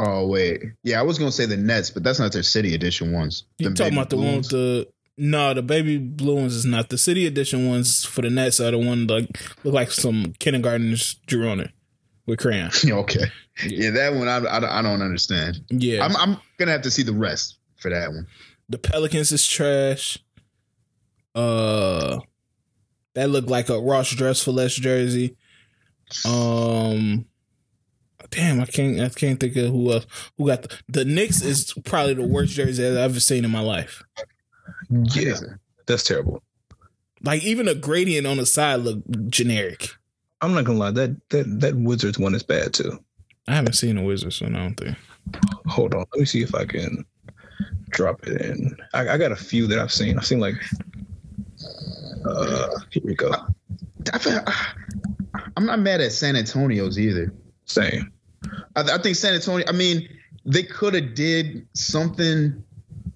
Oh 0.00 0.26
wait, 0.28 0.62
yeah, 0.84 1.00
I 1.00 1.02
was 1.02 1.18
gonna 1.18 1.32
say 1.32 1.44
the 1.44 1.56
Nets, 1.56 1.90
but 1.90 2.04
that's 2.04 2.20
not 2.20 2.32
their 2.32 2.44
City 2.44 2.74
Edition 2.74 3.12
ones. 3.12 3.44
You 3.58 3.74
talking 3.74 3.94
about 3.94 4.10
the 4.10 4.16
one 4.16 4.36
with 4.36 4.50
the? 4.50 4.88
No, 5.16 5.52
the 5.52 5.62
baby 5.62 5.98
blue 5.98 6.36
ones 6.36 6.54
is 6.54 6.64
not. 6.64 6.88
The 6.88 6.98
City 6.98 7.26
Edition 7.26 7.68
ones 7.68 8.04
for 8.04 8.22
the 8.22 8.30
Nets 8.30 8.60
are 8.60 8.70
the 8.70 8.78
one 8.78 9.08
like 9.08 9.28
look 9.64 9.74
like 9.74 9.90
some 9.90 10.34
kindergartners 10.38 11.14
drew 11.26 11.48
on 11.48 11.58
it 11.58 11.72
with 12.26 12.38
crayon. 12.38 12.70
okay, 12.90 13.24
yeah. 13.66 13.86
yeah, 13.86 13.90
that 13.90 14.14
one 14.14 14.28
I, 14.28 14.38
I, 14.38 14.78
I 14.78 14.82
don't 14.82 15.02
understand. 15.02 15.64
Yeah, 15.68 16.04
I'm 16.04 16.16
I'm 16.16 16.40
gonna 16.58 16.70
have 16.70 16.82
to 16.82 16.92
see 16.92 17.02
the 17.02 17.12
rest 17.12 17.58
for 17.76 17.90
that 17.90 18.10
one. 18.10 18.28
The 18.68 18.78
Pelicans 18.78 19.32
is 19.32 19.44
trash. 19.44 20.18
Uh, 21.34 22.20
that 23.14 23.30
looked 23.30 23.48
like 23.48 23.68
a 23.68 23.80
Ross 23.80 24.10
Dress 24.10 24.42
for 24.42 24.52
less 24.52 24.74
jersey. 24.74 25.36
Um, 26.24 27.26
damn, 28.30 28.60
I 28.60 28.66
can't 28.66 29.00
I 29.00 29.08
can't 29.08 29.38
think 29.38 29.56
of 29.56 29.70
who 29.70 29.92
else 29.92 30.06
who 30.36 30.46
got 30.46 30.62
the, 30.62 30.78
the 30.88 31.04
Knicks 31.04 31.42
is 31.42 31.72
probably 31.84 32.14
the 32.14 32.26
worst 32.26 32.52
jersey 32.52 32.86
I've 32.86 32.96
ever 32.96 33.20
seen 33.20 33.44
in 33.44 33.50
my 33.50 33.60
life. 33.60 34.02
Yeah, 34.90 35.38
that's 35.86 36.04
terrible. 36.04 36.42
Like 37.22 37.42
even 37.44 37.68
a 37.68 37.74
gradient 37.74 38.26
on 38.26 38.36
the 38.36 38.46
side 38.46 38.80
look 38.80 39.00
generic. 39.28 39.88
I'm 40.40 40.54
not 40.54 40.64
gonna 40.64 40.78
lie, 40.78 40.90
that 40.92 41.16
that 41.30 41.60
that 41.60 41.76
Wizards 41.76 42.18
one 42.18 42.34
is 42.34 42.42
bad 42.42 42.74
too. 42.74 43.02
I 43.48 43.54
haven't 43.54 43.74
seen 43.74 43.98
a 43.98 44.02
Wizards 44.02 44.40
one. 44.40 44.54
I 44.54 44.60
don't 44.60 44.74
think. 44.74 44.96
Hold 45.66 45.94
on, 45.94 46.04
let 46.12 46.20
me 46.20 46.24
see 46.24 46.42
if 46.42 46.54
I 46.54 46.64
can 46.64 47.04
drop 47.90 48.26
it 48.26 48.40
in. 48.42 48.76
I, 48.94 49.08
I 49.08 49.18
got 49.18 49.32
a 49.32 49.36
few 49.36 49.66
that 49.66 49.78
I've 49.78 49.92
seen. 49.92 50.18
I've 50.18 50.26
seen 50.26 50.40
like. 50.40 50.54
Uh, 52.24 52.78
here 52.90 53.02
we 53.04 53.14
go. 53.14 53.32
I 54.12 54.18
feel, 54.18 54.40
I'm 55.56 55.66
not 55.66 55.80
mad 55.80 56.00
at 56.00 56.12
San 56.12 56.36
Antonio's 56.36 56.98
either. 56.98 57.32
Same. 57.64 58.12
I, 58.76 58.82
I 58.82 58.98
think 58.98 59.16
San 59.16 59.34
Antonio. 59.34 59.66
I 59.68 59.72
mean, 59.72 60.08
they 60.44 60.62
could 60.62 60.94
have 60.94 61.14
did 61.14 61.66
something 61.74 62.62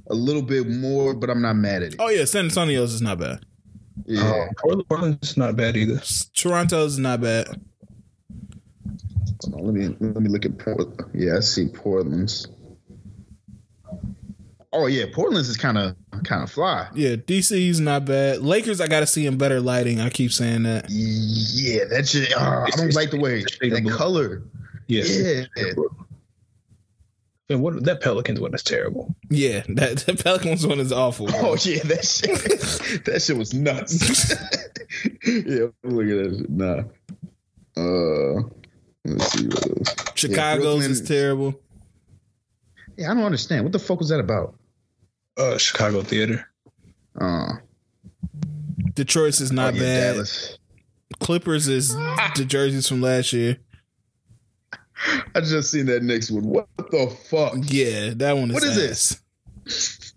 a 0.08 0.14
little 0.14 0.42
bit 0.42 0.68
more, 0.68 1.14
but 1.14 1.30
I'm 1.30 1.42
not 1.42 1.56
mad 1.56 1.82
at 1.82 1.94
it. 1.94 1.96
Oh 1.98 2.08
yeah, 2.08 2.24
San 2.24 2.46
Antonio's 2.46 2.92
is 2.92 3.02
not 3.02 3.18
bad. 3.18 3.44
Yeah, 4.06 4.22
uh, 4.22 4.46
Portland's 4.88 5.36
not 5.36 5.56
bad 5.56 5.76
either. 5.76 6.00
Toronto's 6.34 6.98
not 6.98 7.20
bad. 7.20 7.48
On, 7.48 7.60
let 9.52 9.74
me 9.74 9.94
let 10.00 10.22
me 10.22 10.28
look 10.28 10.44
at 10.44 10.58
Portland. 10.58 11.02
Yeah, 11.14 11.36
I 11.36 11.40
see 11.40 11.68
Portland's. 11.68 12.48
Oh 14.72 14.86
yeah, 14.86 15.04
Portland's 15.12 15.48
is 15.48 15.56
kind 15.56 15.78
of 15.78 15.94
kind 16.24 16.42
of 16.42 16.50
fly. 16.50 16.88
Yeah, 16.94 17.16
DC's 17.16 17.80
not 17.80 18.04
bad. 18.04 18.40
Lakers, 18.40 18.80
I 18.80 18.88
got 18.88 19.00
to 19.00 19.06
see 19.06 19.26
in 19.26 19.36
better 19.36 19.60
lighting. 19.60 20.00
I 20.00 20.08
keep 20.08 20.32
saying 20.32 20.62
that. 20.62 20.86
Yeah, 20.88 21.84
that 21.84 22.08
shit. 22.08 22.34
Uh, 22.34 22.64
I 22.66 22.70
don't 22.70 22.94
like 22.94 23.10
the 23.10 23.20
way 23.20 23.42
that 23.42 23.94
color. 23.96 24.42
Yeah. 24.86 25.04
yeah. 25.04 25.44
And 27.48 27.60
what 27.60 27.84
that 27.84 28.00
Pelicans 28.00 28.40
one 28.40 28.54
is 28.54 28.62
terrible. 28.62 29.14
Yeah, 29.28 29.62
that 29.68 30.04
the 30.06 30.14
Pelicans 30.14 30.66
one 30.66 30.80
is 30.80 30.92
awful. 30.92 31.26
Bro. 31.26 31.38
Oh 31.40 31.56
yeah, 31.60 31.82
that 31.84 32.04
shit, 32.04 33.04
that 33.04 33.20
shit 33.20 33.36
was 33.36 33.52
nuts. 33.52 34.30
yeah, 35.26 35.66
look 35.82 36.06
at 36.06 36.18
that. 36.18 36.36
Shit. 36.38 36.50
Nah. 36.50 36.82
Uh, 37.76 38.42
let's 39.04 39.32
see 39.32 39.46
what 39.48 39.66
else. 39.66 39.94
Chicago's 40.14 40.84
yeah, 40.84 40.90
is 40.90 41.02
terrible. 41.02 41.60
Yeah, 42.96 43.10
I 43.10 43.14
don't 43.14 43.24
understand. 43.24 43.64
What 43.64 43.72
the 43.72 43.78
fuck 43.78 43.98
was 43.98 44.08
that 44.08 44.20
about? 44.20 44.54
uh, 45.36 45.58
Chicago 45.58 46.02
theater. 46.02 46.48
Uh, 47.18 47.54
Detroit's 48.94 49.40
is 49.40 49.52
not 49.52 49.74
oh, 49.74 49.76
yeah, 49.76 49.82
bad. 49.82 50.12
Dallas. 50.14 50.58
Clippers 51.20 51.68
is 51.68 51.94
the 52.36 52.44
jerseys 52.46 52.88
from 52.88 53.00
last 53.00 53.32
year. 53.32 53.58
I 55.34 55.40
just 55.40 55.70
seen 55.70 55.86
that 55.86 56.02
next 56.02 56.30
one. 56.30 56.44
What 56.44 56.68
the 56.76 57.16
fuck? 57.30 57.54
Yeah, 57.62 58.10
that 58.16 58.36
one 58.36 58.50
is. 58.50 58.54
What 58.54 58.64
is 58.64 58.78
ass. 58.78 59.22
this? 59.64 60.12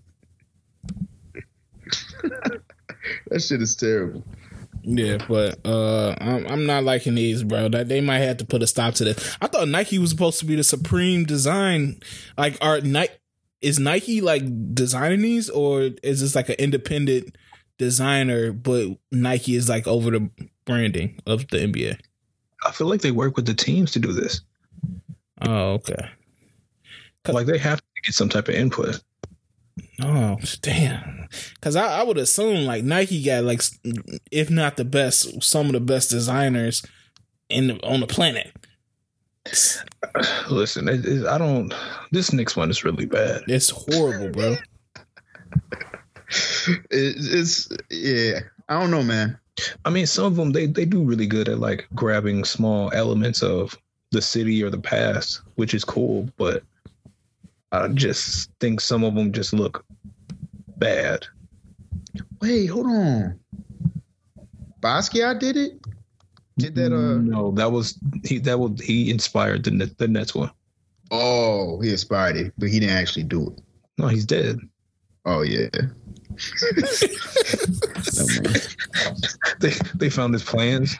that 3.28 3.42
shit 3.42 3.62
is 3.62 3.76
terrible. 3.76 4.24
Yeah, 4.84 5.18
but 5.28 5.66
uh, 5.66 6.14
I'm, 6.22 6.46
I'm 6.46 6.66
not 6.68 6.84
liking 6.84 7.16
these, 7.16 7.44
bro. 7.44 7.70
That 7.70 7.88
they 7.88 8.02
might 8.02 8.20
have 8.20 8.38
to 8.38 8.46
put 8.46 8.62
a 8.62 8.68
stop 8.68 8.94
to 8.96 9.06
this. 9.06 9.38
I 9.42 9.48
thought 9.48 9.68
Nike 9.68 9.98
was 9.98 10.12
supposed 10.12 10.40
to 10.40 10.46
be 10.46 10.56
the 10.56 10.64
supreme 10.64 11.26
design, 11.26 12.00
like 12.38 12.58
our 12.62 12.82
Nike 12.82 13.14
is 13.62 13.80
Nike 13.80 14.22
like 14.22 14.44
designing 14.76 15.22
these 15.22 15.50
or 15.50 15.90
is 16.04 16.22
this 16.22 16.36
like 16.36 16.50
an 16.50 16.56
independent 16.60 17.36
designer, 17.80 18.52
but 18.52 18.90
Nike 19.12 19.56
is 19.56 19.68
like 19.68 19.88
over 19.88 20.12
the 20.12 20.30
branding 20.66 21.20
of 21.26 21.48
the 21.48 21.58
NBA? 21.58 22.00
I 22.64 22.72
feel 22.72 22.88
like 22.88 23.02
they 23.02 23.12
work 23.12 23.36
with 23.36 23.48
the 23.48 23.56
teams 23.56 23.92
to 23.92 24.00
do 24.00 24.14
this. 24.14 24.42
Oh, 25.42 25.74
okay. 25.74 26.10
Like 27.28 27.48
they 27.48 27.58
have 27.58 27.80
to 27.80 28.02
get 28.04 28.14
some 28.14 28.30
type 28.30 28.48
of 28.48 28.56
input. 28.56 29.02
Oh 30.02 30.38
damn! 30.62 31.28
Because 31.56 31.76
I, 31.76 32.00
I 32.00 32.04
would 32.04 32.18
assume 32.18 32.66
like 32.66 32.84
Nike 32.84 33.24
got 33.24 33.44
like, 33.44 33.62
if 34.32 34.50
not 34.50 34.78
the 34.78 34.86
best, 34.86 35.44
some 35.44 35.68
of 35.68 35.74
the 35.74 35.80
best 35.80 36.10
designers 36.10 36.86
in 37.50 37.68
the, 37.68 37.86
on 37.86 38.02
the 38.02 38.08
planet. 38.08 38.54
Listen, 40.50 40.88
it, 40.88 41.06
it, 41.06 41.26
I 41.26 41.38
don't. 41.38 41.74
This 42.12 42.32
next 42.32 42.56
one 42.56 42.70
is 42.70 42.84
really 42.84 43.06
bad. 43.06 43.44
It's 43.48 43.70
horrible, 43.70 44.30
bro. 44.30 44.56
It, 46.68 47.16
it's 47.20 47.70
yeah. 47.92 48.40
I 48.68 48.80
don't 48.80 48.90
know, 48.90 49.04
man. 49.04 49.38
I 49.86 49.92
mean, 49.92 50.08
some 50.08 50.26
of 50.26 50.36
them 50.36 50.52
they 50.52 50.66
they 50.66 50.84
do 50.84 51.04
really 51.04 51.28
good 51.28 51.48
at 51.48 51.60
like 51.60 51.88
grabbing 51.94 52.44
small 52.44 52.92
elements 52.94 53.44
of 53.44 53.78
the 54.16 54.22
city 54.22 54.64
or 54.64 54.70
the 54.70 54.80
past, 54.80 55.42
which 55.56 55.74
is 55.74 55.84
cool. 55.84 56.30
But 56.38 56.64
I 57.72 57.88
just 57.90 58.50
think 58.60 58.82
some 58.82 59.04
of 59.04 59.14
them 59.14 59.32
just 59.32 59.54
look 59.54 59.86
bad. 60.78 61.26
Wait, 62.42 62.68
hold 62.68 62.88
on. 62.88 63.40
Basquiat 64.80 65.40
did 65.40 65.58
it. 65.58 65.74
Did 66.58 66.76
that? 66.76 66.94
Uh. 66.94 67.18
No, 67.18 67.52
that 67.52 67.72
was 67.72 68.00
he. 68.24 68.40
That 68.40 68.60
was 68.60 68.80
he 68.82 69.12
inspired 69.12 69.66
the 69.66 69.94
the 69.98 70.08
Nets 70.08 70.34
one. 70.34 70.52
Oh, 71.12 71.80
he 71.82 71.92
inspired 71.92 72.38
it, 72.38 72.54
but 72.58 72.70
he 72.70 72.80
didn't 72.80 72.96
actually 72.96 73.24
do 73.24 73.50
it. 73.50 73.62
No, 73.98 74.08
he's 74.08 74.26
dead. 74.26 74.60
Oh 75.26 75.42
yeah. 75.42 75.70
No. 76.72 76.88
They 79.60 79.72
they 79.96 80.10
found 80.10 80.34
his 80.34 80.44
plans. 80.44 80.98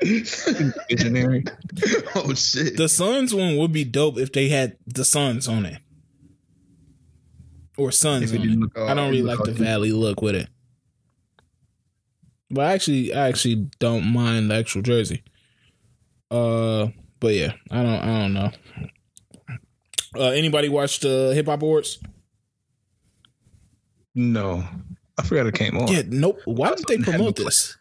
Visionary. 0.00 1.44
oh 2.14 2.34
shit. 2.34 2.76
The 2.76 2.88
Suns 2.88 3.34
one 3.34 3.56
would 3.56 3.72
be 3.72 3.84
dope 3.84 4.18
if 4.18 4.32
they 4.32 4.48
had 4.48 4.76
the 4.86 5.04
Suns 5.04 5.46
on 5.48 5.64
it, 5.66 5.80
or 7.76 7.92
Suns 7.92 8.32
it 8.32 8.40
on 8.40 8.42
it. 8.44 8.48
didn't 8.48 8.72
I 8.76 8.94
don't 8.94 9.10
really 9.10 9.22
like 9.22 9.42
the 9.44 9.52
Valley 9.52 9.92
look 9.92 10.22
with 10.22 10.34
it, 10.34 10.48
but 12.50 12.66
I 12.66 12.72
actually, 12.72 13.14
I 13.14 13.28
actually 13.28 13.68
don't 13.78 14.12
mind 14.12 14.50
the 14.50 14.56
actual 14.56 14.82
jersey. 14.82 15.22
Uh, 16.30 16.88
but 17.20 17.34
yeah, 17.34 17.52
I 17.70 17.82
don't, 17.82 18.00
I 18.02 18.18
don't 18.20 18.32
know. 18.32 18.50
Uh, 20.16 20.30
anybody 20.30 20.68
watch 20.68 21.00
the 21.00 21.32
Hip 21.34 21.46
Hop 21.46 21.62
Awards? 21.62 21.98
No, 24.14 24.64
I 25.18 25.22
forgot 25.22 25.46
it 25.46 25.54
came 25.54 25.76
on. 25.76 25.88
Yeah, 25.88 26.02
nope. 26.06 26.40
Why 26.44 26.70
didn't 26.70 26.88
they 26.88 26.98
promote 26.98 27.36
this? 27.36 27.76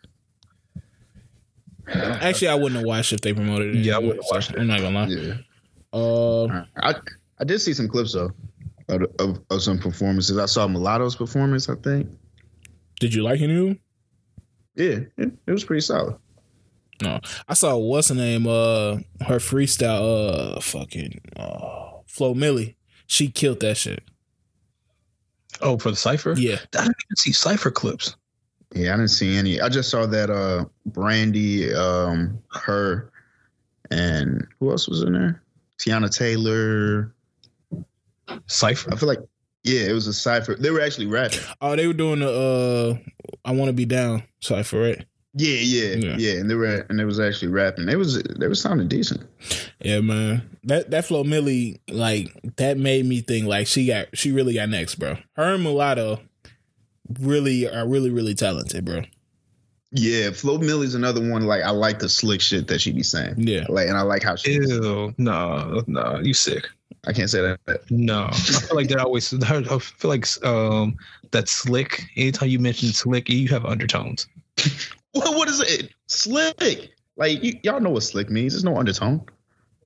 Actually, 1.88 2.48
I 2.48 2.56
wouldn't 2.56 2.76
have 2.76 2.86
watched 2.86 3.14
if 3.14 3.22
they 3.22 3.34
promoted 3.34 3.76
it. 3.76 3.80
Yeah, 3.80 3.96
I 3.96 4.00
wouldn't 4.00 4.24
have 4.24 4.32
watched 4.32 4.52
so 4.54 4.60
I'm 4.60 4.68
not 4.68 4.80
gonna 4.80 5.00
lie. 5.00 5.08
Yeah. 5.08 5.34
Uh, 5.92 6.66
I 6.78 6.96
I 7.40 7.44
did 7.44 7.60
see 7.60 7.74
some 7.74 7.88
clips 7.88 8.14
though 8.14 8.32
of, 8.90 9.04
of, 9.20 9.42
of 9.50 9.62
some 9.62 9.80
performances. 9.80 10.38
I 10.38 10.46
saw 10.46 10.68
Mulatto's 10.68 11.16
performance. 11.16 11.70
I 11.70 11.76
think. 11.76 12.10
did 13.00 13.14
you 13.14 13.24
like 13.24 13.42
any 13.42 13.56
of 13.56 13.66
them? 13.66 13.80
Yeah, 14.76 15.00
it, 15.18 15.32
it 15.46 15.52
was 15.52 15.64
pretty 15.64 15.82
solid. 15.82 16.16
No, 17.02 17.20
I 17.48 17.54
saw 17.54 17.76
what's 17.78 18.10
her 18.10 18.16
name. 18.16 18.48
Uh, 18.48 18.98
her 19.26 19.40
freestyle. 19.40 20.56
Uh, 20.58 20.62
fucking. 20.62 21.22
Uh, 21.36 21.92
Flo 22.08 22.34
Milli. 22.34 22.76
She 23.08 23.30
killed 23.30 23.60
that 23.62 23.78
shit. 23.78 24.04
Oh, 25.62 25.78
for 25.78 25.90
the 25.90 25.96
cipher. 25.96 26.34
Yeah. 26.38 26.58
I 26.74 26.82
didn't 26.82 26.96
even 27.08 27.16
see 27.16 27.32
cipher 27.32 27.72
clips. 27.72 28.16
Yeah, 28.74 28.94
I 28.94 28.98
didn't 28.98 29.10
see 29.10 29.38
any. 29.38 29.62
I 29.62 29.70
just 29.70 29.90
saw 29.90 30.06
that 30.08 30.30
uh 30.30 30.66
Brandy, 30.88 31.74
um, 31.74 32.40
her, 32.52 33.12
and 33.92 34.48
who 34.60 34.72
else 34.72 34.88
was 34.88 35.04
in 35.04 35.14
there? 35.14 35.44
Teyana 35.80 36.16
Taylor. 36.16 37.14
Cipher. 38.48 38.92
I 38.94 38.96
feel 38.96 39.10
like 39.10 39.20
yeah, 39.64 39.82
it 39.82 39.94
was 39.94 40.08
a 40.08 40.14
cipher. 40.14 40.56
They 40.56 40.72
were 40.72 40.82
actually 40.82 41.06
rapping. 41.06 41.40
Oh, 41.62 41.76
they 41.76 41.88
were 41.88 41.94
doing 41.94 42.20
the. 42.20 42.30
Uh, 42.30 43.10
I 43.46 43.52
want 43.52 43.70
to 43.70 43.74
be 43.74 43.86
down 43.86 44.24
cipher, 44.42 44.80
right? 44.80 45.06
Yeah, 45.36 45.56
yeah, 45.58 45.96
Yeah. 45.96 46.16
yeah, 46.18 46.40
and 46.40 46.50
they 46.50 46.56
were 46.56 46.86
and 46.90 47.00
they 47.00 47.06
was 47.06 47.20
actually 47.20 47.48
rapping. 47.48 47.86
They 47.88 47.96
was 47.96 48.22
they 48.22 48.48
was 48.48 48.62
sounding 48.62 48.88
decent. 48.88 49.22
Yeah, 49.82 50.02
man. 50.02 50.48
That 50.66 50.92
that 50.92 51.06
Flo 51.06 51.24
Milli, 51.24 51.80
like 51.90 52.32
that 52.58 52.78
made 52.78 53.06
me 53.06 53.22
think 53.22 53.48
like 53.48 53.66
she 53.68 53.88
got 53.88 54.16
she 54.16 54.32
really 54.32 54.54
got 54.54 54.70
next, 54.70 54.96
bro. 54.96 55.18
Her 55.34 55.56
and 55.56 55.64
Mulatto 55.64 56.20
really 57.20 57.68
are 57.68 57.88
really 57.88 58.12
really 58.12 58.36
talented, 58.36 58.86
bro. 58.86 59.02
Yeah, 59.92 60.32
Flo 60.32 60.58
Milli's 60.60 60.96
another 60.96 61.28
one. 61.28 61.46
Like 61.46 61.64
I 61.64 61.72
like 61.72 62.00
the 62.00 62.10
slick 62.10 62.42
shit 62.42 62.68
that 62.68 62.82
she 62.82 62.92
be 62.92 63.04
saying. 63.04 63.36
Yeah. 63.38 63.66
Like 63.70 63.88
and 63.88 63.98
I 63.98 64.02
like 64.02 64.24
how 64.24 64.36
she. 64.36 64.54
Ew, 64.54 65.14
no, 65.18 65.84
no, 65.88 66.20
you 66.22 66.34
sick. 66.34 66.68
I 67.06 67.12
can't 67.14 67.30
say 67.30 67.42
that. 67.42 67.80
No, 67.92 68.28
I 68.32 68.36
feel 68.36 68.76
like 68.76 68.88
that 68.90 69.00
always. 69.00 69.34
I 69.44 69.62
feel 69.80 70.10
like 70.10 70.26
um 70.46 70.96
that 71.32 71.50
slick. 71.50 72.04
Anytime 72.16 72.50
you 72.50 72.60
mention 72.60 72.90
slick, 72.90 73.30
you 73.30 73.48
have 73.50 73.66
undertones. 73.66 74.28
What 75.14 75.36
what 75.36 75.50
is 75.50 75.60
it? 75.62 75.90
Slick. 76.08 76.92
Like 77.18 77.42
y- 77.42 77.60
y'all 77.64 77.80
know 77.80 77.90
what 77.92 78.04
slick 78.04 78.30
means. 78.30 78.54
There's 78.54 78.64
no 78.64 78.78
undertone. 78.78 79.26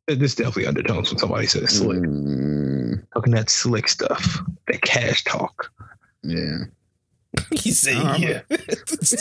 There's 0.07 0.35
definitely 0.35 0.67
undertones 0.67 1.09
when 1.11 1.19
somebody 1.19 1.47
says 1.47 1.69
slick. 1.69 1.99
Mm, 1.99 3.03
Talking 3.13 3.33
that 3.33 3.49
slick 3.49 3.87
stuff, 3.89 4.39
that 4.67 4.81
cash 4.81 5.23
talk. 5.25 5.71
yeah. 6.23 6.57
He 7.51 7.71
said, 7.71 7.97
I'm 7.97 8.21
yeah. 8.21 8.41
it 8.49 9.19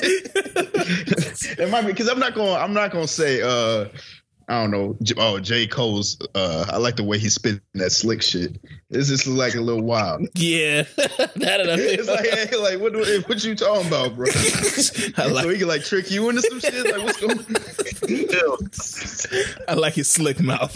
might 1.70 1.83
be 1.83 1.89
because 1.89 2.09
I'm 2.09 2.19
not 2.19 2.35
going. 2.35 2.57
I'm 2.57 2.73
not 2.73 2.91
going 2.93 3.07
to 3.07 3.12
say. 3.12 3.43
uh 3.43 3.87
I 4.48 4.60
don't 4.62 4.70
know. 4.70 4.97
J- 5.02 5.14
Oh, 5.18 5.40
J 5.40 5.66
Cole's. 5.66 6.16
uh 6.35 6.66
I 6.68 6.77
like 6.77 6.97
the 6.97 7.02
way 7.05 7.18
he 7.18 7.28
spit 7.28 7.60
that 7.74 7.90
slick 7.90 8.23
shit. 8.23 8.60
This 8.90 9.09
just 9.09 9.27
look 9.27 9.36
like 9.39 9.55
a 9.55 9.60
little 9.60 9.82
wild. 9.82 10.28
yeah. 10.35 10.85
That 11.36 11.60
think 11.66 11.98
It's 11.98 12.09
like, 12.09 12.27
hey, 12.28 12.56
like 12.56 12.81
what? 12.81 12.94
What 13.28 13.44
you 13.44 13.55
talking 13.56 13.89
about, 13.89 14.14
bro? 14.16 14.27
I 14.31 14.31
so 14.31 15.28
like 15.32 15.47
he 15.48 15.59
can 15.59 15.68
like 15.68 15.82
trick 15.85 16.10
you 16.10 16.28
into 16.28 16.43
some 16.43 16.60
shit. 16.60 16.85
Like 16.85 17.02
what's 17.02 17.20
going? 17.20 17.39
On 17.39 18.68
I 19.68 19.74
like 19.74 19.94
his 19.94 20.09
slick 20.09 20.40
mouth. 20.40 20.74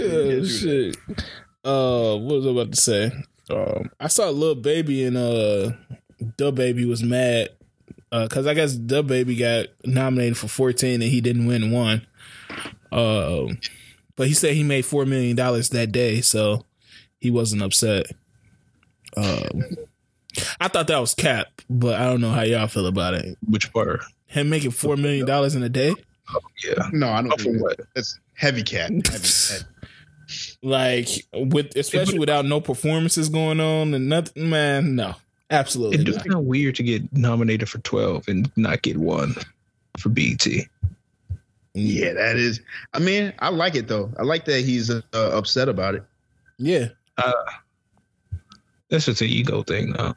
oh, 0.00 0.44
shit. 0.44 0.96
Uh, 1.64 2.16
what 2.16 2.36
was 2.36 2.46
I 2.46 2.50
about 2.50 2.72
to 2.72 2.80
say? 2.80 3.12
Um, 3.50 3.90
I 4.00 4.08
saw 4.08 4.28
a 4.28 4.32
little 4.32 4.54
Baby 4.54 5.04
and 5.04 5.16
uh, 5.16 5.72
the 6.36 6.52
baby 6.52 6.84
was 6.84 7.02
mad 7.02 7.50
because 8.22 8.46
I 8.46 8.54
guess 8.54 8.76
DaBaby 8.76 9.38
got 9.38 9.66
nominated 9.84 10.36
for 10.38 10.48
fourteen 10.48 11.02
and 11.02 11.10
he 11.10 11.20
didn't 11.20 11.46
win 11.46 11.70
one. 11.72 12.06
Um, 12.92 13.58
but 14.16 14.28
he 14.28 14.34
said 14.34 14.54
he 14.54 14.62
made 14.62 14.84
four 14.84 15.04
million 15.04 15.36
dollars 15.36 15.70
that 15.70 15.90
day, 15.92 16.20
so 16.20 16.64
he 17.18 17.30
wasn't 17.30 17.62
upset. 17.62 18.06
Um, 19.16 19.62
I 20.60 20.68
thought 20.68 20.86
that 20.88 20.98
was 21.00 21.14
cap, 21.14 21.46
but 21.70 22.00
I 22.00 22.04
don't 22.04 22.20
know 22.20 22.30
how 22.30 22.42
y'all 22.42 22.66
feel 22.66 22.86
about 22.86 23.14
it. 23.14 23.36
Which 23.48 23.72
part? 23.72 24.00
Him 24.26 24.48
making 24.50 24.72
four 24.72 24.96
million 24.96 25.26
dollars 25.26 25.54
in 25.54 25.62
a 25.62 25.68
day. 25.68 25.94
Yeah. 26.64 26.88
no, 26.92 27.08
I 27.08 27.20
Oh, 27.20 27.22
don't. 27.22 27.38
for 27.40 27.44
think 27.44 27.62
what? 27.62 27.80
That's 27.94 28.18
heavy 28.34 28.62
cat. 28.62 28.90
Heavy, 28.90 29.28
heavy. 29.50 29.64
like 30.62 31.08
with 31.34 31.76
especially 31.76 32.18
without 32.18 32.44
no 32.46 32.60
performances 32.60 33.28
going 33.28 33.60
on 33.60 33.92
and 33.94 34.08
nothing 34.08 34.48
man 34.50 34.96
no 34.96 35.14
absolutely 35.50 35.96
It's 35.98 36.04
not. 36.04 36.12
just 36.14 36.24
kind 36.26 36.34
of 36.38 36.44
weird 36.44 36.74
to 36.76 36.82
get 36.82 37.12
nominated 37.12 37.68
for 37.68 37.78
12 37.78 38.28
and 38.28 38.50
not 38.56 38.82
get 38.82 38.96
one 38.96 39.34
for 39.98 40.08
BET. 40.08 40.46
Yeah, 41.74 42.12
that 42.12 42.36
is. 42.36 42.60
I 42.92 42.98
mean, 43.00 43.32
I 43.40 43.48
like 43.48 43.74
it 43.74 43.88
though. 43.88 44.12
I 44.18 44.22
like 44.22 44.44
that 44.44 44.60
he's 44.64 44.90
uh, 44.90 45.02
upset 45.12 45.68
about 45.68 45.94
it. 45.96 46.04
yeah 46.58 46.88
That's 48.88 49.06
just 49.06 49.20
an 49.22 49.28
ego 49.28 49.62
thing, 49.62 49.92
though. 49.92 50.14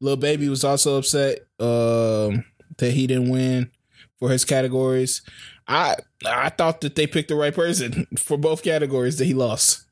Lil 0.00 0.16
baby 0.16 0.48
was 0.48 0.64
also 0.64 0.98
upset 0.98 1.40
um 1.60 2.44
that 2.78 2.92
he 2.92 3.06
didn't 3.06 3.28
win 3.30 3.70
for 4.18 4.30
his 4.30 4.44
categories 4.44 5.22
i 5.66 5.94
i 6.24 6.48
thought 6.48 6.80
that 6.80 6.94
they 6.94 7.06
picked 7.06 7.28
the 7.28 7.34
right 7.34 7.54
person 7.54 8.06
for 8.18 8.38
both 8.38 8.62
categories 8.62 9.18
that 9.18 9.26
he 9.26 9.34
lost 9.34 9.84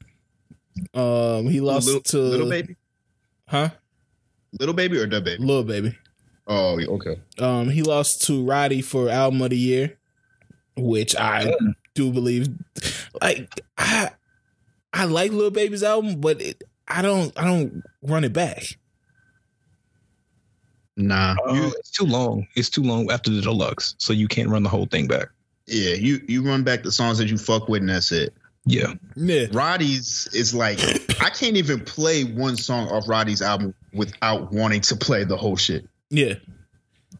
um 0.94 1.46
he 1.48 1.60
lost 1.60 1.86
little, 1.86 2.00
to 2.02 2.18
little 2.18 2.48
baby, 2.48 2.76
huh 3.48 3.68
little 4.58 4.74
baby, 4.74 4.98
or 4.98 5.06
DaBaby. 5.06 5.38
Lil 5.40 5.64
baby 5.64 5.96
Oh, 6.48 6.78
okay. 6.80 7.18
Um, 7.38 7.68
he 7.68 7.82
lost 7.82 8.22
to 8.26 8.44
Roddy 8.44 8.80
for 8.80 9.08
album 9.08 9.42
of 9.42 9.50
the 9.50 9.56
year, 9.58 9.98
which 10.76 11.16
I 11.16 11.52
do 11.94 12.12
believe. 12.12 12.48
Like 13.20 13.48
I, 13.76 14.10
I 14.92 15.04
like 15.06 15.32
Little 15.32 15.50
Baby's 15.50 15.82
album, 15.82 16.20
but 16.20 16.40
it, 16.40 16.62
I 16.86 17.02
don't, 17.02 17.36
I 17.36 17.44
don't 17.44 17.82
run 18.02 18.22
it 18.22 18.32
back. 18.32 18.62
Nah, 20.96 21.34
Uh, 21.48 21.52
you, 21.52 21.66
it's 21.78 21.90
too 21.90 22.04
long. 22.04 22.46
It's 22.54 22.70
too 22.70 22.82
long 22.82 23.10
after 23.10 23.30
the 23.30 23.42
deluxe, 23.42 23.94
so 23.98 24.12
you 24.12 24.28
can't 24.28 24.48
run 24.48 24.62
the 24.62 24.68
whole 24.68 24.86
thing 24.86 25.06
back. 25.06 25.28
yeah, 25.66 25.94
you 25.94 26.20
you 26.26 26.42
run 26.42 26.62
back 26.62 26.82
the 26.84 26.92
songs 26.92 27.18
that 27.18 27.28
you 27.28 27.36
fuck 27.38 27.68
with, 27.68 27.80
and 27.80 27.90
that's 27.90 28.12
it. 28.12 28.32
Yeah. 28.64 28.94
Yeah, 29.14 29.46
Roddy's 29.52 30.28
is 30.32 30.54
like 30.54 30.78
I 31.20 31.30
can't 31.30 31.56
even 31.56 31.80
play 31.84 32.24
one 32.24 32.56
song 32.56 32.88
off 32.88 33.08
Roddy's 33.08 33.42
album 33.42 33.74
without 33.96 34.52
wanting 34.52 34.80
to 34.82 34.96
play 34.96 35.24
the 35.24 35.36
whole 35.36 35.56
shit. 35.56 35.86
yeah. 36.10 36.34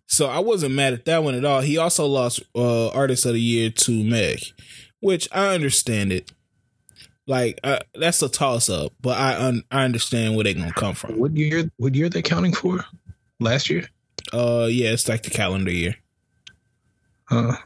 So 0.09 0.27
I 0.27 0.39
wasn't 0.39 0.75
mad 0.75 0.93
at 0.93 1.05
that 1.07 1.25
one 1.25 1.35
at 1.35 1.45
all. 1.45 1.61
He 1.63 1.79
also 1.79 2.07
lost 2.07 2.41
uh, 2.55 2.91
Artist 2.91 3.27
of 3.27 3.33
the 3.33 3.41
Year 3.41 3.71
to 3.71 4.05
Meg, 4.05 4.39
which 5.01 5.29
I 5.33 5.53
understand 5.53 6.13
it. 6.13 6.31
Like 7.27 7.59
uh, 7.65 7.81
that's 7.93 8.23
a 8.23 8.29
toss 8.29 8.71
up, 8.71 8.93
but 9.01 9.19
I 9.19 9.37
un- 9.49 9.65
I 9.73 9.83
understand 9.85 10.37
where 10.37 10.45
they're 10.45 10.55
gonna 10.55 10.73
come 10.73 10.95
from. 10.95 11.19
What 11.19 11.37
year? 11.37 11.69
What 11.79 11.97
year 11.97 12.09
they 12.09 12.23
counting 12.23 12.53
for? 12.53 12.85
Last 13.41 13.69
year? 13.69 13.89
Uh, 14.33 14.69
yeah, 14.71 14.91
it's 14.93 15.09
like 15.09 15.25
the 15.25 15.31
calendar 15.31 15.73
year. 15.73 15.97
Uh, 17.31 17.57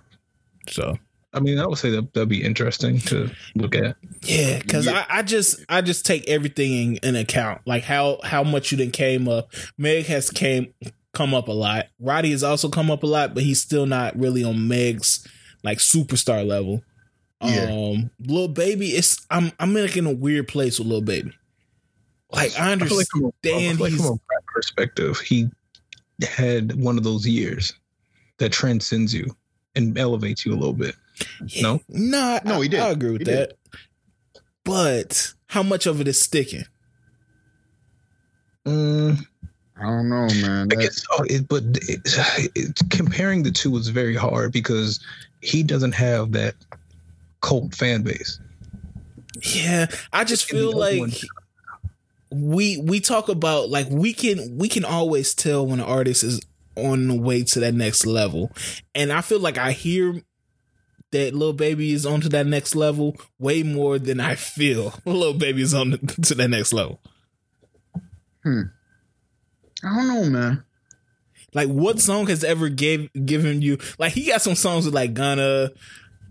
So 0.69 0.99
I 1.33 1.41
mean, 1.41 1.59
I 1.59 1.67
would 1.67 1.79
say 1.79 1.91
that 1.91 2.13
that'd 2.13 2.29
be 2.29 2.43
interesting 2.43 2.99
to 3.01 3.31
look 3.55 3.75
at. 3.77 3.97
yeah, 4.23 4.59
because 4.59 4.87
Yeah. 4.87 5.05
I, 5.09 5.19
I 5.19 5.23
just 5.23 5.65
I 5.69 5.81
just 5.81 6.05
take 6.05 6.29
everything 6.29 6.73
in, 6.73 6.97
in 7.03 7.17
account, 7.17 7.61
like 7.67 7.85
how 7.85 8.19
how 8.25 8.43
much 8.43 8.73
you 8.73 8.79
didn't 8.79 8.95
came 8.95 9.29
up. 9.29 9.53
Meg 9.79 10.07
has 10.07 10.31
came 10.31 10.75
come 11.13 11.35
up 11.35 11.49
a 11.49 11.53
lot. 11.53 11.87
Roddy 12.01 12.33
has 12.33 12.43
also 12.43 12.69
come 12.69 12.91
up 12.91 13.03
a 13.03 13.07
lot, 13.07 13.35
but 13.35 13.43
he's 13.43 13.61
still 13.61 13.87
not 13.87 14.19
really 14.19 14.43
on 14.43 14.69
Meg's 14.69 15.27
like 15.63 15.79
superstar 15.79 16.47
level. 16.47 16.83
Yeah. 17.43 17.71
Um, 17.71 18.11
little 18.21 18.49
baby, 18.49 18.91
it's 18.91 19.25
I'm 19.31 19.53
I'm 19.59 19.73
like 19.73 19.97
in 19.97 20.07
a 20.07 20.13
weird 20.13 20.49
place 20.49 20.79
with 20.79 20.89
little 20.89 21.01
baby. 21.01 21.33
Like 22.33 22.59
I 22.59 22.73
I 22.73 22.75
like 22.75 23.07
from 23.09 23.25
a, 23.25 23.27
I 23.27 23.51
understand 23.53 23.81
like 23.81 23.93
he's 23.93 24.07
from 24.07 24.21
a 24.39 24.43
perspective, 24.53 25.19
he 25.21 25.49
had 26.23 26.75
one 26.75 26.99
of 26.99 27.05
those 27.05 27.27
years 27.27 27.73
that 28.39 28.53
transcends 28.53 29.15
you 29.15 29.35
and 29.75 29.97
elevates 29.97 30.45
you 30.45 30.53
a 30.53 30.57
little 30.57 30.73
bit. 30.73 30.95
No? 31.63 31.81
no, 31.89 32.39
No, 32.45 32.59
I, 32.59 32.63
he 32.63 32.69
did. 32.69 32.81
I 32.81 32.91
agree 32.91 33.11
with 33.13 33.21
He 33.21 33.25
did. 33.25 33.51
that. 33.51 33.57
But 34.65 35.33
how 35.47 35.63
much 35.63 35.87
of 35.87 36.01
it 36.01 36.09
is 36.09 36.21
sticking? 36.21 36.65
Mm, 38.67 39.19
I 39.79 39.83
don't 39.83 40.09
know, 40.09 40.27
man. 40.47 40.69
I 40.71 40.75
guess, 40.75 41.05
oh, 41.13 41.25
it, 41.25 41.49
but 41.49 41.63
it, 41.65 42.01
it, 42.55 42.79
comparing 42.91 43.43
the 43.43 43.51
two 43.51 43.77
is 43.77 43.89
very 43.89 44.15
hard 44.15 44.53
because 44.53 45.01
he 45.41 45.63
doesn't 45.63 45.93
have 45.95 46.33
that 46.33 46.55
cult 47.41 47.75
fan 47.75 48.03
base. 48.03 48.39
Yeah, 49.43 49.87
I 50.13 50.25
just 50.25 50.45
feel 50.45 50.73
like 50.73 50.99
one- 50.99 51.13
we 52.33 52.77
we 52.79 53.01
talk 53.01 53.29
about 53.29 53.71
like 53.71 53.89
we 53.91 54.13
can 54.13 54.57
we 54.59 54.69
can 54.69 54.85
always 54.85 55.35
tell 55.35 55.67
when 55.67 55.81
an 55.81 55.87
artist 55.87 56.23
is 56.23 56.41
on 56.77 57.09
the 57.09 57.15
way 57.15 57.43
to 57.43 57.61
that 57.61 57.75
next 57.75 58.07
level, 58.07 58.53
and 58.95 59.11
I 59.11 59.21
feel 59.23 59.41
like 59.41 59.57
I 59.59 59.73
hear 59.73 60.23
that 61.13 61.35
little 61.35 61.53
baby 61.53 61.93
is 61.93 62.07
on 62.07 62.21
to 62.21 62.29
that 62.31 62.47
next 62.47 62.77
level 62.77 63.17
way 63.39 63.63
more 63.63 63.99
than 63.99 64.21
I 64.21 64.35
feel 64.35 64.95
little 65.05 65.35
baby 65.35 65.63
is 65.63 65.75
on 65.75 65.93
to 66.23 66.35
that 66.35 66.49
next 66.49 66.73
level. 66.73 67.01
Hmm. 68.43 68.63
I 69.83 69.97
don't 69.97 70.09
know, 70.09 70.25
man. 70.25 70.65
Like, 71.53 71.69
what 71.69 72.01
song 72.01 72.27
has 72.29 72.45
ever 72.45 72.69
gave 72.69 73.11
given 73.27 73.61
you 73.61 73.79
like 73.99 74.13
he 74.13 74.27
got 74.27 74.43
some 74.43 74.55
songs 74.55 74.85
with 74.85 74.95
like 74.95 75.15
Gunna, 75.15 75.71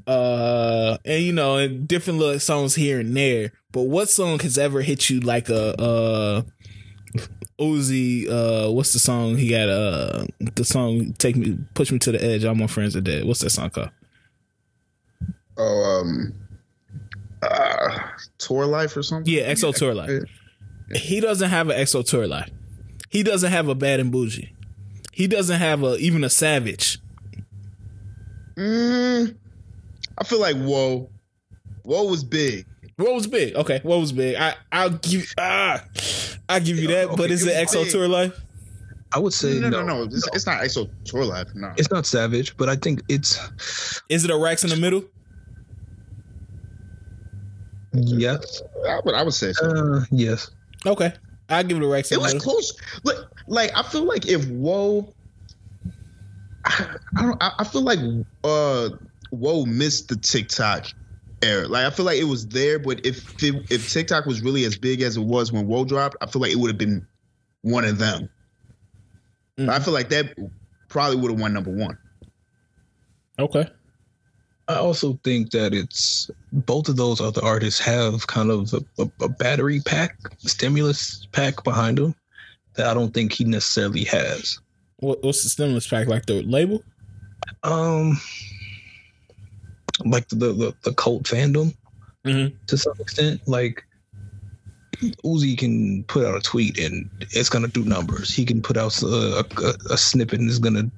uh, 0.07 0.97
and 1.03 1.23
you 1.23 1.33
know, 1.33 1.57
and 1.57 1.87
different 1.87 2.19
little 2.19 2.39
songs 2.39 2.75
here 2.75 2.99
and 2.99 3.15
there. 3.15 3.51
But 3.71 3.83
what 3.83 4.09
song 4.09 4.39
has 4.39 4.57
ever 4.57 4.81
hit 4.81 5.09
you 5.09 5.19
like 5.19 5.49
a 5.49 5.79
uh 5.79 6.41
Uzi? 7.59 8.29
Uh, 8.29 8.71
what's 8.71 8.93
the 8.93 8.99
song 8.99 9.35
he 9.35 9.49
got? 9.49 9.67
Uh, 9.67 10.25
the 10.39 10.63
song 10.63 11.13
"Take 11.17 11.35
Me, 11.35 11.57
Push 11.73 11.91
Me 11.91 11.99
to 11.99 12.11
the 12.13 12.23
Edge." 12.23 12.45
All 12.45 12.55
my 12.55 12.67
friends 12.67 12.95
are 12.95 13.01
dead. 13.01 13.25
What's 13.25 13.41
that 13.41 13.49
song 13.49 13.69
called? 13.71 13.89
Oh, 15.61 15.99
um, 15.99 16.33
uh, 17.41 17.99
tour 18.37 18.65
life 18.65 18.95
or 18.95 19.03
something. 19.03 19.31
Yeah, 19.31 19.51
XO 19.51 19.75
Tour 19.75 19.93
Life. 19.93 20.23
He 20.95 21.19
doesn't 21.19 21.49
have 21.49 21.69
an 21.69 21.77
XO 21.77 22.07
Tour 22.07 22.27
Life. 22.27 22.49
He 23.09 23.23
doesn't 23.23 23.51
have 23.51 23.67
a 23.67 23.75
Bad 23.75 23.99
and 23.99 24.11
Boujee. 24.13 24.49
He 25.11 25.27
doesn't 25.27 25.59
have 25.59 25.83
a 25.83 25.97
even 25.97 26.23
a 26.23 26.29
Savage. 26.29 26.99
Mm, 28.55 29.35
I 30.17 30.23
feel 30.23 30.39
like 30.39 30.55
whoa, 30.55 31.09
whoa 31.83 32.03
was 32.05 32.23
big. 32.23 32.65
What 32.95 33.13
was 33.13 33.27
big? 33.27 33.55
Okay, 33.55 33.79
what 33.83 33.99
was 33.99 34.13
big? 34.13 34.35
I 34.35 34.55
I'll 34.71 34.91
give 34.91 35.33
ah 35.37 35.83
I'll 36.47 36.61
give 36.61 36.77
you 36.77 36.87
that. 36.89 37.15
but 37.17 37.31
is 37.31 37.45
it 37.45 37.51
it 37.51 37.67
XO 37.67 37.83
big. 37.83 37.91
Tour 37.91 38.07
Life? 38.07 38.39
I 39.11 39.19
would 39.19 39.33
say 39.33 39.59
No, 39.59 39.69
no, 39.69 39.81
no, 39.83 39.97
no. 39.97 40.03
It's, 40.03 40.27
it's 40.33 40.45
not 40.45 40.61
XO 40.61 40.87
tour 41.03 41.25
life. 41.25 41.47
No. 41.55 41.73
It's 41.77 41.89
not 41.89 42.05
savage, 42.05 42.55
but 42.57 42.69
I 42.69 42.75
think 42.75 43.01
it's 43.09 43.39
Is 44.07 44.23
it 44.23 44.29
a 44.31 44.37
Racks 44.37 44.63
in 44.63 44.69
the 44.69 44.77
middle? 44.77 45.03
Yes, 47.93 48.61
I 48.87 48.99
would, 49.03 49.15
I 49.15 49.23
would 49.23 49.33
say 49.33 49.51
so. 49.53 49.65
uh, 49.65 50.05
yes. 50.11 50.51
Okay, 50.85 51.11
I'll 51.49 51.63
give 51.63 51.77
it 51.77 51.83
a 51.83 51.87
Racks 51.87 52.11
in 52.11 52.19
It 52.19 52.21
was 52.21 52.33
middle. 52.35 52.51
close. 52.51 52.73
Like, 53.03 53.17
like 53.47 53.71
I 53.75 53.83
feel 53.83 54.03
like 54.03 54.27
if 54.27 54.47
Whoa, 54.47 55.11
I, 56.65 56.95
I 57.17 57.21
don't. 57.23 57.43
I, 57.43 57.51
I 57.59 57.63
feel 57.63 57.81
like 57.81 57.99
uh, 58.43 58.89
Woah 59.33 59.65
missed 59.65 60.09
the 60.09 60.15
TikTok 60.15 60.87
era. 61.41 61.67
Like 61.67 61.85
I 61.85 61.89
feel 61.89 62.05
like 62.05 62.19
it 62.19 62.25
was 62.25 62.47
there, 62.47 62.79
but 62.79 63.05
if 63.05 63.41
it, 63.43 63.55
if 63.71 63.89
TikTok 63.91 64.25
was 64.25 64.41
really 64.41 64.65
as 64.65 64.77
big 64.77 65.01
as 65.01 65.17
it 65.17 65.21
was 65.23 65.51
when 65.51 65.67
Woah 65.67 65.87
dropped, 65.87 66.17
I 66.21 66.27
feel 66.27 66.41
like 66.41 66.51
it 66.51 66.57
would 66.57 66.69
have 66.69 66.77
been 66.77 67.05
one 67.61 67.85
of 67.85 67.97
them. 67.97 68.29
Mm. 69.57 69.69
I 69.69 69.79
feel 69.79 69.93
like 69.93 70.09
that 70.09 70.37
probably 70.89 71.17
would 71.17 71.31
have 71.31 71.39
won 71.39 71.53
number 71.53 71.71
one. 71.71 71.97
Okay, 73.39 73.67
I 74.69 74.75
also 74.75 75.19
think 75.23 75.49
that 75.51 75.73
it's 75.73 76.29
both 76.53 76.87
of 76.89 76.95
those 76.95 77.19
other 77.19 77.43
artists 77.43 77.79
have 77.81 78.27
kind 78.27 78.51
of 78.51 78.71
a, 78.73 79.01
a, 79.01 79.11
a 79.25 79.29
battery 79.29 79.81
pack, 79.83 80.15
stimulus 80.37 81.27
pack 81.31 81.63
behind 81.63 81.97
them 81.97 82.13
that 82.75 82.85
I 82.85 82.93
don't 82.93 83.11
think 83.13 83.33
he 83.33 83.43
necessarily 83.45 84.03
has. 84.05 84.59
what, 84.97 85.23
what's 85.23 85.41
the 85.43 85.49
stimulus 85.49 85.87
pack 85.87 86.07
like? 86.07 86.27
The 86.27 86.43
label? 86.43 86.83
Um, 87.63 88.19
like 90.05 90.27
the 90.29 90.35
the, 90.53 90.75
the 90.83 90.93
cult 90.93 91.23
fandom 91.23 91.75
Mhm. 92.25 92.53
to 92.67 92.77
some 92.77 92.93
extent. 92.99 93.41
Like 93.47 93.83
Uzi 95.25 95.57
can 95.57 96.03
put 96.03 96.25
out 96.25 96.37
a 96.37 96.41
tweet 96.41 96.77
and 96.77 97.09
it's 97.31 97.49
gonna 97.49 97.67
do 97.69 97.83
numbers. 97.85 98.33
He 98.35 98.45
can 98.45 98.61
put 98.61 98.77
out 98.77 99.01
a, 99.01 99.43
a, 99.57 99.73
a 99.93 99.97
snippet 99.97 100.39
and 100.39 100.49
it's 100.49 100.59
gonna 100.59 100.91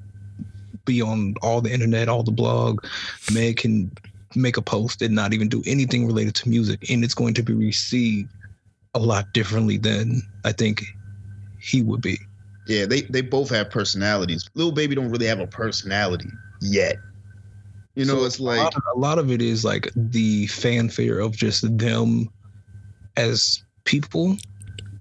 be 0.85 1.01
on 1.01 1.35
all 1.41 1.61
the 1.61 1.71
internet, 1.71 2.09
all 2.09 2.23
the 2.23 2.31
blog. 2.31 2.85
Meg 3.33 3.57
can 3.57 3.91
make 4.35 4.57
a 4.57 4.61
post 4.61 5.01
and 5.01 5.15
not 5.15 5.33
even 5.33 5.49
do 5.49 5.61
anything 5.65 6.05
related 6.05 6.35
to 6.35 6.49
music, 6.49 6.89
and 6.89 7.03
it's 7.03 7.13
going 7.13 7.33
to 7.35 7.43
be 7.43 7.53
received 7.53 8.29
a 8.93 8.99
lot 8.99 9.31
differently 9.33 9.77
than 9.77 10.21
I 10.43 10.51
think 10.51 10.83
he 11.59 11.81
would 11.81 12.01
be. 12.01 12.19
Yeah, 12.67 12.85
they 12.85 13.01
they 13.01 13.21
both 13.21 13.49
have 13.49 13.69
personalities. 13.69 14.49
Little 14.53 14.71
baby 14.71 14.95
don't 14.95 15.09
really 15.09 15.25
have 15.25 15.39
a 15.39 15.47
personality 15.47 16.29
yet. 16.61 16.97
You 17.95 18.05
know, 18.05 18.19
So 18.19 18.25
it's 18.25 18.39
a 18.39 18.43
like 18.43 18.59
lot, 18.59 18.75
of, 18.75 18.83
a 18.95 18.99
lot 18.99 19.19
of 19.19 19.31
it 19.31 19.41
is 19.41 19.65
like 19.65 19.89
the 19.95 20.47
fanfare 20.47 21.19
of 21.19 21.35
just 21.35 21.77
them 21.77 22.29
as 23.17 23.63
people. 23.83 24.37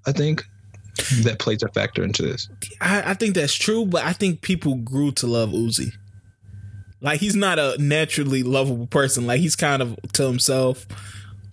I 0.07 0.13
think 0.13 0.45
that 1.23 1.39
plays 1.39 1.63
a 1.63 1.69
factor 1.69 2.03
into 2.03 2.23
this. 2.23 2.49
I, 2.81 3.11
I 3.11 3.15
think 3.15 3.35
that's 3.35 3.55
true, 3.55 3.87
but 3.87 4.05
I 4.05 4.13
think 4.13 4.41
people 4.41 4.77
grew 4.77 5.13
to 5.13 5.27
love 5.27 5.51
Uzi. 5.51 5.93
Like 7.01 7.21
he's 7.21 7.37
not 7.37 7.59
a 7.59 7.77
naturally 7.79 8.43
lovable 8.43 8.87
person. 8.87 9.27
Like 9.27 9.41
he's 9.41 9.57
kind 9.57 9.81
of 9.81 9.97
to 10.13 10.27
himself, 10.27 10.87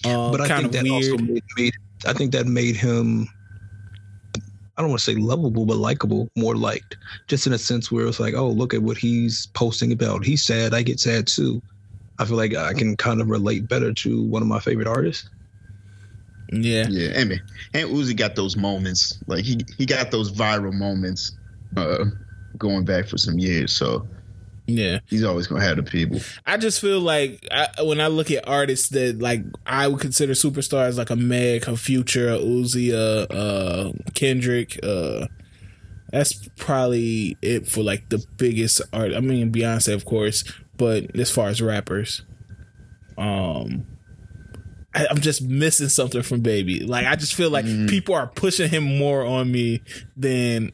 um, 0.05 0.31
but 0.31 0.41
I 0.41 0.47
kind 0.47 0.71
think 0.71 0.75
of 0.75 0.85
that 0.85 0.91
also 0.91 1.15
weird. 1.15 1.21
made, 1.21 1.43
made 1.57 1.73
I 2.05 2.13
think 2.13 2.33
that 2.33 2.47
made 2.47 2.75
him 2.75 3.27
I 4.77 4.81
don't 4.81 4.91
want 4.91 4.99
to 4.99 5.11
say 5.11 5.15
lovable, 5.15 5.65
but 5.65 5.77
likable, 5.77 6.29
more 6.35 6.55
liked. 6.55 6.97
Just 7.27 7.47
in 7.47 7.53
a 7.53 7.57
sense 7.57 7.91
where 7.91 8.05
it's 8.05 8.19
like, 8.19 8.35
oh, 8.35 8.49
look 8.49 8.75
at 8.75 8.83
what 8.83 8.95
he's 8.95 9.47
posting 9.47 9.91
about. 9.91 10.23
He's 10.23 10.43
sad. 10.43 10.75
I 10.75 10.83
get 10.83 10.99
sad 10.99 11.25
too. 11.25 11.61
I 12.19 12.25
feel 12.25 12.37
like 12.37 12.55
I 12.55 12.73
can 12.73 12.95
kind 12.95 13.19
of 13.19 13.29
relate 13.29 13.67
better 13.67 13.91
to 13.91 14.23
one 14.23 14.43
of 14.43 14.47
my 14.47 14.59
favorite 14.59 14.87
artists. 14.87 15.29
Yeah, 16.49 16.87
Yeah, 16.89 17.09
and 17.15 17.29
man, 17.29 17.41
and 17.73 17.89
Uzi 17.89 18.15
got 18.15 18.35
those 18.35 18.55
moments. 18.55 19.19
Like 19.27 19.43
he 19.43 19.59
he 19.77 19.85
got 19.85 20.11
those 20.11 20.31
viral 20.31 20.73
moments, 20.73 21.33
uh, 21.75 22.05
going 22.57 22.85
back 22.85 23.07
for 23.07 23.17
some 23.17 23.37
years. 23.37 23.75
So 23.75 24.07
yeah. 24.67 24.99
he's 25.07 25.23
always 25.23 25.47
gonna 25.47 25.63
have 25.63 25.77
the 25.77 25.83
people. 25.83 26.19
I 26.45 26.57
just 26.57 26.79
feel 26.81 26.99
like 26.99 27.45
I, 27.51 27.67
when 27.83 27.99
I 27.99 28.07
look 28.07 28.31
at 28.31 28.47
artists 28.47 28.89
that 28.89 29.19
like 29.19 29.43
I 29.65 29.87
would 29.87 29.99
consider 29.99 30.33
superstars, 30.33 30.97
like 30.97 31.09
a 31.09 31.15
Meg, 31.15 31.67
a 31.67 31.75
Future, 31.75 32.29
a 32.29 32.37
Uzi, 32.37 32.91
a 32.91 33.31
uh, 33.33 33.91
Kendrick. 34.13 34.79
Uh, 34.83 35.27
that's 36.11 36.47
probably 36.55 37.37
it 37.41 37.67
for 37.67 37.81
like 37.81 38.09
the 38.09 38.23
biggest 38.37 38.81
art. 38.93 39.13
I 39.13 39.19
mean 39.19 39.51
Beyonce, 39.51 39.93
of 39.93 40.05
course, 40.05 40.43
but 40.77 41.15
as 41.17 41.31
far 41.31 41.47
as 41.49 41.61
rappers, 41.61 42.21
um, 43.17 43.85
I'm 45.09 45.19
just 45.19 45.41
missing 45.41 45.89
something 45.89 46.21
from 46.23 46.41
Baby. 46.41 46.81
Like 46.81 47.05
I 47.05 47.15
just 47.15 47.35
feel 47.35 47.49
like 47.49 47.65
mm-hmm. 47.65 47.87
people 47.87 48.15
are 48.15 48.27
pushing 48.27 48.69
him 48.69 48.83
more 48.97 49.25
on 49.25 49.51
me 49.51 49.81
than 50.15 50.71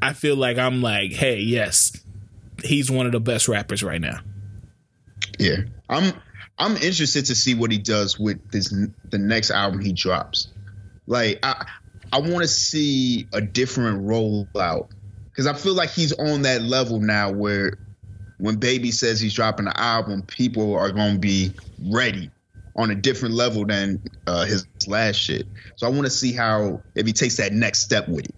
I 0.00 0.14
feel 0.14 0.36
like 0.36 0.58
I'm 0.58 0.82
like, 0.82 1.12
hey, 1.12 1.38
yes, 1.38 1.92
he's 2.64 2.90
one 2.90 3.06
of 3.06 3.12
the 3.12 3.20
best 3.20 3.48
rappers 3.48 3.82
right 3.82 4.00
now. 4.00 4.20
Yeah, 5.38 5.58
I'm 5.88 6.12
I'm 6.58 6.76
interested 6.76 7.26
to 7.26 7.34
see 7.34 7.54
what 7.54 7.70
he 7.70 7.78
does 7.78 8.18
with 8.18 8.50
this 8.50 8.74
the 9.10 9.18
next 9.18 9.50
album 9.50 9.80
he 9.80 9.92
drops. 9.92 10.48
Like 11.06 11.38
I 11.42 11.66
I 12.12 12.20
want 12.20 12.42
to 12.42 12.48
see 12.48 13.26
a 13.32 13.40
different 13.40 14.06
rollout 14.06 14.88
because 15.30 15.46
I 15.46 15.54
feel 15.54 15.74
like 15.74 15.90
he's 15.90 16.12
on 16.12 16.42
that 16.42 16.62
level 16.62 17.00
now 17.00 17.30
where 17.30 17.78
when 18.38 18.56
Baby 18.56 18.90
says 18.90 19.20
he's 19.20 19.34
dropping 19.34 19.66
an 19.66 19.72
album, 19.76 20.22
people 20.22 20.74
are 20.74 20.90
gonna 20.90 21.18
be 21.18 21.52
ready. 21.80 22.30
On 22.76 22.90
a 22.90 22.94
different 22.94 23.34
level 23.34 23.66
than 23.66 24.02
uh, 24.26 24.44
his 24.44 24.66
last 24.86 25.16
shit. 25.16 25.46
So 25.76 25.86
I 25.86 25.90
want 25.90 26.04
to 26.04 26.10
see 26.10 26.32
how 26.32 26.82
if 26.94 27.06
he 27.06 27.12
takes 27.12 27.36
that 27.36 27.52
next 27.52 27.82
step 27.82 28.08
with 28.08 28.24
it 28.26 28.34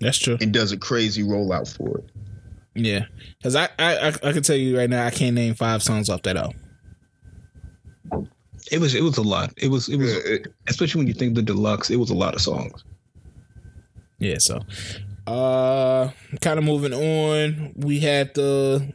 That's 0.00 0.18
true. 0.18 0.36
and 0.40 0.52
does 0.52 0.72
a 0.72 0.76
crazy 0.76 1.22
rollout 1.22 1.74
for 1.74 1.98
it. 1.98 2.04
Yeah, 2.74 3.04
because 3.38 3.54
I, 3.54 3.68
I 3.78 3.96
I 3.96 4.08
I 4.08 4.32
can 4.32 4.42
tell 4.42 4.56
you 4.56 4.78
right 4.78 4.88
now, 4.88 5.04
I 5.06 5.10
can't 5.10 5.34
name 5.34 5.54
five 5.54 5.82
songs 5.82 6.08
off 6.08 6.22
that 6.22 6.36
album. 6.36 6.58
It 8.70 8.78
was 8.78 8.94
it 8.94 9.02
was 9.02 9.18
a 9.18 9.22
lot. 9.22 9.52
It 9.56 9.68
was 9.68 9.88
it 9.88 9.96
was 9.96 10.16
especially 10.68 11.00
when 11.00 11.08
you 11.08 11.14
think 11.14 11.34
the 11.34 11.42
deluxe. 11.42 11.90
It 11.90 11.96
was 11.96 12.10
a 12.10 12.14
lot 12.14 12.34
of 12.34 12.40
songs. 12.40 12.84
Yeah, 14.18 14.38
so 14.38 14.60
uh 15.26 16.10
kind 16.40 16.58
of 16.58 16.64
moving 16.64 16.92
on. 16.92 17.72
We 17.76 18.00
had 18.00 18.34
the 18.34 18.92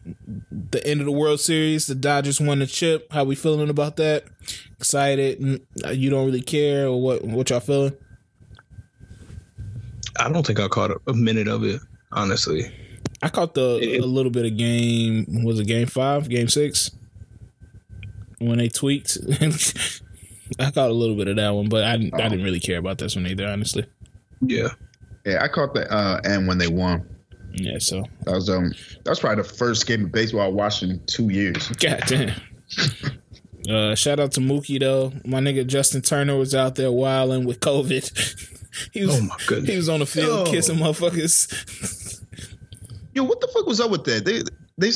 the 0.52 0.86
end 0.86 1.00
of 1.00 1.06
the 1.06 1.12
World 1.12 1.40
Series. 1.40 1.88
The 1.88 1.96
Dodgers 1.96 2.42
won 2.42 2.60
the 2.60 2.68
chip. 2.68 3.12
How 3.14 3.24
we 3.24 3.36
feeling 3.36 3.70
about 3.70 3.96
that? 3.98 4.26
Excited? 4.78 5.62
You 5.94 6.10
don't 6.10 6.26
really 6.26 6.42
care 6.42 6.88
or 6.88 7.02
what 7.02 7.24
what 7.24 7.50
y'all 7.50 7.60
feeling? 7.62 7.94
I 10.20 10.30
don't 10.32 10.46
think 10.46 10.60
I 10.60 10.68
caught 10.68 10.92
a, 10.92 11.00
a 11.08 11.14
minute 11.14 11.48
of 11.48 11.64
it. 11.64 11.80
Honestly, 12.12 12.72
I 13.22 13.30
caught 13.30 13.54
the 13.54 13.80
It- 13.82 14.02
a 14.02 14.06
little 14.06 14.32
bit 14.32 14.46
of 14.46 14.58
game 14.58 15.26
was 15.44 15.60
it 15.60 15.68
game 15.68 15.88
5, 15.88 16.30
game 16.30 16.48
6 16.48 16.92
when 18.40 18.58
they 18.58 18.70
tweaked. 18.70 19.18
I 20.60 20.72
caught 20.72 20.90
a 20.90 20.94
little 20.94 21.16
bit 21.16 21.28
of 21.28 21.36
that 21.36 21.50
one, 21.54 21.68
but 21.70 21.84
I, 21.84 21.94
I 21.94 21.98
didn't 22.30 22.44
really 22.44 22.60
care 22.62 22.78
about 22.80 22.98
this 22.98 23.16
one 23.16 23.28
either, 23.28 23.46
honestly. 23.48 23.86
yeah. 24.42 24.70
Yeah, 25.28 25.44
I 25.44 25.50
caught 25.50 25.74
the 25.74 25.92
uh, 25.92 26.22
end 26.24 26.48
when 26.48 26.58
they 26.58 26.68
won. 26.68 27.06
Yeah, 27.54 27.80
so 27.80 28.04
That 28.24 28.36
was 28.36 28.50
um 28.50 28.72
that 29.04 29.10
was 29.10 29.20
probably 29.20 29.44
the 29.44 29.50
first 29.50 29.88
game 29.88 30.06
of 30.06 30.12
baseball 30.12 30.42
I 30.42 30.48
watched 30.48 30.84
in 30.84 31.02
two 31.06 31.30
years. 31.30 31.68
God 31.80 32.02
damn. 32.08 32.34
Uh, 33.68 33.94
shout 33.96 34.18
out 34.18 34.32
to 34.32 34.40
Mookie 34.40 34.80
though. 34.80 35.12
My 35.26 35.42
nigga 35.42 35.68
Justin 35.68 36.02
Turner 36.02 36.38
was 36.38 36.56
out 36.56 36.76
there 36.76 36.90
wilding 36.90 37.44
with 37.44 37.60
COVID. 37.60 38.54
he 38.94 39.06
was 39.06 39.20
Oh 39.20 39.24
my 39.24 39.36
goodness. 39.46 39.70
he 39.70 39.76
was 39.76 39.90
on 39.90 40.00
the 40.00 40.06
field 40.06 40.48
Yo. 40.48 40.54
kissing 40.54 40.78
motherfuckers. 40.78 42.22
Yo, 43.14 43.26
what 43.26 43.42
the 43.42 43.48
fuck 43.48 43.66
was 43.66 43.82
up 43.82 43.92
with 43.92 44.06
that? 44.06 44.24
They 44.24 44.44
they 44.78 44.92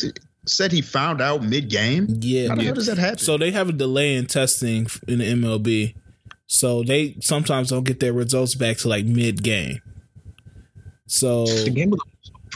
said 0.46 0.72
he 0.72 0.82
found 0.82 1.20
out 1.20 1.44
mid 1.44 1.70
game. 1.70 2.08
Yeah. 2.22 2.50
How 2.50 2.56
the 2.56 2.62
yeah. 2.62 2.66
hell 2.68 2.76
does 2.76 2.86
that 2.86 2.98
happen? 2.98 3.18
So 3.18 3.38
they 3.38 3.52
have 3.52 3.68
a 3.68 3.74
delay 3.74 4.16
in 4.16 4.28
testing 4.28 4.88
in 5.06 5.20
the 5.20 5.34
MLB. 5.34 5.96
So 6.48 6.82
they 6.84 7.18
sometimes 7.20 7.72
don't 7.72 7.84
get 7.84 8.00
their 8.00 8.14
results 8.14 8.56
back 8.56 8.78
to 8.78 8.88
like 8.88 9.06
mid 9.06 9.44
game. 9.44 9.82
So 11.12 11.46
The 11.46 11.70
game 11.70 11.90
was 11.92 12.00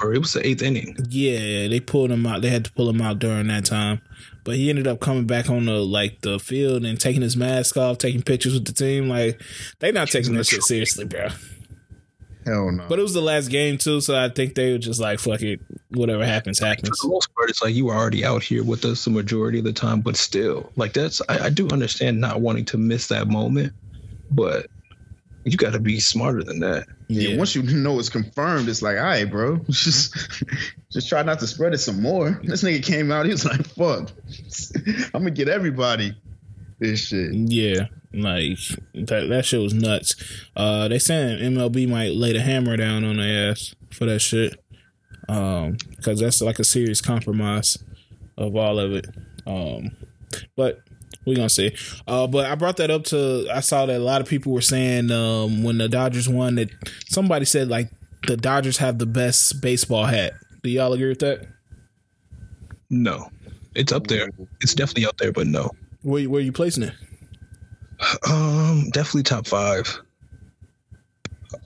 over. 0.02 0.14
It 0.14 0.20
was 0.20 0.34
the 0.34 0.46
eighth 0.46 0.62
inning. 0.62 0.96
yeah, 1.10 1.68
they 1.68 1.80
pulled 1.80 2.12
him 2.12 2.26
out. 2.26 2.42
They 2.42 2.50
had 2.50 2.66
to 2.66 2.72
pull 2.72 2.90
him 2.90 3.02
out 3.02 3.20
during 3.20 3.48
that 3.48 3.66
time. 3.66 4.02
But 4.44 4.56
he 4.56 4.70
ended 4.70 4.88
up 4.88 5.00
coming 5.00 5.26
back 5.26 5.50
on 5.50 5.66
the 5.66 5.74
like 5.74 6.22
the 6.22 6.40
field 6.40 6.86
and 6.86 7.00
taking 7.00 7.22
his 7.22 7.36
mask 7.36 7.78
off, 7.78 7.98
taking 7.98 8.22
pictures 8.22 8.54
with 8.54 8.66
the 8.66 8.74
team. 8.74 9.10
Like 9.10 9.42
they 9.80 9.92
not 9.92 10.08
taking 10.10 10.36
that 10.36 10.46
shit 10.46 10.64
seriously, 10.64 11.06
bro. 11.06 11.30
Hell 12.46 12.72
no. 12.72 12.86
But 12.88 13.00
it 13.00 13.02
was 13.02 13.14
the 13.16 13.22
last 13.22 13.48
game 13.50 13.78
too, 13.80 14.02
so 14.02 14.16
I 14.16 14.30
think 14.30 14.54
they 14.54 14.72
were 14.72 14.78
just 14.78 15.00
like, 15.00 15.20
"Fuck 15.20 15.42
it, 15.42 15.60
whatever 15.90 16.24
happens, 16.24 16.60
happens." 16.60 16.90
For 17.00 17.08
the 17.08 17.14
most 17.14 17.34
part, 17.34 17.50
it's 17.50 17.62
like 17.64 17.74
you 17.74 17.86
were 17.86 17.96
already 17.96 18.24
out 18.24 18.44
here 18.44 18.64
with 18.64 18.86
us 18.86 19.04
the 19.04 19.10
majority 19.10 19.58
of 19.58 19.66
the 19.66 19.74
time, 19.74 20.02
but 20.02 20.16
still, 20.16 20.72
like 20.76 20.94
that's 20.94 21.22
I, 21.28 21.46
I 21.46 21.50
do 21.50 21.68
understand 21.70 22.22
not 22.22 22.42
wanting 22.42 22.66
to 22.66 22.78
miss 22.78 23.08
that 23.08 23.28
moment, 23.28 23.74
but 24.30 24.68
you 25.44 25.58
got 25.58 25.74
to 25.74 25.80
be 25.80 26.00
smarter 26.00 26.44
than 26.44 26.60
that. 26.60 26.86
Yeah, 27.08 27.30
Yeah. 27.30 27.38
once 27.38 27.56
you 27.56 27.64
know 27.64 28.00
it's 28.00 28.10
confirmed, 28.10 28.68
it's 28.70 28.82
like, 28.82 28.98
all 28.98 29.04
right, 29.04 29.30
bro, 29.30 29.58
just 29.70 30.16
just 30.92 31.10
try 31.10 31.22
not 31.24 31.40
to 31.40 31.48
spread 31.48 31.74
it 31.74 31.80
some 31.80 32.02
more. 32.02 32.40
This 32.44 32.64
nigga 32.64 32.84
came 32.84 33.12
out, 33.12 33.26
he 33.26 33.32
was 33.32 33.46
like, 33.46 33.66
fuck, 33.68 34.12
I'm 35.14 35.22
gonna 35.22 35.32
get 35.32 35.48
everybody 35.48 36.16
this 36.80 37.08
shit. 37.08 37.34
Yeah, 37.34 37.88
like 38.14 38.58
that 38.94 39.28
that 39.30 39.46
shit 39.46 39.62
was 39.62 39.74
nuts. 39.74 40.16
Uh, 40.56 40.88
they 40.88 41.00
saying 41.00 41.40
MLB 41.54 41.88
might 41.90 42.12
lay 42.14 42.34
the 42.34 42.42
hammer 42.42 42.76
down 42.78 43.04
on 43.06 43.18
their 43.18 43.52
ass 43.52 43.76
for 43.92 44.06
that 44.06 44.20
shit, 44.20 44.60
um, 45.30 45.78
because 45.96 46.20
that's 46.20 46.42
like 46.42 46.60
a 46.60 46.64
serious 46.64 47.02
compromise 47.02 47.78
of 48.38 48.56
all 48.56 48.80
of 48.80 48.92
it. 48.94 49.08
Um, 49.48 49.92
but 50.58 50.80
we 51.26 51.36
gonna 51.36 51.50
see. 51.50 51.76
Uh, 52.08 52.28
but 52.28 52.46
I 52.46 52.56
brought 52.56 52.78
that 52.78 52.92
up 52.92 53.04
to 53.06 53.48
I 53.54 53.60
saw 53.62 53.86
that 53.86 53.98
a 53.98 54.04
lot 54.04 54.22
of 54.22 54.28
people 54.28 54.52
were 54.54 54.62
saying 54.62 55.12
um 55.12 55.64
when 55.64 55.78
the 55.78 55.88
Dodgers 55.90 56.28
won 56.30 56.56
that 56.56 56.70
somebody 57.08 57.46
said 57.46 57.68
like 57.70 57.90
the 58.28 58.38
Dodgers 58.38 58.78
have 58.78 58.98
the 58.98 59.06
best 59.06 59.62
baseball 59.62 60.06
hat. 60.06 60.34
Do 60.64 60.70
y'all 60.70 60.94
agree 60.94 61.10
with 61.10 61.20
that? 61.20 61.48
No, 62.90 63.30
it's 63.76 63.92
up 63.92 64.08
there. 64.08 64.30
It's 64.62 64.74
definitely 64.74 65.06
up 65.06 65.18
there, 65.18 65.32
but 65.32 65.48
no. 65.48 65.72
Where 66.04 66.22
you- 66.22 66.30
where 66.30 66.42
you 66.42 66.52
placing 66.52 66.84
it? 66.84 66.94
Um, 68.30 68.90
definitely 68.92 69.24
top 69.24 69.48
five. 69.48 70.00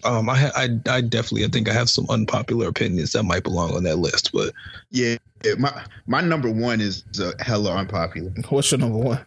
Um, 0.03 0.30
I, 0.30 0.38
ha- 0.38 0.52
I, 0.56 0.69
I 0.88 1.02
definitely, 1.02 1.45
I 1.45 1.48
think 1.48 1.68
I 1.68 1.73
have 1.73 1.90
some 1.90 2.06
unpopular 2.10 2.68
opinions 2.68 3.11
that 3.14 3.23
might 3.23 3.44
belong 3.44 3.73
on 3.76 3.84
that 3.84 3.98
list, 3.98 4.31
but 4.31 4.53
Yeah, 4.91 5.18
yeah, 5.44 5.53
my 5.57 5.84
my 6.06 6.22
number 6.22 6.49
one 6.52 6.80
is 6.80 7.03
uh, 7.19 7.31
hella 7.40 7.73
unpopular. 7.76 8.30
What's 8.49 8.72
your 8.72 8.80
number 8.80 8.98
one? 8.98 9.26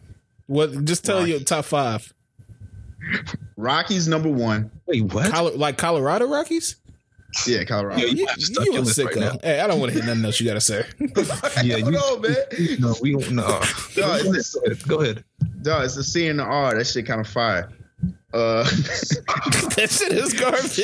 What? 0.52 0.84
Just 0.84 1.04
tell 1.06 1.26
your 1.26 1.40
top 1.40 1.64
five. 1.64 2.12
Rockies 3.56 4.06
number 4.06 4.28
one. 4.28 4.70
wait, 4.86 5.02
what? 5.02 5.32
Colo- 5.32 5.56
like 5.56 5.78
Colorado 5.78 6.26
Rockies? 6.26 6.76
Yeah, 7.46 7.64
Colorado. 7.64 7.98
Yeah, 7.98 8.06
you 8.08 8.16
You, 8.18 8.24
might 8.26 8.30
have 8.38 8.66
you 8.66 8.72
a 8.72 8.74
your 8.74 9.06
right 9.06 9.16
now. 9.16 9.38
hey, 9.42 9.60
I 9.60 9.66
don't 9.66 9.80
want 9.80 9.92
to 9.92 9.98
hear 9.98 10.06
nothing 10.06 10.24
else 10.26 10.38
you 10.38 10.46
gotta 10.46 10.60
say. 10.60 10.84
yeah, 11.64 11.78
Hold 11.78 11.94
you- 11.94 11.98
on, 11.98 12.20
man. 12.20 12.36
no, 12.80 12.94
we 13.00 13.12
don't. 13.12 13.30
No, 13.32 13.46
No, 13.96 14.14
it's- 14.16 14.54
go 14.54 14.60
ahead. 14.66 14.82
Go 14.88 15.00
ahead. 15.00 15.24
Dog, 15.62 15.84
it's 15.86 15.94
the 15.94 16.04
C 16.04 16.28
and 16.28 16.38
the 16.38 16.44
R. 16.44 16.74
That 16.76 16.84
shit 16.86 17.06
kind 17.06 17.20
of 17.22 17.26
fire. 17.26 17.70
Uh, 18.34 18.62
that 18.64 19.88
shit 19.90 20.12
is 20.12 20.34
garbage. 20.34 20.80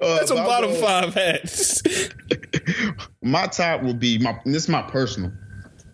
uh, 0.00 0.16
That's 0.16 0.30
a 0.30 0.34
bottom 0.34 0.70
go- 0.70 0.80
five 0.80 1.14
hat. 1.14 2.12
My 3.22 3.46
top 3.48 3.82
will 3.82 3.94
be 3.94 4.18
my. 4.18 4.38
This 4.44 4.62
is 4.64 4.68
my 4.68 4.82
personal. 4.82 5.32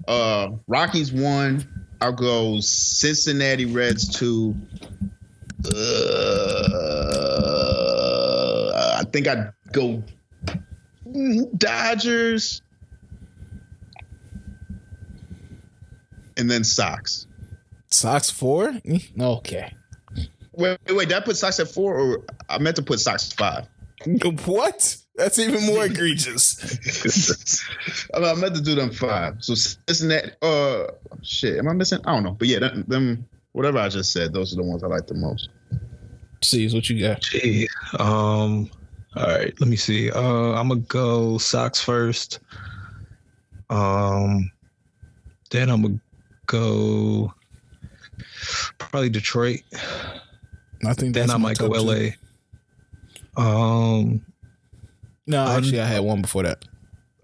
Uh, 0.06 0.50
Rockies 0.66 1.12
one. 1.12 1.66
I'll 2.00 2.12
go 2.12 2.60
Cincinnati 2.60 3.64
Reds 3.66 4.08
two. 4.08 4.54
Uh, 5.64 6.60
I 8.98 9.04
think 9.10 9.26
I'd 9.28 9.52
go 9.72 10.02
Dodgers. 11.56 12.60
And 16.36 16.50
then 16.50 16.64
Sox. 16.64 17.26
Sox 17.90 18.28
four? 18.28 18.74
Okay. 19.18 19.72
Wait, 20.52 20.78
wait, 20.86 20.96
wait, 20.96 21.08
did 21.08 21.16
I 21.16 21.20
put 21.20 21.36
Sox 21.36 21.60
at 21.60 21.68
four 21.68 21.94
or 21.94 22.24
I 22.48 22.58
meant 22.58 22.76
to 22.76 22.82
put 22.82 23.00
Sox 23.00 23.32
five? 23.32 23.68
What? 24.44 24.96
That's 25.16 25.38
even 25.38 25.64
more 25.66 25.84
egregious. 25.86 26.58
I, 28.14 28.18
mean, 28.18 28.28
I 28.28 28.34
meant 28.34 28.56
to 28.56 28.62
do 28.62 28.74
them 28.74 28.90
five. 28.90 29.36
So 29.44 29.54
Cincinnati, 29.54 30.32
uh, 30.42 30.86
shit, 31.22 31.58
am 31.58 31.68
I 31.68 31.72
missing? 31.72 32.00
I 32.04 32.14
don't 32.14 32.24
know, 32.24 32.32
but 32.32 32.48
yeah, 32.48 32.58
them, 32.58 32.84
them 32.88 33.28
whatever 33.52 33.78
I 33.78 33.88
just 33.88 34.12
said, 34.12 34.32
those 34.32 34.52
are 34.52 34.56
the 34.56 34.64
ones 34.64 34.82
I 34.82 34.88
like 34.88 35.06
the 35.06 35.14
most. 35.14 35.48
See, 36.42 36.64
is 36.64 36.74
what 36.74 36.90
you 36.90 37.00
got? 37.00 37.20
Gee, 37.22 37.68
um, 37.98 38.70
all 39.16 39.26
right. 39.26 39.54
Let 39.60 39.68
me 39.68 39.76
see. 39.76 40.10
Uh, 40.10 40.52
I'm 40.52 40.68
gonna 40.68 40.80
go 40.80 41.38
Sox 41.38 41.80
first. 41.80 42.40
Um, 43.70 44.50
then 45.50 45.70
I'm 45.70 45.82
gonna 45.82 46.00
go 46.46 47.32
probably 48.78 49.08
Detroit. 49.08 49.60
I 50.86 50.92
think 50.92 51.14
Then 51.14 51.28
that's 51.28 51.30
I 51.30 51.36
my 51.36 51.48
might 51.50 51.58
go 51.58 51.68
top 51.68 51.76
two. 51.76 52.10
LA. 53.36 53.40
Um, 53.42 54.26
No, 55.26 55.42
Un- 55.44 55.56
actually, 55.56 55.80
I 55.80 55.86
had 55.86 56.00
one 56.00 56.22
before 56.22 56.42
that. 56.42 56.64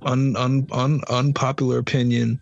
un, 0.02 0.34
un, 0.36 0.66
un 0.72 1.00
unpopular 1.10 1.78
opinion, 1.78 2.40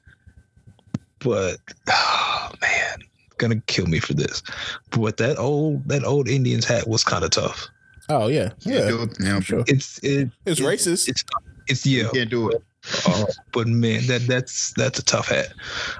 but 1.18 1.58
oh, 1.88 2.50
man, 2.62 2.98
gonna 3.38 3.60
kill 3.66 3.86
me 3.86 3.98
for 3.98 4.14
this. 4.14 4.42
But 4.90 5.16
that 5.16 5.38
old 5.38 5.88
that 5.88 6.04
old 6.04 6.28
Indians 6.28 6.64
hat 6.64 6.86
was 6.86 7.02
kind 7.04 7.24
of 7.24 7.30
tough. 7.30 7.68
Oh 8.08 8.28
yeah, 8.28 8.52
yeah, 8.60 8.88
do 8.88 9.02
it. 9.02 9.16
Yeah, 9.20 9.40
sure. 9.40 9.64
It's 9.66 9.98
it, 10.02 10.30
It's 10.46 10.60
racist. 10.60 11.08
It's 11.08 11.24
it's 11.66 11.84
yeah. 11.84 12.08
can't 12.12 12.30
do 12.30 12.48
it. 12.50 12.62
Uh, 13.06 13.24
but 13.52 13.66
man, 13.66 14.06
that 14.06 14.22
that's 14.26 14.72
that's 14.74 14.98
a 14.98 15.04
tough 15.04 15.28
hat. 15.28 15.52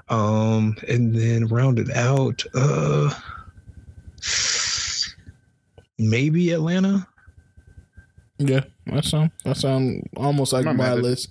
Um, 0.09 0.77
and 0.89 1.15
then 1.15 1.47
rounded 1.49 1.91
out, 1.91 2.45
uh, 2.55 3.13
maybe 5.99 6.53
Atlanta. 6.53 7.07
Yeah, 8.39 8.65
that 8.86 9.05
sound 9.05 9.31
that 9.44 9.56
sound 9.56 10.09
almost 10.16 10.52
like 10.52 10.65
my 10.65 10.94
list. 10.94 11.28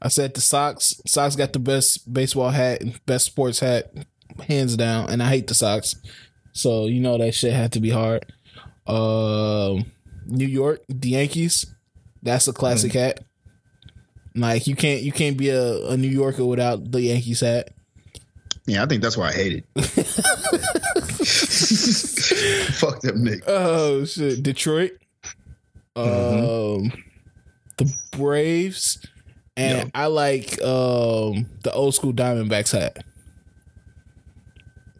I 0.00 0.08
said 0.08 0.34
the 0.34 0.40
Sox. 0.40 1.00
Sox 1.06 1.36
got 1.36 1.52
the 1.52 1.58
best 1.58 2.12
baseball 2.12 2.50
hat, 2.50 2.80
and 2.80 3.04
best 3.06 3.26
sports 3.26 3.60
hat, 3.60 3.92
hands 4.46 4.76
down, 4.76 5.10
and 5.10 5.22
I 5.22 5.28
hate 5.28 5.48
the 5.48 5.54
Sox. 5.54 5.96
So 6.52 6.86
you 6.86 7.00
know 7.00 7.18
that 7.18 7.34
shit 7.34 7.52
had 7.52 7.72
to 7.72 7.80
be 7.80 7.90
hard. 7.90 8.26
Um, 8.86 9.86
New 10.26 10.46
York, 10.46 10.82
the 10.88 11.10
Yankees. 11.10 11.66
That's 12.22 12.48
a 12.48 12.52
classic 12.52 12.92
hat. 12.92 13.20
Like 14.34 14.66
you 14.66 14.76
can't 14.76 15.02
you 15.02 15.12
can't 15.12 15.36
be 15.36 15.48
a, 15.48 15.88
a 15.88 15.96
New 15.96 16.08
Yorker 16.08 16.44
without 16.44 16.92
the 16.92 17.00
Yankees 17.00 17.40
hat. 17.40 17.70
Yeah, 18.66 18.82
I 18.82 18.86
think 18.86 19.02
that's 19.02 19.16
why 19.16 19.28
I 19.28 19.32
hate 19.32 19.64
it. 19.64 19.66
Fuck 22.74 23.00
them 23.00 23.24
niggas. 23.24 23.44
Oh 23.46 24.04
shit, 24.04 24.42
Detroit. 24.42 24.92
Um, 25.96 26.92
the 27.78 27.92
Braves, 28.12 28.98
and 29.56 29.78
Yeah. 29.78 29.84
I 29.94 30.06
like 30.06 30.60
um 30.62 31.46
the 31.64 31.72
old 31.72 31.94
school 31.94 32.12
Diamondbacks 32.12 32.72
hat. 32.72 33.04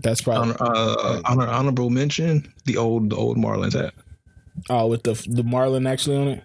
That's 0.00 0.20
probably 0.22 0.54
Honor, 0.60 0.86
uh, 0.88 1.20
honor, 1.24 1.46
honorable 1.48 1.90
mention: 1.90 2.52
the 2.64 2.76
old, 2.76 3.10
the 3.10 3.16
old 3.16 3.38
Marlins 3.38 3.72
hat. 3.72 3.94
oh 4.70 4.86
with 4.86 5.02
the 5.02 5.14
the 5.28 5.42
Marlin 5.42 5.86
actually 5.86 6.16
on 6.16 6.28
it. 6.28 6.44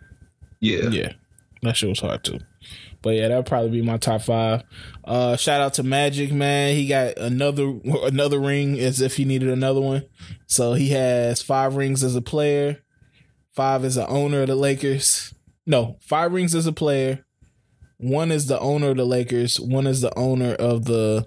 Yeah, 0.60 0.90
Yeah, 0.90 1.14
that 1.64 1.76
shit 1.78 1.90
was 1.90 2.00
hard 2.00 2.24
too. 2.24 2.40
But 3.02 3.16
yeah, 3.16 3.30
that'd 3.30 3.48
probably 3.48 3.72
be 3.72 3.82
my 3.82 3.98
top 3.98 4.22
five. 4.22 4.64
Uh, 5.04 5.36
shout 5.36 5.60
out 5.60 5.74
to 5.76 5.84
Magic, 5.84 6.32
man. 6.32 6.76
He 6.76 6.88
got 6.88 7.18
another 7.18 7.74
another 8.04 8.40
ring 8.40 8.80
as 8.80 9.02
if 9.02 9.18
he 9.18 9.26
needed 9.26 9.50
another 9.50 9.82
one. 9.82 10.04
So 10.48 10.74
he 10.74 10.90
has 10.90 11.42
five 11.42 11.76
rings 11.76 12.04
as 12.04 12.16
a 12.16 12.22
player, 12.22 12.78
five 13.54 13.84
is 13.86 13.96
the 13.96 14.08
owner 14.08 14.42
of 14.42 14.48
the 14.48 14.56
Lakers. 14.56 15.34
No, 15.66 15.98
five 16.02 16.32
rings 16.32 16.56
as 16.56 16.66
a 16.66 16.74
player. 16.74 17.26
One 17.98 18.32
is 18.32 18.48
the 18.48 18.60
owner 18.60 18.90
of 18.90 18.98
the 18.98 19.06
Lakers. 19.06 19.60
One 19.60 19.86
is 19.86 20.02
the 20.02 20.18
owner 20.18 20.54
of 20.56 20.86
the 20.86 21.26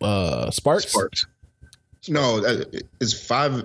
uh 0.00 0.50
Sparks. 0.50 0.88
Sparks. 0.88 1.26
No, 2.08 2.44
uh, 2.44 2.64
it's 3.00 3.12
five 3.12 3.64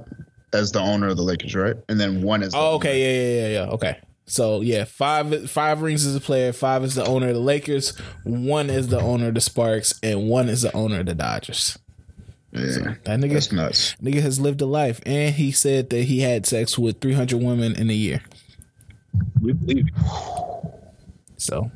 as 0.54 0.72
the 0.72 0.80
owner 0.80 1.08
of 1.08 1.18
the 1.18 1.24
Lakers, 1.24 1.56
right? 1.56 1.76
And 1.90 2.00
then 2.00 2.22
one 2.22 2.44
is. 2.44 2.54
the 2.54 2.58
Oh, 2.58 2.76
okay, 2.76 3.02
yeah, 3.02 3.22
yeah, 3.22 3.48
yeah, 3.48 3.66
yeah. 3.66 3.72
Okay. 3.74 4.00
So 4.26 4.62
yeah, 4.62 4.84
five 4.84 5.50
five 5.50 5.82
rings 5.82 6.06
as 6.06 6.16
a 6.16 6.20
player, 6.20 6.52
five 6.52 6.84
is 6.84 6.96
the 6.96 7.06
owner 7.06 7.30
of 7.30 7.36
the 7.36 7.40
Lakers, 7.40 7.98
one 8.24 8.70
is 8.70 8.90
the 8.90 9.00
owner 9.00 9.30
of 9.30 9.36
the 9.36 9.42
Sparks, 9.42 9.98
and 10.04 10.28
one 10.28 10.50
is 10.50 10.64
the 10.64 10.76
owner 10.76 11.00
of 11.00 11.06
the 11.06 11.16
Dodgers. 11.16 11.78
Yeah, 12.52 12.96
That 13.04 13.20
nigga 13.20 13.34
that's 13.34 13.52
nuts. 13.52 13.96
nigga 14.02 14.22
has 14.22 14.40
lived 14.40 14.62
a 14.62 14.66
life. 14.66 15.02
And 15.06 15.36
he 15.36 15.52
said 15.52 15.90
that 15.90 16.04
he 16.04 16.22
had 16.22 16.46
sex 16.46 16.78
with 16.78 17.02
three 17.02 17.14
hundred 17.14 17.42
women 17.42 17.76
in 17.76 17.90
a 17.90 17.94
year. 17.94 18.22
We 19.42 19.54
believe. 19.54 19.88
So 21.38 21.72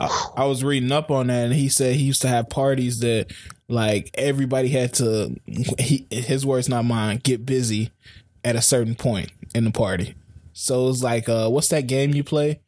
I, 0.00 0.28
I 0.36 0.44
was 0.44 0.62
reading 0.62 0.92
up 0.92 1.10
on 1.10 1.26
that 1.28 1.46
and 1.46 1.54
he 1.54 1.68
said 1.68 1.96
he 1.96 2.04
used 2.04 2.22
to 2.22 2.28
have 2.28 2.48
parties 2.48 3.00
that 3.00 3.32
like 3.68 4.10
everybody 4.14 4.68
had 4.68 4.92
to 4.94 5.34
he 5.78 6.06
his 6.10 6.44
words 6.46 6.68
not 6.68 6.84
mine, 6.84 7.20
get 7.22 7.44
busy 7.46 7.90
at 8.44 8.56
a 8.56 8.62
certain 8.62 8.94
point 8.94 9.30
in 9.54 9.64
the 9.64 9.70
party. 9.70 10.14
So 10.52 10.88
it's 10.88 11.02
like 11.02 11.28
uh 11.28 11.48
what's 11.48 11.68
that 11.68 11.86
game 11.86 12.12
you 12.14 12.22
play? 12.22 12.60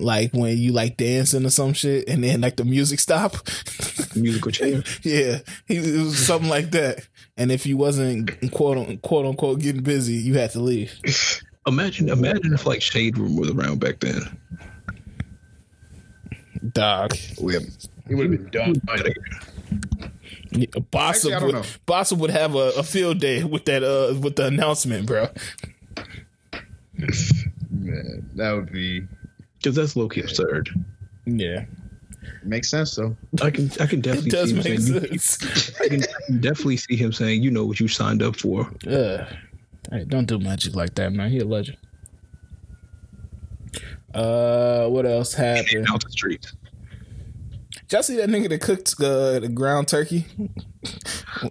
Like 0.00 0.32
when 0.32 0.56
you 0.58 0.72
like 0.72 0.96
dancing 0.96 1.44
or 1.44 1.50
some 1.50 1.72
shit 1.72 2.08
and 2.08 2.24
then 2.24 2.40
like 2.40 2.56
the 2.56 2.64
music 2.64 3.00
stop. 3.00 3.36
musical 4.16 4.50
chair. 4.50 4.82
yeah. 5.02 5.38
He, 5.66 5.76
it 5.76 6.02
was 6.02 6.18
something 6.18 6.50
like 6.50 6.70
that. 6.72 7.06
And 7.36 7.52
if 7.52 7.66
you 7.66 7.76
wasn't 7.76 8.30
quote 8.50 8.78
unquote, 8.78 9.02
quote 9.02 9.26
unquote 9.26 9.60
getting 9.60 9.82
busy, 9.82 10.14
you 10.14 10.34
had 10.34 10.50
to 10.52 10.60
leave. 10.60 11.00
Imagine, 11.66 12.08
imagine 12.08 12.52
if 12.52 12.66
like 12.66 12.82
Shade 12.82 13.18
Room 13.18 13.36
was 13.36 13.50
around 13.50 13.80
back 13.80 14.00
then. 14.00 14.22
Dog. 16.72 17.14
We 17.40 17.54
have, 17.54 17.62
it 18.08 18.14
would 18.14 18.30
have 18.30 18.50
been 18.50 18.50
done. 18.50 18.82
Yeah, 20.52 20.66
Bossip 20.90 21.32
Actually, 21.32 21.54
would. 21.54 21.66
Bossip 21.86 22.18
would 22.18 22.30
have 22.30 22.54
a, 22.54 22.72
a 22.76 22.82
field 22.82 23.20
day 23.20 23.44
with 23.44 23.64
that 23.66 23.82
uh 23.82 24.18
with 24.18 24.36
the 24.36 24.46
announcement, 24.46 25.06
bro. 25.06 25.28
Man, 27.70 28.28
that 28.34 28.52
would 28.52 28.72
be 28.72 29.06
Because 29.62 29.76
that's 29.76 29.94
low 29.96 30.08
key 30.08 30.20
absurd. 30.22 30.70
Yeah, 31.26 31.64
makes 32.44 32.70
sense 32.70 32.94
though. 32.96 33.16
I 33.42 33.50
can, 33.50 33.70
I 33.80 33.86
can 33.86 33.98
it 34.00 34.02
definitely 34.02 34.30
does 34.30 34.48
see 34.50 34.56
him 34.56 34.62
make 34.64 34.80
saying. 34.80 35.12
You, 35.12 35.18
sense. 35.18 35.80
I, 35.80 35.88
can, 35.88 36.02
I 36.02 36.06
can 36.26 36.40
definitely 36.40 36.76
see 36.78 36.96
him 36.96 37.12
saying, 37.12 37.42
"You 37.42 37.50
know 37.50 37.64
what 37.66 37.78
you 37.80 37.88
signed 37.88 38.22
up 38.22 38.36
for." 38.36 38.70
Ugh. 38.86 39.26
Hey, 39.90 40.04
don't 40.06 40.26
do 40.26 40.38
magic 40.38 40.74
like 40.76 40.94
that, 40.96 41.12
man. 41.12 41.30
He 41.30 41.38
a 41.40 41.44
legend. 41.44 41.76
Uh, 44.14 44.86
what 44.88 45.06
else 45.06 45.34
happened? 45.34 45.86
Out 45.90 46.02
the 46.04 46.10
streets. 46.10 46.52
Did 47.72 47.92
y'all 47.92 48.02
see 48.02 48.16
that 48.16 48.28
nigga 48.28 48.48
that 48.48 48.60
cooked 48.60 48.94
uh, 49.00 49.38
the 49.40 49.48
ground 49.48 49.88
turkey 49.88 50.24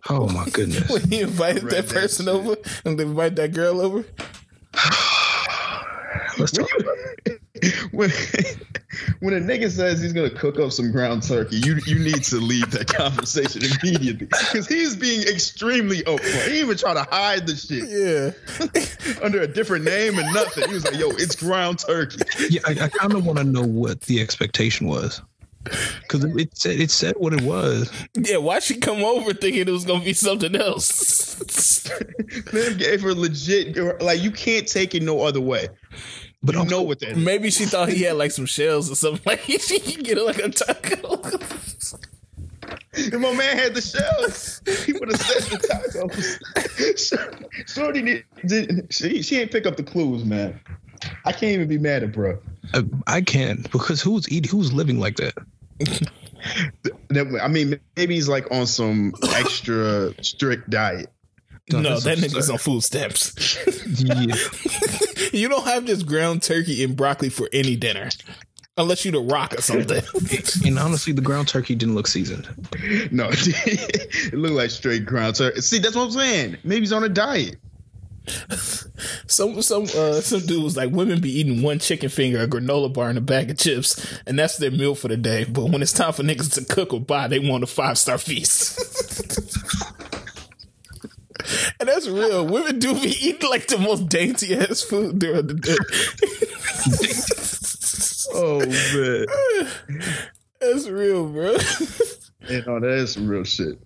Oh 0.10 0.28
my 0.30 0.46
goodness. 0.54 0.90
when 0.90 1.02
he 1.10 1.22
invited 1.22 1.64
Read 1.64 1.74
that 1.74 1.88
that 1.88 1.94
person 1.94 2.26
shit. 2.28 2.34
over 2.36 2.56
and 2.86 2.98
they 3.00 3.04
invited 3.04 3.36
that 3.38 3.54
girl 3.54 3.80
over? 3.82 4.00
Let's 6.38 6.52
talk 6.52 6.70
about 6.80 6.96
it. 7.26 7.39
when 7.92 8.10
when 9.20 9.34
a 9.34 9.40
nigga 9.40 9.70
says 9.70 10.02
he's 10.02 10.14
gonna 10.14 10.30
cook 10.30 10.60
up 10.60 10.72
some 10.72 10.92
ground 10.92 11.24
turkey, 11.24 11.58
you 11.58 11.80
you 11.86 12.00
need 12.00 12.24
to 12.26 12.38
leave 12.38 12.72
that 12.72 12.88
conversation 12.94 13.62
immediately 13.64 14.28
because 14.28 14.68
he's 14.68 14.96
being 14.96 15.22
extremely 15.28 16.00
upfront. 16.04 16.48
He 16.50 16.60
even 16.60 16.78
try 16.78 16.94
to 16.94 17.04
hide 17.04 17.48
the 17.48 17.56
shit 17.56 17.90
Yeah, 17.90 19.22
under 19.24 19.42
a 19.42 19.48
different 19.48 19.86
name 19.86 20.18
and 20.20 20.34
nothing. 20.34 20.68
He 20.68 20.74
was 20.74 20.86
like, 20.86 21.00
"Yo, 21.00 21.10
it's 21.12 21.36
ground 21.36 21.80
turkey." 21.80 22.20
Yeah, 22.50 22.62
I, 22.66 22.72
I 22.86 22.90
kind 22.90 23.14
of 23.14 23.26
want 23.26 23.38
to 23.40 23.44
know 23.44 23.64
what 23.64 24.02
the 24.02 24.22
expectation 24.22 24.88
was. 24.88 25.22
Because 25.64 26.24
it 26.24 26.58
said 26.58 26.80
it 26.80 26.90
said 26.90 27.16
what 27.18 27.34
it 27.34 27.42
was. 27.42 27.92
yeah. 28.16 28.38
Why 28.38 28.60
she 28.60 28.78
come 28.78 29.04
over 29.04 29.34
thinking 29.34 29.68
it 29.68 29.72
was 29.72 29.84
gonna 29.86 30.04
be 30.04 30.14
something 30.14 30.56
else? 30.56 31.38
Man 32.54 32.78
gave 32.78 33.02
her 33.02 33.14
legit 33.14 34.02
like 34.02 34.22
you 34.22 34.32
can't 34.32 34.68
take 34.68 34.96
it 34.96 35.04
no 35.04 35.22
other 35.22 35.42
way. 35.42 35.68
But 36.42 36.56
You 36.56 36.66
know 36.66 36.82
what 36.84 37.00
that 37.00 37.10
is. 37.12 37.18
Maybe 37.18 37.52
she 37.52 37.66
thought 37.66 37.90
he 37.90 38.04
had 38.04 38.16
like 38.16 38.32
some 38.32 38.46
shells 38.46 38.90
or 38.92 38.96
something. 38.96 39.22
Like 39.26 39.42
she 39.42 39.80
could 39.80 40.04
get 40.04 40.18
like 40.24 40.40
a 40.40 40.50
taco. 40.50 41.22
If 42.94 43.14
my 43.14 43.34
man 43.34 43.58
had 43.58 43.74
the 43.74 43.82
shells, 43.82 44.62
he 44.86 44.94
would 44.94 45.12
have 45.12 45.22
said 45.22 45.44
the 45.44 45.58
tacos. 45.68 47.68
Shorty 47.74 48.02
did, 48.02 48.26
did 48.46 48.94
she, 48.94 49.22
she 49.22 49.40
ain't 49.40 49.52
pick 49.52 49.66
up 49.66 49.78
the 49.78 49.84
clues, 49.84 50.26
man. 50.26 50.60
I 51.26 51.32
can't 51.32 51.54
even 51.54 51.68
be 51.68 51.78
mad 51.78 52.04
at 52.04 52.12
bro. 52.12 52.40
I, 52.74 52.84
I 53.08 53.22
can't 53.22 53.70
because 53.72 54.02
who's 54.02 54.30
eating? 54.30 54.52
Who's 54.52 54.74
living 54.74 55.00
like? 55.00 55.18
That- 55.18 55.38
I 57.42 57.48
mean, 57.48 57.80
maybe 57.96 58.16
he's 58.16 58.30
like 58.30 58.50
on 58.52 58.68
some 58.68 59.14
extra 59.30 60.14
strict 60.24 60.70
diet. 60.70 61.10
No, 61.72 61.82
no, 61.82 62.00
that 62.00 62.18
nigga's 62.18 62.50
on 62.50 62.58
food 62.58 62.84
stamps. 62.84 63.58
You 65.32 65.48
don't 65.48 65.66
have 65.66 65.86
just 65.86 66.08
ground 66.08 66.42
turkey 66.42 66.84
and 66.84 66.96
broccoli 66.96 67.30
for 67.30 67.48
any 67.54 67.76
dinner. 67.76 68.10
Unless 68.78 69.06
you 69.06 69.12
the 69.12 69.20
rock 69.20 69.54
or 69.54 69.62
something. 69.62 70.02
and 70.66 70.80
honestly, 70.80 71.14
the 71.14 71.22
ground 71.22 71.48
turkey 71.48 71.76
didn't 71.76 71.96
look 71.96 72.08
seasoned. 72.08 72.48
No, 73.12 73.30
it 73.32 74.34
looked 74.34 74.56
like 74.56 74.72
straight 74.72 75.06
ground 75.06 75.36
turkey. 75.36 75.62
See, 75.62 75.80
that's 75.80 75.96
what 75.96 76.06
I'm 76.06 76.12
saying. 76.12 76.58
Maybe 76.64 76.82
he's 76.82 76.94
on 76.94 77.04
a 77.04 77.10
diet. 77.10 77.58
some 79.28 79.62
some 79.62 79.84
uh 79.84 80.22
some 80.22 80.40
dude 80.42 80.64
was 80.64 80.78
like 80.78 80.92
women 80.92 81.20
be 81.20 81.40
eating 81.40 81.62
one 81.62 81.80
chicken 81.80 82.10
finger, 82.10 82.40
a 82.42 82.48
granola 82.48 82.92
bar, 82.92 83.10
and 83.10 83.18
a 83.18 83.22
bag 83.22 83.50
of 83.50 83.58
chips, 83.58 84.06
and 84.26 84.38
that's 84.38 84.58
their 84.58 84.72
meal 84.72 84.96
for 84.96 85.08
the 85.08 85.18
day. 85.18 85.46
But 85.46 85.66
when 85.66 85.82
it's 85.82 85.94
time 85.94 86.14
for 86.14 86.24
niggas 86.24 86.54
to 86.54 86.66
cook 86.66 86.94
or 86.94 87.02
buy, 87.02 87.28
they 87.28 87.40
want 87.40 87.64
a 87.64 87.68
five 87.68 87.98
star 87.98 88.18
feast. 88.18 88.80
And 91.80 91.88
that's 91.90 92.08
real. 92.08 92.46
Women 92.46 92.80
do 92.80 92.94
be 92.94 93.10
eating 93.22 93.50
like 93.50 93.68
the 93.68 93.78
most 93.78 94.10
dainty 94.10 94.56
ass 94.56 94.82
food 94.82 95.20
during 95.20 95.48
the 95.48 95.54
day. 95.56 95.78
Oh 98.32 98.60
man, 98.60 99.26
That's 100.62 100.88
real, 100.88 101.28
bro. 101.30 101.52
you 102.48 102.62
know 102.66 102.80
that 102.80 102.90
is 103.00 103.14
some 103.14 103.28
real 103.28 103.44
shit. 103.44 103.80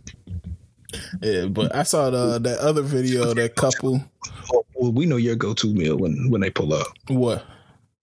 yeah, 1.22 1.46
but 1.46 1.74
I 1.74 1.84
saw 1.84 2.10
the 2.10 2.40
that 2.40 2.60
other 2.60 2.82
video 2.82 3.30
of 3.30 3.36
that 3.38 3.56
couple. 3.56 4.04
Well, 4.76 4.92
we 4.92 5.06
know 5.06 5.16
your 5.16 5.36
go-to 5.38 5.74
meal 5.74 5.98
when 5.98 6.30
when 6.30 6.42
they 6.42 6.50
pull 6.50 6.74
up 6.74 6.88
What? 7.08 7.46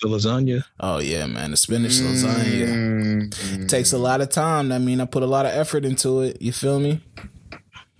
the 0.00 0.08
lasagna. 0.08 0.64
Oh 0.80 0.98
yeah, 0.98 1.26
man, 1.26 1.50
the 1.50 1.56
spinach 1.58 1.92
lasagna 2.00 3.28
Mm, 3.30 3.68
takes 3.68 3.92
a 3.92 3.98
lot 3.98 4.22
of 4.22 4.30
time. 4.30 4.72
I 4.72 4.78
mean, 4.78 5.00
I 5.00 5.04
put 5.04 5.22
a 5.22 5.26
lot 5.26 5.44
of 5.44 5.52
effort 5.52 5.84
into 5.84 6.22
it. 6.22 6.40
You 6.40 6.52
feel 6.52 6.80
me? 6.80 7.00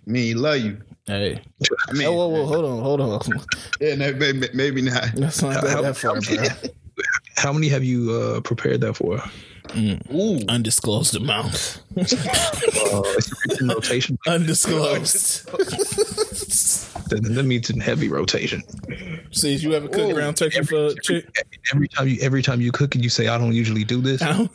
me, 0.07 0.33
love 0.35 0.59
you. 0.59 0.79
Hey, 1.11 1.43
I 1.89 1.93
mean, 1.93 2.07
oh, 2.07 2.13
whoa, 2.13 2.29
whoa, 2.29 2.47
hold 2.47 2.65
on, 2.65 2.83
hold 2.83 3.01
on. 3.01 3.21
yeah, 3.81 3.97
no, 3.97 4.13
maybe, 4.13 4.49
maybe 4.55 4.81
not. 4.81 5.13
Let's 5.17 5.43
not 5.43 5.61
go 5.61 5.69
How- 5.69 5.83
that 5.83 5.97
far, 5.97 6.21
bro. 6.21 6.47
How 7.37 7.53
many 7.53 7.69
have 7.69 7.83
you 7.83 8.13
uh, 8.13 8.41
prepared 8.43 8.81
that 8.83 8.95
for? 8.95 9.21
Ooh, 9.77 10.39
Undisclosed 10.49 11.17
amount. 11.17 11.83
Uh, 12.93 13.03
rotation. 13.63 14.19
Undisclosed. 14.27 15.47
Then 17.09 17.35
that 17.35 17.45
means 17.45 17.71
in 17.71 17.81
heavy 17.81 18.09
rotation. 18.09 18.63
See, 19.33 19.55
you 19.55 19.75
ever 19.75 19.89
cook 19.89 20.11
Ooh. 20.11 20.15
ground 20.15 20.37
turkey 20.37 20.63
for 20.63 20.93
chick? 21.03 21.29
Every 21.73 21.89
time 21.89 22.09
you 22.09 22.19
every 22.21 22.43
time 22.43 22.61
you 22.61 22.73
cook 22.73 22.97
it, 22.97 23.03
you 23.03 23.11
say, 23.11 23.29
"I 23.29 23.39
don't 23.39 23.53
usually 23.53 23.85
do 23.85 24.01
this." 24.01 24.23
I 24.23 24.33
don't, 24.33 24.51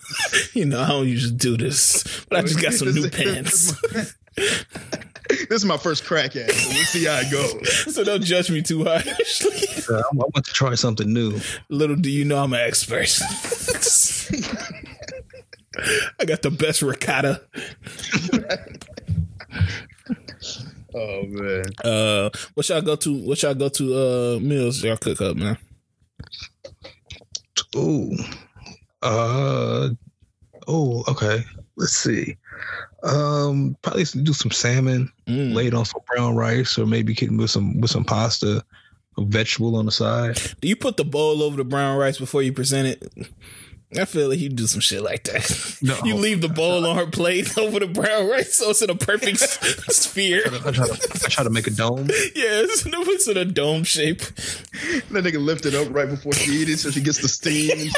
you 0.54 0.66
know, 0.66 0.82
I 0.82 0.88
don't 0.88 1.08
usually 1.08 1.36
do 1.36 1.56
this, 1.58 2.04
but 2.30 2.40
I 2.40 2.42
just 2.42 2.62
got 2.62 2.74
some 2.74 2.94
new 2.94 3.10
pants. 3.10 3.74
this 5.30 5.52
is 5.52 5.66
my 5.66 5.78
first 5.78 6.04
crack 6.06 6.36
at 6.36 6.50
it. 6.50 6.54
So 6.54 6.70
we'll 6.70 6.84
see 6.86 7.06
how 7.06 7.20
it 7.20 7.32
goes. 7.32 7.96
So 7.96 8.04
don't 8.04 8.24
judge 8.24 8.52
me 8.52 8.62
too 8.62 8.84
harshly. 8.84 9.96
Uh, 9.96 10.00
I 10.00 10.04
want 10.14 10.46
to 10.46 10.54
try 10.54 10.76
something 10.76 11.12
new. 11.12 11.40
Little 11.70 11.96
do 11.96 12.10
you 12.10 12.26
know 12.26 12.44
I'm 12.44 12.54
an 12.54 12.60
expert. 12.62 13.20
I 16.20 16.26
got 16.26 16.42
the 16.42 16.52
best 16.52 16.82
ricotta. 16.82 17.42
Oh 20.98 21.24
man. 21.26 21.66
Uh, 21.84 22.30
what 22.54 22.70
y'all 22.70 22.82
go 22.82 22.96
to? 22.96 23.28
What 23.28 23.44
y'all 23.44 23.54
go 23.54 23.68
to? 23.68 23.96
Uh, 23.96 24.40
meals 24.40 24.82
y'all 24.82 24.96
cook 24.96 25.20
up, 25.20 25.36
man. 25.36 25.58
Ooh. 27.76 28.16
Uh. 29.02 29.90
Oh. 30.68 31.04
Okay. 31.10 31.44
Let's 31.76 31.98
see. 31.98 32.38
Um. 33.04 33.78
Probably 33.82 34.04
do 34.04 34.34
some 34.34 34.52
salmon, 34.52 35.12
Mm. 35.28 35.54
laid 35.54 35.74
on 35.74 35.86
some 35.86 36.02
brown 36.08 36.36
rice, 36.36 36.78
or 36.78 36.86
maybe 36.86 37.14
kidding 37.16 37.38
with 37.38 37.50
some 37.52 37.80
with 37.82 37.92
some 37.92 38.04
pasta, 38.06 38.64
a 39.18 39.22
vegetable 39.24 39.76
on 39.76 39.86
the 39.86 39.92
side. 39.92 40.40
Do 40.62 40.68
you 40.68 40.76
put 40.76 40.98
the 40.98 41.06
bowl 41.06 41.42
over 41.44 41.58
the 41.58 41.64
brown 41.64 41.98
rice 41.98 42.18
before 42.18 42.42
you 42.42 42.52
present 42.54 42.88
it? 42.88 43.28
I 43.98 44.04
feel 44.06 44.28
like 44.30 44.40
you 44.40 44.50
do 44.50 44.66
some 44.68 44.82
shit 44.82 45.04
like 45.04 45.24
that. 45.26 45.78
No. 45.82 45.96
You 46.04 46.16
leave 46.16 46.42
the 46.42 46.50
bowl 46.50 46.86
on 46.86 46.98
her 46.98 47.06
plate 47.06 47.58
over 47.58 47.80
the 47.80 47.88
brown 47.88 48.28
rice, 48.30 48.56
so 48.56 48.72
it's 48.72 48.82
in 48.82 48.90
a 48.90 48.96
perfect 48.96 49.40
sphere. 49.94 50.42
I 50.48 50.72
try 50.72 50.88
to 50.88 51.22
I 51.26 51.28
try 51.30 51.44
to 51.44 51.50
make 51.50 51.68
a 51.68 51.72
dome. 51.72 52.08
Yeah, 52.10 52.64
it's, 52.66 52.86
it's 52.86 53.28
in 53.28 53.38
a 53.38 53.46
dome 53.46 53.84
shape. 53.84 54.20
That 54.20 55.24
nigga 55.24 55.40
lift 55.44 55.66
it 55.66 55.76
up 55.76 55.94
right 55.94 56.10
before 56.10 56.34
she 56.34 56.52
eats 56.52 56.72
it, 56.72 56.78
so 56.80 56.92
she 56.92 57.02
gets 57.02 57.20
the 57.20 57.30
steam. 57.30 57.90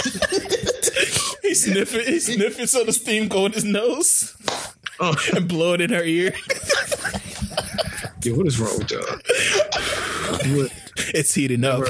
He 1.41 1.53
sniff 1.55 1.95
it. 1.95 2.07
He 2.07 2.19
sniff 2.19 2.59
it 2.59 2.69
so 2.69 2.83
the 2.83 2.93
steam 2.93 3.27
go 3.29 3.45
in 3.45 3.53
his 3.53 3.63
nose 3.63 4.35
Oh, 4.99 5.15
and 5.35 5.47
blow 5.47 5.73
it 5.73 5.81
in 5.81 5.89
her 5.91 6.03
ear. 6.03 6.33
yeah, 8.23 8.33
what 8.33 8.47
is 8.47 8.59
wrong 8.59 8.77
with 8.79 8.91
y'all? 8.91 9.01
What, 10.57 10.71
It's 11.13 11.33
heating 11.33 11.63
up. 11.63 11.81
uh, 11.81 11.89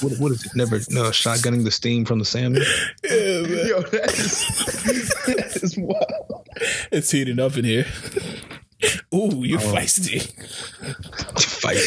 what, 0.00 0.18
what 0.18 0.32
is 0.32 0.44
it? 0.44 0.52
Never 0.54 0.76
no 0.90 1.10
shotgunning 1.10 1.64
the 1.64 1.70
steam 1.70 2.04
from 2.04 2.18
the 2.18 2.24
salmon. 2.24 2.62
Yeah, 3.04 3.42
man. 3.42 3.66
Yo, 3.66 3.80
that 3.82 4.12
is, 4.12 5.08
that 5.26 5.58
is 5.62 5.76
wild. 5.78 6.48
It's 6.92 7.10
heating 7.10 7.38
up 7.38 7.56
in 7.56 7.64
here. 7.64 7.86
Ooh, 9.14 9.44
you 9.44 9.58
feisty. 9.58 10.22
Fight. 11.40 11.78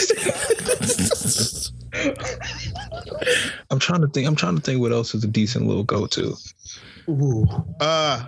I'm 3.70 3.80
trying 3.80 4.02
to 4.02 4.08
think. 4.08 4.28
I'm 4.28 4.36
trying 4.36 4.56
to 4.56 4.62
think 4.62 4.80
what 4.82 4.92
else 4.92 5.14
is 5.16 5.24
a 5.24 5.28
decent 5.28 5.68
little 5.68 5.84
go 5.84 6.06
to. 6.08 6.36
Ooh. 7.10 7.46
Uh, 7.80 8.26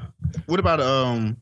what 0.48 0.60
about 0.60 0.82
um? 0.82 1.38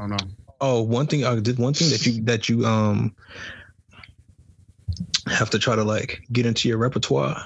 I 0.00 0.06
don't 0.08 0.10
know. 0.12 0.28
Oh, 0.62 0.80
one 0.82 1.06
thing 1.06 1.24
I 1.26 1.38
did. 1.38 1.58
One 1.58 1.74
thing 1.74 1.90
that 1.90 2.06
you 2.06 2.22
that 2.24 2.48
you 2.48 2.64
um 2.64 3.14
have 5.26 5.50
to 5.50 5.58
try 5.58 5.76
to 5.76 5.84
like 5.84 6.22
get 6.32 6.46
into 6.46 6.68
your 6.68 6.78
repertoire 6.78 7.36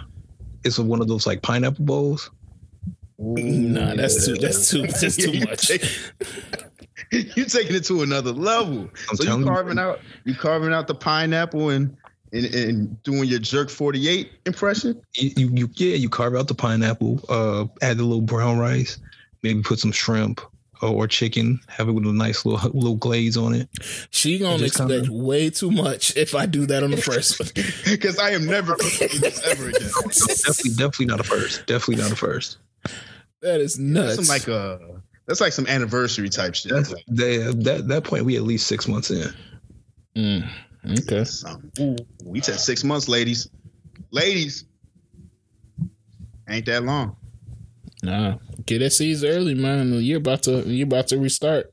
is 0.64 0.78
one 0.78 1.01
of 1.01 1.09
those 1.09 1.26
like 1.26 1.43
pineapple 1.43 1.85
bowls. 1.85 2.31
Nah, 3.18 3.94
that's 3.97 4.24
too. 4.26 4.35
That's 4.36 4.70
too. 4.70 4.82
That's 4.86 5.16
too 5.16 5.31
You 5.32 5.47
much. 5.47 5.66
take- 5.68 5.85
you 7.36 7.44
taking 7.44 7.74
it 7.76 7.85
to 7.85 8.02
another 8.02 8.32
level. 8.32 8.89
I'm 9.10 9.16
so 9.16 9.22
you 9.22 9.28
telling 9.28 9.40
you. 9.43 9.47
carving 9.47 9.78
out, 9.78 10.01
you 10.24 10.35
carving 10.35 10.72
out 10.72 10.86
the 10.86 10.94
pineapple 10.94 11.70
and 11.70 11.97
and, 12.32 12.47
and 12.55 13.02
doing 13.02 13.24
your 13.28 13.39
jerk 13.40 13.68
forty 13.70 14.09
eight 14.09 14.31
impression. 14.47 15.01
You, 15.16 15.31
you, 15.36 15.51
you 15.55 15.70
yeah, 15.74 15.97
you 15.97 16.09
carve 16.09 16.35
out 16.36 16.47
the 16.48 16.55
pineapple, 16.55 17.20
uh, 17.28 17.66
add 17.82 17.98
the 17.98 18.05
little 18.05 18.20
brown 18.20 18.59
rice, 18.59 18.98
maybe 19.43 19.62
put 19.62 19.78
some 19.81 19.93
shrimp 19.93 20.40
or, 20.85 21.05
or 21.05 21.09
chicken, 21.09 21.61
have 21.69 21.89
it 21.89 21.93
with 21.93 22.06
a 22.06 22.12
nice 22.12 22.44
little 22.44 22.70
little 22.74 22.97
glaze 22.97 23.36
on 23.36 23.55
it. 23.55 23.69
She 24.11 24.39
gonna 24.39 24.59
just 24.59 24.74
expect 24.81 25.05
kinda- 25.06 25.12
way 25.12 25.51
too 25.51 25.70
much 25.70 26.16
if 26.16 26.35
I 26.35 26.47
do 26.47 26.66
that 26.66 26.82
on 26.82 26.90
the 26.90 26.97
first 26.97 27.40
one. 27.40 27.48
Because 27.85 28.19
I 28.19 28.31
am 28.31 28.47
never 28.47 28.74
cooking 28.77 29.20
this 29.20 29.40
ever 29.47 29.69
again. 29.69 29.81
Definitely, 30.05 30.70
definitely 30.77 31.06
not 31.06 31.20
a 31.20 31.24
first. 31.24 31.66
Definitely 31.66 32.02
not 32.02 32.12
a 32.12 32.16
first. 32.16 32.59
That 33.43 33.61
is 33.61 33.74
That's 33.74 33.78
nuts. 33.78 34.15
some 34.16 34.24
like 34.27 34.48
a 34.48 35.01
that's 35.27 35.40
like 35.40 35.52
some 35.52 35.66
anniversary 35.66 36.28
type 36.28 36.55
shit. 36.55 36.73
That's 36.73 36.93
Like, 36.93 37.05
that 37.09 37.61
that 37.65 37.89
that 37.89 38.05
point. 38.05 38.24
We 38.24 38.36
at 38.36 38.43
least 38.43 38.66
six 38.66 38.86
months 38.89 39.11
in. 39.11 39.32
Mm, 40.16 40.48
okay. 41.01 41.24
some- 41.24 41.70
ooh, 41.81 41.97
we 42.24 42.40
said 42.40 42.59
six 42.61 42.85
months, 42.85 43.09
ladies. 43.09 43.48
Ladies, 44.11 44.65
ain't 46.48 46.66
that 46.66 46.85
long. 46.85 47.16
Nah, 48.05 48.36
get 48.66 48.81
that 48.81 48.90
seeds 48.90 49.24
early, 49.24 49.55
man. 49.55 49.94
You're 49.94 50.18
about 50.18 50.43
to. 50.43 50.60
You're 50.68 50.86
about 50.86 51.09
to 51.09 51.18
restart. 51.18 51.72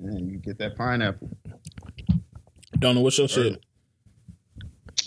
Yeah, 0.00 0.18
you 0.18 0.38
get 0.38 0.58
that 0.58 0.76
pineapple. 0.76 1.30
Don't 2.80 2.96
know 2.96 3.00
what's 3.00 3.16
your 3.16 3.28
shit. 3.28 3.64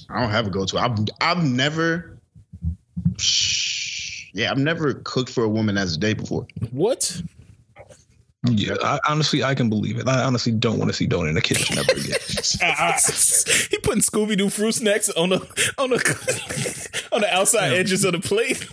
I 0.09 0.21
don't 0.21 0.31
have 0.31 0.47
a 0.47 0.49
go 0.49 0.65
to. 0.65 0.79
I've 0.79 0.97
I've 1.19 1.43
never. 1.43 2.21
Yeah, 4.33 4.51
I've 4.51 4.57
never 4.57 4.93
cooked 4.93 5.29
for 5.29 5.43
a 5.43 5.49
woman 5.49 5.77
as 5.77 5.97
a 5.97 5.99
date 5.99 6.19
before. 6.19 6.47
What? 6.71 7.21
Yeah, 8.47 8.75
I, 8.81 8.99
honestly, 9.09 9.43
I 9.43 9.53
can 9.55 9.67
believe 9.67 9.99
it. 9.99 10.07
I 10.07 10.23
honestly 10.23 10.53
don't 10.53 10.77
want 10.77 10.89
to 10.89 10.93
see 10.93 11.05
Don 11.05 11.27
in 11.27 11.35
the 11.35 11.41
kitchen 11.41 11.77
ever 11.77 11.91
again. 11.91 12.15
Ah, 12.61 12.95
ah. 12.95 12.99
he 13.69 13.77
putting 13.79 14.01
Scooby 14.01 14.37
Doo 14.37 14.49
fruit 14.49 14.73
snacks 14.73 15.09
on 15.09 15.29
the 15.29 15.39
on 15.77 15.89
the 15.89 16.99
on 17.11 17.21
the 17.21 17.33
outside 17.33 17.73
edges 17.73 18.05
of 18.05 18.13
the 18.13 18.19
plate. 18.19 18.65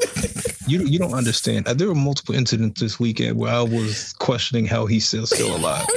You 0.66 0.80
you 0.84 0.98
don't 0.98 1.14
understand. 1.14 1.68
Uh, 1.68 1.74
There 1.74 1.88
were 1.88 1.94
multiple 1.94 2.34
incidents 2.34 2.80
this 2.80 2.98
weekend 2.98 3.36
where 3.38 3.52
I 3.52 3.62
was 3.62 4.12
questioning 4.14 4.66
how 4.66 4.86
he's 4.86 5.06
still 5.06 5.26
still 5.26 5.56
alive. 5.56 5.86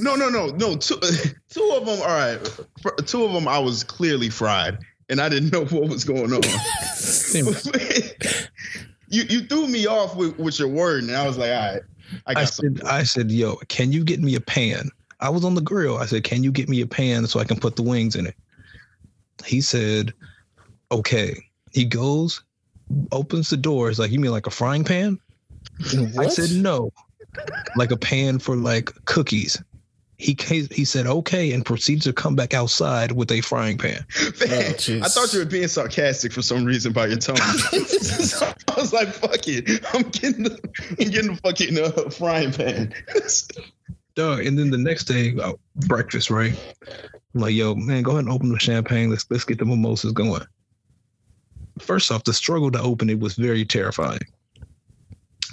No, 0.00 0.14
no, 0.14 0.28
no, 0.28 0.46
no. 0.46 0.76
Two, 0.76 0.94
two 1.48 1.72
of 1.76 1.84
them. 1.84 1.98
All 2.00 2.06
right, 2.06 2.38
two 3.06 3.24
of 3.24 3.32
them. 3.32 3.48
I 3.48 3.58
was 3.58 3.82
clearly 3.82 4.28
fried, 4.30 4.78
and 5.08 5.20
I 5.20 5.28
didn't 5.28 5.52
know 5.52 5.64
what 5.64 5.88
was 5.88 6.04
going 6.04 6.32
on. 6.32 6.40
you 9.08 9.24
you 9.28 9.40
threw 9.40 9.66
me 9.66 9.86
off 9.86 10.14
with, 10.14 10.38
with 10.38 10.58
your 10.60 10.68
word, 10.68 11.02
and 11.02 11.16
I 11.16 11.26
was 11.26 11.36
like, 11.36 11.50
all 11.50 11.72
right, 11.72 11.82
I 12.26 12.40
I 12.42 12.44
said. 12.44 12.80
I 12.84 13.02
said, 13.02 13.30
yo, 13.32 13.56
can 13.68 13.90
you 13.90 14.04
get 14.04 14.20
me 14.20 14.36
a 14.36 14.40
pan? 14.40 14.90
I 15.20 15.30
was 15.30 15.44
on 15.44 15.56
the 15.56 15.60
grill. 15.60 15.98
I 15.98 16.06
said, 16.06 16.22
can 16.22 16.44
you 16.44 16.52
get 16.52 16.68
me 16.68 16.80
a 16.80 16.86
pan 16.86 17.26
so 17.26 17.40
I 17.40 17.44
can 17.44 17.58
put 17.58 17.74
the 17.74 17.82
wings 17.82 18.14
in 18.14 18.26
it? 18.26 18.36
He 19.44 19.60
said, 19.60 20.12
okay. 20.92 21.36
He 21.72 21.84
goes, 21.84 22.42
opens 23.12 23.50
the 23.50 23.56
door. 23.56 23.88
He's 23.88 23.98
like, 23.98 24.10
you 24.10 24.20
mean 24.20 24.30
like 24.30 24.46
a 24.46 24.50
frying 24.50 24.84
pan? 24.84 25.18
I 26.18 26.28
said, 26.28 26.50
no, 26.50 26.92
like 27.76 27.90
a 27.90 27.96
pan 27.96 28.38
for 28.38 28.56
like 28.56 28.90
cookies. 29.04 29.62
He 30.16 30.34
ca- 30.34 30.66
he 30.72 30.84
said 30.84 31.06
okay 31.06 31.52
and 31.52 31.64
proceeds 31.64 32.02
to 32.04 32.12
come 32.12 32.34
back 32.34 32.52
outside 32.52 33.12
with 33.12 33.30
a 33.30 33.40
frying 33.40 33.78
pan. 33.78 34.04
Man, 34.40 34.72
jeez. 34.74 35.04
I 35.04 35.06
thought 35.06 35.32
you 35.32 35.38
were 35.38 35.44
being 35.44 35.68
sarcastic 35.68 36.32
for 36.32 36.42
some 36.42 36.64
reason 36.64 36.92
by 36.92 37.06
your 37.06 37.18
tone. 37.18 37.36
So 37.36 38.46
I 38.68 38.80
was 38.80 38.92
like, 38.92 39.08
"Fuck 39.10 39.46
it, 39.46 39.84
I'm 39.94 40.02
getting 40.10 40.42
the, 40.42 40.58
I'm 40.98 41.10
getting 41.10 41.34
the 41.34 41.40
fucking 41.40 41.78
uh, 41.78 42.10
frying 42.10 42.50
pan." 42.50 42.92
Dog. 44.16 44.44
And 44.44 44.58
then 44.58 44.70
the 44.70 44.78
next 44.78 45.04
day, 45.04 45.36
uh, 45.40 45.52
breakfast, 45.86 46.30
right? 46.30 46.52
I'm 47.34 47.40
like, 47.40 47.54
yo, 47.54 47.76
man, 47.76 48.02
go 48.02 48.12
ahead 48.12 48.24
and 48.24 48.32
open 48.32 48.50
the 48.50 48.58
champagne. 48.58 49.10
Let's 49.10 49.24
let's 49.30 49.44
get 49.44 49.60
the 49.60 49.66
mimosas 49.66 50.10
going. 50.10 50.42
First 51.78 52.10
off, 52.10 52.24
the 52.24 52.32
struggle 52.32 52.70
to 52.72 52.80
open 52.80 53.10
it 53.10 53.20
was 53.20 53.34
very 53.34 53.64
terrifying. 53.64 54.20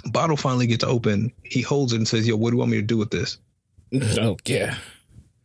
Bottle 0.06 0.36
finally 0.36 0.66
gets 0.66 0.84
open. 0.84 1.32
He 1.42 1.62
holds 1.62 1.92
it 1.92 1.96
and 1.96 2.06
says, 2.08 2.26
"Yo, 2.26 2.36
what 2.36 2.50
do 2.50 2.56
you 2.56 2.58
want 2.58 2.70
me 2.70 2.78
to 2.78 2.82
do 2.82 2.96
with 2.96 3.10
this?" 3.10 3.38
Oh 4.20 4.36
yeah. 4.44 4.76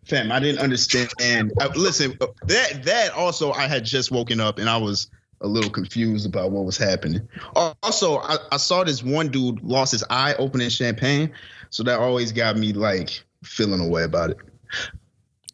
Fam, 0.05 0.31
I 0.31 0.39
didn't 0.39 0.59
understand. 0.59 1.53
I, 1.59 1.67
listen, 1.67 2.17
that 2.47 2.83
that 2.83 3.11
also, 3.13 3.51
I 3.51 3.67
had 3.67 3.85
just 3.85 4.11
woken 4.11 4.39
up 4.39 4.57
and 4.57 4.67
I 4.67 4.77
was 4.77 5.09
a 5.41 5.47
little 5.47 5.69
confused 5.69 6.25
about 6.25 6.51
what 6.51 6.65
was 6.65 6.77
happening. 6.77 7.27
Also, 7.55 8.17
I, 8.17 8.37
I 8.51 8.57
saw 8.57 8.83
this 8.83 9.03
one 9.03 9.29
dude 9.29 9.61
lost 9.63 9.91
his 9.91 10.03
eye 10.09 10.35
opening 10.35 10.69
champagne, 10.69 11.31
so 11.69 11.83
that 11.83 11.99
always 11.99 12.31
got 12.31 12.57
me 12.57 12.73
like 12.73 13.23
feeling 13.43 13.79
a 13.79 13.87
way 13.87 14.03
about 14.03 14.31
it. 14.31 14.37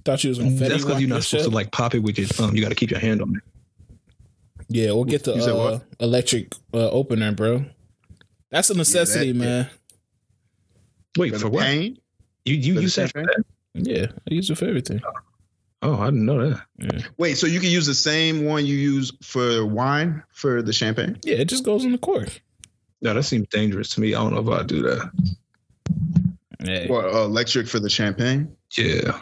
Thought 0.06 0.24
you 0.24 0.30
was 0.30 0.40
on 0.40 0.52
Fetty 0.52 0.70
That's 0.70 0.84
because 0.86 1.02
you're 1.02 1.10
not 1.10 1.24
supposed 1.24 1.44
shit. 1.44 1.52
to 1.52 1.56
like 1.56 1.72
pop 1.72 1.94
it 1.94 1.99
with 1.99 2.18
your 2.18 2.28
thumb. 2.28 2.56
You 2.56 2.62
got 2.62 2.70
to 2.70 2.76
keep 2.76 2.91
your 2.91 2.99
hand 2.99 3.22
on 3.22 3.36
it. 3.36 3.44
Yeah, 4.69 4.91
we'll 4.91 5.06
get 5.06 5.23
the 5.23 5.34
uh, 5.35 5.56
what? 5.57 5.84
electric 5.99 6.53
uh, 6.73 6.89
opener, 6.89 7.31
bro. 7.31 7.65
That's 8.49 8.69
a 8.69 8.73
necessity, 8.76 9.31
that- 9.31 9.38
man. 9.38 9.69
Wait 11.18 11.34
For 11.34 11.39
for 11.39 11.49
what? 11.49 11.64
pain, 11.64 11.98
You 12.45 12.56
you 12.56 12.73
For 12.73 12.77
the 12.77 12.81
you 12.84 12.89
said 12.89 13.11
champagne? 13.11 13.44
that? 13.73 13.88
Yeah, 13.89 14.06
I 14.30 14.34
use 14.34 14.49
it 14.49 14.57
for 14.57 14.65
everything. 14.65 15.02
Oh, 15.81 15.95
I 15.99 16.06
didn't 16.06 16.26
know 16.26 16.49
that. 16.49 16.61
Yeah. 16.80 17.02
Wait, 17.18 17.38
so 17.38 17.48
you 17.48 17.60
can 17.60 17.69
use 17.69 17.85
the 17.88 17.94
same 17.95 18.45
one 18.45 18.65
you 18.65 18.76
use 18.76 19.11
for 19.23 19.65
wine 19.65 20.23
for 20.31 20.61
the 20.61 20.73
champagne? 20.73 21.18
Yeah, 21.23 21.38
it 21.38 21.45
just 21.45 21.64
goes 21.64 21.85
in 21.85 21.91
the 21.91 21.98
cork. 21.98 22.41
No, 23.02 23.14
that 23.14 23.23
seems 23.23 23.48
dangerous 23.49 23.89
to 23.89 24.02
me. 24.02 24.14
I 24.15 24.19
don't 24.23 24.34
know 24.34 24.52
if 24.53 24.60
I'd 24.60 24.68
do 24.68 24.81
that. 24.84 25.11
Yeah. 26.64 26.88
Or 26.89 27.07
uh, 27.07 27.23
electric 27.26 27.68
for 27.68 27.80
the 27.80 27.89
champagne? 27.89 28.56
Yeah. 28.77 29.22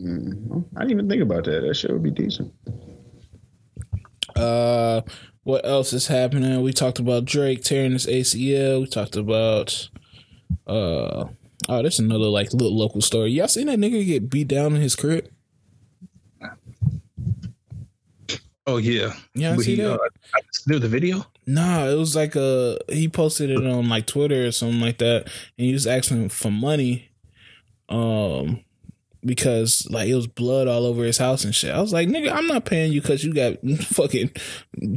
Mm, 0.00 0.64
I 0.76 0.80
didn't 0.80 0.90
even 0.92 1.08
think 1.08 1.22
about 1.22 1.44
that. 1.44 1.60
That 1.60 1.74
shit 1.74 1.90
would 1.92 2.02
be 2.02 2.10
decent. 2.10 2.52
Uh, 4.36 5.02
what 5.42 5.64
else 5.64 5.92
is 5.92 6.06
happening? 6.06 6.62
We 6.62 6.72
talked 6.72 6.98
about 6.98 7.24
Drake 7.24 7.62
tearing 7.62 7.92
his 7.92 8.06
ACL. 8.06 8.82
We 8.82 8.86
talked 8.86 9.16
about 9.16 9.88
uh 10.66 11.24
oh, 11.68 11.82
there's 11.82 11.98
another 11.98 12.26
like 12.26 12.52
little 12.52 12.76
local 12.76 13.00
story. 13.00 13.30
Y'all 13.30 13.48
seen 13.48 13.66
that 13.66 13.78
nigga 13.78 14.04
get 14.04 14.30
beat 14.30 14.48
down 14.48 14.74
in 14.74 14.80
his 14.80 14.96
crib? 14.96 15.28
Oh 18.66 18.76
yeah. 18.76 19.14
Yeah, 19.34 19.56
see 19.56 19.76
he, 19.76 19.82
that. 19.82 19.94
uh, 19.94 20.08
there 20.66 20.78
the 20.78 20.88
video. 20.88 21.26
Nah, 21.46 21.86
it 21.86 21.96
was 21.96 22.14
like 22.14 22.36
a 22.36 22.78
he 22.88 23.08
posted 23.08 23.50
it 23.50 23.66
on 23.66 23.88
like 23.88 24.06
Twitter 24.06 24.46
or 24.46 24.52
something 24.52 24.80
like 24.80 24.98
that, 24.98 25.24
and 25.24 25.66
he 25.66 25.72
was 25.72 25.86
asking 25.86 26.28
for 26.28 26.50
money, 26.50 27.10
um, 27.88 28.62
because 29.24 29.86
like 29.90 30.08
it 30.08 30.14
was 30.14 30.26
blood 30.26 30.68
all 30.68 30.86
over 30.86 31.04
his 31.04 31.18
house 31.18 31.44
and 31.44 31.54
shit. 31.54 31.74
I 31.74 31.80
was 31.80 31.92
like, 31.92 32.08
nigga, 32.08 32.32
I'm 32.32 32.46
not 32.46 32.64
paying 32.64 32.92
you 32.92 33.00
because 33.00 33.24
you 33.24 33.32
got 33.34 33.58
fucking 33.80 34.30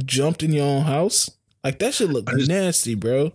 jumped 0.04 0.42
in 0.42 0.52
your 0.52 0.66
own 0.66 0.82
house. 0.82 1.30
Like 1.62 1.78
that 1.78 1.94
should 1.94 2.12
look 2.12 2.28
just- 2.30 2.48
nasty, 2.48 2.94
bro. 2.94 3.32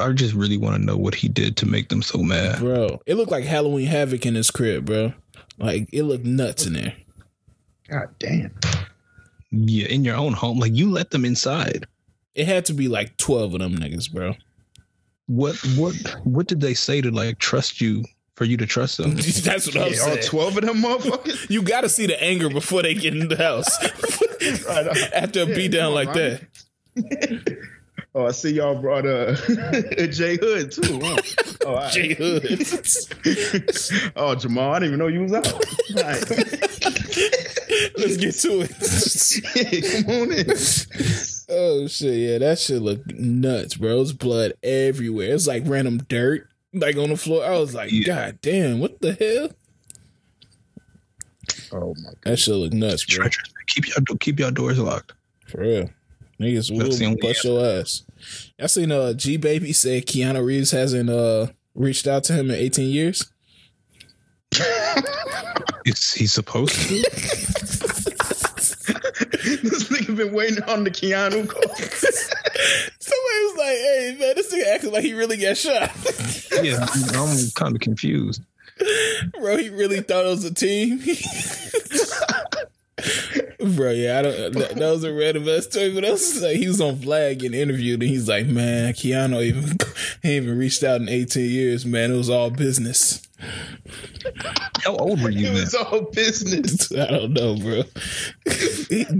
I 0.00 0.10
just 0.12 0.34
really 0.34 0.56
want 0.56 0.76
to 0.76 0.82
know 0.84 0.96
what 0.96 1.14
he 1.14 1.28
did 1.28 1.56
to 1.58 1.66
make 1.66 1.88
them 1.88 2.02
so 2.02 2.18
mad. 2.18 2.58
Bro, 2.58 3.02
it 3.06 3.14
looked 3.14 3.30
like 3.30 3.44
Halloween 3.44 3.86
Havoc 3.86 4.26
in 4.26 4.34
his 4.34 4.50
crib, 4.50 4.86
bro. 4.86 5.12
Like 5.58 5.88
it 5.92 6.02
looked 6.02 6.24
nuts 6.24 6.66
in 6.66 6.72
there. 6.72 6.94
God 7.88 8.08
damn. 8.18 8.50
Yeah, 9.52 9.86
in 9.86 10.04
your 10.04 10.16
own 10.16 10.32
home, 10.32 10.58
like 10.58 10.74
you 10.74 10.90
let 10.90 11.10
them 11.10 11.24
inside. 11.24 11.86
It 12.34 12.46
had 12.46 12.64
to 12.66 12.72
be 12.72 12.88
like 12.88 13.16
twelve 13.18 13.54
of 13.54 13.60
them 13.60 13.76
niggas, 13.76 14.10
bro. 14.10 14.34
What 15.26 15.54
what 15.76 15.94
what 16.24 16.46
did 16.48 16.60
they 16.60 16.74
say 16.74 17.00
to 17.00 17.10
like 17.10 17.38
trust 17.38 17.80
you 17.80 18.04
for 18.36 18.44
you 18.44 18.56
to 18.56 18.66
trust 18.66 18.98
them? 18.98 19.10
That's 19.16 19.66
what 19.66 19.76
I'm 19.76 19.92
Yeah, 19.92 20.00
all 20.10 20.16
twelve 20.18 20.56
of 20.56 20.64
them 20.64 20.82
motherfuckers. 20.82 21.48
You 21.50 21.62
got 21.62 21.82
to 21.82 21.88
see 21.88 22.06
the 22.06 22.22
anger 22.22 22.48
before 22.48 22.82
they 22.82 22.94
get 22.94 23.14
in 23.14 23.28
the 23.28 23.36
house. 23.36 23.68
After 25.14 25.42
a 25.42 25.46
Yeah, 25.46 25.54
beat 25.54 25.72
down 25.72 25.94
like 25.94 26.12
that. 26.14 26.42
Oh, 28.16 28.26
I 28.26 28.30
see 28.30 28.52
y'all 28.52 28.80
brought 28.80 29.06
uh 29.06 29.34
Jay 30.06 30.36
Hood 30.36 30.70
too. 30.70 31.00
Huh? 31.02 31.20
Oh, 31.64 31.68
all 31.68 31.74
right. 31.76 31.92
J 31.92 32.14
Hood. 32.14 34.12
oh, 34.16 34.34
Jamal, 34.36 34.72
I 34.72 34.78
didn't 34.78 34.94
even 34.94 34.98
know 35.00 35.08
you 35.08 35.22
was 35.22 35.32
out. 35.32 35.52
Right. 35.96 36.30
Let's 37.98 38.16
get 38.16 38.34
to 38.36 38.66
it. 38.68 40.04
Come 40.04 40.14
on 40.14 40.32
in. 40.32 40.50
oh 41.48 41.86
shit, 41.88 42.18
yeah, 42.18 42.38
that 42.38 42.58
shit 42.60 42.82
look 42.82 43.04
nuts, 43.06 43.74
bro. 43.74 44.00
It's 44.02 44.12
blood 44.12 44.52
everywhere. 44.62 45.34
It's 45.34 45.46
like 45.48 45.64
random 45.66 45.98
dirt, 45.98 46.48
like 46.74 46.96
on 46.96 47.10
the 47.10 47.16
floor. 47.16 47.44
I 47.44 47.58
was 47.58 47.74
like, 47.74 47.90
Yeah. 47.92 48.04
God 48.06 48.38
damn, 48.42 48.80
what 48.80 49.00
the 49.00 49.12
hell? 49.14 49.50
Oh 51.72 51.94
my 52.02 52.10
god. 52.10 52.16
That 52.24 52.36
shit 52.38 52.54
look 52.54 52.72
nuts, 52.72 53.04
bro. 53.04 53.26
Keep 53.68 53.88
your 53.88 54.16
keep 54.18 54.38
your 54.38 54.50
doors 54.50 54.78
locked. 54.78 55.12
For 55.46 55.60
real. 55.60 55.90
Niggas 56.40 56.70
will 56.70 57.16
bust 57.20 57.44
your 57.44 57.64
ass. 57.64 58.02
I 58.60 58.66
seen 58.66 58.92
uh 58.92 59.12
G 59.12 59.36
Baby 59.36 59.72
say 59.72 60.00
Keanu 60.00 60.44
Reeves 60.44 60.70
hasn't 60.70 61.10
uh 61.10 61.48
reached 61.74 62.06
out 62.06 62.24
to 62.24 62.32
him 62.32 62.50
in 62.50 62.56
18 62.56 62.90
years. 62.90 63.30
It's 65.86 66.14
he's 66.14 66.32
supposed 66.32 66.74
to. 66.88 67.04
this 69.44 69.84
nigga 69.84 70.16
been 70.16 70.32
waiting 70.32 70.62
on 70.64 70.84
the 70.84 70.90
Keanu 70.90 71.48
call. 71.48 71.62
Somebody 72.98 73.44
was 73.44 73.56
like, 73.56 73.76
hey 73.76 74.16
man, 74.18 74.34
this 74.36 74.52
nigga 74.52 74.74
acting 74.74 74.92
like 74.92 75.04
he 75.04 75.14
really 75.14 75.36
got 75.36 75.56
shot. 75.56 75.90
yeah, 76.62 76.86
I'm 77.12 77.50
kind 77.54 77.74
of 77.74 77.80
confused. 77.80 78.42
Bro, 79.38 79.58
he 79.58 79.68
really 79.68 80.00
thought 80.00 80.26
it 80.26 80.30
was 80.30 80.44
a 80.44 80.52
team. 80.52 80.98
Bro, 82.96 83.90
yeah, 83.92 84.18
I 84.18 84.22
don't. 84.22 84.52
That, 84.54 84.74
that 84.76 84.90
was 84.90 85.04
a 85.04 85.12
random 85.12 85.48
ass 85.48 85.64
story, 85.64 85.92
but 85.94 86.04
I 86.04 86.10
was 86.12 86.40
like, 86.42 86.56
he 86.56 86.68
was 86.68 86.80
on 86.80 86.96
Vlad 86.96 87.38
getting 87.40 87.58
interviewed, 87.58 88.00
and 88.02 88.08
he's 88.10 88.28
like, 88.28 88.46
"Man, 88.46 88.92
Keanu 88.92 89.42
even 89.42 89.78
he 90.22 90.36
even 90.36 90.56
reached 90.58 90.84
out 90.84 91.00
in 91.00 91.08
18 91.08 91.50
years, 91.50 91.84
man. 91.84 92.12
It 92.12 92.16
was 92.16 92.30
all 92.30 92.50
business." 92.50 93.26
How 94.84 94.96
old 94.96 95.22
were 95.22 95.30
you 95.30 95.48
It 95.48 95.52
then? 95.54 95.60
was 95.64 95.74
all 95.74 96.02
business. 96.12 96.92
I 96.96 97.06
don't 97.06 97.32
know, 97.32 97.56
bro. 97.56 97.82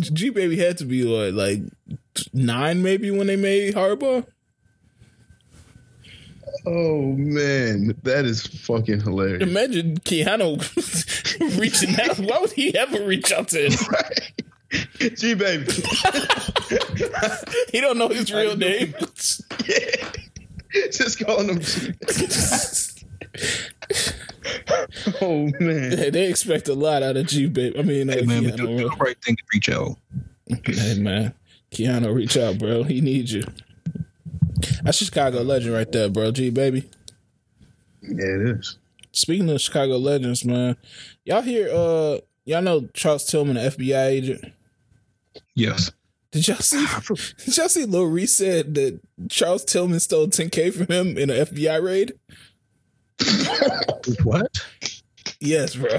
G 0.00 0.30
baby 0.30 0.56
had 0.56 0.78
to 0.78 0.84
be 0.84 1.04
what, 1.04 1.34
like 1.34 1.60
nine, 2.32 2.82
maybe 2.82 3.10
when 3.10 3.26
they 3.26 3.36
made 3.36 3.74
Hardball. 3.74 4.26
Oh 6.66 7.02
man, 7.12 7.94
that 8.04 8.24
is 8.24 8.46
fucking 8.46 9.00
hilarious. 9.02 9.42
Imagine 9.42 9.98
Keanu 9.98 10.58
reaching 11.60 11.98
out. 12.00 12.18
Why 12.28 12.38
would 12.38 12.52
he 12.52 12.74
ever 12.76 13.04
reach 13.04 13.32
out 13.32 13.48
to 13.48 13.66
him? 13.66 13.72
Right. 13.90 14.32
G 15.16 15.34
baby. 15.34 15.70
He 17.70 17.80
don't 17.80 17.96
know 17.96 18.08
his 18.08 18.32
real 18.32 18.56
name. 18.56 18.92
Yeah. 19.66 20.10
Just 20.90 21.24
calling 21.24 21.48
him 21.48 21.60
G. 21.60 21.92
Oh 25.20 25.48
man. 25.60 25.96
Hey, 25.96 26.10
they 26.10 26.28
expect 26.28 26.68
a 26.68 26.74
lot 26.74 27.02
out 27.02 27.16
of 27.16 27.26
G 27.26 27.46
baby. 27.46 27.78
I 27.78 27.82
mean, 27.82 28.10
uh, 28.10 28.14
Hey 28.14 28.22
man, 28.22 28.42
Keanu, 28.44 28.56
do, 28.56 28.66
do 28.66 28.76
the 28.88 28.96
right 28.98 29.16
thing 29.22 29.36
to 29.36 29.42
reach 29.52 29.68
out. 29.68 29.96
Hey 30.64 30.98
man, 30.98 31.34
Keanu, 31.70 32.12
reach 32.14 32.36
out, 32.36 32.58
bro. 32.58 32.82
He 32.82 33.00
needs 33.00 33.32
you. 33.32 33.44
That's 34.82 35.00
a 35.00 35.04
Chicago 35.04 35.42
legend 35.42 35.74
right 35.74 35.90
there, 35.90 36.08
bro. 36.08 36.30
G 36.30 36.50
baby. 36.50 36.88
Yeah, 38.02 38.24
it 38.24 38.58
is. 38.58 38.78
Speaking 39.12 39.48
of 39.50 39.60
Chicago 39.60 39.96
legends, 39.96 40.44
man, 40.44 40.76
y'all 41.24 41.42
hear? 41.42 41.68
Uh, 41.72 42.18
y'all 42.44 42.62
know 42.62 42.88
Charles 42.94 43.24
Tillman, 43.24 43.54
the 43.54 43.60
FBI 43.62 44.06
agent. 44.06 44.52
Yes. 45.54 45.90
Did 46.32 46.48
y'all 46.48 46.56
see? 46.56 46.84
Did 47.44 47.56
y'all 47.56 47.68
see? 47.68 47.84
Lil 47.84 48.06
Reese 48.06 48.36
said 48.36 48.74
that 48.74 49.00
Charles 49.30 49.64
Tillman 49.64 50.00
stole 50.00 50.26
10k 50.26 50.74
from 50.74 50.86
him 50.86 51.16
in 51.16 51.30
an 51.30 51.46
FBI 51.46 51.82
raid. 51.82 52.12
What? 54.22 54.50
Yes, 55.40 55.76
bro. 55.76 55.98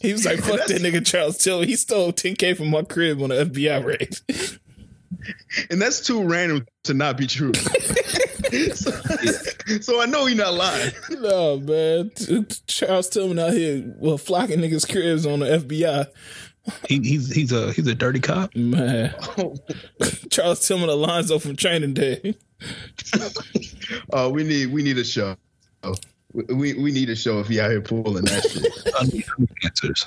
He 0.00 0.12
was 0.12 0.24
like, 0.24 0.38
"Fuck 0.38 0.66
that 0.66 0.80
nigga 0.80 1.04
Charles 1.04 1.38
Tillman. 1.38 1.68
He 1.68 1.74
stole 1.74 2.12
10k 2.12 2.56
from 2.56 2.70
my 2.70 2.82
crib 2.82 3.20
on 3.20 3.32
an 3.32 3.50
FBI 3.50 3.84
raid." 3.84 4.16
And 5.70 5.80
that's 5.82 6.00
too 6.06 6.22
random 6.24 6.66
to 6.84 6.94
not 6.94 7.16
be 7.16 7.26
true. 7.26 7.52
so, 8.74 8.90
so 9.80 10.00
I 10.00 10.06
know 10.06 10.26
he's 10.26 10.36
not 10.36 10.54
lying. 10.54 10.92
no, 11.10 11.58
man. 11.58 12.10
T- 12.14 12.42
t- 12.44 12.56
Charles 12.66 13.08
Tillman 13.08 13.38
out 13.38 13.52
here 13.52 13.94
well 13.98 14.18
flocking 14.18 14.60
niggas' 14.60 14.90
cribs 14.90 15.26
on 15.26 15.40
the 15.40 15.46
FBI. 15.46 16.06
He, 16.88 17.00
he's 17.00 17.32
he's 17.32 17.52
a 17.52 17.72
he's 17.72 17.86
a 17.86 17.94
dirty 17.94 18.20
cop. 18.20 18.54
Man, 18.56 19.14
Oh, 19.38 19.56
Charles 20.30 20.66
Tillman 20.66 20.88
Alonzo 20.88 21.38
from 21.38 21.54
Training 21.56 21.94
Day. 21.94 22.36
uh, 24.12 24.28
we 24.32 24.42
need 24.44 24.66
we 24.72 24.82
need 24.82 24.98
a 24.98 25.04
show. 25.04 25.36
We, 26.48 26.74
we 26.74 26.92
need 26.92 27.08
a 27.08 27.16
show 27.16 27.40
if 27.40 27.48
he 27.48 27.60
out 27.60 27.70
here 27.70 27.80
pulling 27.80 28.24
that 28.26 28.42
shit. 28.42 28.94
I 28.98 29.04
need, 29.04 29.24
I 29.26 29.40
need 29.40 29.50
answers. 29.64 30.06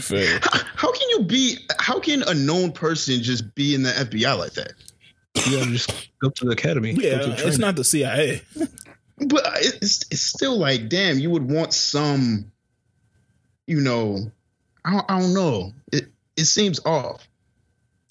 Fair. 0.00 0.38
How 0.42 0.92
can 0.92 1.08
you 1.10 1.22
be? 1.24 1.58
How 1.78 1.98
can 1.98 2.22
a 2.22 2.34
known 2.34 2.70
person 2.72 3.22
just 3.22 3.54
be 3.54 3.74
in 3.74 3.82
the 3.82 3.90
FBI 3.90 4.38
like 4.38 4.52
that? 4.52 4.72
You 5.46 5.58
gotta 5.58 5.70
just 5.72 6.10
go 6.20 6.30
to 6.30 6.44
the 6.44 6.52
academy. 6.52 6.92
Yeah, 6.92 7.18
to 7.18 7.46
it's 7.48 7.58
not 7.58 7.74
the 7.76 7.82
CIA. 7.84 8.42
But 9.18 9.42
it's 9.56 10.02
it's 10.10 10.22
still 10.22 10.56
like, 10.58 10.88
damn, 10.88 11.18
you 11.18 11.30
would 11.30 11.50
want 11.50 11.72
some, 11.74 12.52
you 13.66 13.80
know, 13.80 14.30
I 14.84 14.92
don't, 14.92 15.10
I 15.10 15.20
don't 15.20 15.34
know. 15.34 15.72
It 15.92 16.06
it 16.36 16.44
seems 16.44 16.80
off. 16.84 17.26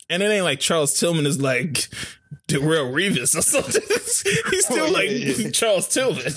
And 0.10 0.22
it 0.22 0.27
ain't 0.27 0.44
like 0.44 0.60
Charles 0.60 0.99
Tillman 0.99 1.26
is 1.26 1.41
like 1.41 1.73
Darrelle 2.49 2.91
Revis 2.94 3.38
or 3.38 3.41
something. 3.41 3.81
He's 4.52 4.65
still 4.65 4.84
Oh, 4.84 4.85
yeah, 4.88 4.91
like 4.91 5.10
yeah. 5.10 5.49
Charles 5.52 5.88
Tillman. 5.88 6.31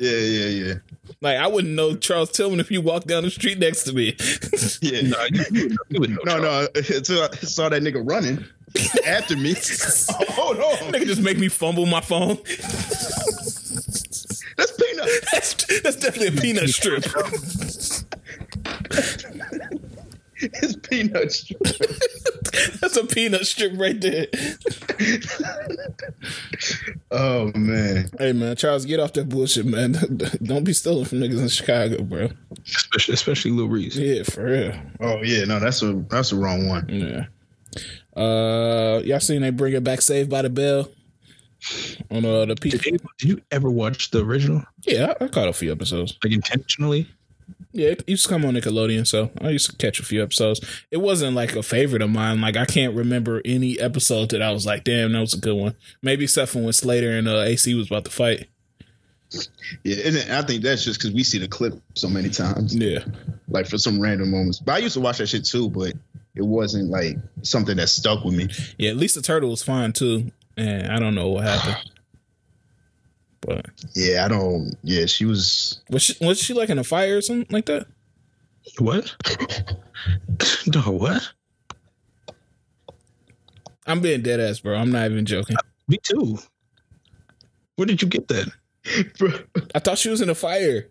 Yeah, 0.00 0.12
yeah, 0.16 0.46
yeah, 0.46 0.74
Like 1.20 1.36
I 1.36 1.46
wouldn't 1.46 1.74
know 1.74 1.94
Charles 1.94 2.30
Tillman 2.32 2.58
if 2.58 2.70
you 2.70 2.80
walked 2.80 3.06
down 3.06 3.22
the 3.22 3.30
street 3.30 3.58
next 3.58 3.82
to 3.84 3.92
me. 3.92 4.16
yeah. 4.80 5.02
No, 5.02 5.26
you, 5.30 5.44
you 5.52 5.60
would 5.60 5.70
know, 5.72 5.76
you 5.90 6.00
would 6.00 6.10
know 6.10 6.18
No, 6.24 6.38
Charles. 6.40 6.68
no. 6.90 7.02
So 7.02 7.28
I 7.30 7.36
saw 7.36 7.68
that 7.68 7.82
nigga 7.82 8.02
running 8.08 8.42
after 9.06 9.36
me. 9.36 9.54
oh, 10.10 10.24
hold 10.32 10.56
on. 10.56 10.92
Nigga 10.92 11.04
just 11.04 11.20
make 11.20 11.38
me 11.38 11.48
fumble 11.48 11.84
my 11.84 12.00
phone. 12.00 12.38
That's 14.56 14.72
peanut. 14.72 15.08
That's 15.32 15.82
that's 15.82 15.96
definitely 15.96 16.28
a 16.28 16.40
peanut 16.40 16.70
strip. 16.70 17.04
It's 20.62 20.76
peanut 20.88 21.32
strip. 21.32 21.60
That's 22.80 22.96
a 22.96 23.04
peanut 23.06 23.46
strip 23.46 23.72
right 23.76 24.00
there. 24.00 24.26
Oh 27.12 27.50
man. 27.54 28.08
Hey 28.18 28.32
man, 28.32 28.54
Charles, 28.56 28.84
get 28.84 29.00
off 29.00 29.12
that 29.14 29.28
bullshit, 29.28 29.66
man. 29.66 29.92
Don't 30.42 30.64
be 30.64 30.72
stealing 30.72 31.04
from 31.04 31.18
niggas 31.20 31.40
in 31.40 31.48
Chicago, 31.48 32.02
bro. 32.02 32.28
especially 32.66 33.14
especially 33.14 33.50
Lil 33.52 33.68
Reese. 33.68 33.96
Yeah, 33.96 34.22
for 34.22 34.44
real. 34.44 34.74
Oh 35.00 35.20
yeah. 35.22 35.44
No, 35.44 35.58
that's 35.58 35.82
a 35.82 35.92
that's 36.08 36.30
the 36.30 36.36
wrong 36.36 36.68
one. 36.68 36.88
Yeah. 36.88 37.26
Uh, 38.20 39.00
y'all 39.04 39.20
seen 39.20 39.42
they 39.42 39.50
bring 39.50 39.72
it 39.74 39.82
back 39.84 40.02
Saved 40.02 40.30
by 40.30 40.42
the 40.42 40.50
Bell 40.50 40.88
on 42.10 42.24
uh, 42.24 42.44
the 42.44 42.56
P. 42.56 42.70
Did, 42.70 42.80
did 43.18 43.28
you 43.28 43.40
ever 43.50 43.70
watch 43.70 44.10
the 44.10 44.24
original, 44.24 44.62
Yeah, 44.82 45.14
I, 45.20 45.24
I 45.24 45.28
caught 45.28 45.48
a 45.48 45.52
few 45.52 45.72
episodes. 45.72 46.16
like 46.22 46.32
intentionally? 46.32 47.08
Yeah, 47.72 47.90
it 47.90 48.08
used 48.08 48.24
to 48.24 48.28
come 48.28 48.44
on 48.44 48.54
Nickelodeon, 48.54 49.06
so 49.06 49.30
I 49.40 49.50
used 49.50 49.70
to 49.70 49.76
catch 49.76 50.00
a 50.00 50.04
few 50.04 50.22
episodes. 50.22 50.60
It 50.90 50.96
wasn't 50.96 51.36
like 51.36 51.54
a 51.54 51.62
favorite 51.62 52.02
of 52.02 52.10
mine. 52.10 52.40
Like 52.40 52.56
I 52.56 52.64
can't 52.64 52.96
remember 52.96 53.40
any 53.44 53.78
episode 53.78 54.30
that 54.30 54.42
I 54.42 54.50
was 54.50 54.66
like, 54.66 54.82
"Damn, 54.82 55.12
that 55.12 55.20
was 55.20 55.34
a 55.34 55.38
good 55.38 55.54
one." 55.54 55.76
Maybe 56.02 56.24
except 56.24 56.50
for 56.50 56.62
when 56.62 56.72
Slater 56.72 57.10
and 57.10 57.28
uh, 57.28 57.40
AC 57.40 57.72
was 57.74 57.86
about 57.86 58.04
to 58.06 58.10
fight. 58.10 58.48
Yeah, 59.84 59.96
and 60.04 60.32
I 60.32 60.42
think 60.42 60.62
that's 60.64 60.84
just 60.84 60.98
because 60.98 61.14
we 61.14 61.22
see 61.22 61.38
the 61.38 61.46
clip 61.46 61.74
so 61.94 62.08
many 62.08 62.30
times, 62.30 62.74
Yeah, 62.74 63.04
like 63.48 63.68
for 63.68 63.78
some 63.78 64.00
random 64.00 64.32
moments. 64.32 64.58
But 64.58 64.72
I 64.72 64.78
used 64.78 64.94
to 64.94 65.00
watch 65.00 65.18
that 65.18 65.28
shit 65.28 65.44
too, 65.44 65.70
but 65.70 65.92
it 66.34 66.42
wasn't 66.42 66.90
like 66.90 67.16
something 67.42 67.76
that 67.76 67.88
stuck 67.88 68.24
with 68.24 68.34
me. 68.34 68.48
Yeah, 68.78 68.90
at 68.90 68.96
least 68.96 69.14
the 69.14 69.22
Turtle 69.22 69.50
was 69.50 69.62
fine 69.62 69.92
too, 69.92 70.32
and 70.56 70.90
I 70.90 70.98
don't 70.98 71.14
know 71.14 71.28
what 71.28 71.44
happened. 71.44 71.89
But 73.42 73.66
Yeah, 73.94 74.24
I 74.24 74.28
don't. 74.28 74.74
Yeah, 74.82 75.06
she 75.06 75.24
was. 75.24 75.80
was 75.90 76.02
she 76.02 76.14
was 76.20 76.38
she 76.40 76.54
like 76.54 76.68
in 76.68 76.78
a 76.78 76.84
fire 76.84 77.16
or 77.16 77.22
something 77.22 77.46
like 77.50 77.66
that? 77.66 77.86
What? 78.78 79.14
no, 80.74 80.80
what? 80.92 81.32
I'm 83.86 84.00
being 84.00 84.22
dead 84.22 84.40
ass, 84.40 84.60
bro. 84.60 84.76
I'm 84.76 84.92
not 84.92 85.10
even 85.10 85.24
joking. 85.26 85.56
Me 85.88 85.98
too. 86.02 86.38
Where 87.76 87.86
did 87.86 88.02
you 88.02 88.08
get 88.08 88.28
that? 88.28 88.48
Bro, 89.18 89.32
I 89.74 89.78
thought 89.78 89.98
she 89.98 90.10
was 90.10 90.20
in 90.20 90.30
a 90.30 90.34
fire. 90.34 90.88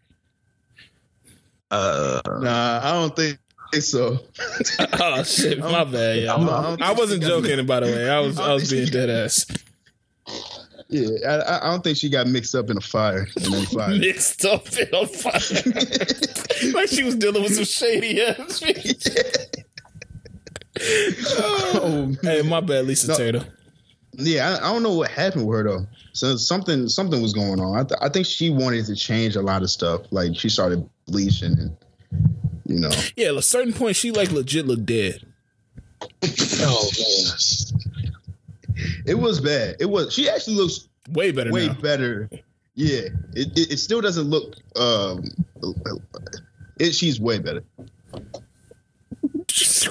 Uh, 1.71 2.19
nah, 2.41 2.80
I 2.84 2.91
don't 2.93 3.15
think 3.15 3.38
so. 3.80 4.19
oh 4.99 5.23
shit, 5.23 5.59
my 5.59 5.84
bad, 5.84 6.26
I'm- 6.27 6.41
y'all. 6.41 6.49
I'm- 6.49 6.77
I 6.81 6.93
wasn't 6.93 7.23
joking, 7.23 7.63
by 7.65 7.80
the 7.81 7.85
way. 7.85 8.09
I 8.09 8.19
was 8.19 8.39
I 8.39 8.53
was 8.53 8.69
being 8.71 8.88
dead 8.88 9.09
ass. 9.09 9.45
Yeah, 10.91 11.44
I, 11.48 11.68
I 11.68 11.70
don't 11.70 11.84
think 11.84 11.98
she 11.98 12.10
got 12.10 12.26
mixed 12.28 12.56
up 12.56 12.70
in 12.72 12.78
a 12.78 12.82
fire. 12.82 13.28
In 13.38 13.53
any 13.53 13.66
fire. 13.68 13.95
Mixed 13.95 14.44
up 14.45 14.68
in 14.78 14.88
a 14.94 15.06
fire, 15.06 16.72
like 16.74 16.90
she 16.90 17.03
was 17.03 17.16
dealing 17.16 17.44
with 17.44 17.53
some 17.56 17.64
shady 17.66 18.22
ass. 18.22 18.64
oh, 21.36 22.16
hey, 22.24 22.41
my 22.44 22.60
bad, 22.61 22.86
Lisa 22.86 23.07
No. 23.10 23.16
Taylor. 23.18 23.45
yeah, 24.14 24.49
I, 24.61 24.70
I 24.70 24.74
don't 24.74 24.84
know 24.84 24.94
what 24.95 25.11
happened 25.11 25.48
with 25.48 25.57
her 25.60 25.64
though. 25.64 25.86
So 26.14 26.36
something 26.38 26.88
something 26.90 27.22
was 27.22 27.34
going 27.34 27.60
on. 27.60 27.78
I, 27.78 27.84
th- 27.84 27.99
I 28.02 28.10
think 28.10 28.26
she 28.26 28.49
wanted 28.49 28.86
to 28.88 28.95
change 28.95 29.36
a 29.36 29.41
lot 29.41 29.61
of 29.61 29.70
stuff. 29.70 30.02
Like 30.11 30.36
she 30.36 30.49
started 30.49 30.88
bleaching 31.07 31.52
and 31.60 31.78
you 32.66 32.80
know. 32.80 32.90
Yeah, 33.16 33.28
at 33.30 33.36
a 33.36 33.41
certain 33.41 33.74
point, 33.74 33.95
she 33.95 34.11
like 34.11 34.32
legit 34.32 34.66
looked 34.66 34.86
dead. 34.86 35.22
Oh 36.61 36.90
man. 36.98 37.89
It 39.06 39.15
was 39.15 39.39
bad. 39.41 39.76
It 39.80 39.85
was. 39.85 40.14
She 40.14 40.30
actually 40.30 40.56
looks 40.56 40.88
Way 41.11 41.31
better 41.31 41.51
way 41.51 41.68
now. 41.68 41.73
better. 41.73 42.30
Yeah, 42.76 43.01
it, 43.34 43.57
it, 43.57 43.72
it 43.73 43.77
still 43.77 43.99
doesn't 44.01 44.30
look. 44.30 44.56
Um, 44.76 45.23
it, 46.80 46.93
she's 46.93 47.19
way 47.19 47.39
better. 47.39 47.64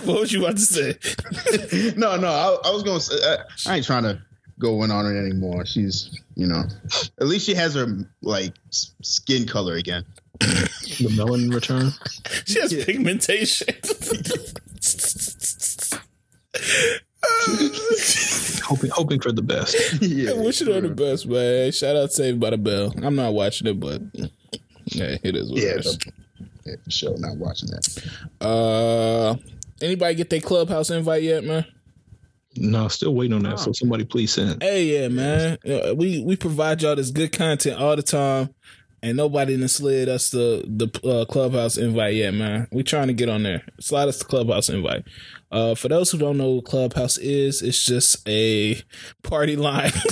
what 0.05 0.21
was 0.21 0.33
you 0.33 0.45
about 0.45 0.57
to 0.57 0.63
say? 0.63 0.95
no, 1.97 2.17
no, 2.17 2.29
I, 2.29 2.69
I 2.69 2.71
was 2.73 2.83
gonna 2.85 3.01
say 3.01 3.17
I, 3.23 3.39
I 3.73 3.77
ain't 3.77 3.85
trying 3.87 4.05
to 4.05 4.23
go 4.59 4.83
in 4.85 4.91
on 4.91 5.05
her 5.05 5.17
anymore. 5.17 5.67
She's, 5.67 6.11
you 6.37 6.47
know, 6.47 6.65
at 7.21 7.27
least 7.27 7.47
she 7.47 7.55
has 7.55 7.75
her 7.75 7.87
like 8.23 8.55
s- 8.69 8.95
skin 9.03 9.47
color 9.47 9.75
again. 9.75 10.05
the 10.41 11.13
melon 11.17 11.51
return. 11.51 11.91
She 12.47 12.61
has 12.61 12.73
Yeah. 12.73 12.85
pigmentation. 12.85 13.67
Hoping, 18.69 18.91
hoping 18.91 19.21
for 19.21 19.33
the 19.33 19.43
best. 19.43 19.75
yeah, 20.03 20.33
Wishing 20.35 20.67
her 20.69 20.81
the 20.81 20.91
best, 20.91 21.27
man. 21.27 21.73
Shout 21.73 21.97
out 21.97 22.13
Saved 22.13 22.39
by 22.39 22.51
the 22.51 22.59
Bell. 22.59 22.93
I'm 23.03 23.17
not 23.17 23.33
watching 23.33 23.67
it, 23.67 23.81
but 23.81 24.03
yeah, 24.85 25.17
it 25.23 25.35
is 25.37 25.51
what 25.51 25.59
Yeah, 25.61 25.69
it 25.71 25.87
is. 25.87 25.99
the- 25.99 26.13
yeah, 26.67 26.75
for 26.85 26.91
sure. 26.91 27.19
Not 27.19 27.37
watching 27.39 27.71
that. 27.71 28.47
Uh, 28.47 29.37
anybody 29.81 30.15
get 30.17 30.29
their 30.29 30.41
clubhouse 30.43 30.91
invite 30.91 31.23
yet, 31.23 31.43
man? 31.45 31.65
No, 32.57 32.89
still 32.89 33.15
waiting 33.15 33.35
on 33.37 33.43
that. 33.45 33.59
So 33.59 33.73
somebody 33.73 34.05
please 34.05 34.33
send. 34.33 34.63
Hey, 34.63 34.85
yeah, 35.01 35.09
man. 35.09 35.57
We 35.97 36.23
we 36.23 36.37
provide 36.37 36.83
y'all 36.83 36.97
this 36.97 37.11
good 37.11 37.33
content 37.33 37.81
all 37.81 37.97
the 37.97 38.03
time, 38.03 38.51
and 39.03 39.17
nobody 39.17 39.57
done 39.57 39.69
slid 39.69 40.09
us 40.09 40.31
the 40.31 40.65
the 40.67 41.09
uh, 41.09 41.25
clubhouse 41.27 41.77
invite 41.77 42.15
yet, 42.15 42.35
man. 42.35 42.69
We 42.73 42.83
trying 42.83 43.09
to 43.09 43.13
get 43.15 43.29
on 43.29 43.43
there. 43.43 43.63
Slide 43.81 44.09
us 44.09 44.19
the 44.19 44.25
clubhouse 44.25 44.69
invite. 44.69 45.05
Uh, 45.51 45.75
for 45.75 45.89
those 45.89 46.11
who 46.11 46.19
don't 46.19 46.37
know 46.37 46.51
what 46.55 46.65
clubhouse 46.65 47.17
is, 47.19 47.63
it's 47.63 47.83
just 47.83 48.29
a 48.29 48.81
party 49.23 49.57
line. 49.57 49.93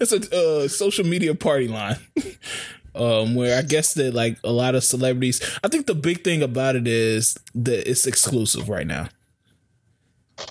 it's 0.00 0.12
a 0.12 0.36
uh, 0.64 0.68
social 0.68 1.06
media 1.06 1.34
party 1.34 1.68
line. 1.68 1.96
Um, 2.94 3.34
where 3.34 3.58
I 3.58 3.62
guess 3.62 3.94
that 3.94 4.12
like 4.12 4.36
a 4.44 4.52
lot 4.52 4.74
of 4.74 4.84
celebrities, 4.84 5.40
I 5.64 5.68
think 5.68 5.86
the 5.86 5.94
big 5.94 6.22
thing 6.22 6.42
about 6.42 6.76
it 6.76 6.86
is 6.86 7.38
that 7.54 7.90
it's 7.90 8.06
exclusive 8.06 8.68
right 8.68 8.86
now, 8.86 9.08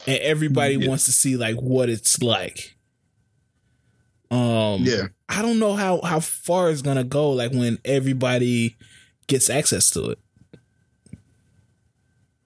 and 0.08 0.18
everybody 0.22 0.74
Yeah. 0.78 0.88
wants 0.88 1.04
to 1.06 1.12
see 1.12 1.38
like 1.38 1.58
what 1.58 1.88
it's 1.88 2.20
like. 2.24 2.76
Um, 4.32 4.84
Yeah, 4.86 5.08
I 5.32 5.42
don't 5.42 5.60
know 5.60 5.74
how 5.74 6.02
how 6.02 6.20
far 6.20 6.70
it's 6.70 6.82
gonna 6.82 7.06
go. 7.06 7.32
Like 7.32 7.52
when 7.52 7.80
everybody 7.86 8.76
gets 9.28 9.50
access 9.50 9.90
to 9.92 10.12
it. 10.12 10.20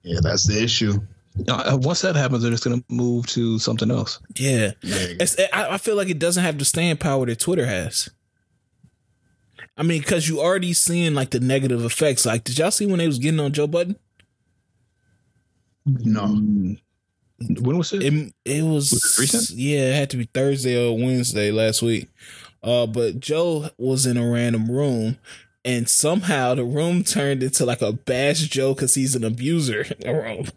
yeah, 0.02 0.20
that's 0.22 0.46
the 0.46 0.62
issue. 0.62 0.94
Uh, 1.48 1.76
once 1.82 2.00
that 2.02 2.14
happens, 2.14 2.42
they're 2.42 2.52
just 2.52 2.62
gonna 2.62 2.82
move 2.88 3.26
to 3.26 3.58
something 3.58 3.90
else. 3.90 4.20
Yeah, 4.36 4.70
Yeah, 4.82 5.06
it's, 5.20 5.36
I, 5.52 5.74
I 5.74 5.78
feel 5.78 5.96
like 5.96 6.08
it 6.08 6.20
doesn't 6.20 6.44
have 6.44 6.58
the 6.58 6.64
staying 6.64 6.98
power 6.98 7.26
that 7.26 7.40
Twitter 7.40 7.66
has. 7.66 8.08
I 9.76 9.82
mean, 9.82 10.00
because 10.00 10.28
you 10.28 10.40
already 10.40 10.72
seeing 10.72 11.14
like 11.14 11.30
the 11.30 11.40
negative 11.40 11.84
effects. 11.84 12.24
Like, 12.24 12.44
did 12.44 12.56
y'all 12.56 12.70
see 12.70 12.86
when 12.86 12.98
they 12.98 13.06
was 13.06 13.18
getting 13.18 13.40
on 13.40 13.52
Joe 13.52 13.66
Budden? 13.66 13.96
no. 15.84 16.76
When 17.38 17.76
was 17.76 17.92
it? 17.92 18.02
It 18.02 18.32
it 18.46 18.62
was, 18.62 18.92
Was 18.92 19.18
it 19.18 19.20
recent? 19.20 19.58
Yeah, 19.58 19.90
it 19.90 19.94
had 19.94 20.10
to 20.10 20.16
be 20.16 20.24
Thursday 20.24 20.82
or 20.82 20.96
Wednesday 20.96 21.50
last 21.50 21.82
week. 21.82 22.08
Uh, 22.66 22.86
but 22.86 23.20
Joe 23.20 23.70
was 23.78 24.06
in 24.06 24.16
a 24.16 24.28
random 24.28 24.68
room, 24.68 25.18
and 25.64 25.88
somehow 25.88 26.54
the 26.54 26.64
room 26.64 27.04
turned 27.04 27.44
into 27.44 27.64
like 27.64 27.80
a 27.80 27.92
bash 27.92 28.40
Joe 28.40 28.74
because 28.74 28.96
he's 28.96 29.14
an 29.14 29.22
abuser 29.24 29.86
room. 30.04 30.48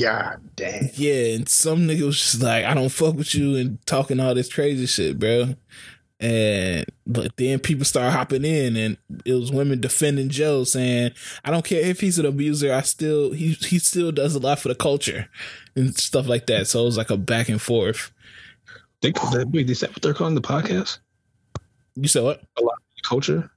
God 0.00 0.40
damn. 0.56 0.88
Yeah, 0.94 1.34
and 1.34 1.46
some 1.46 1.80
nigga 1.80 2.06
was 2.06 2.18
just 2.18 2.42
like, 2.42 2.64
I 2.64 2.72
don't 2.72 2.88
fuck 2.88 3.14
with 3.14 3.34
you 3.34 3.56
and 3.56 3.84
talking 3.86 4.18
all 4.18 4.34
this 4.34 4.52
crazy 4.52 4.86
shit, 4.86 5.18
bro. 5.18 5.54
And 6.18 6.86
but 7.06 7.36
then 7.36 7.58
people 7.58 7.84
start 7.84 8.12
hopping 8.12 8.44
in, 8.44 8.76
and 8.76 8.96
it 9.24 9.34
was 9.34 9.52
women 9.52 9.80
defending 9.80 10.28
Joe, 10.28 10.62
saying, 10.64 11.10
"I 11.44 11.50
don't 11.50 11.64
care 11.64 11.80
if 11.80 12.00
he's 12.00 12.18
an 12.18 12.26
abuser. 12.26 12.72
I 12.72 12.82
still 12.82 13.32
he 13.32 13.54
he 13.54 13.78
still 13.80 14.12
does 14.12 14.34
a 14.36 14.38
lot 14.38 14.60
for 14.60 14.68
the 14.68 14.76
culture 14.76 15.28
and 15.74 15.94
stuff 15.98 16.28
like 16.28 16.46
that." 16.46 16.68
So 16.68 16.82
it 16.82 16.84
was 16.84 16.96
like 16.96 17.10
a 17.10 17.16
back 17.16 17.48
and 17.48 17.60
forth. 17.60 18.12
They, 19.02 19.10
that, 19.12 19.48
wait, 19.50 19.68
is 19.68 19.80
that 19.80 19.90
what 19.90 20.00
they're 20.02 20.14
calling 20.14 20.34
the 20.34 20.40
podcast? 20.40 20.98
You 21.96 22.08
said 22.08 22.22
what? 22.22 22.42
A 22.58 22.62
lot 22.62 22.74
of 22.74 23.08
Culture? 23.08 23.50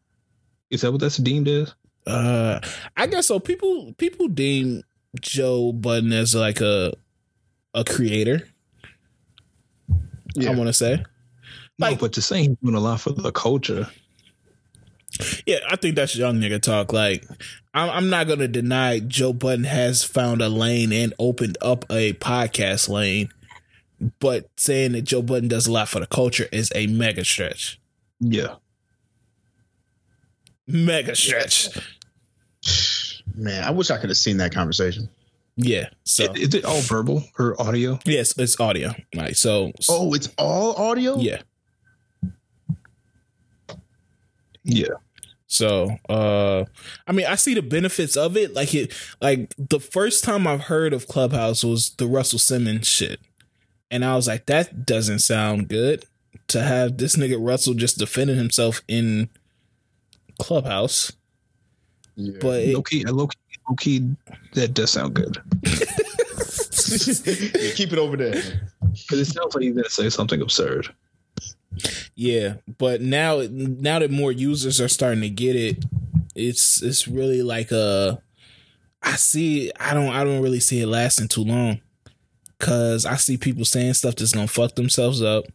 Is 0.72 0.82
that 0.82 0.92
what 0.92 1.00
that's 1.00 1.18
deemed 1.18 1.48
as? 1.48 1.74
Uh, 2.08 2.60
I 2.98 3.08
guess 3.08 3.28
so. 3.28 3.40
People 3.40 3.94
people 3.98 4.28
deem 4.28 4.84
Joe 5.22 5.72
Budden 5.72 6.12
as 6.12 6.36
like 6.36 6.60
a 6.62 6.94
a 7.74 7.84
creator. 7.84 8.48
Yeah. 10.36 10.52
I 10.52 10.56
want 10.56 10.68
to 10.68 10.74
say. 10.74 11.04
No, 11.78 11.88
Like- 11.90 12.00
but 12.00 12.14
to 12.14 12.22
say 12.22 12.40
he's 12.48 12.58
doing 12.64 12.76
a 12.76 12.80
lot 12.80 13.02
for 13.02 13.12
the 13.12 13.32
culture. 13.32 13.88
Yeah, 15.46 15.60
I 15.70 15.78
think 15.78 15.96
that's 15.96 16.16
young 16.18 16.42
nigga 16.42 16.62
talk. 16.62 16.92
Like, 16.92 17.26
I'm, 17.74 17.90
I'm 17.90 18.10
not 18.10 18.28
gonna 18.28 18.50
deny 18.50 19.00
Joe 19.00 19.32
Budden 19.32 19.64
has 19.64 20.04
found 20.04 20.42
a 20.42 20.50
lane 20.50 20.92
and 20.92 21.14
opened 21.20 21.58
up 21.62 21.86
a 21.90 22.14
podcast 22.14 22.90
lane, 22.90 23.30
but 24.20 24.50
saying 24.58 24.94
that 24.94 25.04
Joe 25.04 25.22
Budden 25.22 25.48
does 25.50 25.68
a 25.68 25.72
lot 25.72 25.88
for 25.90 26.00
the 26.00 26.08
culture 26.08 26.48
is 26.52 26.72
a 26.76 26.88
mega 26.88 27.24
stretch. 27.26 27.80
Yeah. 28.20 28.56
Mega 30.68 31.16
stretch. 31.16 31.70
Man, 33.36 33.64
I 33.64 33.72
wish 33.72 33.90
I 33.92 33.98
could 33.98 34.10
have 34.10 34.18
seen 34.18 34.38
that 34.38 34.54
conversation. 34.54 35.10
Yeah. 35.58 35.90
So 36.04 36.32
Is 36.34 36.54
it 36.54 36.66
all 36.66 36.82
verbal 36.82 37.24
or 37.40 37.60
audio? 37.62 38.00
yes, 38.06 38.38
it's 38.38 38.60
audio. 38.60 38.94
Like 39.14 39.36
so. 39.36 39.72
Oh, 39.90 40.14
it's 40.14 40.30
all 40.38 40.74
audio. 40.76 41.18
Yeah. 41.18 41.42
Yeah. 44.64 44.88
So, 45.48 45.98
uh, 46.10 46.66
I 47.08 47.12
mean, 47.12 47.28
I 47.28 47.36
see 47.36 47.54
the 47.54 47.62
benefits 47.62 48.18
of 48.18 48.36
it. 48.36 48.54
Like 48.54 48.74
it, 48.74 48.94
like 49.22 49.54
the 49.58 49.80
first 49.80 50.24
time 50.24 50.48
I've 50.48 50.62
heard 50.66 50.92
of 50.92 51.08
Clubhouse 51.08 51.64
was 51.64 51.92
the 51.92 52.08
Russell 52.08 52.40
Simmons 52.40 52.88
shit, 52.90 53.20
and 53.96 54.06
I 54.06 54.16
was 54.16 54.28
like, 54.28 54.46
that 54.48 54.86
doesn't 54.86 55.20
sound 55.20 55.70
good 55.70 56.06
to 56.48 56.62
have 56.62 56.98
this 56.98 57.16
nigga 57.16 57.38
Russell 57.40 57.74
just 57.74 57.98
defending 57.98 58.38
himself 58.38 58.82
in 58.88 59.30
Clubhouse. 60.40 61.12
Yeah. 62.16 62.38
But 62.42 62.62
it, 62.62 62.74
Low 62.74 62.80
uh, 62.80 62.84
key, 62.84 63.04
low 63.06 63.28
key, 63.28 63.40
low 63.70 63.76
key, 63.76 64.10
that 64.54 64.74
does 64.74 64.92
sound 64.92 65.14
good. 65.16 65.38
Yeah, 66.88 67.72
keep 67.74 67.94
it 67.94 67.98
over 67.98 68.16
there. 68.18 68.42
Because 68.92 69.20
it 69.20 69.26
sounds 69.26 69.56
like 69.56 69.64
he's 69.64 69.76
gonna 69.76 69.90
say 69.90 70.10
something 70.10 70.42
absurd. 70.42 70.94
yeah, 72.16 72.56
but 72.78 73.02
now, 73.02 73.44
now 73.50 74.00
that 74.00 74.12
more 74.12 74.32
users 74.32 74.80
are 74.80 74.88
starting 74.88 75.22
to 75.22 75.30
get 75.30 75.56
it, 75.56 75.84
it's 76.36 76.84
it's 76.84 77.08
really 77.08 77.42
like 77.42 77.72
a. 77.72 78.22
I 79.02 79.16
see. 79.16 79.72
I 79.80 79.94
don't. 79.96 80.10
I 80.10 80.24
don't 80.24 80.42
really 80.44 80.60
see 80.60 80.82
it 80.82 80.88
lasting 80.88 81.28
too 81.30 81.44
long. 81.44 81.82
Cause 82.66 83.06
I 83.06 83.16
see 83.18 83.38
people 83.38 83.64
saying 83.64 83.94
stuff 83.94 84.16
that's 84.16 84.32
gonna 84.34 84.48
fuck 84.48 84.74
themselves 84.74 85.22
up. 85.22 85.46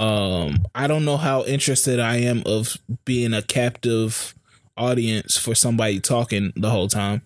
Um, 0.00 0.64
I 0.74 0.86
don't 0.86 1.04
know 1.04 1.18
how 1.18 1.44
interested 1.44 2.00
I 2.00 2.16
am 2.16 2.42
of 2.46 2.78
being 3.04 3.34
a 3.34 3.42
captive 3.42 4.34
audience 4.78 5.36
for 5.36 5.54
somebody 5.54 6.00
talking 6.00 6.54
the 6.56 6.70
whole 6.70 6.88
time. 6.88 7.20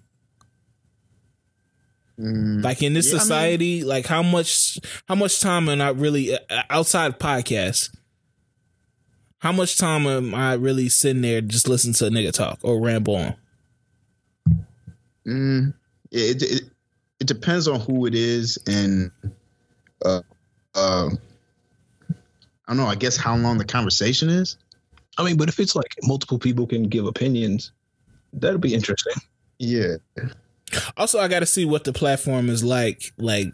Mm, 2.18 2.64
Like 2.64 2.82
in 2.82 2.92
this 2.94 3.06
Yeah, 3.06 3.12
I 3.12 3.14
mean- 3.14 3.20
society, 3.20 3.84
like 3.84 4.06
how 4.06 4.24
much 4.24 4.80
how 5.06 5.14
much 5.14 5.40
time 5.40 5.68
am 5.68 5.80
I 5.80 5.90
really 5.90 6.34
uh, 6.34 6.38
outside 6.68 7.20
podcasts? 7.20 7.94
How 9.38 9.52
much 9.52 9.76
time 9.78 10.06
am 10.08 10.34
I 10.34 10.54
really 10.54 10.88
sitting 10.88 11.22
there 11.22 11.40
just 11.40 11.68
listening 11.68 11.94
to 11.94 12.06
a 12.06 12.10
nigga 12.10 12.32
talk 12.32 12.58
or 12.62 12.80
ramble 12.80 13.14
on? 13.16 13.34
mm, 15.26 15.74
it, 16.10 16.42
it 16.42 16.62
it 17.20 17.26
depends 17.26 17.68
on 17.68 17.80
who 17.80 18.06
it 18.06 18.14
is 18.14 18.58
and 18.66 19.10
uh 20.04 20.22
uh 20.74 21.10
I 22.70 22.72
don't 22.72 22.84
know. 22.84 22.86
I 22.86 22.94
guess 22.94 23.16
how 23.16 23.36
long 23.36 23.58
the 23.58 23.64
conversation 23.64 24.30
is. 24.30 24.56
I 25.18 25.24
mean, 25.24 25.36
but 25.36 25.48
if 25.48 25.58
it's 25.58 25.74
like 25.74 25.92
multiple 26.04 26.38
people 26.38 26.68
can 26.68 26.84
give 26.84 27.04
opinions, 27.04 27.72
that'll 28.32 28.60
be 28.60 28.74
interesting. 28.74 29.14
Yeah. 29.58 29.96
Also, 30.96 31.18
I 31.18 31.26
got 31.26 31.40
to 31.40 31.46
see 31.46 31.64
what 31.64 31.82
the 31.82 31.92
platform 31.92 32.48
is 32.48 32.62
like. 32.62 33.12
Like, 33.18 33.52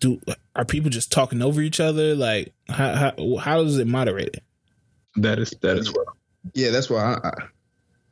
do 0.00 0.22
are 0.56 0.64
people 0.64 0.88
just 0.88 1.12
talking 1.12 1.42
over 1.42 1.60
each 1.60 1.80
other? 1.80 2.14
Like, 2.14 2.54
how 2.68 2.94
how 2.94 3.36
how 3.36 3.60
is 3.60 3.78
it 3.78 3.86
moderated? 3.86 4.40
That 5.16 5.38
is 5.38 5.50
that 5.60 5.76
is 5.76 5.92
well. 5.92 6.16
Yeah, 6.54 6.70
that's 6.70 6.88
why 6.88 7.18
I, 7.22 7.30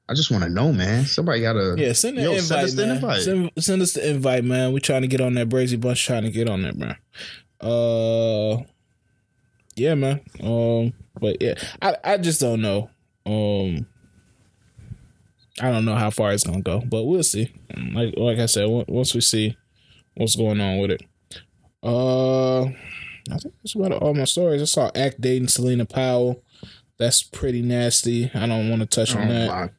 I, 0.09 0.15
just 0.15 0.31
want 0.31 0.45
to 0.45 0.51
know, 0.51 0.73
man. 0.73 1.07
Somebody 1.07 1.41
gotta. 1.41 1.75
Yeah, 1.79 1.93
send 1.93 2.19
the 2.19 2.23
Yo, 2.23 2.33
invite, 2.33 2.45
send 2.49 2.61
us 2.65 2.75
the 2.75 2.87
man. 2.87 2.97
invite. 2.97 3.23
Send, 3.23 3.51
send 3.59 3.83
us 3.83 3.93
the 3.95 4.11
invite, 4.11 4.45
man. 4.45 4.73
We 4.73 4.81
trying 4.81 5.03
to 5.03 5.09
get 5.09 5.21
on 5.21 5.35
that 5.35 5.49
Brazy 5.49 5.81
Bunch. 5.81 6.05
Trying 6.05 6.25
to 6.25 6.31
get 6.31 6.49
on 6.49 6.63
that, 6.63 6.77
man. 6.77 6.97
Uh, 7.61 8.63
yeah, 9.77 9.95
man. 9.95 10.21
Um, 10.43 10.93
but 11.21 11.41
yeah, 11.41 11.55
I 11.81 11.97
I 12.05 12.17
just 12.19 12.41
don't 12.41 12.61
know. 12.61 12.91
Um, 13.25 13.87
I 15.61 15.71
don't 15.71 15.85
know 15.85 15.95
how 15.95 16.11
far 16.11 16.33
it's 16.33 16.45
gonna 16.45 16.61
go, 16.63 16.81
but 16.81 17.05
we'll 17.05 17.23
see. 17.23 17.53
Like 17.95 18.15
like 18.17 18.39
I 18.39 18.47
said, 18.47 18.65
on- 18.65 18.85
once 18.89 19.15
we 19.15 19.21
see 19.21 19.57
what's 20.15 20.37
going 20.37 20.61
on 20.61 20.79
with 20.79 20.91
it. 20.91 21.03
Uh, 21.83 22.63
I 22.65 23.39
think 23.39 23.55
that's 23.63 23.75
about 23.75 23.93
all 23.93 24.15
my 24.15 24.25
stories. 24.25 24.63
I 24.63 24.67
saw 24.67 24.91
Act 24.95 25.21
dating 25.21 25.49
Celina 25.49 25.85
Powell. 25.85 26.43
That's 26.99 27.23
pretty 27.23 27.63
nasty. 27.63 28.31
I 28.35 28.47
don't 28.47 28.69
want 28.71 28.83
to 28.83 28.87
touch 28.87 29.17
Oh 29.17 29.21
on 29.21 29.29
that. 29.29 29.71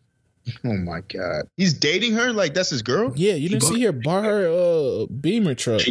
My, 0.45 0.53
oh 0.71 0.77
my 0.77 1.01
god, 1.01 1.43
he's 1.57 1.73
dating 1.73 2.13
her. 2.13 2.31
Like 2.33 2.53
that's 2.53 2.69
his 2.69 2.81
girl. 2.81 3.13
Yeah, 3.15 3.33
you 3.33 3.49
didn't 3.49 3.61
bought- 3.63 3.73
see 3.73 3.83
her 3.83 3.91
bar 3.91 4.23
her 4.23 4.47
uh 4.47 5.05
Beamer 5.07 5.55
truck. 5.55 5.81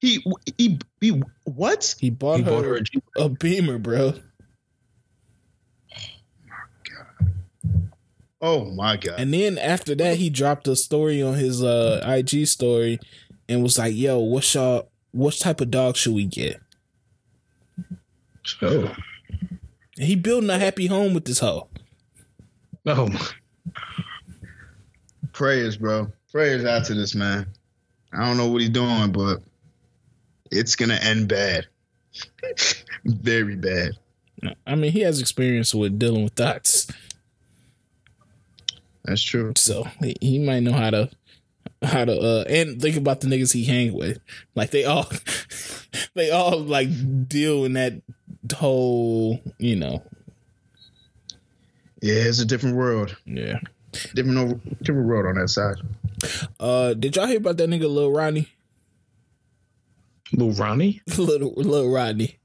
He 0.00 0.22
he 0.58 0.78
he. 1.00 1.22
What? 1.44 1.94
He 1.98 2.10
bought, 2.10 2.36
He 2.38 2.42
her, 2.42 2.50
bought 2.50 2.64
her 2.64 2.76
a 3.16 3.22
a 3.22 3.28
Beamer, 3.30 3.78
bro. 3.78 4.12
Oh 4.12 4.16
my 6.46 6.56
god. 6.84 7.90
Oh 8.42 8.64
my 8.66 8.96
god. 8.98 9.14
And 9.18 9.32
then 9.32 9.56
after 9.56 9.94
that, 9.94 10.18
he 10.18 10.28
dropped 10.28 10.68
a 10.68 10.76
story 10.76 11.22
on 11.22 11.34
his 11.34 11.62
uh 11.62 12.02
IG 12.06 12.46
story 12.46 12.98
and 13.48 13.62
was 13.62 13.78
like, 13.78 13.94
"Yo, 13.94 14.18
what's 14.18 14.54
y'all? 14.54 14.90
What 15.12 15.38
type 15.38 15.60
of 15.62 15.70
dog 15.70 15.96
should 15.96 16.14
we 16.14 16.24
get?" 16.26 16.60
Oh, 18.60 18.94
he 19.96 20.16
building 20.16 20.50
a 20.50 20.58
happy 20.58 20.86
home 20.86 21.14
with 21.14 21.24
this 21.24 21.38
hoe. 21.38 21.68
Oh, 22.86 23.30
Prayers, 25.32 25.76
bro. 25.76 26.10
Prayers 26.30 26.64
out 26.64 26.84
to 26.86 26.94
this 26.94 27.14
man. 27.14 27.46
I 28.12 28.26
don't 28.26 28.36
know 28.36 28.48
what 28.48 28.60
he's 28.60 28.70
doing, 28.70 29.10
but 29.12 29.42
it's 30.50 30.76
gonna 30.76 30.98
end 31.02 31.28
bad. 31.28 31.66
Very 33.04 33.56
bad. 33.56 33.92
I 34.66 34.74
mean, 34.74 34.92
he 34.92 35.00
has 35.00 35.20
experience 35.20 35.74
with 35.74 35.98
dealing 35.98 36.22
with 36.24 36.34
thoughts, 36.34 36.86
That's 39.04 39.22
true. 39.22 39.52
so 39.56 39.84
he, 40.00 40.14
he 40.20 40.38
might 40.38 40.60
know 40.60 40.72
how 40.72 40.90
to 40.90 41.10
how 41.82 42.04
to 42.04 42.18
uh 42.18 42.44
and 42.48 42.80
think 42.80 42.96
about 42.96 43.20
the 43.20 43.26
niggas 43.26 43.52
he 43.52 43.64
hang 43.64 43.92
with. 43.94 44.18
Like 44.54 44.70
they 44.70 44.84
all 44.84 45.08
they 46.14 46.30
all 46.30 46.60
like 46.60 46.88
deal 47.28 47.64
in 47.64 47.72
that 47.74 47.94
whole, 48.54 49.40
you 49.58 49.76
know, 49.76 50.02
Yeah, 52.04 52.16
it's 52.28 52.38
a 52.40 52.44
different 52.44 52.76
world. 52.76 53.16
yeah. 53.24 53.60
Different, 54.14 54.36
over, 54.38 54.60
different 54.82 55.06
world 55.08 55.24
on 55.26 55.36
that 55.36 55.48
side. 55.48 55.76
Uh, 56.60 56.92
did 56.94 57.16
y'all 57.16 57.26
hear 57.26 57.38
about 57.38 57.56
that 57.56 57.70
nigga 57.70 57.88
Lil 57.92 58.10
Ronnie? 58.12 58.48
little 60.32 60.52
Ronnie. 60.52 61.00
little 61.16 61.52
Lil 61.56 61.88
Rodney. 61.90 62.36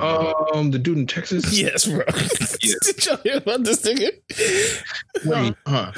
Um, 0.00 0.70
the 0.70 0.78
dude 0.78 0.98
in 0.98 1.06
Texas. 1.06 1.52
Yes, 1.56 1.86
bro. 1.86 2.02
Yeah. 2.62 2.74
did 2.82 3.06
y'all 3.06 3.16
hear 3.18 3.36
about 3.36 3.62
this 3.64 3.82
nigga? 3.82 4.10
Wait, 5.26 5.54
Huh. 5.66 5.92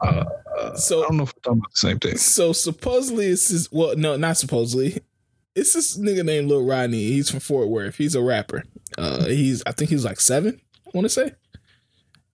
uh, 0.00 0.24
I 0.60 0.70
don't 0.88 1.16
know 1.16 1.22
if 1.24 1.32
we're 1.34 1.40
talking 1.42 1.58
about 1.58 1.70
the 1.72 1.76
same 1.76 1.98
thing. 1.98 2.16
so 2.16 2.52
supposedly 2.52 3.26
it's 3.26 3.48
this. 3.48 3.68
Well, 3.72 3.96
no, 3.96 4.16
not 4.16 4.36
supposedly. 4.36 5.00
It's 5.56 5.72
this 5.72 5.96
nigga 5.98 6.24
named 6.24 6.48
Lil 6.48 6.64
Rodney. 6.64 6.98
He's 7.04 7.30
from 7.30 7.40
Fort 7.40 7.68
Worth. 7.68 7.96
He's 7.96 8.14
a 8.14 8.22
rapper. 8.22 8.64
Uh, 8.98 9.24
he's 9.24 9.62
I 9.66 9.72
think 9.72 9.90
he's 9.90 10.04
like 10.04 10.20
seven. 10.20 10.60
I 10.94 10.98
want 10.98 11.06
to 11.06 11.08
say. 11.08 11.32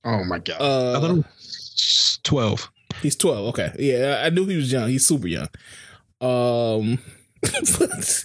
Oh 0.04 0.24
my 0.24 0.38
god. 0.38 0.60
Uh, 0.60 0.98
I 0.98 1.00
thought 1.00 1.10
it 1.10 1.16
was 1.16 2.18
twelve. 2.22 2.70
He's 3.02 3.16
12. 3.16 3.46
Okay. 3.48 3.72
Yeah, 3.78 4.20
I 4.24 4.30
knew 4.30 4.44
he 4.46 4.56
was 4.56 4.70
young. 4.70 4.88
He's 4.88 5.06
super 5.06 5.28
young. 5.28 5.48
Um 6.20 6.98
but, 7.78 8.24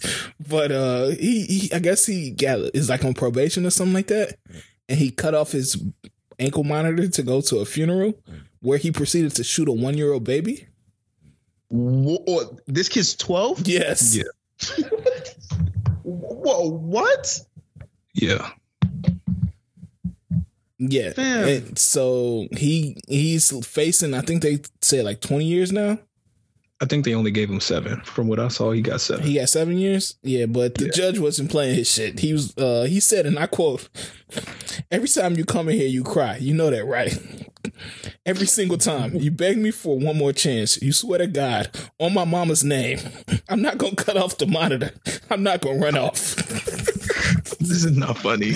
but 0.49 0.71
uh 0.71 1.07
he, 1.09 1.45
he 1.45 1.73
I 1.73 1.79
guess 1.79 2.05
he 2.05 2.31
got 2.31 2.59
is 2.73 2.89
like 2.89 3.05
on 3.05 3.13
probation 3.13 3.65
or 3.65 3.69
something 3.69 3.93
like 3.93 4.07
that. 4.07 4.37
And 4.89 4.99
he 4.99 5.11
cut 5.11 5.33
off 5.33 5.51
his 5.51 5.81
ankle 6.39 6.65
monitor 6.65 7.07
to 7.07 7.23
go 7.23 7.39
to 7.41 7.59
a 7.59 7.65
funeral 7.65 8.19
where 8.59 8.77
he 8.77 8.91
proceeded 8.91 9.33
to 9.35 9.43
shoot 9.43 9.69
a 9.69 9.71
1-year-old 9.71 10.23
baby. 10.25 10.67
Wha- 11.69 12.17
oh, 12.27 12.57
this 12.67 12.89
kid's 12.89 13.15
twelve. 13.15 13.65
Yes. 13.65 14.15
Yeah. 14.15 14.23
Whoa! 16.03 16.69
What? 16.69 17.39
Yeah. 18.13 18.49
Yeah. 20.91 21.13
And 21.17 21.77
so 21.77 22.47
he 22.51 22.97
he's 23.07 23.51
facing 23.65 24.13
I 24.13 24.21
think 24.21 24.41
they 24.43 24.59
say 24.81 25.01
like 25.01 25.21
20 25.21 25.45
years 25.45 25.71
now. 25.71 25.97
I 26.81 26.85
think 26.85 27.05
they 27.05 27.13
only 27.13 27.31
gave 27.31 27.49
him 27.49 27.61
seven. 27.61 28.01
From 28.01 28.27
what 28.27 28.37
I 28.37 28.49
saw, 28.49 28.71
he 28.71 28.81
got 28.81 28.99
seven. 28.99 29.25
He 29.25 29.35
got 29.35 29.47
seven 29.47 29.77
years. 29.77 30.15
Yeah, 30.23 30.45
but 30.45 30.75
the 30.75 30.85
Yeah. 30.87 30.91
judge 30.91 31.19
wasn't 31.19 31.49
playing 31.49 31.75
his 31.75 31.89
shit. 31.89 32.19
He 32.19 32.33
was. 32.33 32.55
uh 32.57 32.83
He 32.83 32.99
said, 32.99 33.25
and 33.25 33.39
I 33.39 33.47
quote: 33.47 33.87
"Every 34.91 35.07
time 35.07 35.35
you 35.37 35.45
come 35.45 35.69
in 35.69 35.77
here, 35.77 35.87
you 35.87 36.03
cry. 36.03 36.35
You 36.35 36.53
know 36.53 36.69
that, 36.69 36.85
right? 36.85 37.17
Every 38.25 38.45
single 38.45 38.77
time 38.77 39.15
you 39.15 39.31
beg 39.31 39.57
me 39.57 39.71
for 39.71 39.97
one 39.97 40.17
more 40.17 40.33
chance. 40.33 40.79
You 40.81 40.91
swear 40.91 41.19
to 41.19 41.27
God, 41.27 41.69
on 41.97 42.13
my 42.13 42.25
mama's 42.25 42.63
name, 42.65 42.99
I'm 43.49 43.61
not 43.61 43.77
gonna 43.77 43.95
cut 43.95 44.17
off 44.17 44.37
the 44.37 44.45
monitor. 44.45 44.91
I'm 45.29 45.43
not 45.43 45.61
gonna 45.61 45.79
run 45.79 45.97
off." 45.97 46.35
This 47.59 47.83
is 47.83 47.97
not 47.97 48.17
funny. 48.19 48.53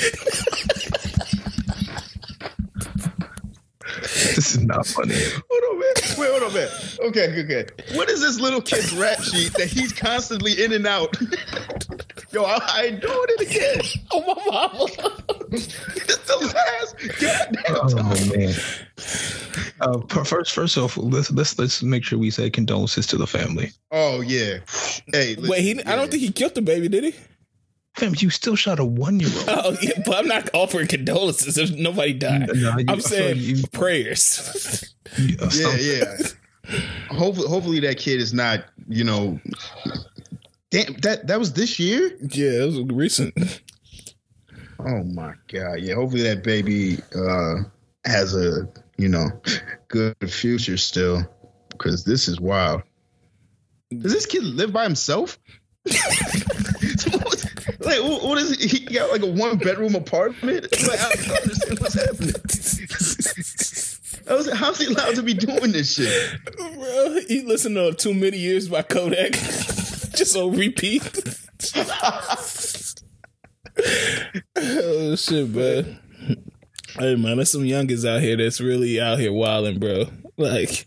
this 4.36 4.56
is 4.56 4.60
not 4.60 4.86
funny. 4.86 5.16
Hold 5.50 5.64
on, 5.72 5.80
man. 5.80 5.94
Wait, 6.18 6.30
hold 6.30 6.44
on, 6.44 6.54
man. 6.54 6.70
Okay, 7.00 7.44
okay. 7.44 7.66
What 7.96 8.10
is 8.10 8.20
this 8.20 8.38
little 8.40 8.62
kid's 8.62 8.94
rap 8.94 9.22
sheet 9.22 9.54
that 9.54 9.68
he's 9.68 9.94
constantly 9.94 10.62
in 10.62 10.74
and 10.74 10.86
out? 10.86 11.16
Yo, 12.32 12.44
I, 12.44 12.60
I 12.62 12.84
ain't 12.84 13.02
doing 13.02 13.26
it 13.30 13.42
again. 13.50 13.82
oh 14.12 14.22
my 14.22 14.52
mama. 14.52 15.48
It's 15.52 16.18
the 16.28 16.54
last 16.54 16.98
goddamn 17.20 17.90
time. 17.90 18.08
Oh 18.12 18.36
man. 18.36 18.54
Uh, 19.82 20.24
first, 20.26 20.54
first 20.54 20.78
off, 20.78 20.98
let's 20.98 21.32
let's 21.32 21.58
let's 21.58 21.82
make 21.82 22.04
sure 22.04 22.20
we 22.20 22.30
say 22.30 22.50
condolences 22.50 23.08
to 23.08 23.18
the 23.18 23.26
family. 23.26 23.72
Oh 23.92 24.22
yeah. 24.22 24.60
Hey, 25.08 25.36
listen, 25.36 25.50
Wait, 25.50 25.62
he. 25.62 25.84
I 25.86 25.96
don't 25.96 26.12
think 26.12 26.22
he 26.22 26.32
killed 26.32 26.56
the 26.56 26.62
baby, 26.62 26.90
did 26.90 27.06
he? 27.06 27.16
Fam, 28.00 28.14
you 28.18 28.30
still 28.30 28.56
shot 28.56 28.80
a 28.80 28.86
one 28.86 29.20
year 29.20 29.30
old. 29.30 29.46
Oh 29.50 29.78
yeah, 29.82 29.92
but 30.06 30.18
I'm 30.18 30.28
not 30.28 30.50
offering 30.54 30.88
condolences 30.88 31.58
if 31.58 31.72
nobody 31.72 32.14
died. 32.14 32.50
I'm 32.88 33.02
saying 33.02 33.38
you, 33.38 33.64
prayers. 33.72 34.94
you, 35.18 35.38
Yeah, 35.54 35.76
yeah. 35.78 36.18
hopefully, 37.10 37.48
hopefully 37.48 37.80
that 37.82 37.98
kid 37.98 38.20
is 38.22 38.34
not. 38.34 38.66
You 38.88 39.04
know. 39.04 39.40
Damn, 40.72 40.94
that 41.02 41.28
that 41.28 41.40
was 41.40 41.54
this 41.54 41.80
year. 41.80 42.12
yeah, 42.22 42.64
it 42.64 42.66
was 42.68 42.80
recent. 42.96 43.34
Oh 44.80 45.04
my 45.04 45.34
god. 45.52 45.80
Yeah. 45.82 45.96
Hopefully 45.96 46.24
that 46.24 46.44
baby 46.44 47.00
uh 47.16 47.56
has 48.06 48.36
a 48.36 48.68
you 48.98 49.10
know 49.10 49.28
good 49.90 50.16
future 50.32 50.78
still, 50.78 51.24
because 51.72 52.06
this 52.06 52.28
is 52.28 52.40
wild. 52.40 52.84
Does 53.92 54.14
this 54.14 54.26
kid 54.26 54.44
live 54.44 54.72
by 54.72 54.84
himself? 54.84 55.40
like 57.80 58.00
what, 58.02 58.38
is 58.38 58.58
he? 58.60 58.86
Got 58.86 59.12
like 59.12 59.22
a 59.22 59.32
one 59.32 59.58
bedroom 59.58 59.96
apartment. 59.96 60.68
Like 60.88 61.00
I 61.00 61.10
don't 61.16 61.42
understand 61.42 61.80
what's 61.80 61.94
happening. 61.96 62.34
How's, 64.28 64.52
how's 64.52 64.80
he 64.80 64.86
allowed 64.86 65.16
to 65.16 65.24
be 65.24 65.34
doing 65.34 65.72
this 65.72 65.96
shit? 65.96 66.46
Bro, 66.56 67.22
he 67.28 67.42
listened 67.42 67.76
to 67.76 67.94
Too 67.94 68.14
Many 68.14 68.38
Years 68.38 68.68
by 68.70 68.84
Kodak. 68.84 69.32
Just 70.14 70.36
on 70.36 70.56
repeat. 70.56 71.02
oh 74.56 75.16
shit, 75.16 75.52
bro. 75.52 75.84
Hey 76.98 77.16
man, 77.16 77.38
there's 77.38 77.52
some 77.52 77.64
youngins 77.64 78.08
out 78.08 78.22
here 78.22 78.38
that's 78.38 78.60
really 78.62 79.00
out 79.00 79.20
here 79.20 79.34
wilding, 79.34 79.80
bro. 79.80 80.06
Like 80.38 80.86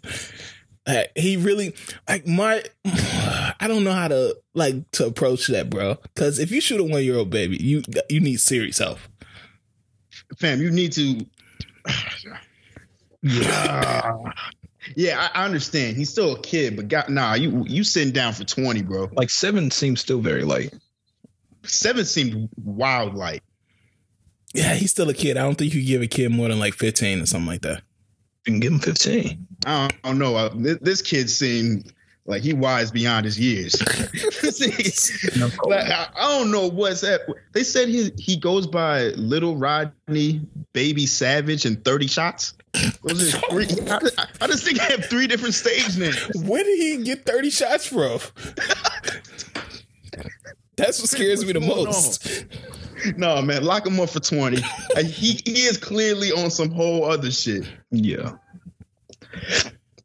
he 1.16 1.36
really 1.36 1.74
like 2.08 2.26
my. 2.26 2.62
I 2.84 3.68
don't 3.68 3.84
know 3.84 3.92
how 3.92 4.08
to 4.08 4.36
like 4.54 4.90
to 4.92 5.06
approach 5.06 5.46
that, 5.48 5.70
bro. 5.70 5.96
Because 6.02 6.38
if 6.38 6.50
you 6.50 6.60
shoot 6.60 6.80
a 6.80 6.84
one 6.84 7.04
year 7.04 7.16
old 7.16 7.30
baby, 7.30 7.56
you 7.56 7.82
you 8.08 8.20
need 8.20 8.40
serious 8.40 8.78
help. 8.78 8.98
Fam, 10.38 10.60
you 10.60 10.70
need 10.70 10.92
to. 10.92 11.26
yeah. 13.22 14.18
Yeah, 14.96 15.28
I, 15.32 15.44
understand. 15.44 15.96
He's 15.96 16.10
still 16.10 16.34
a 16.34 16.40
kid, 16.40 16.74
but 16.74 16.88
God, 16.88 17.08
nah, 17.08 17.34
you 17.34 17.64
you 17.68 17.84
sitting 17.84 18.12
down 18.12 18.32
for 18.32 18.44
twenty, 18.44 18.82
bro. 18.82 19.08
Like 19.12 19.30
seven 19.30 19.70
seems 19.70 20.00
still 20.00 20.20
very 20.20 20.42
light. 20.42 20.74
Seven 21.64 22.04
seemed 22.04 22.48
wild 22.56 23.14
light. 23.14 23.42
Yeah, 24.52 24.74
he's 24.74 24.90
still 24.90 25.08
a 25.08 25.14
kid. 25.14 25.36
I 25.36 25.42
don't 25.42 25.54
think 25.54 25.72
you 25.72 25.86
give 25.86 26.02
a 26.02 26.08
kid 26.08 26.30
more 26.32 26.48
than 26.48 26.58
like 26.58 26.74
fifteen 26.74 27.20
or 27.20 27.26
something 27.26 27.46
like 27.46 27.62
that. 27.62 27.82
You 28.46 28.52
can 28.52 28.60
give 28.60 28.72
him 28.72 28.78
fifteen. 28.80 29.46
I 29.66 29.88
don't, 29.88 29.92
I 30.04 30.08
don't 30.08 30.18
know. 30.18 30.36
Uh, 30.36 30.50
this, 30.54 30.78
this 30.80 31.02
kid 31.02 31.30
seemed 31.30 31.92
like 32.26 32.42
he 32.42 32.52
wise 32.52 32.90
beyond 32.90 33.24
his 33.24 33.38
years. 33.38 33.80
like, 35.64 35.90
I, 35.90 36.08
I, 36.16 36.38
don't 36.38 36.50
know 36.50 36.68
what's 36.68 37.00
that. 37.02 37.20
They 37.52 37.64
said 37.64 37.88
he 37.88 38.10
he 38.16 38.36
goes 38.36 38.66
by 38.66 39.08
Little 39.10 39.56
Rodney, 39.56 40.40
Baby 40.72 41.06
Savage, 41.06 41.64
and 41.64 41.84
Thirty 41.84 42.06
Shots. 42.06 42.54
Those 43.02 43.34
are 43.34 43.38
three. 43.50 43.66
How, 43.86 43.98
does, 43.98 44.16
how 44.40 44.46
does 44.46 44.62
thing 44.62 44.76
have 44.76 45.04
three 45.06 45.26
different 45.26 45.54
stage 45.54 45.96
names? 45.98 46.16
Where 46.44 46.64
did 46.64 46.78
he 46.78 47.02
get 47.02 47.24
Thirty 47.24 47.50
Shots 47.50 47.86
from? 47.86 48.20
That's 50.76 51.00
what 51.00 51.10
scares 51.10 51.44
me 51.44 51.52
the 51.52 51.60
most. 51.60 52.26
No, 53.16 53.40
man, 53.42 53.64
lock 53.64 53.86
him 53.86 54.00
up 54.00 54.10
for 54.10 54.20
20. 54.20 54.60
he 55.04 55.40
he 55.44 55.62
is 55.62 55.76
clearly 55.76 56.32
on 56.32 56.50
some 56.50 56.70
whole 56.70 57.04
other 57.04 57.30
shit. 57.30 57.68
Yeah. 57.90 58.32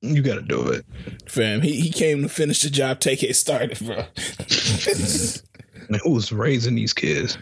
You 0.02 0.22
gotta 0.22 0.42
do 0.42 0.70
it. 0.70 0.86
Fam, 1.28 1.62
he, 1.62 1.80
he 1.80 1.92
came 1.92 2.22
to 2.24 2.30
finish 2.30 2.62
the 2.62 2.70
job 2.70 3.00
take 3.00 3.24
it 3.24 3.36
started, 3.36 3.78
bro. 3.80 3.96
Man, 5.90 6.02
who 6.04 6.12
was 6.12 6.32
raising 6.32 6.76
these 6.76 6.94
kids? 6.94 7.38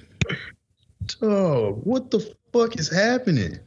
Oh, 1.22 1.73
what 1.84 2.11
the 2.11 2.19
fuck 2.53 2.80
is 2.80 2.90
happening? 2.90 3.60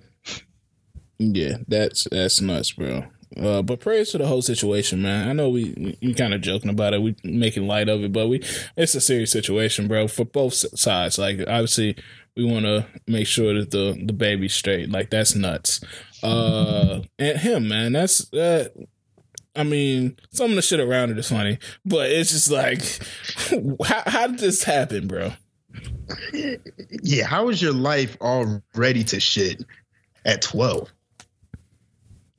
Yeah, 1.19 1.59
that's 1.67 2.07
that's 2.11 2.41
nuts, 2.41 2.73
bro. 2.73 3.05
Uh, 3.37 3.63
but 3.63 3.81
praise 3.81 4.11
to 4.11 4.19
the 4.19 4.27
whole 4.27 4.43
situation, 4.43 5.03
man. 5.03 5.29
I 5.29 5.33
know 5.33 5.51
we 5.51 5.97
we, 6.01 6.15
kind 6.15 6.33
of 6.33 6.41
joking 6.41 6.71
about 6.71 6.95
it, 6.95 7.03
we 7.03 7.15
making 7.23 7.67
light 7.67 7.89
of 7.89 8.03
it, 8.03 8.13
but 8.13 8.29
we 8.29 8.43
it's 8.77 8.95
a 8.95 9.01
serious 9.01 9.31
situation, 9.31 9.87
bro, 9.87 10.09
for 10.09 10.25
both 10.25 10.55
sides. 10.55 11.19
Like 11.19 11.41
obviously, 11.41 11.97
we 12.37 12.45
want 12.45 12.65
to 12.65 12.87
make 13.07 13.27
sure 13.27 13.53
that 13.55 13.71
the 13.71 14.01
the 14.03 14.13
baby's 14.13 14.55
straight. 14.55 14.91
Like 14.91 15.11
that's 15.11 15.35
nuts. 15.35 15.81
Uh, 16.23 17.03
and 17.19 17.39
him, 17.39 17.69
man, 17.69 17.93
that's 17.93 18.27
that. 18.31 18.73
Uh, 18.77 18.83
I 19.57 19.65
mean, 19.65 20.17
some 20.31 20.51
of 20.51 20.57
the 20.57 20.63
shit 20.63 20.79
around 20.79 21.11
it 21.11 21.19
is 21.19 21.31
funny, 21.31 21.59
but 21.85 22.09
it's 22.11 22.31
just 22.31 22.49
like, 22.49 22.81
how, 23.85 24.03
how 24.07 24.27
did 24.29 24.39
this 24.39 24.63
happen, 24.63 25.09
bro? 25.09 25.33
Yeah, 27.03 27.27
how 27.27 27.49
is 27.49 27.61
your 27.61 27.73
life 27.73 28.17
all 28.21 28.63
ready 28.75 29.03
to 29.05 29.19
shit 29.19 29.65
at 30.25 30.43
twelve? 30.43 30.93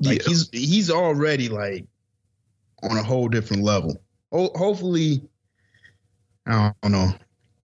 Like 0.01 0.21
yeah. 0.21 0.29
he's 0.29 0.49
he's 0.51 0.89
already 0.89 1.49
like 1.49 1.85
on 2.83 2.97
a 2.97 3.03
whole 3.03 3.27
different 3.27 3.63
level. 3.63 3.97
Ho- 4.31 4.51
hopefully, 4.55 5.21
I 6.45 6.73
don't 6.81 6.91
know. 6.91 7.13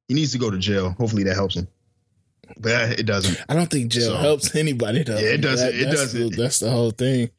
He 0.08 0.14
needs 0.14 0.32
to 0.34 0.38
go 0.38 0.52
to 0.52 0.58
jail. 0.58 0.96
Hopefully 0.98 1.24
that 1.24 1.36
helps 1.36 1.56
him. 1.56 1.68
But 2.58 3.00
it 3.00 3.06
doesn't. 3.06 3.44
I 3.50 3.56
don't 3.56 3.70
think 3.70 3.92
jail 3.92 4.12
so, 4.12 4.18
helps 4.18 4.56
anybody 4.56 5.04
though. 5.04 5.18
Yeah, 5.18 5.30
it 5.30 5.42
doesn't. 5.42 5.72
That, 5.72 5.82
it 5.82 5.86
that's 5.86 5.96
doesn't. 5.96 6.32
The, 6.32 6.42
that's 6.42 6.60
the 6.60 6.70
whole 6.70 6.92
thing. 6.92 7.30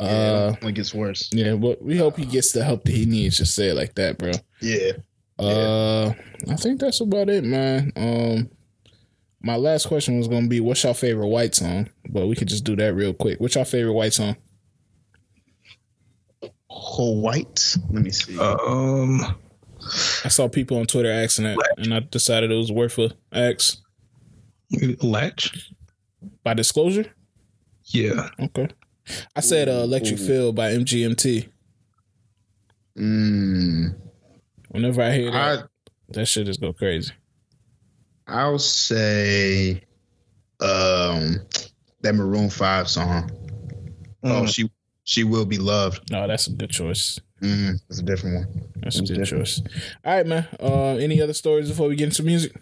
Yeah, 0.00 0.54
uh, 0.62 0.66
it 0.66 0.72
gets 0.74 0.94
worse. 0.94 1.30
Yeah, 1.32 1.54
but 1.54 1.82
we 1.82 1.96
hope 1.96 2.16
he 2.16 2.24
gets 2.24 2.52
the 2.52 2.64
help 2.64 2.84
that 2.84 2.94
he 2.94 3.06
needs. 3.06 3.38
Just 3.38 3.54
say 3.54 3.68
it 3.68 3.74
like 3.74 3.94
that, 3.96 4.18
bro. 4.18 4.32
Yeah. 4.60 4.92
Uh, 5.38 6.12
yeah. 6.46 6.52
I 6.52 6.56
think 6.56 6.80
that's 6.80 7.00
about 7.00 7.28
it, 7.28 7.44
man. 7.44 7.92
Um, 7.96 8.50
my 9.40 9.56
last 9.56 9.86
question 9.86 10.18
was 10.18 10.28
gonna 10.28 10.48
be, 10.48 10.60
"What's 10.60 10.84
your 10.84 10.94
favorite 10.94 11.28
white 11.28 11.54
song?" 11.54 11.88
But 12.08 12.26
we 12.26 12.34
could 12.34 12.48
just 12.48 12.64
do 12.64 12.76
that 12.76 12.94
real 12.94 13.12
quick. 13.12 13.40
What's 13.40 13.54
your 13.54 13.64
favorite 13.64 13.92
white 13.92 14.12
song? 14.12 14.36
Whole 16.68 17.20
white. 17.20 17.76
Let 17.90 18.02
me 18.02 18.10
see. 18.10 18.38
Um, 18.38 19.20
I 20.24 20.28
saw 20.28 20.48
people 20.48 20.78
on 20.78 20.86
Twitter 20.86 21.10
asking 21.10 21.44
that, 21.44 21.58
and 21.78 21.94
I 21.94 22.00
decided 22.00 22.50
it 22.50 22.56
was 22.56 22.72
worth 22.72 22.98
a 22.98 23.12
ask. 23.32 23.78
Latch 25.02 25.72
by 26.44 26.54
disclosure. 26.54 27.06
Yeah. 27.86 28.28
Okay. 28.38 28.68
I 29.34 29.40
said 29.40 29.68
uh, 29.68 29.82
Electric 29.82 30.18
Feel 30.18 30.52
by 30.52 30.72
MGMT. 30.72 31.48
Mm. 32.98 33.96
Whenever 34.68 35.02
I 35.02 35.12
hear 35.12 35.30
that, 35.30 35.58
I, 35.58 35.62
that 36.10 36.26
shit 36.26 36.46
just 36.46 36.60
go 36.60 36.72
crazy. 36.72 37.12
I'll 38.28 38.58
say 38.58 39.82
um 40.60 41.40
that 42.02 42.14
Maroon 42.14 42.50
Five 42.50 42.88
song. 42.88 43.30
Oh, 44.22 44.28
mm. 44.28 44.42
Oh, 44.42 44.46
she 44.46 44.70
she 45.04 45.24
will 45.24 45.46
be 45.46 45.58
loved. 45.58 46.10
No, 46.10 46.26
that's 46.28 46.46
a 46.46 46.52
good 46.52 46.70
choice. 46.70 47.18
Mm, 47.42 47.80
that's 47.88 48.00
a 48.00 48.02
different 48.02 48.36
one. 48.36 48.64
That's, 48.76 48.96
that's 48.96 49.10
a 49.10 49.14
good 49.14 49.24
different. 49.24 49.46
choice. 49.46 49.62
All 50.04 50.14
right, 50.14 50.26
man. 50.26 50.46
Uh, 50.60 50.96
any 50.96 51.22
other 51.22 51.32
stories 51.32 51.68
before 51.70 51.88
we 51.88 51.96
get 51.96 52.06
into 52.06 52.22
music? 52.22 52.60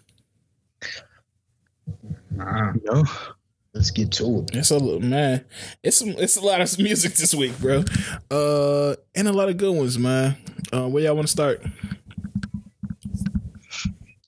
Nah. 2.31 2.73
No. 2.83 3.03
Let's 3.73 3.91
get 3.91 4.11
to 4.13 4.39
it. 4.39 4.55
It's 4.55 4.71
a 4.71 4.99
man. 4.99 5.45
It's 5.83 6.01
it's 6.01 6.37
a 6.37 6.41
lot 6.41 6.61
of 6.61 6.79
music 6.79 7.13
this 7.13 7.35
week, 7.35 7.59
bro. 7.59 7.83
Uh, 8.31 8.95
and 9.13 9.27
a 9.27 9.33
lot 9.33 9.49
of 9.49 9.57
good 9.57 9.75
ones, 9.75 9.99
man. 9.99 10.37
Uh, 10.73 10.87
where 10.87 11.03
y'all 11.03 11.15
want 11.15 11.27
to 11.27 11.31
start? 11.31 11.63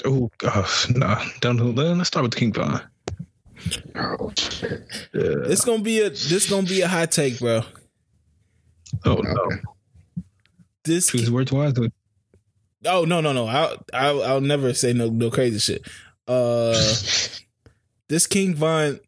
Oh 0.05 0.29
gosh, 0.37 0.89
nah. 0.89 1.23
Don't 1.41 1.75
let's 1.75 2.07
start 2.07 2.23
with 2.23 2.31
the 2.31 2.39
King 2.39 2.53
Von. 2.53 2.81
Oh 3.95 4.31
shit. 4.37 4.87
Yeah. 5.13 5.43
It's 5.45 5.65
gonna 5.65 5.81
be 5.81 5.99
a 5.99 6.09
this 6.09 6.49
gonna 6.49 6.67
be 6.67 6.81
a 6.81 6.87
high 6.87 7.05
take, 7.05 7.39
bro. 7.39 7.63
Oh 9.05 9.15
no. 9.15 9.49
This 10.83 11.07
choose 11.07 11.29
words 11.29 11.51
wisely. 11.51 11.91
Oh 12.85 13.03
no 13.03 13.19
no 13.19 13.33
no! 13.33 13.45
I'll, 13.45 13.77
I'll 13.93 14.23
I'll 14.23 14.41
never 14.41 14.73
say 14.73 14.93
no 14.93 15.09
no 15.09 15.29
crazy 15.29 15.59
shit. 15.59 15.85
Uh, 16.27 16.71
this 18.07 18.25
King 18.27 18.55
Von 18.55 18.99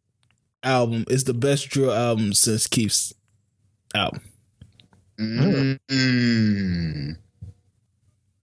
album 0.61 1.05
is 1.07 1.23
the 1.23 1.34
best 1.34 1.69
drill 1.69 1.93
album 1.93 2.34
since 2.34 2.68
Keef's 2.68 3.13
album. 3.95 4.22
Mm. 5.18 5.80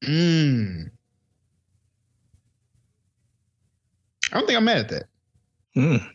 Mm. 0.02 0.90
I 4.32 4.38
don't 4.38 4.46
think 4.46 4.56
I'm 4.56 4.64
mad 4.64 4.78
at 4.78 4.88
that. 4.90 5.05
Mm. 5.76 6.09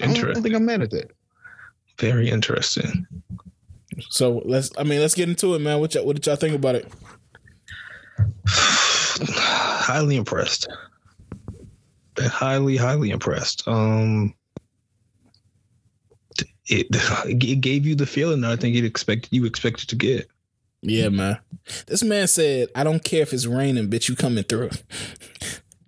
Interesting. 0.00 0.30
I 0.30 0.32
don't 0.32 0.42
think 0.42 0.54
I'm 0.54 0.64
mad 0.64 0.82
at 0.82 0.90
that. 0.90 1.10
Very 1.98 2.30
interesting. 2.30 3.06
So 4.08 4.42
let's. 4.44 4.70
I 4.78 4.84
mean, 4.84 5.00
let's 5.00 5.14
get 5.14 5.28
into 5.28 5.54
it, 5.54 5.60
man. 5.60 5.80
What 5.80 5.94
y'all, 5.94 6.06
what 6.06 6.16
did 6.16 6.26
y'all 6.26 6.36
think 6.36 6.54
about 6.54 6.76
it? 6.76 6.90
Highly 8.48 10.16
impressed. 10.16 10.68
Been 12.14 12.26
highly, 12.26 12.76
highly 12.76 13.10
impressed. 13.10 13.66
Um, 13.68 14.34
it 16.66 16.86
it 17.26 17.60
gave 17.60 17.86
you 17.86 17.94
the 17.94 18.06
feeling 18.06 18.40
that 18.42 18.52
I 18.52 18.56
think 18.56 18.76
it 18.76 18.84
expected 18.84 19.28
you 19.32 19.44
expected 19.44 19.88
to 19.90 19.96
get. 19.96 20.28
Yeah, 20.82 21.10
man. 21.10 21.38
This 21.86 22.02
man 22.02 22.26
said, 22.26 22.68
"I 22.74 22.84
don't 22.84 23.04
care 23.04 23.22
if 23.22 23.32
it's 23.34 23.46
raining, 23.46 23.90
bitch. 23.90 24.08
You 24.08 24.16
coming 24.16 24.44
through." 24.44 24.70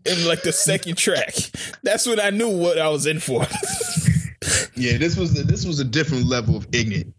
in 0.05 0.25
like 0.27 0.43
the 0.43 0.53
second 0.53 0.97
track, 0.97 1.35
that's 1.83 2.07
when 2.07 2.21
I 2.21 2.31
knew 2.31 2.49
what 2.49 2.79
I 2.79 2.89
was 2.89 3.07
in 3.07 3.21
for. 3.21 3.41
yeah, 4.75 4.99
this 4.99 5.17
was 5.17 5.35
the, 5.35 5.43
this 5.43 5.65
was 5.65 5.81
a 5.81 5.85
different 5.85 6.27
level 6.27 6.57
of 6.57 6.67
ignorant. 6.73 7.15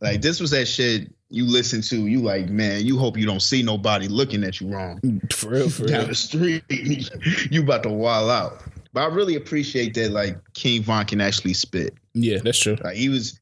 Like 0.00 0.20
this 0.20 0.40
was 0.40 0.50
that 0.50 0.66
shit 0.66 1.12
you 1.30 1.46
listen 1.46 1.80
to. 1.82 2.06
You 2.06 2.20
like, 2.20 2.48
man. 2.48 2.84
You 2.84 2.98
hope 2.98 3.16
you 3.16 3.26
don't 3.26 3.42
see 3.42 3.62
nobody 3.62 4.08
looking 4.08 4.44
at 4.44 4.60
you 4.60 4.68
wrong. 4.68 5.20
For 5.32 5.50
real, 5.50 5.70
for 5.70 5.86
down 5.86 6.00
real. 6.00 6.08
the 6.08 6.14
street. 6.14 6.64
you 7.50 7.62
about 7.62 7.82
to 7.84 7.88
wall 7.88 8.30
out. 8.30 8.62
But 8.92 9.02
I 9.02 9.14
really 9.14 9.34
appreciate 9.34 9.94
that. 9.94 10.10
Like 10.10 10.36
King 10.54 10.82
Von 10.82 11.04
can 11.06 11.20
actually 11.20 11.54
spit. 11.54 11.94
Yeah, 12.12 12.38
that's 12.42 12.58
true. 12.58 12.76
Like 12.82 12.96
he 12.96 13.08
was, 13.08 13.40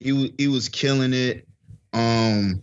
he 0.00 0.12
was, 0.12 0.30
he 0.38 0.48
was 0.48 0.68
killing 0.68 1.12
it. 1.12 1.46
Um, 1.92 2.62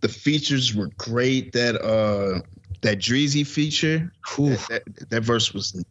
the 0.00 0.08
features 0.08 0.74
were 0.74 0.90
great. 0.96 1.52
That 1.52 1.80
uh, 1.82 2.40
that 2.82 2.98
Dreezy 2.98 3.46
feature, 3.46 4.12
that, 4.36 4.82
that, 4.86 5.10
that, 5.10 5.20
verse 5.22 5.52
was 5.52 5.82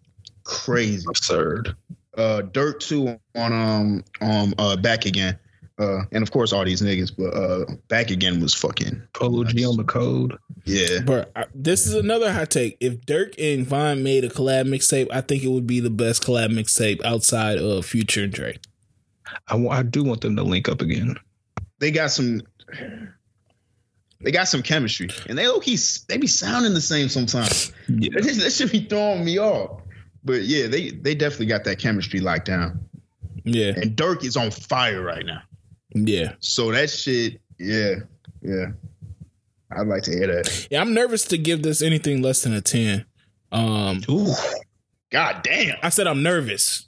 crazy, 0.44 1.06
absurd. 1.08 1.76
Uh, 2.18 2.42
Durk 2.44 2.80
too 2.80 3.20
on 3.36 3.54
um 3.54 4.04
on 4.22 4.54
uh 4.58 4.76
back 4.76 5.06
again. 5.06 5.38
Uh, 5.80 6.04
and 6.12 6.22
of 6.22 6.32
course 6.32 6.52
all 6.52 6.66
these 6.66 6.82
niggas, 6.82 7.10
but 7.16 7.34
uh, 7.34 7.66
back 7.88 8.12
again 8.12 8.42
was 8.42 8.54
fucking 8.54 9.02
Polo 9.14 9.46
G 9.46 9.66
on 9.66 9.78
the 9.78 9.86
code. 9.86 10.38
Yeah, 10.66 11.00
but 11.06 11.32
this 11.56 11.88
is 11.88 11.94
another 11.94 12.34
hot 12.34 12.50
take. 12.50 12.76
If 12.82 13.00
Durk 13.06 13.36
and 13.40 13.66
Von 13.66 14.04
made 14.04 14.26
a 14.26 14.30
collab 14.30 14.68
mixtape, 14.68 15.08
I 15.10 15.22
think 15.22 15.44
it 15.44 15.48
would 15.48 15.68
be 15.68 15.80
the 15.80 15.90
best 15.90 16.22
collab 16.22 16.50
mixtape 16.50 17.02
outside 17.06 17.60
of 17.60 17.86
Future 17.86 18.26
and 18.26 18.34
Drake. 18.34 18.60
I, 19.48 19.56
I 19.68 19.84
do 19.84 20.04
want 20.04 20.20
them 20.20 20.36
to 20.36 20.44
link 20.44 20.68
up 20.68 20.82
again. 20.82 21.16
They 21.80 21.92
got 21.92 22.12
some. 22.12 22.42
They 24.22 24.32
got 24.32 24.50
some 24.50 24.62
chemistry, 24.62 25.10
and 25.30 25.38
they 25.38 25.48
low 25.48 25.60
key 25.60 25.78
they 26.10 26.18
be 26.18 26.28
sounding 26.28 26.74
the 26.74 26.82
same 26.82 27.08
sometimes. 27.08 27.72
Yeah. 27.88 28.10
That, 28.22 28.52
should 28.52 28.72
be 28.72 28.86
throwing 28.86 29.24
me 29.24 29.40
off. 29.40 29.82
But 30.26 30.42
yeah, 30.44 30.68
they 30.68 30.90
they 30.90 31.16
definitely 31.16 31.46
got 31.46 31.64
that 31.64 31.80
chemistry 31.80 32.20
locked 32.20 32.46
down. 32.46 32.84
Yeah, 33.46 33.72
And 33.78 33.96
Durk 33.96 34.26
is 34.26 34.36
on 34.36 34.52
fire 34.52 35.02
right 35.02 35.26
now. 35.26 35.42
yeah, 35.94 36.34
So 36.40 36.72
that 36.74 36.90
shit, 36.90 37.40
yeah, 37.58 37.96
yeah. 38.42 38.66
I'd 39.72 39.88
like 39.88 40.04
to 40.04 40.12
hear 40.12 40.28
that. 40.28 40.68
yeah. 40.70 40.82
I'm 40.82 40.94
nervous 40.94 41.24
to 41.26 41.38
give 41.38 41.64
this 41.64 41.82
anything 41.82 42.22
less 42.22 42.42
than 42.44 42.54
a 42.54 42.62
ten. 42.62 43.06
Um, 43.52 44.02
Ooh. 44.10 44.34
God 45.12 45.42
damn. 45.44 45.78
I 45.82 45.90
said 45.90 46.06
I'm 46.08 46.22
nervous. 46.22 46.86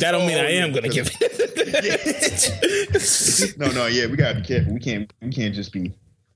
That 0.00 0.12
don't 0.12 0.26
mean 0.26 0.38
I 0.38 0.52
am 0.52 0.72
gonna 0.72 0.88
give 0.88 1.10
it. 1.20 3.52
no, 3.58 3.70
no, 3.72 3.86
yeah, 3.86 4.06
we 4.06 4.16
gotta 4.16 4.40
be 4.40 4.46
careful. 4.46 4.72
We 4.74 4.80
can't 4.80 5.12
we 5.20 5.30
can't 5.30 5.54
just 5.54 5.72
be, 5.72 5.92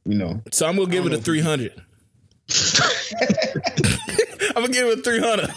you 0.07 0.15
know. 0.17 0.41
so 0.53 0.67
I'm 0.67 0.77
gonna 0.77 0.91
give 0.91 1.05
it 1.07 1.13
a 1.13 1.17
if 1.17 1.25
300. 1.25 1.73
I'm 4.57 4.63
gonna 4.63 4.73
give 4.73 4.87
it 4.87 5.01
a 5.01 5.03
300 5.03 5.51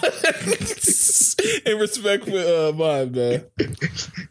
in 1.71 1.77
respect 1.79 2.25
for 2.25 2.37
uh, 2.37 2.71
mine, 2.73 3.11
man. 3.11 3.43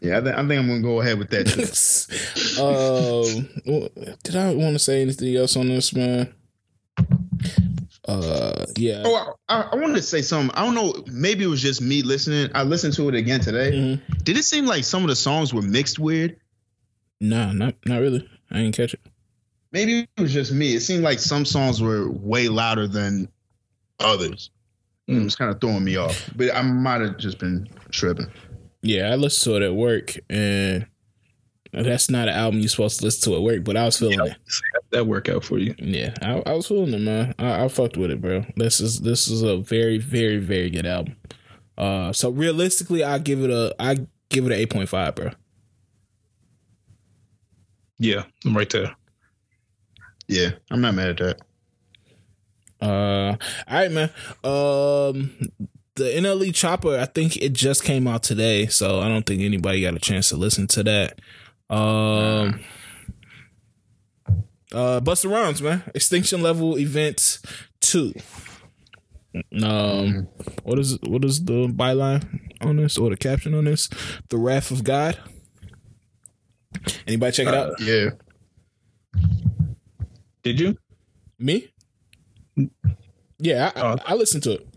Yeah, 0.01 0.17
I, 0.17 0.21
th- 0.21 0.35
I 0.35 0.47
think 0.47 0.59
I'm 0.59 0.67
gonna 0.67 0.81
go 0.81 0.99
ahead 1.01 1.17
with 1.17 1.29
that 1.31 1.47
um, 2.59 3.47
did 4.23 4.35
I 4.35 4.53
want 4.53 4.75
to 4.75 4.79
say 4.79 5.01
anything 5.01 5.35
else 5.35 5.55
on 5.55 5.69
this, 5.69 5.93
man? 5.95 6.33
Uh, 8.07 8.65
yeah. 8.75 9.03
Oh, 9.05 9.33
I, 9.47 9.61
I 9.71 9.75
wanted 9.75 9.95
to 9.95 10.01
say 10.01 10.21
something. 10.21 10.55
I 10.57 10.65
don't 10.65 10.75
know. 10.75 10.93
Maybe 11.11 11.43
it 11.43 11.47
was 11.47 11.61
just 11.61 11.81
me 11.81 12.01
listening. 12.01 12.49
I 12.55 12.63
listened 12.63 12.93
to 12.95 13.07
it 13.09 13.15
again 13.15 13.39
today. 13.39 13.71
Mhm. 13.71 14.23
Did 14.23 14.37
it 14.37 14.43
seem 14.43 14.65
like 14.65 14.83
some 14.83 15.03
of 15.03 15.09
the 15.09 15.15
songs 15.15 15.53
were 15.53 15.61
mixed 15.61 15.99
weird? 15.99 16.37
Nah, 17.21 17.51
not 17.53 17.75
not 17.85 17.99
really. 18.01 18.27
I 18.51 18.55
didn't 18.57 18.75
catch 18.75 18.93
it. 18.95 18.99
Maybe 19.71 20.07
it 20.17 20.21
was 20.21 20.33
just 20.33 20.51
me. 20.51 20.75
It 20.75 20.81
seemed 20.81 21.03
like 21.03 21.19
some 21.19 21.45
songs 21.45 21.81
were 21.81 22.09
way 22.09 22.47
louder 22.47 22.87
than 22.87 23.29
others. 23.99 24.49
It 25.07 25.23
was 25.23 25.35
kind 25.35 25.49
of 25.49 25.59
throwing 25.59 25.83
me 25.83 25.95
off. 25.95 26.29
But 26.35 26.55
I 26.55 26.61
might 26.61 27.01
have 27.01 27.17
just 27.17 27.39
been 27.39 27.67
tripping. 27.91 28.31
Yeah, 28.81 29.11
I 29.11 29.15
listened 29.15 29.51
to 29.51 29.57
it 29.57 29.65
at 29.65 29.75
work, 29.75 30.15
and 30.29 30.85
that's 31.73 32.09
not 32.09 32.27
an 32.27 32.35
album 32.35 32.59
you're 32.59 32.69
supposed 32.69 32.99
to 32.99 33.05
listen 33.05 33.31
to 33.31 33.37
at 33.37 33.41
work. 33.41 33.63
But 33.63 33.75
I 33.75 33.85
was 33.85 33.97
feeling 33.97 34.19
it. 34.19 34.37
That 34.91 35.07
work 35.07 35.27
out 35.27 35.43
for 35.43 35.57
you. 35.57 35.75
Yeah, 35.77 36.13
I, 36.21 36.43
I 36.45 36.53
was 36.53 36.67
feeling 36.67 36.93
it, 36.93 37.01
man. 37.01 37.35
I, 37.39 37.65
I 37.65 37.67
fucked 37.67 37.97
with 37.97 38.11
it, 38.11 38.21
bro. 38.21 38.45
This 38.55 38.79
is 38.79 39.01
this 39.01 39.27
is 39.27 39.41
a 39.41 39.57
very, 39.57 39.97
very, 39.97 40.37
very 40.37 40.69
good 40.69 40.85
album. 40.85 41.15
Uh, 41.77 42.13
so 42.13 42.29
realistically, 42.29 43.03
I 43.03 43.17
give 43.19 43.43
it 43.43 43.49
a 43.49 43.75
I 43.79 44.05
give 44.29 44.45
it 44.45 44.51
an 44.51 44.59
eight 44.59 44.69
point 44.69 44.89
five, 44.89 45.15
bro. 45.15 45.31
Yeah, 47.97 48.23
I'm 48.45 48.55
right 48.55 48.69
there. 48.69 48.95
Yeah, 50.29 50.51
I'm 50.69 50.79
not 50.79 50.93
mad 50.93 51.09
at 51.09 51.17
that. 51.17 51.41
Uh, 52.81 53.35
all 53.67 53.77
right, 53.77 53.91
man. 53.91 54.09
Um, 54.43 55.31
the 55.95 56.03
NLE 56.05 56.53
Chopper, 56.53 56.97
I 56.97 57.05
think 57.05 57.35
it 57.37 57.53
just 57.53 57.83
came 57.83 58.07
out 58.07 58.21
today, 58.23 58.67
so 58.67 58.99
I 58.99 59.09
don't 59.09 59.25
think 59.25 59.41
anybody 59.41 59.81
got 59.81 59.95
a 59.95 59.99
chance 59.99 60.29
to 60.29 60.37
listen 60.37 60.67
to 60.67 60.83
that. 60.83 61.19
Um, 61.69 62.61
uh, 64.71 65.01
Busta 65.01 65.31
Rhymes, 65.31 65.61
man. 65.63 65.83
Extinction 65.95 66.43
Level 66.43 66.77
Event 66.77 67.39
Two. 67.81 68.13
Um, 69.61 70.27
what 70.63 70.77
is 70.77 70.99
what 71.01 71.25
is 71.25 71.43
the 71.43 71.67
byline 71.67 72.51
on 72.61 72.77
this 72.77 72.97
or 72.99 73.09
the 73.09 73.17
caption 73.17 73.55
on 73.55 73.65
this? 73.65 73.89
The 74.29 74.37
Wrath 74.37 74.69
of 74.69 74.83
God. 74.83 75.17
Anybody 77.07 77.31
check 77.31 77.47
it 77.47 77.53
out? 77.53 77.81
Yeah. 77.81 78.11
Did 80.49 80.59
you? 80.59 80.77
Me? 81.37 81.71
Yeah, 83.37 83.71
I, 83.75 83.81
I, 83.81 83.97
I 84.07 84.13
listened 84.15 84.41
to 84.45 84.53
it. 84.53 84.67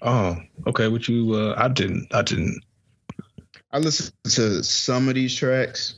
Oh, 0.00 0.36
okay. 0.68 0.86
What 0.86 1.08
you? 1.08 1.34
Uh, 1.34 1.54
I 1.58 1.66
didn't. 1.66 2.14
I 2.14 2.22
didn't. 2.22 2.60
I 3.72 3.78
listened 3.78 4.12
to 4.22 4.62
some 4.62 5.08
of 5.08 5.16
these 5.16 5.34
tracks. 5.34 5.96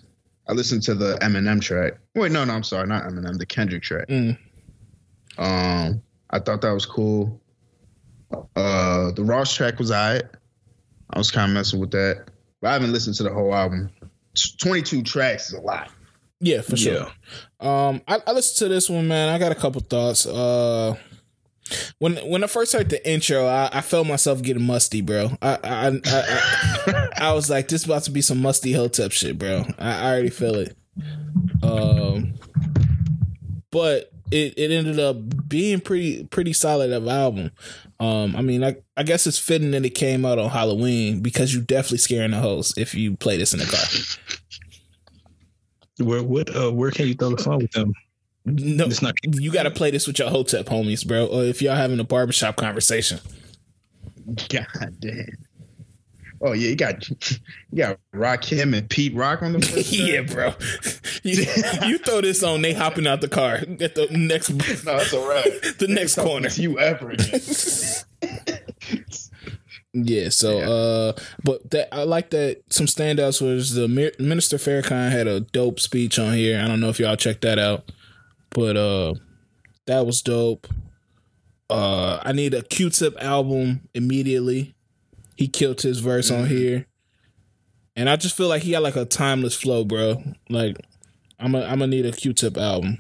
I 0.49 0.55
listened 0.55 0.83
to 0.85 0.95
the 0.95 1.19
Eminem 1.21 1.61
track. 1.61 1.99
Wait, 2.15 2.33
no, 2.33 2.47
no, 2.47 2.55
I'm 2.55 2.63
sorry, 2.63 2.87
not 2.87 3.05
Eminem, 3.05 3.37
the 3.37 3.45
Kendrick 3.45 3.83
track. 3.83 4.09
Mm. 4.09 4.39
Um, 5.37 6.03
I 6.31 6.39
thought 6.39 6.63
that 6.63 6.73
was 6.73 6.87
cool. 6.87 7.39
Uh, 8.33 9.11
the 9.11 9.25
Ross 9.25 9.55
track 9.55 9.79
was 9.79 9.91
alright. 9.91 10.25
I 11.11 11.19
was 11.19 11.31
kind 11.31 11.51
of 11.51 11.55
messing 11.55 11.81
with 11.81 11.91
that, 11.91 12.29
but 12.63 12.69
I 12.69 12.73
haven't 12.73 12.93
listened 12.93 13.17
to 13.17 13.25
the 13.25 13.31
whole 13.31 13.55
album. 13.55 13.91
T- 14.35 14.57
22 14.59 15.03
tracks 15.03 15.49
is 15.49 15.53
a 15.53 15.61
lot. 15.61 15.91
Yeah, 16.41 16.61
for 16.61 16.77
sure. 16.77 17.07
Um, 17.61 18.03
I, 18.07 18.21
I 18.27 18.33
listened 18.33 18.69
to 18.69 18.75
this 18.75 18.91
one, 18.91 19.09
man. 19.09 19.29
I 19.29 19.39
got 19.39 19.53
a 19.53 19.55
couple 19.55 19.81
thoughts. 19.81 20.27
Uh, 20.27 20.97
when 21.99 22.17
when 22.29 22.45
I 22.45 22.47
first 22.47 22.73
heard 22.73 22.91
the 22.91 23.11
intro, 23.11 23.47
I, 23.47 23.71
I 23.73 23.81
felt 23.81 24.07
myself 24.07 24.43
getting 24.43 24.65
musty, 24.65 25.01
bro. 25.01 25.31
I 25.41 25.59
I, 25.65 25.87
I, 25.89 26.01
I, 26.05 27.09
I 27.29 27.33
was 27.33 27.49
like, 27.51 27.69
this 27.69 27.85
about 27.85 28.05
to 28.05 28.11
be 28.11 28.21
some 28.21 28.41
musty 28.41 28.73
hotep 28.73 29.13
shit, 29.13 29.39
bro. 29.39 29.65
I, 29.79 29.91
I 29.91 30.11
already 30.13 30.31
feel 30.31 30.57
it. 30.57 30.77
Um, 31.63 32.35
but 33.71 34.11
it, 34.31 34.55
it 34.57 34.71
ended 34.71 34.99
up 35.01 35.49
being 35.49 35.81
pretty 35.81 36.25
pretty 36.25 36.53
solid 36.53 36.93
of 36.93 37.07
album. 37.09 37.51
Um, 37.99 38.37
I 38.37 38.43
mean, 38.43 38.63
I 38.63 38.77
I 38.97 39.03
guess 39.03 39.27
it's 39.27 39.39
fitting 39.39 39.71
that 39.73 39.85
it 39.87 39.91
came 39.91 40.25
out 40.25 40.39
on 40.39 40.51
Halloween 40.51 41.21
because 41.21 41.55
you 41.55 41.63
definitely 41.63 41.99
scaring 41.99 42.33
the 42.33 42.39
host 42.39 42.79
if 42.79 42.95
you 42.95 43.17
play 43.17 43.37
this 43.37 43.55
in 43.55 43.61
the 43.61 43.67
car. 43.67 44.36
Where 45.99 46.23
what? 46.23 46.55
Uh, 46.55 46.71
where 46.73 46.91
can 46.91 47.07
you 47.09 47.15
throw 47.15 47.31
the 47.31 47.43
song 47.43 47.59
with 47.59 47.71
them? 47.73 47.93
No, 48.45 48.85
It's 48.87 49.03
not- 49.03 49.15
you 49.25 49.51
got 49.51 49.65
to 49.65 49.71
play 49.71 49.91
this 49.91 50.07
with 50.07 50.19
your 50.19 50.31
hotep 50.31 50.67
homies, 50.67 51.07
bro. 51.07 51.27
Or 51.27 51.45
if 51.45 51.61
y'all 51.61 51.75
having 51.75 51.99
a 51.99 52.05
barbershop 52.05 52.57
conversation. 52.57 53.19
God 54.49 54.67
damn. 55.01 55.27
Oh 56.43 56.53
yeah, 56.53 56.69
you 56.69 56.77
got 56.77 57.09
you 57.11 57.39
got 57.79 57.99
Rakim 58.15 58.77
and 58.77 58.89
Pete 58.91 59.15
Rock 59.15 59.43
on 59.43 59.53
the 59.53 59.61
first 59.63 59.91
yeah, 59.93 60.21
bro. 60.21 60.53
You, 61.23 61.45
you 61.89 61.99
throw 61.99 62.21
this 62.21 62.45
on, 62.45 62.63
they 62.63 62.73
hopping 62.73 63.07
out 63.07 63.21
the 63.21 63.29
car 63.29 63.55
at 63.57 63.95
the 63.97 64.07
next 64.13 64.51
No, 64.51 64.59
that's 64.99 65.13
all 65.13 65.29
right. 65.29 65.45
the 65.81 65.89
next 65.89 66.15
corner. 66.17 66.49
You 66.51 66.79
ever 66.79 67.11
again. 67.11 67.41
Yeah, 70.05 70.29
so 70.29 70.59
uh 70.59 71.13
but 71.43 71.71
that 71.71 71.89
I 71.91 72.03
like 72.03 72.29
that 72.31 72.63
some 72.69 72.85
standouts 72.87 73.41
was 73.41 73.75
the 73.75 73.89
Minister 74.19 74.59
Farrakhan 74.59 75.11
had 75.11 75.27
a 75.27 75.41
dope 75.41 75.81
speech 75.81 76.19
on 76.19 76.35
here. 76.35 76.61
I 76.61 76.69
don't 76.69 76.81
know 76.81 76.91
if 76.91 76.99
y'all 76.99 77.17
checked 77.17 77.41
that 77.43 77.59
out. 77.59 77.91
But 78.51 78.77
uh 78.77 79.15
that 79.87 80.05
was 80.05 80.21
dope. 80.21 80.67
Uh 81.71 82.21
I 82.23 82.33
need 82.33 82.53
a 82.53 82.63
Q-Tip 82.63 83.17
album 83.23 83.89
immediately. 83.95 84.75
He 85.37 85.49
killed 85.49 85.81
his 85.81 86.01
verse 86.01 86.31
on 86.31 86.47
here. 86.47 86.87
And 87.95 88.11
I 88.11 88.17
just 88.17 88.37
feel 88.37 88.49
like 88.49 88.63
he 88.63 88.73
had 88.73 88.83
like 88.83 88.97
a 88.97 89.07
timeless 89.07 89.55
flow, 89.55 89.83
bro. 89.83 90.23
Like 90.51 90.77
I'm 91.39 91.55
a, 91.55 91.63
I'm 91.63 91.79
gonna 91.79 91.87
need 91.87 92.05
a 92.05 92.13
Q-Tip 92.13 92.59
album. 92.59 92.99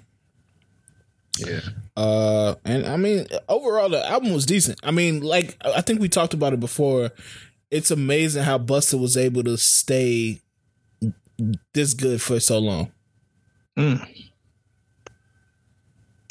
Yeah. 1.38 1.60
Uh, 1.96 2.54
and 2.64 2.86
I 2.86 2.96
mean, 2.96 3.26
overall, 3.48 3.88
the 3.88 4.06
album 4.08 4.32
was 4.32 4.46
decent. 4.46 4.78
I 4.82 4.90
mean, 4.90 5.20
like 5.20 5.56
I 5.64 5.80
think 5.80 6.00
we 6.00 6.08
talked 6.08 6.34
about 6.34 6.52
it 6.52 6.60
before. 6.60 7.10
It's 7.70 7.90
amazing 7.90 8.44
how 8.44 8.58
Busta 8.58 8.98
was 8.98 9.16
able 9.16 9.42
to 9.44 9.56
stay 9.56 10.40
this 11.74 11.94
good 11.94 12.22
for 12.22 12.40
so 12.40 12.58
long. 12.58 12.92
Mm. 13.76 14.06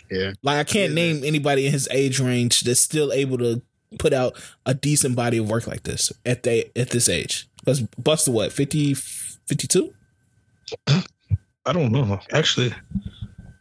Yeah. 0.09 0.33
Like 0.43 0.57
I 0.59 0.63
can't 0.63 0.91
Yeah. 0.91 0.95
name 0.95 1.23
anybody 1.23 1.65
in 1.65 1.71
his 1.71 1.87
age 1.91 2.19
range 2.19 2.61
that's 2.61 2.79
still 2.79 3.11
able 3.11 3.37
to 3.39 3.61
put 3.99 4.13
out 4.13 4.39
a 4.65 4.73
decent 4.73 5.15
body 5.15 5.37
of 5.37 5.49
work 5.49 5.67
like 5.67 5.83
this 5.83 6.11
at 6.25 6.43
they 6.43 6.71
at 6.75 6.89
this 6.91 7.09
age. 7.09 7.47
Because 7.59 7.81
Busta, 7.81 8.29
what 8.29 8.51
50, 8.51 8.93
52? 8.93 9.93
I 10.87 11.73
don't 11.73 11.91
know. 11.91 12.19
Actually, 12.31 12.73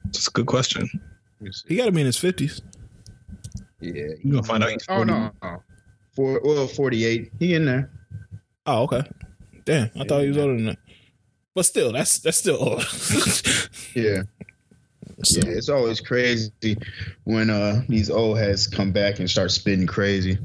it's 0.07 0.29
a 0.29 0.31
good 0.31 0.47
question. 0.47 0.89
Let 1.45 1.49
me 1.49 1.53
see. 1.53 1.69
He 1.69 1.77
got 1.77 1.85
to 1.87 1.93
be 1.93 2.01
in 2.01 2.07
his 2.07 2.17
fifties. 2.17 2.63
Yeah. 3.81 3.93
You 4.23 4.33
gonna 4.33 4.43
find 4.43 4.65
out? 4.65 4.71
he's 4.71 4.85
Oh 4.89 5.05
no. 5.05 5.31
no. 5.43 5.63
Four, 6.17 6.41
well, 6.43 6.67
48. 6.67 7.33
He 7.39 7.55
in 7.55 7.67
there. 7.67 7.91
Oh, 8.65 8.85
okay. 8.85 9.03
Damn, 9.67 9.91
I 9.99 10.05
thought 10.05 10.23
he 10.23 10.29
was 10.29 10.39
older 10.39 10.55
than 10.55 10.67
that. 10.67 10.79
But 11.55 11.67
still, 11.67 11.93
that's 11.93 12.19
that's 12.21 12.39
still 12.39 12.57
old. 12.57 12.83
Yeah. 13.95 14.23
So- 15.23 15.41
Yeah, 15.41 15.51
it's 15.57 15.69
always 15.69 16.01
crazy 16.01 16.51
when 17.25 17.51
uh 17.51 17.83
these 17.89 18.11
old 18.11 18.39
heads 18.39 18.67
come 18.67 18.91
back 18.91 19.19
and 19.21 19.29
start 19.31 19.51
spitting 19.53 19.87
crazy. 19.87 20.39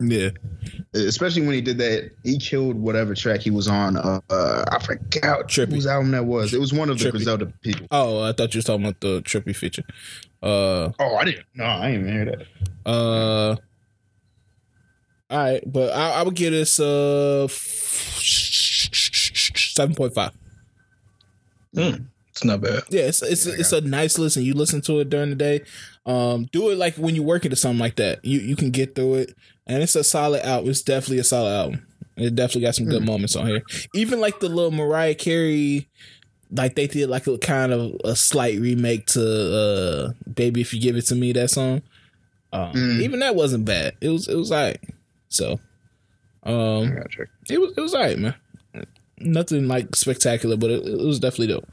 Yeah. 0.00 0.30
Especially 0.94 1.42
when 1.42 1.54
he 1.54 1.60
did 1.60 1.78
that, 1.78 2.10
he 2.24 2.38
killed 2.38 2.76
whatever 2.76 3.14
track 3.14 3.40
he 3.40 3.50
was 3.50 3.68
on. 3.68 3.96
Uh, 3.96 4.20
uh 4.30 4.64
I 4.72 4.78
forgot 4.82 5.48
Trippy. 5.48 5.72
whose 5.74 5.86
album 5.86 6.10
that 6.12 6.24
was. 6.24 6.52
It 6.54 6.58
was 6.60 6.72
one 6.72 6.90
of 6.90 6.98
the 6.98 7.04
Trippy. 7.04 7.12
Griselda 7.12 7.46
people. 7.62 7.86
Oh, 7.90 8.22
I 8.22 8.32
thought 8.32 8.52
you 8.54 8.58
were 8.58 8.62
talking 8.62 8.86
about 8.86 9.00
the 9.00 9.20
trippy 9.22 9.54
feature. 9.54 9.84
Uh, 10.42 10.90
Oh, 10.98 11.16
I 11.16 11.24
didn't. 11.24 11.44
No, 11.54 11.64
I 11.64 11.90
didn't 11.92 12.08
even 12.08 12.12
hear 12.12 12.24
that. 12.24 12.90
uh. 12.90 13.56
All 15.30 15.38
right, 15.38 15.62
but 15.64 15.92
I, 15.92 16.10
I 16.18 16.22
would 16.24 16.34
give 16.34 16.52
this 16.52 16.80
uh 16.80 17.46
seven 18.16 19.94
point 19.94 20.12
five. 20.14 20.32
Mm. 21.76 22.06
It's 22.30 22.42
not 22.44 22.60
bad. 22.60 22.82
Yeah, 22.90 23.02
it's 23.02 23.22
it's 23.22 23.46
yeah, 23.46 23.54
it's 23.58 23.72
a 23.72 23.80
nice 23.80 24.18
listen. 24.18 24.42
You 24.42 24.54
listen 24.54 24.80
to 24.82 24.98
it 25.00 25.08
during 25.10 25.30
the 25.30 25.36
day. 25.36 25.60
Um, 26.06 26.46
do 26.52 26.70
it 26.70 26.78
like 26.78 26.96
when 26.96 27.14
you're 27.14 27.24
working 27.24 27.50
to 27.50 27.56
something 27.56 27.78
like 27.78 27.96
that. 27.96 28.24
You 28.24 28.40
you 28.40 28.56
can 28.56 28.70
get 28.70 28.94
through 28.96 29.14
it, 29.14 29.36
and 29.70 29.84
it's 29.84 29.94
a 29.94 30.02
solid 30.02 30.44
album. 30.44 30.68
It's 30.68 30.82
definitely 30.82 31.20
a 31.20 31.24
solid 31.24 31.52
album. 31.52 31.86
It 32.16 32.34
definitely 32.34 32.62
got 32.62 32.74
some 32.74 32.86
good 32.86 33.02
mm. 33.02 33.06
moments 33.06 33.36
on 33.36 33.46
here. 33.46 33.62
Even 33.94 34.20
like 34.20 34.40
the 34.40 34.48
little 34.48 34.72
Mariah 34.72 35.14
Carey, 35.14 35.88
like 36.50 36.74
they 36.74 36.88
did 36.88 37.08
like 37.08 37.28
a 37.28 37.38
kind 37.38 37.72
of 37.72 37.94
a 38.04 38.16
slight 38.16 38.58
remake 38.58 39.06
to 39.06 39.22
uh 39.22 40.12
"Baby 40.30 40.60
If 40.60 40.74
You 40.74 40.80
Give 40.80 40.96
It 40.96 41.06
to 41.06 41.14
Me" 41.14 41.32
that 41.32 41.50
song. 41.50 41.82
Um, 42.52 42.72
mm. 42.72 43.00
Even 43.00 43.20
that 43.20 43.36
wasn't 43.36 43.64
bad. 43.64 43.96
It 44.00 44.08
was 44.08 44.26
it 44.26 44.34
was 44.34 44.50
alright. 44.50 44.80
So, 45.28 45.60
um, 46.42 46.98
it 47.48 47.60
was 47.60 47.72
it 47.76 47.80
was 47.80 47.94
alright, 47.94 48.18
man. 48.18 48.34
Nothing 49.20 49.68
like 49.68 49.94
spectacular, 49.94 50.56
but 50.56 50.70
it, 50.70 50.84
it 50.84 51.06
was 51.06 51.20
definitely 51.20 51.54
dope. 51.54 51.68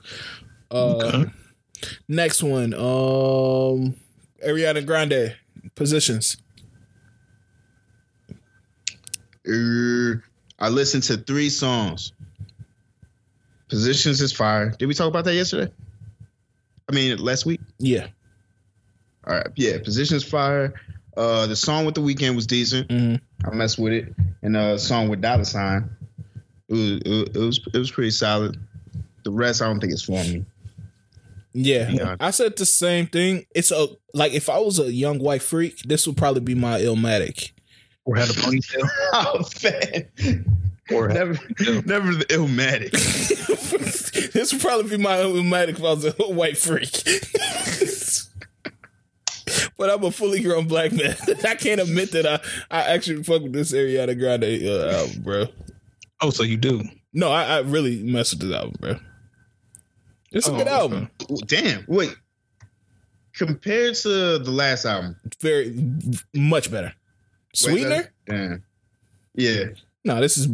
Uh, 0.69 0.97
okay. 0.97 1.31
Next 2.07 2.43
one, 2.43 2.73
um, 2.75 3.95
Ariana 4.45 4.85
Grande 4.85 5.35
positions. 5.73 6.37
Uh, 9.47 10.15
I 10.59 10.69
listened 10.69 11.03
to 11.03 11.17
three 11.17 11.49
songs. 11.49 12.13
Positions 13.69 14.21
is 14.21 14.31
fire. 14.31 14.69
Did 14.69 14.87
we 14.87 14.93
talk 14.93 15.07
about 15.07 15.25
that 15.25 15.35
yesterday? 15.35 15.71
I 16.89 16.93
mean, 16.93 17.17
last 17.17 17.45
week. 17.45 17.59
Yeah. 17.79 18.07
All 19.25 19.35
right. 19.35 19.47
Yeah. 19.55 19.77
Positions 19.83 20.23
fire. 20.23 20.73
Uh, 21.17 21.47
the 21.47 21.55
song 21.55 21.85
with 21.85 21.95
the 21.95 22.01
Weeknd 22.01 22.35
was 22.35 22.45
decent. 22.45 22.87
Mm-hmm. 22.89 23.47
I 23.47 23.55
messed 23.55 23.79
with 23.79 23.91
it, 23.91 24.13
and 24.43 24.55
uh, 24.55 24.73
the 24.73 24.79
song 24.79 25.09
with 25.09 25.19
Dolla 25.19 25.45
Sign, 25.45 25.89
it 26.69 26.73
was, 26.73 26.91
it 27.01 27.37
was 27.37 27.59
it 27.73 27.77
was 27.77 27.91
pretty 27.91 28.11
solid. 28.11 28.59
The 29.23 29.31
rest, 29.31 29.63
I 29.63 29.65
don't 29.65 29.79
think 29.79 29.93
it's 29.93 30.03
for 30.03 30.23
me. 30.23 30.45
Yeah, 31.53 31.89
yeah, 31.89 32.15
I 32.19 32.29
said 32.29 32.55
the 32.55 32.67
same 32.67 33.07
thing. 33.07 33.47
It's 33.55 33.71
a 33.71 33.87
like 34.13 34.33
if 34.33 34.47
I 34.47 34.59
was 34.59 34.77
a 34.77 34.93
young 34.93 35.17
white 35.17 35.41
freak, 35.41 35.79
this 35.87 36.05
would 36.05 36.17
probably 36.17 36.41
be 36.41 36.53
my 36.53 36.79
Illmatic. 36.79 37.51
Or 38.07 38.15
had 38.15 38.29
a 38.29 38.33
ponytail. 38.33 38.89
oh, 39.13 39.43
fan. 39.43 40.07
Or 40.93 41.09
never, 41.09 41.33
never 41.85 42.15
the 42.15 42.25
Illmatic. 42.29 42.91
this 44.31 44.53
would 44.53 44.61
probably 44.61 44.95
be 44.95 45.03
my 45.03 45.17
Illmatic 45.17 45.71
if 45.71 45.79
I 45.79 45.81
was 45.81 46.05
a 46.05 46.11
white 46.11 46.57
freak. 46.57 46.93
but 49.77 49.89
I'm 49.89 50.05
a 50.05 50.11
fully 50.11 50.41
grown 50.41 50.69
black 50.69 50.93
man. 50.93 51.17
I 51.45 51.55
can't 51.55 51.81
admit 51.81 52.13
that 52.13 52.25
I, 52.25 52.39
I 52.71 52.93
actually 52.93 53.23
fuck 53.23 53.41
with 53.41 53.51
this 53.51 53.73
Ariana 53.73 54.17
Grande 54.17 54.65
uh, 54.65 54.99
album, 54.99 55.23
bro. 55.23 55.47
Oh, 56.21 56.29
so 56.29 56.43
you 56.43 56.55
do? 56.55 56.85
No, 57.11 57.29
I, 57.29 57.57
I 57.57 57.59
really 57.59 58.01
mess 58.03 58.31
with 58.31 58.39
this 58.39 58.55
album, 58.55 58.75
bro. 58.79 58.95
It's 60.31 60.47
a 60.47 60.53
oh, 60.53 60.57
good 60.57 60.69
album. 60.69 61.09
Damn. 61.45 61.83
Wait. 61.89 62.15
Compared 63.33 63.95
to 63.95 64.39
the 64.39 64.51
last 64.51 64.85
album, 64.85 65.17
very 65.41 65.75
much 66.33 66.71
better. 66.71 66.93
Sweetener. 67.57 68.11
Damn. 68.25 68.63
Yeah. 69.33 69.65
No, 70.05 70.21
this 70.21 70.37
is 70.37 70.47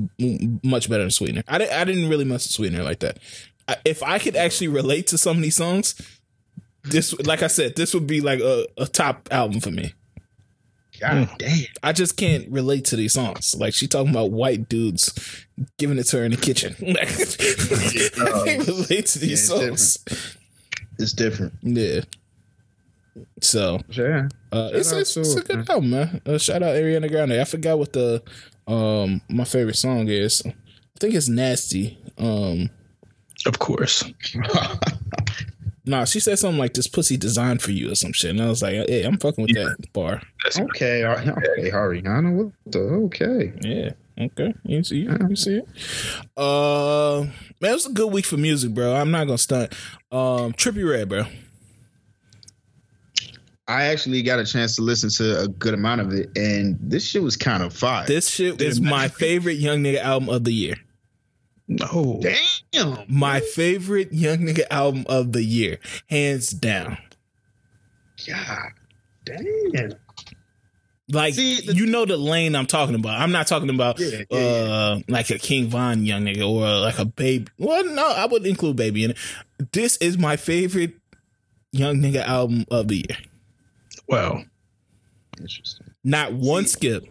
much 0.63 0.89
better 0.89 1.03
than 1.03 1.11
Sweetener. 1.11 1.43
I, 1.47 1.55
I 1.55 1.83
didn't 1.83 2.09
really 2.09 2.25
mess 2.25 2.45
with 2.45 2.53
Sweetener 2.53 2.83
like 2.83 2.99
that. 2.99 3.19
I, 3.67 3.77
if 3.85 4.01
I 4.01 4.19
could 4.19 4.35
actually 4.35 4.69
relate 4.69 5.07
to 5.07 5.17
some 5.17 5.37
of 5.37 5.43
these 5.43 5.55
songs, 5.55 5.95
this, 6.83 7.13
like 7.19 7.43
I 7.43 7.47
said, 7.47 7.75
this 7.75 7.93
would 7.93 8.07
be 8.07 8.21
like 8.21 8.39
a, 8.39 8.65
a 8.77 8.87
top 8.87 9.27
album 9.31 9.59
for 9.59 9.71
me. 9.71 9.93
God 10.99 11.27
mm. 11.27 11.37
damn. 11.37 11.65
I 11.81 11.91
just 11.91 12.17
can't 12.17 12.49
relate 12.49 12.85
to 12.85 12.95
these 12.95 13.13
songs. 13.13 13.55
Like 13.55 13.73
she 13.73 13.87
talking 13.87 14.11
about 14.11 14.31
white 14.31 14.69
dudes 14.69 15.45
giving 15.77 15.97
it 15.97 16.03
to 16.03 16.17
her 16.17 16.23
in 16.23 16.31
the 16.31 16.37
kitchen. 16.37 16.75
I 16.81 18.45
can't 18.45 18.67
relate 18.67 19.07
to 19.07 19.19
these 19.19 19.49
yeah, 19.49 19.57
songs. 19.57 19.97
Different. 19.97 20.37
It's 20.99 21.13
different. 21.13 21.53
Yeah. 21.61 22.01
So 23.41 23.79
yeah, 23.89 24.27
uh, 24.51 24.71
it's, 24.73 24.91
it's, 24.91 25.17
it's, 25.17 25.35
a 25.35 25.41
good 25.41 25.69
album, 25.69 25.89
man. 25.91 26.21
Uh, 26.25 26.37
shout 26.37 26.63
out 26.63 26.75
Ariana 26.75 27.09
Grande. 27.09 27.33
I 27.33 27.43
forgot 27.43 27.77
what 27.77 27.93
the 27.93 28.23
um 28.67 29.21
my 29.29 29.43
favorite 29.43 29.75
song 29.75 30.07
is. 30.07 30.41
I 30.45 30.53
think 30.99 31.13
it's 31.13 31.27
Nasty. 31.27 31.97
Um, 32.17 32.69
of 33.45 33.59
course. 33.59 34.03
Nah, 35.85 36.05
she 36.05 36.19
said 36.21 36.39
something 36.39 36.59
like 36.59 36.73
this 36.73 36.87
pussy 36.87 37.17
designed 37.17 37.61
for 37.61 37.71
you 37.71 37.91
or 37.91 37.95
some 37.95 38.13
shit. 38.13 38.31
And 38.31 38.41
I 38.41 38.47
was 38.47 38.61
like, 38.61 38.73
hey, 38.73 39.03
I'm 39.03 39.17
fucking 39.17 39.41
with 39.41 39.55
yeah. 39.55 39.65
that 39.65 39.91
bar. 39.91 40.21
Okay, 40.57 41.05
okay, 41.05 41.69
Harry. 41.69 42.01
I 42.05 42.21
know 42.21 42.31
what 42.31 42.53
the 42.65 42.79
okay. 42.79 43.53
Yeah. 43.61 43.91
Okay. 44.17 44.53
You 44.63 44.83
see 44.83 45.07
it. 45.07 45.29
You 45.29 45.35
see 45.35 45.57
it. 45.57 45.67
Uh 46.37 47.25
man, 47.59 47.71
it 47.71 47.73
was 47.73 47.87
a 47.87 47.91
good 47.91 48.13
week 48.13 48.25
for 48.25 48.37
music, 48.37 48.73
bro. 48.73 48.95
I'm 48.95 49.11
not 49.11 49.25
gonna 49.25 49.37
stunt. 49.37 49.73
Um 50.11 50.53
Trippie 50.53 50.89
Redd, 50.89 51.09
bro. 51.09 51.23
I 53.67 53.85
actually 53.85 54.21
got 54.23 54.39
a 54.39 54.45
chance 54.45 54.75
to 54.75 54.81
listen 54.81 55.09
to 55.11 55.41
a 55.41 55.47
good 55.47 55.73
amount 55.73 56.01
of 56.01 56.13
it, 56.13 56.37
and 56.37 56.77
this 56.81 57.05
shit 57.05 57.23
was 57.23 57.37
kind 57.37 57.63
of 57.63 57.73
fire. 57.73 58.05
This 58.05 58.29
shit 58.29 58.61
is 58.61 58.81
my 58.81 59.07
favorite 59.07 59.57
young 59.57 59.83
nigga 59.83 60.01
album 60.01 60.29
of 60.29 60.43
the 60.43 60.51
year. 60.51 60.75
No. 61.67 62.21
Damn. 62.21 63.05
My 63.07 63.39
favorite 63.39 64.11
young 64.11 64.39
nigga 64.39 64.63
album 64.69 65.05
of 65.07 65.31
the 65.31 65.43
year, 65.43 65.79
hands 66.09 66.49
down. 66.49 66.97
God 68.27 68.71
damn. 69.25 69.93
Like 71.09 71.33
See, 71.33 71.61
the, 71.61 71.75
you 71.75 71.85
know 71.85 72.05
the 72.05 72.17
lane 72.17 72.55
I'm 72.55 72.65
talking 72.65 72.95
about. 72.95 73.19
I'm 73.19 73.31
not 73.31 73.47
talking 73.47 73.69
about 73.69 73.99
yeah, 73.99 74.23
yeah, 74.29 74.37
uh 74.37 74.95
yeah. 74.97 75.03
like 75.07 75.29
a 75.29 75.37
King 75.37 75.67
Von 75.67 76.05
young 76.05 76.23
nigga 76.23 76.47
or 76.47 76.79
like 76.79 76.97
a 76.97 77.05
baby. 77.05 77.47
Well, 77.57 77.83
no, 77.85 78.07
I 78.07 78.25
would 78.25 78.45
include 78.45 78.77
baby 78.77 79.03
in 79.03 79.11
it. 79.11 79.17
This 79.71 79.97
is 79.97 80.17
my 80.17 80.37
favorite 80.37 80.93
young 81.71 81.97
nigga 81.97 82.25
album 82.25 82.65
of 82.71 82.87
the 82.87 82.97
year. 82.97 83.17
Wow. 84.07 84.43
Interesting. 85.39 85.93
Not 86.03 86.33
one 86.33 86.65
skip. 86.65 87.05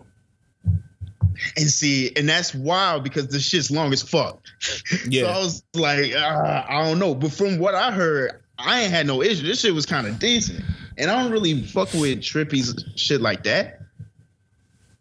And 1.57 1.67
see, 1.67 2.13
and 2.15 2.29
that's 2.29 2.55
wild 2.55 3.05
because 3.05 3.29
the 3.29 3.41
shit's 3.41 3.71
long 3.71 3.93
as 3.93 4.03
fuck. 4.03 4.41
Yeah. 5.09 5.23
So 5.23 5.29
I 5.29 5.39
was 5.39 5.65
like, 5.75 6.15
uh, 6.15 6.65
I 6.69 6.85
don't 6.85 6.99
know. 6.99 7.15
But 7.15 7.33
from 7.33 7.59
what 7.59 7.75
I 7.75 7.91
heard, 7.91 8.43
I 8.59 8.83
ain't 8.83 8.93
had 8.93 9.07
no 9.07 9.23
issue. 9.23 9.47
This 9.47 9.61
shit 9.61 9.75
was 9.75 9.87
kind 9.87 10.07
of 10.07 10.19
decent. 10.19 10.63
And 10.99 11.11
I 11.11 11.21
don't 11.21 11.33
really 11.33 11.63
fuck 11.63 11.93
with 11.95 12.21
Trippie's 12.21 12.85
shit 12.97 13.21
like 13.21 13.43
that. 13.45 13.81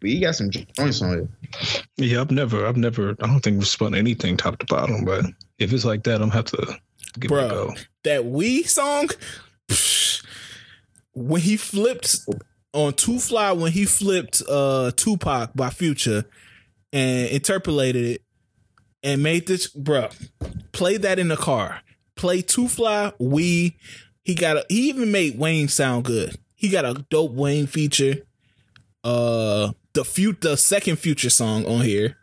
But 0.00 0.10
he 0.10 0.20
got 0.20 0.34
some 0.34 0.50
joints 0.50 1.00
on 1.02 1.30
it. 1.52 1.84
Yeah, 1.96 2.22
I've 2.22 2.30
never, 2.30 2.66
I've 2.66 2.76
never, 2.76 3.10
I 3.20 3.26
don't 3.26 3.40
think 3.40 3.58
we've 3.58 3.68
spun 3.68 3.94
anything 3.94 4.36
top 4.36 4.58
to 4.58 4.66
bottom. 4.66 5.04
But 5.04 5.26
if 5.58 5.72
it's 5.72 5.84
like 5.84 6.02
that, 6.04 6.14
I'm 6.14 6.30
gonna 6.30 6.32
have 6.32 6.44
to 6.46 6.80
give 7.20 7.28
Bro, 7.28 7.40
it 7.40 7.46
a 7.46 7.48
go. 7.50 7.74
That 8.04 8.24
we 8.24 8.64
song, 8.64 9.10
when 11.14 11.40
he 11.40 11.56
flipped 11.56 12.16
on 12.72 12.94
Two 12.94 13.18
Fly 13.18 13.52
when 13.52 13.72
he 13.72 13.84
flipped 13.84 14.42
uh 14.48 14.90
Tupac 14.96 15.54
by 15.54 15.70
Future 15.70 16.24
and 16.92 17.28
interpolated 17.28 18.04
it 18.04 18.22
and 19.02 19.22
made 19.22 19.46
this 19.46 19.68
bro 19.68 20.08
play 20.72 20.96
that 20.96 21.18
in 21.18 21.28
the 21.28 21.36
car. 21.36 21.80
Play 22.16 22.42
Two 22.42 22.68
Fly, 22.68 23.12
we 23.18 23.76
he 24.24 24.34
got 24.34 24.56
a 24.56 24.66
he 24.68 24.88
even 24.88 25.12
made 25.12 25.38
Wayne 25.38 25.68
sound 25.68 26.04
good. 26.04 26.36
He 26.54 26.68
got 26.68 26.84
a 26.84 27.04
dope 27.10 27.32
Wayne 27.32 27.66
feature. 27.66 28.16
Uh 29.04 29.72
the 29.94 30.04
future 30.04 30.50
the 30.50 30.56
second 30.56 30.96
future 30.96 31.30
song 31.30 31.66
on 31.66 31.82
here 31.82 32.16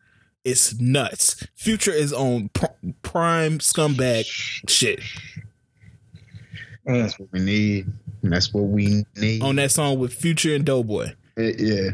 it's 0.44 0.80
nuts. 0.80 1.45
Future 1.56 1.91
is 1.91 2.14
on 2.14 2.49
pr- 2.49 2.66
prime 3.02 3.60
scumbag 3.60 4.26
shit. 4.68 4.99
That's 6.85 7.19
what 7.19 7.30
we 7.31 7.39
need. 7.39 7.88
And 8.23 8.34
that's 8.34 8.53
what 8.53 8.65
we 8.65 9.03
need. 9.15 9.41
On 9.41 9.56
that 9.57 9.72
song 9.72 9.99
with 9.99 10.14
Future 10.14 10.56
and 10.56 10.65
Doe 10.65 10.84
Boy. 10.84 11.14
Yeah. 11.38 11.91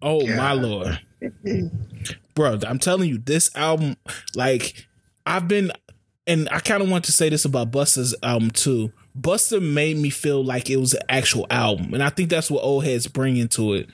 Oh 0.00 0.26
God. 0.26 0.36
my 0.36 0.52
lord. 0.52 1.00
Bro, 2.34 2.60
I'm 2.66 2.78
telling 2.78 3.08
you, 3.08 3.18
this 3.18 3.54
album, 3.56 3.96
like, 4.34 4.86
I've 5.26 5.48
been 5.48 5.72
and 6.26 6.48
I 6.50 6.60
kind 6.60 6.82
of 6.82 6.88
want 6.88 7.04
to 7.04 7.12
say 7.12 7.28
this 7.28 7.44
about 7.44 7.70
Busta's 7.70 8.14
album 8.22 8.50
too. 8.50 8.92
Busta 9.18 9.62
made 9.62 9.96
me 9.96 10.10
feel 10.10 10.42
like 10.42 10.70
it 10.70 10.76
was 10.76 10.94
an 10.94 11.02
actual 11.08 11.46
album. 11.50 11.92
And 11.94 12.02
I 12.02 12.08
think 12.08 12.30
that's 12.30 12.50
what 12.50 12.64
old 12.64 12.84
heads 12.84 13.06
bring 13.06 13.36
into 13.36 13.74
it. 13.74 13.88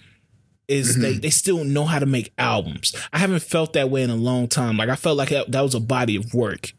Is 0.68 0.92
mm-hmm. 0.92 1.02
they, 1.02 1.12
they 1.14 1.30
still 1.30 1.64
know 1.64 1.84
how 1.84 1.98
to 1.98 2.06
make 2.06 2.32
albums. 2.38 2.94
I 3.12 3.18
haven't 3.18 3.42
felt 3.42 3.72
that 3.72 3.90
way 3.90 4.02
in 4.02 4.10
a 4.10 4.16
long 4.16 4.46
time. 4.46 4.76
Like 4.76 4.88
I 4.88 4.94
felt 4.94 5.18
like 5.18 5.30
that 5.30 5.60
was 5.60 5.74
a 5.74 5.80
body 5.80 6.14
of 6.14 6.32
work 6.32 6.72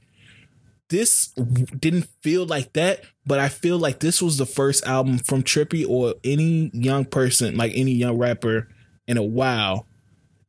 this 0.91 1.27
didn't 1.30 2.07
feel 2.22 2.45
like 2.45 2.73
that, 2.73 3.03
but 3.26 3.39
I 3.39 3.49
feel 3.49 3.80
like 3.80 3.99
this 3.99 4.22
was 4.22 4.38
the 4.38 4.45
first 4.45 4.85
album 4.85 5.18
from 5.18 5.41
Trippie 5.41 5.88
or 5.88 6.15
any 6.23 6.69
young 6.73 7.05
person, 7.05 7.55
like 7.55 7.72
any 7.73 7.93
young 7.93 8.18
rapper 8.18 8.68
in 9.07 9.18
a 9.18 9.23
while 9.23 9.88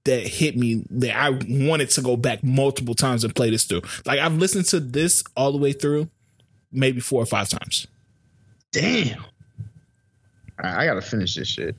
that 0.04 0.26
hit 0.26 0.56
me 0.56 0.84
that 0.90 1.16
I 1.16 1.30
wanted 1.48 1.90
to 1.90 2.02
go 2.02 2.16
back 2.16 2.42
multiple 2.42 2.94
times 2.94 3.22
and 3.22 3.34
play 3.34 3.50
this 3.50 3.64
through. 3.64 3.82
Like 4.04 4.18
I've 4.18 4.34
listened 4.34 4.66
to 4.66 4.80
this 4.80 5.22
all 5.36 5.52
the 5.52 5.58
way 5.58 5.72
through 5.72 6.10
maybe 6.72 7.00
four 7.00 7.22
or 7.22 7.26
five 7.26 7.48
times. 7.48 7.86
Damn. 8.72 9.24
I, 10.58 10.86
gotta 10.86 11.02
finish 11.02 11.36
this 11.36 11.48
shit. 11.48 11.76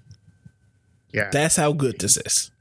Yeah. 1.12 1.30
That's 1.32 1.58
how 1.58 1.74
good 1.74 2.00
this 2.00 2.18
is. 2.18 2.52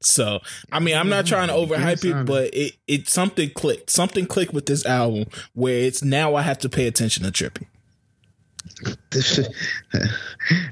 So 0.00 0.40
I 0.70 0.78
mean, 0.80 0.96
I'm 0.96 1.08
not 1.08 1.26
trying 1.26 1.48
to 1.48 1.54
overhype 1.54 2.04
it, 2.04 2.26
but 2.26 2.54
it 2.54 2.76
it 2.86 3.08
something 3.08 3.50
clicked. 3.50 3.90
Something 3.90 4.26
clicked 4.26 4.52
with 4.52 4.66
this 4.66 4.86
album 4.86 5.26
where 5.54 5.78
it's 5.78 6.02
now 6.02 6.34
I 6.34 6.42
have 6.42 6.58
to 6.58 6.68
pay 6.68 6.86
attention 6.86 7.24
to 7.24 7.32
Trippie. 7.32 7.66
This, 9.10 9.40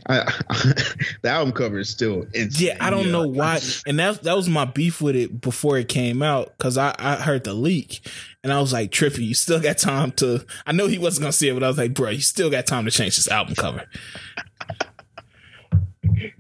I, 0.06 0.32
I, 0.48 0.72
the 1.22 1.28
album 1.28 1.52
cover 1.52 1.78
is 1.78 1.88
still 1.88 2.26
insane. 2.34 2.68
Yeah, 2.68 2.76
I 2.80 2.90
don't 2.90 3.10
know 3.10 3.26
why, 3.26 3.60
and 3.86 3.98
that 3.98 4.22
that 4.22 4.36
was 4.36 4.48
my 4.48 4.64
beef 4.64 5.00
with 5.00 5.16
it 5.16 5.40
before 5.40 5.76
it 5.78 5.88
came 5.88 6.22
out 6.22 6.56
because 6.56 6.78
I 6.78 6.94
I 6.98 7.16
heard 7.16 7.44
the 7.44 7.54
leak 7.54 8.06
and 8.46 8.52
I 8.52 8.60
was 8.60 8.72
like, 8.72 8.92
Trippie, 8.92 9.26
you 9.26 9.34
still 9.34 9.58
got 9.60 9.76
time 9.76 10.12
to. 10.12 10.46
I 10.64 10.70
know 10.70 10.86
he 10.86 10.98
wasn't 10.98 11.22
gonna 11.22 11.32
see 11.32 11.48
it, 11.48 11.54
but 11.54 11.64
I 11.64 11.68
was 11.68 11.78
like, 11.78 11.94
bro, 11.94 12.10
you 12.10 12.20
still 12.20 12.48
got 12.48 12.64
time 12.64 12.84
to 12.84 12.92
change 12.92 13.16
this 13.16 13.26
album 13.26 13.56
cover. 13.56 13.82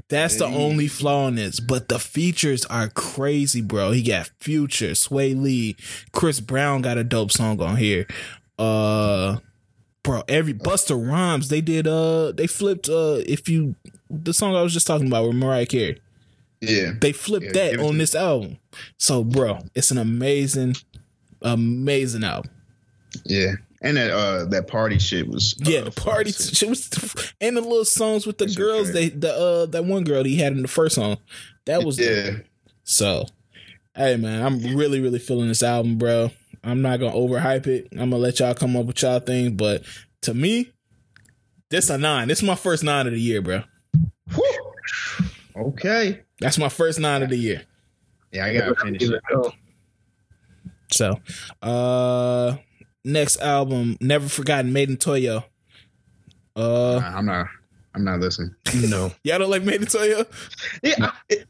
That's 0.08 0.36
the 0.36 0.46
only 0.46 0.86
flaw 0.88 1.26
in 1.28 1.34
this, 1.36 1.58
but 1.60 1.88
the 1.88 1.98
features 1.98 2.64
are 2.66 2.88
crazy, 2.88 3.60
bro. 3.60 3.90
He 3.90 4.02
got 4.02 4.30
Future, 4.40 4.92
Swae 4.92 5.40
Lee, 5.40 5.76
Chris 6.12 6.40
Brown 6.40 6.82
got 6.82 6.96
a 6.98 7.04
dope 7.04 7.32
song 7.32 7.60
on 7.60 7.76
here. 7.76 8.06
Uh, 8.58 9.38
bro, 10.02 10.22
every 10.28 10.54
Busta 10.54 10.96
Rhymes 10.96 11.48
they 11.48 11.60
did. 11.60 11.86
Uh, 11.86 12.32
they 12.32 12.46
flipped. 12.46 12.88
Uh, 12.88 13.20
if 13.26 13.48
you 13.48 13.74
the 14.08 14.32
song 14.32 14.54
I 14.54 14.62
was 14.62 14.72
just 14.72 14.86
talking 14.86 15.08
about 15.08 15.26
with 15.26 15.36
Mariah 15.36 15.66
Carey, 15.66 16.00
Yeah. 16.60 16.92
they 17.00 17.12
flipped 17.12 17.46
Yeah, 17.46 17.70
that 17.72 17.80
on 17.80 17.98
this 17.98 18.14
album. 18.14 18.58
So, 18.98 19.24
bro, 19.24 19.58
it's 19.74 19.90
an 19.90 19.98
amazing, 19.98 20.76
amazing 21.42 22.22
album. 22.24 22.50
Yeah. 23.24 23.54
And 23.86 23.96
that 23.96 24.10
uh 24.10 24.44
that 24.46 24.66
party 24.66 24.98
shit 24.98 25.28
was 25.28 25.54
uh, 25.64 25.70
Yeah, 25.70 25.80
the 25.82 25.90
party 25.90 26.32
shit 26.32 26.68
was, 26.68 27.32
and 27.40 27.56
the 27.56 27.60
little 27.60 27.84
songs 27.84 28.26
with 28.26 28.38
the 28.38 28.46
That's 28.46 28.56
girls. 28.56 28.90
okay. 28.90 29.08
They 29.10 29.16
the 29.16 29.32
uh 29.32 29.66
that 29.66 29.84
one 29.84 30.04
girl 30.04 30.22
that 30.22 30.28
he 30.28 30.36
had 30.36 30.52
in 30.52 30.62
the 30.62 30.68
first 30.68 30.96
song, 30.96 31.18
that 31.66 31.84
was 31.84 31.98
yeah. 31.98 32.38
So, 32.84 33.26
hey 33.94 34.16
man, 34.16 34.44
I'm 34.44 34.76
really 34.76 35.00
really 35.00 35.18
feeling 35.18 35.48
this 35.48 35.62
album, 35.62 35.98
bro. 35.98 36.30
I'm 36.64 36.82
not 36.82 36.98
gonna 36.98 37.14
overhype 37.16 37.66
it. 37.68 37.88
I'm 37.92 38.10
gonna 38.10 38.16
let 38.18 38.40
y'all 38.40 38.54
come 38.54 38.76
up 38.76 38.86
with 38.86 39.00
y'all 39.02 39.20
thing, 39.20 39.56
but 39.56 39.84
to 40.22 40.34
me, 40.34 40.72
this 41.70 41.90
a 41.90 41.98
nine. 41.98 42.26
This 42.28 42.38
is 42.38 42.44
my 42.44 42.54
first 42.56 42.82
nine 42.82 43.06
of 43.06 43.12
the 43.12 43.20
year, 43.20 43.40
bro. 43.40 43.62
Whew. 44.34 44.58
Okay. 45.56 46.22
That's 46.40 46.58
my 46.58 46.68
first 46.68 46.98
nine 46.98 47.22
of 47.22 47.30
the 47.30 47.36
year. 47.36 47.62
Yeah, 48.32 48.46
I 48.46 48.54
gotta 48.54 48.74
finish 48.74 49.02
it. 49.02 49.22
So, 50.92 51.20
uh, 51.62 52.56
next 53.06 53.40
album, 53.40 53.96
Never 54.00 54.28
Forgotten, 54.28 54.72
Madeintyo. 54.72 55.44
Uh, 56.54 56.98
Nah, 57.00 57.18
I'm 57.18 57.26
not. 57.26 57.46
I'm 57.94 58.04
not 58.04 58.20
listening. 58.20 58.54
No. 58.74 59.10
y'all 59.24 59.38
don't 59.38 59.50
like 59.50 59.62
Madeintyo? 59.62 60.26
Yeah, 60.82 61.12
it, 61.30 61.46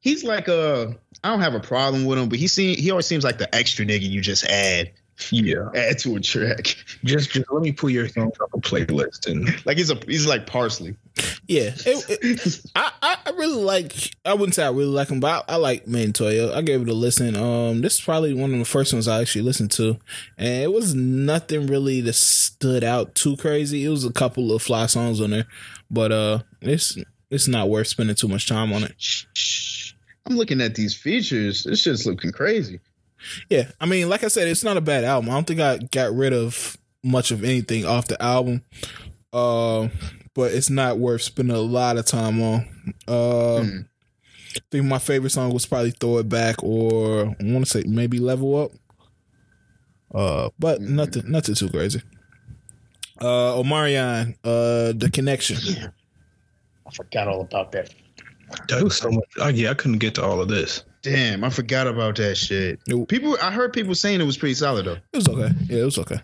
he's 0.00 0.22
like 0.24 0.48
uh 0.48 0.88
I 1.24 1.30
don't 1.30 1.40
have 1.40 1.54
a 1.54 1.60
problem 1.60 2.04
with 2.04 2.18
him, 2.18 2.28
but 2.28 2.38
he 2.38 2.46
seem 2.48 2.76
he 2.76 2.90
always 2.90 3.06
seems 3.06 3.24
like 3.24 3.38
the 3.38 3.52
extra 3.54 3.84
nigga 3.86 4.02
you 4.08 4.20
just 4.20 4.44
add 4.44 4.92
Yeah. 5.30 5.68
add 5.74 5.98
to 6.00 6.16
a 6.16 6.20
track. 6.20 6.76
Just 7.04 7.30
just 7.30 7.50
let 7.50 7.62
me 7.62 7.72
pull 7.72 7.88
your 7.90 8.08
songs 8.08 8.34
off 8.40 8.50
a 8.54 8.58
playlist 8.58 9.26
and 9.30 9.48
Like 9.64 9.78
he's 9.78 9.90
a 9.90 9.98
he's 10.06 10.26
like 10.26 10.46
parsley. 10.46 10.96
Yeah, 11.48 11.70
it, 11.86 12.06
it, 12.08 12.60
I, 12.74 12.90
I 13.02 13.30
really 13.30 13.62
like. 13.62 14.16
I 14.24 14.34
wouldn't 14.34 14.54
say 14.54 14.64
I 14.64 14.70
really 14.70 14.86
like 14.86 15.08
him, 15.08 15.20
but 15.20 15.44
I, 15.48 15.54
I 15.54 15.56
like 15.56 15.86
in 15.86 15.94
I 15.94 16.62
gave 16.62 16.82
it 16.82 16.88
a 16.88 16.94
listen. 16.94 17.36
Um, 17.36 17.82
this 17.82 17.94
is 17.94 18.00
probably 18.00 18.34
one 18.34 18.52
of 18.52 18.58
the 18.58 18.64
first 18.64 18.92
ones 18.92 19.06
I 19.06 19.20
actually 19.20 19.42
listened 19.42 19.70
to, 19.72 19.98
and 20.36 20.62
it 20.64 20.72
was 20.72 20.94
nothing 20.94 21.68
really 21.68 22.00
that 22.00 22.14
stood 22.14 22.82
out 22.82 23.14
too 23.14 23.36
crazy. 23.36 23.84
It 23.84 23.90
was 23.90 24.04
a 24.04 24.12
couple 24.12 24.52
of 24.52 24.62
fly 24.62 24.86
songs 24.86 25.20
on 25.20 25.30
there, 25.30 25.46
but 25.88 26.10
uh, 26.10 26.38
it's 26.60 26.98
it's 27.30 27.46
not 27.46 27.68
worth 27.68 27.86
spending 27.86 28.16
too 28.16 28.28
much 28.28 28.48
time 28.48 28.72
on 28.72 28.82
it. 28.82 28.94
I'm 30.26 30.36
looking 30.36 30.60
at 30.60 30.74
these 30.74 30.96
features. 30.96 31.62
This 31.62 31.82
shit's 31.82 32.06
looking 32.06 32.32
crazy. 32.32 32.80
Yeah, 33.48 33.70
I 33.80 33.86
mean, 33.86 34.08
like 34.08 34.24
I 34.24 34.28
said, 34.28 34.48
it's 34.48 34.64
not 34.64 34.76
a 34.76 34.80
bad 34.80 35.04
album. 35.04 35.30
I 35.30 35.34
don't 35.34 35.46
think 35.46 35.60
I 35.60 35.78
got 35.78 36.12
rid 36.12 36.32
of 36.32 36.76
much 37.04 37.30
of 37.30 37.44
anything 37.44 37.84
off 37.84 38.08
the 38.08 38.20
album. 38.20 38.62
Um, 39.32 39.90
but 40.36 40.52
it's 40.52 40.70
not 40.70 40.98
worth 40.98 41.22
spending 41.22 41.56
a 41.56 41.60
lot 41.60 41.96
of 41.96 42.04
time 42.06 42.40
on. 42.42 42.66
Uh, 43.08 43.62
Hmm. 43.62 43.78
I 44.54 44.60
think 44.70 44.84
my 44.86 44.98
favorite 44.98 45.30
song 45.30 45.52
was 45.52 45.66
probably 45.66 45.90
"Throw 45.90 46.18
It 46.18 46.28
Back" 46.28 46.62
or 46.62 47.34
I 47.40 47.44
want 47.44 47.64
to 47.64 47.70
say 47.70 47.82
maybe 47.86 48.18
"Level 48.18 48.56
Up." 48.56 48.70
Uh, 50.14 50.50
but 50.58 50.78
Hmm. 50.80 50.96
nothing, 50.96 51.30
nothing 51.30 51.54
too 51.54 51.68
crazy. 51.68 52.00
Uh, 53.20 53.54
Omarion, 53.56 54.34
uh, 54.44 54.92
the 54.96 55.10
connection. 55.12 55.56
I 56.86 56.90
forgot 56.94 57.28
all 57.28 57.40
about 57.40 57.72
that. 57.72 57.92
there 58.68 58.84
was 58.84 58.96
so 58.96 59.10
much. 59.10 59.24
Oh, 59.40 59.48
yeah, 59.48 59.70
I 59.70 59.74
couldn't 59.74 59.98
get 59.98 60.14
to 60.16 60.22
all 60.24 60.40
of 60.40 60.48
this. 60.48 60.84
Damn, 61.02 61.42
I 61.42 61.50
forgot 61.50 61.86
about 61.88 62.14
that 62.16 62.36
shit. 62.36 62.78
People, 63.08 63.36
I 63.42 63.50
heard 63.50 63.72
people 63.72 63.94
saying 63.94 64.20
it 64.20 64.24
was 64.24 64.36
pretty 64.36 64.54
solid 64.54 64.86
though. 64.86 64.98
It 65.12 65.16
was 65.16 65.28
okay. 65.28 65.52
Yeah, 65.68 65.82
it 65.82 65.84
was 65.84 65.98
okay. 65.98 66.20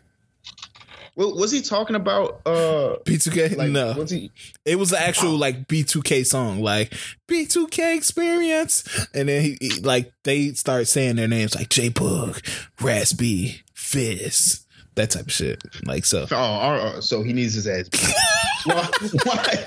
Well, 1.14 1.34
was 1.36 1.50
he 1.52 1.60
talking 1.60 1.94
about 1.96 2.40
uh 2.46 2.96
B2K, 3.04 3.56
like 3.56 3.70
no, 3.70 3.92
was 3.92 4.10
he 4.10 4.30
it 4.64 4.76
was 4.78 4.90
the 4.90 5.00
actual 5.00 5.32
like 5.36 5.68
B2K 5.68 6.24
song, 6.26 6.60
like 6.62 6.94
B2K 7.28 7.96
experience, 7.96 9.06
and 9.14 9.28
then 9.28 9.42
he, 9.42 9.58
he- 9.60 9.80
like 9.80 10.12
they 10.24 10.52
start 10.52 10.88
saying 10.88 11.16
their 11.16 11.28
names 11.28 11.54
like 11.54 11.68
J 11.68 11.90
Bug, 11.90 12.40
Raz-B, 12.80 13.60
Fizz, 13.74 14.64
that 14.94 15.10
type 15.10 15.26
of 15.26 15.32
shit. 15.32 15.62
Like 15.84 16.04
so, 16.06 16.26
Oh, 16.30 16.36
all 16.36 16.72
right, 16.72 17.02
so 17.02 17.22
he 17.22 17.32
needs 17.34 17.54
his 17.54 17.66
ass. 17.66 17.88
why? 18.64 18.88
Why? 19.24 19.64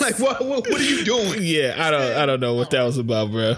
Like, 0.00 0.18
what, 0.18 0.44
what? 0.44 0.68
What 0.68 0.80
are 0.80 0.82
you 0.82 1.04
doing? 1.04 1.38
yeah, 1.42 1.74
I 1.78 1.90
don't, 1.90 2.16
I 2.18 2.26
don't 2.26 2.40
know 2.40 2.54
what 2.54 2.70
that 2.70 2.82
was 2.82 2.98
about, 2.98 3.30
bro. 3.30 3.54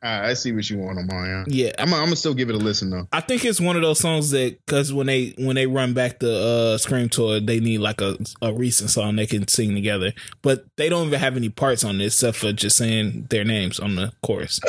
All 0.00 0.08
right, 0.20 0.30
I 0.30 0.34
see 0.34 0.52
what 0.52 0.70
you 0.70 0.78
want 0.78 0.96
Omarion. 0.98 1.46
Yeah, 1.48 1.72
I'm, 1.76 1.92
I'm 1.92 2.04
gonna 2.04 2.14
still 2.16 2.34
give 2.34 2.50
it 2.50 2.54
a 2.54 2.58
listen 2.58 2.88
though. 2.90 3.08
I 3.12 3.20
think 3.20 3.44
it's 3.44 3.60
one 3.60 3.74
of 3.74 3.82
those 3.82 3.98
songs 3.98 4.30
that 4.30 4.64
because 4.64 4.92
when 4.92 5.08
they 5.08 5.34
when 5.38 5.56
they 5.56 5.66
run 5.66 5.92
back 5.92 6.20
the 6.20 6.74
uh, 6.74 6.78
Scream 6.78 7.08
tour, 7.08 7.40
they 7.40 7.58
need 7.58 7.78
like 7.78 8.00
a 8.00 8.16
a 8.40 8.52
recent 8.52 8.90
song 8.90 9.16
they 9.16 9.26
can 9.26 9.48
sing 9.48 9.74
together. 9.74 10.12
But 10.40 10.64
they 10.76 10.88
don't 10.88 11.08
even 11.08 11.18
have 11.18 11.36
any 11.36 11.48
parts 11.48 11.82
on 11.82 11.98
this 11.98 12.14
except 12.14 12.36
for 12.36 12.52
just 12.52 12.76
saying 12.76 13.26
their 13.30 13.44
names 13.44 13.80
on 13.80 13.96
the 13.96 14.12
chorus. 14.22 14.60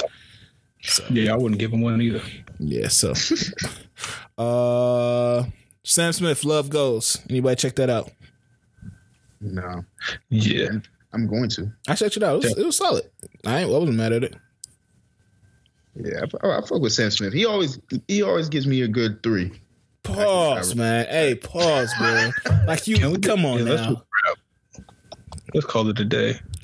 So 0.81 1.03
Yeah, 1.11 1.33
I 1.33 1.37
wouldn't 1.37 1.59
give 1.59 1.69
them 1.71 1.81
one 1.81 2.01
either. 2.01 2.21
yeah, 2.57 2.87
so 2.87 3.13
uh, 4.37 5.43
Sam 5.83 6.11
Smith, 6.13 6.43
Love 6.43 6.69
Goes. 6.69 7.19
Anybody 7.29 7.55
check 7.55 7.75
that 7.75 7.89
out? 7.89 8.11
No, 9.41 9.83
Yeah. 10.29 10.69
I'm 11.13 11.27
going 11.27 11.49
to. 11.49 11.71
I 11.87 11.95
checked 11.95 12.17
it 12.17 12.23
out. 12.23 12.43
It 12.43 12.49
was, 12.49 12.57
it 12.57 12.65
was 12.65 12.75
solid. 12.77 13.09
I 13.45 13.59
ain't, 13.61 13.69
I 13.69 13.77
wasn't 13.77 13.97
mad 13.97 14.13
at 14.13 14.23
it. 14.23 14.35
Yeah, 15.95 16.25
I, 16.43 16.47
I 16.57 16.61
fuck 16.61 16.81
with 16.81 16.93
Sam 16.93 17.11
Smith. 17.11 17.33
He 17.33 17.45
always 17.45 17.79
he 18.07 18.21
always 18.23 18.49
gives 18.49 18.67
me 18.67 18.81
a 18.81 18.87
good 18.87 19.21
three. 19.23 19.51
Pause, 20.03 20.75
man. 20.75 21.05
Hey, 21.07 21.35
pause, 21.35 21.93
man. 21.99 22.31
Like 22.67 22.87
you, 22.87 23.09
we- 23.09 23.17
come 23.19 23.45
on 23.45 23.59
yeah, 23.59 23.63
let's 23.65 23.81
now. 23.81 24.03
Let's 25.53 25.65
call 25.65 25.89
it 25.89 25.99
a 25.99 26.05
day. 26.05 26.39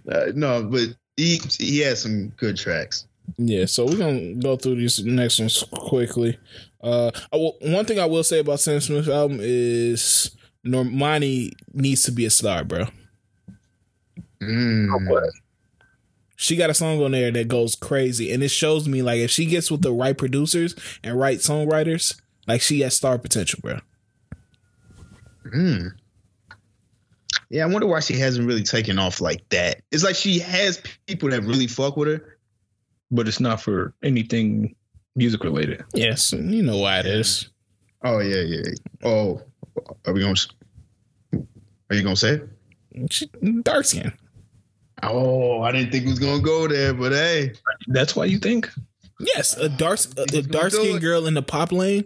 Uh, 0.09 0.25
no, 0.35 0.63
but 0.63 0.89
he 1.17 1.41
he 1.57 1.79
has 1.79 2.01
some 2.01 2.29
good 2.37 2.55
tracks. 2.57 3.07
Yeah, 3.37 3.65
so 3.65 3.85
we're 3.85 3.97
gonna 3.97 4.35
go 4.35 4.55
through 4.55 4.75
these 4.75 5.03
next 5.03 5.39
ones 5.39 5.63
quickly. 5.71 6.37
Uh, 6.81 7.11
I 7.33 7.37
will, 7.37 7.57
one 7.61 7.85
thing 7.85 7.99
I 7.99 8.05
will 8.05 8.23
say 8.23 8.39
about 8.39 8.59
Sam 8.59 8.79
Smith's 8.79 9.09
album 9.09 9.39
is 9.41 10.31
Normani 10.71 11.53
needs 11.73 12.03
to 12.03 12.11
be 12.11 12.25
a 12.25 12.29
star, 12.29 12.63
bro. 12.63 12.85
Mm. 14.41 15.09
What? 15.09 15.29
She 16.35 16.55
got 16.55 16.69
a 16.69 16.73
song 16.73 17.03
on 17.03 17.11
there 17.11 17.31
that 17.31 17.47
goes 17.47 17.75
crazy, 17.75 18.31
and 18.31 18.41
it 18.41 18.49
shows 18.49 18.87
me 18.87 19.01
like 19.01 19.19
if 19.19 19.31
she 19.31 19.45
gets 19.45 19.69
with 19.69 19.81
the 19.81 19.91
right 19.91 20.17
producers 20.17 20.75
and 21.03 21.19
right 21.19 21.39
songwriters, 21.39 22.19
like 22.47 22.61
she 22.61 22.79
has 22.81 22.95
star 22.95 23.17
potential, 23.17 23.59
bro. 23.61 23.79
Mm. 25.53 25.91
Yeah, 27.49 27.63
I 27.63 27.67
wonder 27.67 27.87
why 27.87 27.99
she 27.99 28.17
hasn't 28.17 28.47
really 28.47 28.63
taken 28.63 28.99
off 28.99 29.21
like 29.21 29.47
that. 29.49 29.81
It's 29.91 30.03
like 30.03 30.15
she 30.15 30.39
has 30.39 30.81
people 31.07 31.29
that 31.31 31.43
really 31.43 31.67
fuck 31.67 31.97
with 31.97 32.07
her. 32.07 32.37
But 33.11 33.27
it's 33.27 33.39
not 33.39 33.59
for 33.59 33.95
anything 34.03 34.75
music 35.15 35.43
related. 35.43 35.83
Yes, 35.95 36.31
you 36.31 36.61
know 36.61 36.77
why 36.77 36.99
it 36.99 37.07
is. 37.07 37.49
Oh 38.03 38.19
yeah, 38.19 38.41
yeah. 38.41 38.61
Oh, 39.03 39.41
are 40.05 40.13
we 40.13 40.21
gonna? 40.21 40.35
Are 41.89 41.95
you 41.95 42.03
gonna 42.03 42.15
say 42.15 42.35
it? 42.35 42.49
She, 43.11 43.27
dark 43.63 43.85
skin. 43.85 44.11
Oh, 45.03 45.61
I 45.61 45.71
didn't 45.71 45.91
think 45.91 46.05
it 46.05 46.09
was 46.09 46.19
gonna 46.19 46.41
go 46.41 46.67
there, 46.67 46.93
but 46.93 47.11
hey, 47.11 47.53
That's 47.87 48.15
why 48.15 48.25
you 48.25 48.39
think? 48.39 48.69
Yes, 49.19 49.57
a 49.57 49.69
dark 49.69 49.99
a, 50.17 50.37
a 50.37 50.41
dark 50.41 50.71
do 50.71 50.77
skinned 50.77 51.01
girl 51.01 51.27
in 51.27 51.33
the 51.33 51.41
pop 51.41 51.71
lane. 51.71 52.05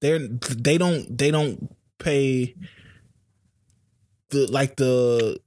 They're 0.00 0.18
they 0.18 0.78
don't 0.78 1.16
they 1.16 1.30
don't 1.30 1.74
pay 1.98 2.54
the 4.30 4.50
like 4.50 4.76
the 4.76 5.38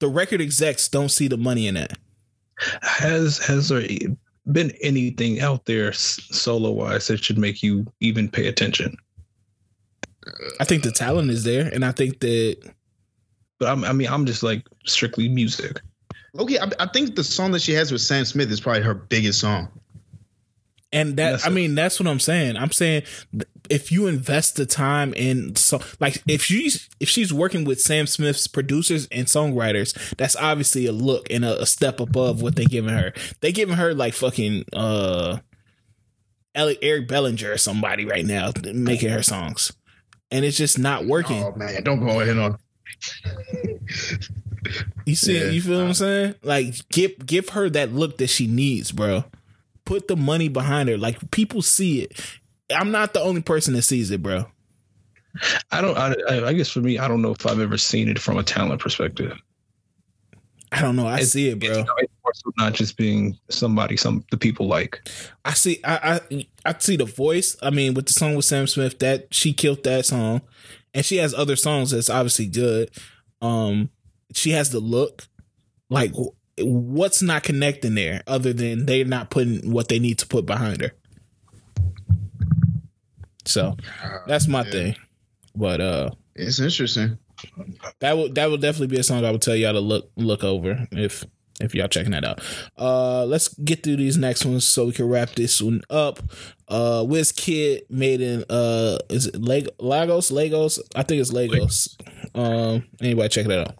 the 0.00 0.08
record 0.08 0.40
execs 0.40 0.88
don't 0.88 1.10
see 1.10 1.28
the 1.28 1.36
money 1.36 1.66
in 1.66 1.74
that. 1.74 1.96
Has 2.82 3.38
has 3.38 3.68
there 3.68 3.86
been 4.50 4.72
anything 4.80 5.40
out 5.40 5.66
there 5.66 5.92
solo 5.92 6.70
wise 6.70 7.06
that 7.06 7.22
should 7.22 7.38
make 7.38 7.62
you 7.62 7.86
even 8.00 8.28
pay 8.28 8.48
attention? 8.48 8.96
I 10.60 10.64
think 10.64 10.82
the 10.82 10.92
talent 10.92 11.30
is 11.30 11.44
there, 11.44 11.68
and 11.72 11.84
I 11.84 11.92
think 11.92 12.20
that. 12.20 12.56
But 13.58 13.68
I'm, 13.68 13.84
I 13.84 13.92
mean, 13.92 14.08
I'm 14.08 14.26
just 14.26 14.42
like 14.42 14.66
strictly 14.86 15.28
music. 15.28 15.80
Okay, 16.38 16.58
I, 16.58 16.68
I 16.80 16.86
think 16.86 17.14
the 17.14 17.24
song 17.24 17.52
that 17.52 17.62
she 17.62 17.72
has 17.72 17.92
with 17.92 18.00
Sam 18.00 18.24
Smith 18.24 18.50
is 18.50 18.60
probably 18.60 18.82
her 18.82 18.94
biggest 18.94 19.40
song. 19.40 19.68
And 20.94 21.16
that 21.16 21.30
That's 21.32 21.44
I 21.46 21.48
it. 21.48 21.52
mean 21.52 21.74
that's 21.74 21.98
what 21.98 22.06
I'm 22.06 22.20
saying. 22.20 22.56
I'm 22.58 22.70
saying 22.70 23.04
if 23.70 23.90
you 23.90 24.08
invest 24.08 24.56
the 24.56 24.66
time 24.66 25.14
in 25.14 25.56
so 25.56 25.80
like 26.00 26.22
if 26.26 26.42
she's 26.42 26.90
if 27.00 27.08
she's 27.08 27.32
working 27.32 27.64
with 27.64 27.80
Sam 27.80 28.06
Smith's 28.06 28.46
producers 28.46 29.08
and 29.10 29.26
songwriters, 29.26 29.94
that's 30.16 30.36
obviously 30.36 30.84
a 30.86 30.92
look 30.92 31.30
and 31.30 31.46
a, 31.46 31.62
a 31.62 31.66
step 31.66 31.98
above 31.98 32.42
what 32.42 32.56
they're 32.56 32.66
giving 32.66 32.92
her. 32.92 33.14
They're 33.40 33.52
giving 33.52 33.76
her 33.76 33.94
like 33.94 34.12
fucking 34.12 34.66
uh 34.74 35.38
Eric 36.54 37.08
Bellinger 37.08 37.52
or 37.52 37.56
somebody 37.56 38.04
right 38.04 38.26
now 38.26 38.52
making 38.74 39.08
her 39.08 39.22
songs. 39.22 39.72
And 40.32 40.44
it's 40.44 40.56
just 40.56 40.78
not 40.78 41.04
working. 41.06 41.42
Oh 41.44 41.52
man, 41.54 41.82
don't 41.84 42.00
go 42.00 42.20
ahead 42.20 42.38
on. 42.38 42.58
You 45.06 45.14
see, 45.14 45.38
Yeah. 45.38 45.50
you 45.50 45.60
feel 45.62 45.78
what 45.80 45.86
I'm 45.88 45.94
saying? 45.94 46.34
Like, 46.42 46.74
give 46.88 47.24
give 47.26 47.50
her 47.50 47.68
that 47.70 47.92
look 47.92 48.18
that 48.18 48.28
she 48.28 48.46
needs, 48.46 48.92
bro. 48.92 49.24
Put 49.84 50.08
the 50.08 50.16
money 50.16 50.48
behind 50.48 50.88
her. 50.88 50.96
Like 50.96 51.30
people 51.30 51.62
see 51.62 52.00
it. 52.02 52.20
I'm 52.74 52.90
not 52.90 53.12
the 53.12 53.20
only 53.20 53.42
person 53.42 53.74
that 53.74 53.82
sees 53.82 54.10
it, 54.10 54.22
bro. 54.22 54.46
I 55.70 55.80
don't. 55.80 55.96
I, 55.98 56.14
I- 56.28 56.48
I 56.48 56.52
guess 56.52 56.70
for 56.70 56.80
me, 56.80 56.98
I 56.98 57.08
don't 57.08 57.22
know 57.22 57.32
if 57.32 57.44
I've 57.46 57.60
ever 57.60 57.76
seen 57.78 58.08
it 58.08 58.18
from 58.18 58.38
a 58.38 58.42
talent 58.42 58.80
perspective. 58.80 59.36
I 60.70 60.80
don't 60.80 60.96
know. 60.96 61.06
I 61.06 61.14
It's- 61.14 61.32
see 61.32 61.48
it, 61.48 61.58
bro. 61.58 61.84
It's, 61.98 62.11
it's 62.32 62.44
more 62.44 62.52
not 62.58 62.72
just 62.74 62.96
being 62.96 63.38
somebody 63.50 63.96
some 63.96 64.24
the 64.30 64.36
people 64.36 64.66
like. 64.66 65.00
I 65.44 65.52
see. 65.54 65.80
I, 65.84 66.20
I 66.32 66.46
I 66.64 66.74
see 66.78 66.96
the 66.96 67.04
voice. 67.04 67.56
I 67.62 67.70
mean, 67.70 67.94
with 67.94 68.06
the 68.06 68.12
song 68.12 68.34
with 68.34 68.44
Sam 68.44 68.66
Smith, 68.66 68.98
that 68.98 69.32
she 69.32 69.52
killed 69.52 69.84
that 69.84 70.06
song, 70.06 70.42
and 70.94 71.04
she 71.04 71.16
has 71.18 71.32
other 71.34 71.56
songs 71.56 71.90
that's 71.92 72.10
obviously 72.10 72.46
good. 72.46 72.90
Um, 73.40 73.90
she 74.34 74.50
has 74.50 74.70
the 74.70 74.80
look. 74.80 75.26
Like, 75.90 76.12
what's 76.58 77.20
not 77.22 77.42
connecting 77.42 77.94
there 77.94 78.22
other 78.26 78.52
than 78.52 78.86
they're 78.86 79.04
not 79.04 79.30
putting 79.30 79.70
what 79.70 79.88
they 79.88 79.98
need 79.98 80.18
to 80.20 80.26
put 80.26 80.46
behind 80.46 80.80
her. 80.80 80.92
So 83.44 83.76
that's 84.26 84.46
my 84.48 84.64
Yeah. 84.64 84.70
thing. 84.70 84.96
But 85.54 85.80
uh, 85.80 86.10
It's 86.34 86.60
interesting. 86.60 87.18
that 88.00 88.16
would 88.16 88.34
that 88.36 88.50
would 88.50 88.60
definitely 88.60 88.86
be 88.86 89.00
a 89.00 89.02
song 89.02 89.24
I 89.24 89.30
would 89.32 89.42
tell 89.42 89.56
y'all 89.56 89.72
to 89.72 89.80
look 89.80 90.10
look 90.16 90.44
over 90.44 90.86
if 90.92 91.24
if 91.62 91.74
y'all 91.74 91.88
checking 91.88 92.12
that 92.12 92.24
out. 92.24 92.40
Uh 92.78 93.24
let's 93.24 93.48
get 93.48 93.82
through 93.82 93.96
these 93.96 94.16
next 94.16 94.44
ones 94.44 94.66
so 94.66 94.86
we 94.86 94.92
can 94.92 95.08
wrap 95.08 95.30
this 95.30 95.60
one 95.62 95.82
up. 95.90 96.18
Uh 96.68 97.02
Wizkid 97.04 97.82
made 97.90 98.20
in 98.20 98.44
uh 98.50 98.98
is 99.10 99.26
it 99.26 99.40
Leg- 99.40 99.68
Lagos? 99.78 100.30
Lagos? 100.30 100.78
I 100.94 101.02
think 101.02 101.20
it's 101.20 101.32
Lagos. 101.32 101.96
Um 102.34 102.84
anybody 103.00 103.28
check 103.28 103.46
that 103.46 103.68
out. 103.68 103.74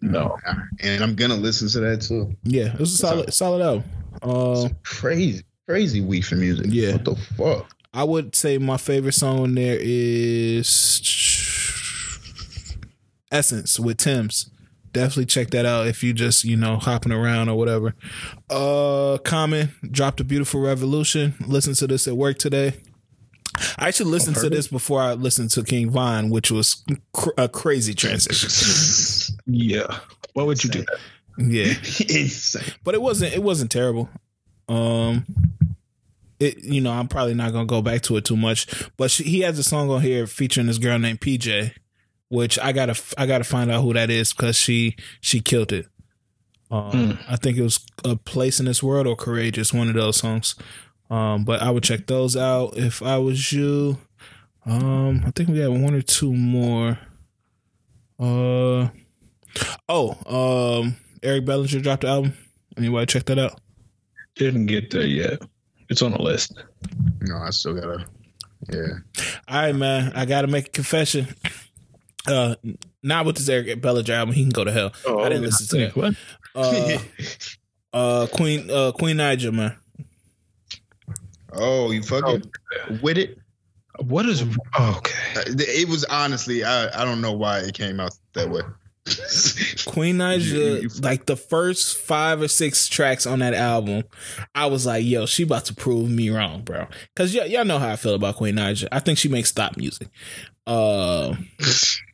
No, 0.00 0.36
And 0.80 1.02
I'm 1.02 1.14
gonna 1.14 1.34
listen 1.36 1.68
to 1.68 1.80
that 1.80 2.02
too. 2.02 2.34
Yeah, 2.44 2.72
it 2.74 2.78
was 2.78 2.94
a 2.94 2.96
solid 2.96 3.34
solid 3.34 3.62
album. 3.62 3.84
Uh 4.22 4.68
Crazy, 4.84 5.42
crazy 5.66 6.00
week 6.00 6.24
for 6.24 6.36
music. 6.36 6.66
Yeah. 6.68 6.92
What 6.92 7.04
the 7.04 7.16
fuck? 7.36 7.76
I 7.92 8.04
would 8.04 8.36
say 8.36 8.56
my 8.58 8.76
favorite 8.76 9.14
song 9.14 9.40
on 9.40 9.54
there 9.56 9.76
is 9.80 10.66
Essence 13.32 13.80
with 13.80 13.96
Tems. 13.98 14.50
Definitely 14.92 15.26
check 15.26 15.50
that 15.50 15.64
out 15.66 15.86
if 15.86 16.02
you 16.02 16.12
just, 16.12 16.44
you 16.44 16.56
know, 16.56 16.76
hopping 16.76 17.12
around 17.12 17.48
or 17.48 17.56
whatever. 17.56 17.94
Uh 18.48 19.18
Common 19.24 19.70
dropped 19.90 20.20
a 20.20 20.24
beautiful 20.24 20.60
revolution. 20.60 21.34
Listen 21.46 21.74
to 21.74 21.86
this 21.86 22.08
at 22.08 22.16
work 22.16 22.38
today. 22.38 22.74
I 23.78 23.90
should 23.90 24.06
listen 24.06 24.32
to 24.34 24.48
this 24.48 24.68
before 24.68 25.02
I 25.02 25.12
listened 25.14 25.50
to 25.52 25.62
King 25.64 25.90
Von, 25.90 26.30
which 26.30 26.50
was 26.50 26.84
cr- 27.12 27.30
a 27.36 27.48
crazy 27.48 27.94
transition. 27.94 29.36
yeah. 29.46 29.98
Why 30.34 30.44
would 30.44 30.62
you 30.64 30.70
do 30.70 30.80
that? 30.82 30.98
Yeah. 31.36 31.64
Insane. 32.20 32.62
but 32.84 32.94
it 32.94 33.02
wasn't 33.02 33.32
it 33.34 33.42
wasn't 33.42 33.70
terrible. 33.70 34.08
Um, 34.68 35.26
it 36.38 36.62
you 36.64 36.80
know 36.80 36.92
I'm 36.92 37.08
probably 37.08 37.34
not 37.34 37.52
gonna 37.52 37.66
go 37.66 37.82
back 37.82 38.02
to 38.02 38.16
it 38.16 38.24
too 38.24 38.36
much, 38.36 38.66
but 38.96 39.10
she, 39.10 39.24
he 39.24 39.40
has 39.40 39.58
a 39.58 39.62
song 39.64 39.90
on 39.90 40.00
here 40.00 40.26
featuring 40.26 40.66
this 40.68 40.78
girl 40.78 40.98
named 40.98 41.20
PJ, 41.20 41.72
which 42.30 42.58
I 42.58 42.72
gotta 42.72 42.98
I 43.18 43.26
gotta 43.26 43.44
find 43.44 43.70
out 43.70 43.82
who 43.82 43.92
that 43.92 44.08
is 44.08 44.32
because 44.32 44.56
she 44.56 44.96
she 45.20 45.40
killed 45.40 45.72
it. 45.72 45.86
Um, 46.70 47.18
I 47.28 47.36
think 47.36 47.58
it 47.58 47.62
was 47.62 47.84
a 48.04 48.14
place 48.14 48.60
in 48.60 48.66
this 48.66 48.82
world 48.82 49.06
or 49.08 49.16
courageous, 49.16 49.74
one 49.74 49.88
of 49.88 49.94
those 49.94 50.16
songs. 50.16 50.54
Um, 51.10 51.44
but 51.44 51.60
I 51.60 51.70
would 51.70 51.82
check 51.82 52.06
those 52.06 52.36
out 52.36 52.76
if 52.76 53.02
I 53.02 53.18
was 53.18 53.52
you. 53.52 53.98
Um, 54.64 55.24
I 55.26 55.32
think 55.32 55.48
we 55.48 55.58
got 55.58 55.72
one 55.72 55.94
or 55.94 56.02
two 56.02 56.32
more. 56.32 56.96
Uh, 58.20 58.88
oh, 59.88 60.80
um, 60.82 60.96
Eric 61.24 61.44
Bellinger 61.44 61.80
dropped 61.80 62.02
the 62.02 62.08
album. 62.08 62.34
Anybody 62.76 63.06
check 63.06 63.24
that 63.24 63.38
out? 63.40 63.60
Didn't 64.36 64.66
get 64.66 64.92
there 64.92 65.06
yet. 65.06 65.42
It's 65.88 66.02
on 66.02 66.12
the 66.12 66.22
list. 66.22 66.62
No, 67.22 67.36
I 67.38 67.50
still 67.50 67.74
gotta. 67.74 68.06
Yeah. 68.72 68.98
All 69.48 69.62
right, 69.62 69.74
man. 69.74 70.12
I 70.14 70.24
gotta 70.24 70.46
make 70.46 70.68
a 70.68 70.70
confession. 70.70 71.26
Uh, 72.26 72.54
not 73.02 73.24
with 73.26 73.36
this 73.36 73.48
Eric 73.48 73.80
Bellinger 73.80 74.12
album. 74.12 74.34
He 74.34 74.42
can 74.42 74.50
go 74.50 74.64
to 74.64 74.72
hell. 74.72 74.92
I 75.08 75.28
didn't 75.28 75.42
listen 75.42 75.66
to 75.78 75.86
that. 75.86 75.96
What? 75.96 76.14
Uh, 76.54 76.98
uh, 77.92 78.26
Queen, 78.28 78.70
uh, 78.70 78.92
Queen 78.92 79.16
Naija, 79.16 79.52
man. 79.52 79.76
oh, 81.52 81.90
you 81.90 82.02
fucking 82.02 82.42
with 83.02 83.18
it? 83.18 83.38
What 83.98 84.26
is? 84.26 84.42
Oh, 84.78 84.94
okay. 84.98 85.12
Uh, 85.36 85.42
It 85.58 85.88
was 85.88 86.04
honestly, 86.04 86.64
I, 86.64 87.02
I 87.02 87.04
don't 87.04 87.20
know 87.20 87.32
why 87.32 87.58
it 87.60 87.74
came 87.74 88.00
out 88.00 88.12
that 88.34 88.48
way. 88.50 88.62
Queen 89.86 90.18
Naija, 90.18 90.42
You- 90.52 90.74
you- 90.82 90.88
like 91.00 91.26
the 91.26 91.36
first 91.36 91.96
five 91.98 92.40
or 92.40 92.48
six 92.48 92.86
tracks 92.88 93.26
on 93.26 93.40
that 93.40 93.54
album, 93.54 94.04
I 94.54 94.66
was 94.66 94.86
like, 94.86 95.04
yo, 95.04 95.26
she 95.26 95.42
about 95.42 95.64
to 95.66 95.74
prove 95.74 96.08
me 96.10 96.30
wrong, 96.30 96.62
bro. 96.62 96.86
Cause 97.16 97.34
y- 97.34 97.44
y'all 97.46 97.64
know 97.64 97.78
how 97.78 97.88
I 97.90 97.96
feel 97.96 98.14
about 98.14 98.36
Queen 98.36 98.56
Naija. 98.56 98.88
I 98.92 99.00
think 99.00 99.18
she 99.18 99.28
makes 99.28 99.48
stop 99.48 99.76
music. 99.76 100.08
Uh, 100.66 101.34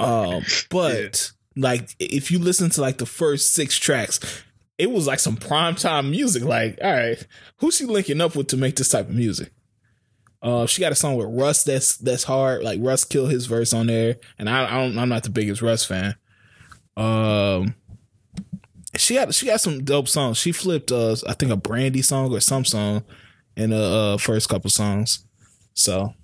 um, 0.00 0.44
but 0.70 1.30
like 1.56 1.94
if 1.98 2.30
you 2.30 2.38
listen 2.38 2.70
to 2.70 2.80
like 2.80 2.98
the 2.98 3.06
first 3.06 3.52
six 3.52 3.78
tracks, 3.78 4.20
it 4.78 4.90
was 4.90 5.06
like 5.06 5.20
some 5.20 5.36
primetime 5.36 6.10
music. 6.10 6.42
Like, 6.42 6.78
all 6.82 6.92
right, 6.92 7.26
who's 7.58 7.76
she 7.76 7.84
linking 7.84 8.20
up 8.20 8.34
with 8.34 8.48
to 8.48 8.56
make 8.56 8.76
this 8.76 8.88
type 8.88 9.08
of 9.08 9.14
music? 9.14 9.52
Uh, 10.42 10.64
she 10.66 10.80
got 10.80 10.92
a 10.92 10.94
song 10.94 11.16
with 11.16 11.28
Russ 11.30 11.64
that's 11.64 11.96
that's 11.98 12.24
hard. 12.24 12.62
Like 12.62 12.80
Russ 12.82 13.04
killed 13.04 13.30
his 13.30 13.46
verse 13.46 13.72
on 13.72 13.86
there, 13.88 14.16
and 14.38 14.48
I, 14.48 14.64
I 14.64 14.80
don't, 14.80 14.98
I'm 14.98 15.10
not 15.10 15.22
the 15.22 15.30
biggest 15.30 15.60
Russ 15.60 15.84
fan. 15.84 16.14
Um, 16.96 17.74
she 18.96 19.14
got 19.14 19.34
she 19.34 19.46
got 19.46 19.60
some 19.60 19.84
dope 19.84 20.08
songs. 20.08 20.38
She 20.38 20.52
flipped 20.52 20.90
uh 20.90 21.16
I 21.28 21.34
think 21.34 21.52
a 21.52 21.56
Brandy 21.56 22.02
song 22.02 22.32
or 22.32 22.40
some 22.40 22.64
song 22.64 23.04
in 23.56 23.70
the 23.70 23.82
uh, 23.82 24.16
first 24.16 24.48
couple 24.48 24.70
songs. 24.70 25.24
So 25.74 26.14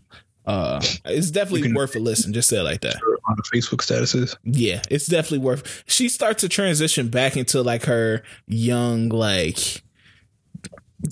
uh, 0.47 0.81
it's 1.05 1.31
definitely 1.31 1.63
can- 1.63 1.75
worth 1.75 1.97
a 1.97 1.99
listen. 1.99 2.33
Just 2.33 2.49
say 2.49 2.59
it 2.59 2.63
like 2.63 2.81
that. 2.83 2.97
On 3.29 3.37
the 3.37 3.43
Facebook 3.43 3.79
statuses. 3.79 4.37
Yeah, 4.45 4.81
it's 4.91 5.07
definitely 5.07 5.39
worth. 5.45 5.83
She 5.87 6.09
starts 6.09 6.43
to 6.43 6.49
transition 6.49 7.09
back 7.09 7.37
into 7.37 7.63
like 7.63 7.85
her 7.87 8.23
young, 8.47 9.09
like 9.09 9.83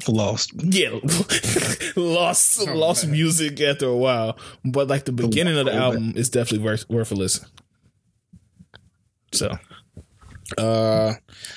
Lost. 0.08 0.52
yeah, 0.56 0.90
lost 1.96 2.66
Oh, 2.66 2.74
lost 2.74 3.04
man. 3.04 3.12
music 3.12 3.60
after 3.60 3.86
a 3.86 3.96
while. 3.96 4.38
But 4.64 4.88
like 4.88 5.04
the 5.04 5.12
beginning 5.12 5.56
of 5.58 5.66
the 5.66 5.72
throwback. 5.72 5.82
album 5.94 6.12
is 6.16 6.30
definitely 6.30 6.64
worth 6.64 6.88
worth 6.88 7.12
a 7.12 7.14
listen. 7.14 7.46
So, 9.32 9.56
uh, 10.58 11.14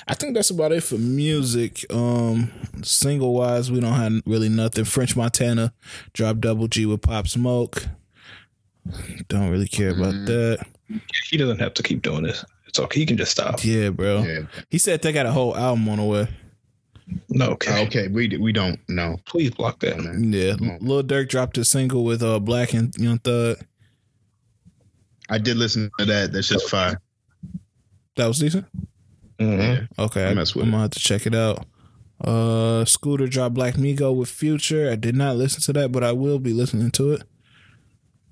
I 0.08 0.14
think 0.14 0.34
that's 0.36 0.50
about 0.50 0.72
it 0.72 0.82
for 0.84 0.98
music. 0.98 1.86
Um, 1.94 2.52
single 2.84 3.34
wise, 3.34 3.72
we 3.72 3.80
don't 3.80 3.94
have 3.94 4.22
really 4.26 4.50
nothing. 4.50 4.86
French 4.86 5.16
Montana 5.16 5.74
dropped 6.14 6.42
Double 6.42 6.68
G 6.68 6.86
with 6.86 7.02
Pop 7.02 7.28
Smoke. 7.28 7.86
Don't 9.28 9.50
really 9.50 9.68
care 9.68 9.90
about 9.90 10.14
Mhm. 10.14 10.26
that. 10.28 10.68
He 11.30 11.38
doesn't 11.38 11.60
have 11.60 11.74
to 11.74 11.84
keep 11.84 12.02
doing 12.02 12.24
this. 12.24 12.46
It's 12.68 12.80
okay. 12.80 13.02
He 13.02 13.06
can 13.06 13.18
just 13.18 13.32
stop. 13.32 13.64
Yeah, 13.64 13.90
bro. 13.90 14.24
yeah. 14.24 14.40
He 14.70 14.78
said 14.78 15.02
they 15.02 15.12
got 15.12 15.26
a 15.26 15.32
whole 15.32 15.56
album 15.58 15.90
on 15.90 15.98
the 15.98 16.04
way. 16.06 16.28
No, 17.30 17.48
okay. 17.52 17.84
Okay, 17.86 18.08
we 18.10 18.38
we 18.38 18.52
don't 18.52 18.80
know. 18.90 19.18
Please 19.26 19.52
block 19.52 19.80
that. 19.80 19.98
man. 20.00 20.32
Yeah, 20.34 20.56
Lil 20.82 21.04
Durk 21.04 21.30
dropped 21.30 21.58
a 21.58 21.64
single 21.66 22.04
with 22.04 22.22
uh 22.22 22.40
Black 22.40 22.74
and 22.74 22.94
Young 22.98 23.20
Thug. 23.20 23.58
I 25.30 25.38
did 25.38 25.58
listen 25.58 25.90
to 26.00 26.06
that. 26.06 26.32
That's 26.32 26.48
just 26.48 26.70
fire. 26.70 27.00
That 28.18 28.28
was 28.28 28.40
decent. 28.40 28.66
Mhm. 29.40 29.88
Okay, 29.98 30.26
I 30.26 30.32
I 30.32 30.34
mess 30.34 30.54
with 30.56 30.66
am 30.66 30.72
gonna 30.72 30.82
have 30.84 30.92
to 30.92 31.00
check 31.00 31.26
it 31.26 31.36
out. 31.36 31.66
Uh, 32.20 32.84
Scooter 32.86 33.28
dropped 33.28 33.54
Black 33.54 33.76
Migo 33.76 34.14
with 34.16 34.30
Future. 34.30 34.90
I 34.92 34.96
did 34.96 35.16
not 35.16 35.38
listen 35.38 35.62
to 35.62 35.74
that, 35.74 35.92
but 35.92 36.04
I 36.04 36.12
will 36.12 36.40
be 36.40 36.52
listening 36.52 36.90
to 36.92 37.12
it. 37.14 37.24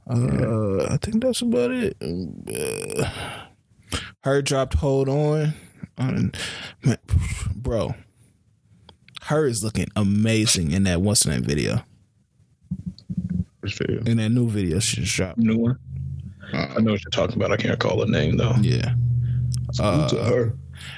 Uh, 0.09 0.85
I 0.89 0.97
think 0.97 1.21
that's 1.23 1.41
about 1.41 1.71
it. 1.71 1.95
Uh, 2.01 3.09
her 4.23 4.41
dropped 4.41 4.73
Hold 4.75 5.07
On. 5.07 5.53
Um, 5.97 6.31
man, 6.83 6.97
bro, 7.55 7.93
her 9.23 9.45
is 9.45 9.63
looking 9.63 9.87
amazing 9.95 10.71
in 10.71 10.83
that 10.83 11.01
what's 11.01 11.23
the 11.23 11.29
name 11.31 11.43
video. 11.43 11.83
Which 13.61 13.75
video? 13.75 14.01
in 14.03 14.17
that 14.17 14.29
new 14.29 14.49
video 14.49 14.79
she 14.79 15.01
just 15.01 15.15
dropped. 15.15 15.37
New 15.37 15.57
one. 15.57 15.79
Uh, 16.53 16.73
I 16.77 16.81
know 16.81 16.91
what 16.93 17.03
you're 17.03 17.11
talking 17.11 17.35
about. 17.35 17.51
I 17.51 17.57
can't 17.57 17.79
call 17.79 17.99
her 17.99 18.11
name 18.11 18.37
though. 18.37 18.55
Yeah. 18.61 18.95
Salute 19.75 20.09
to 20.09 20.19
Uh, 20.21 20.25
her. 20.29 20.53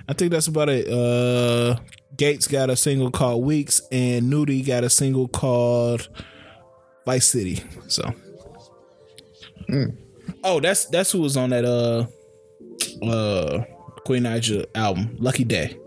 I 0.09 0.13
think 0.13 0.31
that's 0.31 0.47
about 0.47 0.69
it. 0.69 0.87
Uh 0.89 1.77
Gates 2.17 2.47
got 2.47 2.69
a 2.69 2.75
single 2.75 3.11
called 3.11 3.43
Weeks 3.45 3.81
and 3.91 4.29
Nudy 4.29 4.61
got 4.63 4.83
a 4.83 4.89
single 4.89 5.27
called 5.27 6.09
Vice 7.05 7.27
City. 7.27 7.63
So 7.87 8.03
Mm. 9.69 9.97
Oh, 10.43 10.59
that's 10.59 10.85
that's 10.85 11.11
who 11.11 11.21
was 11.21 11.35
on 11.37 11.49
that 11.49 11.65
uh 11.65 12.05
uh 13.05 13.63
Queen 14.05 14.23
Naija 14.23 14.65
album, 14.75 15.15
Lucky 15.19 15.43
Daye. 15.43 15.77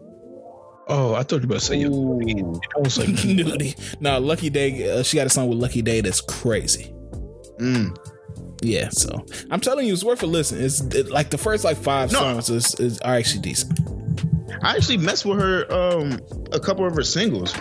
Oh, 0.88 1.14
I 1.14 1.22
thought 1.22 1.36
you 1.42 1.48
were 1.48 1.56
about 1.56 1.60
to 1.60 1.64
say 1.64 1.82
Ooh. 1.84 2.60
I 2.76 2.80
was 2.80 2.98
like, 2.98 3.24
Nudy. 3.24 3.74
No, 4.00 4.18
Lucky 4.18 4.50
Daye, 4.50 4.90
uh, 4.90 5.02
she 5.02 5.16
got 5.16 5.26
a 5.26 5.30
song 5.30 5.48
with 5.48 5.58
Lucky 5.58 5.82
Daye 5.82 6.00
that's 6.02 6.20
crazy. 6.20 6.92
Mm. 7.58 7.96
Yeah, 8.62 8.90
so 8.90 9.24
I'm 9.50 9.60
telling 9.60 9.86
you, 9.86 9.92
it's 9.92 10.04
worth 10.04 10.22
a 10.22 10.26
listen. 10.26 10.62
It's 10.62 10.80
it, 10.80 11.10
like 11.10 11.30
the 11.30 11.38
first 11.38 11.64
like 11.64 11.76
five 11.78 12.12
No. 12.12 12.18
songs 12.20 12.50
is, 12.50 12.74
is 12.78 13.00
are 13.00 13.14
actually 13.14 13.40
decent. 13.42 13.78
I 14.62 14.76
actually 14.76 14.98
messed 14.98 15.24
with 15.24 15.38
her 15.40 15.72
um 15.72 16.20
a 16.52 16.60
couple 16.60 16.86
of 16.86 16.94
her 16.94 17.02
singles. 17.02 17.54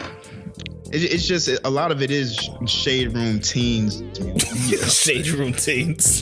It, 0.91 1.14
it's 1.14 1.28
just 1.28 1.49
a 1.64 1.70
lot 1.70 1.91
of 1.91 2.02
it 2.02 2.11
is 2.11 2.49
shade 2.66 3.14
room 3.14 3.40
teens. 3.40 4.03
Shade 4.90 5.28
Room 5.30 5.53
Teens. 5.53 6.22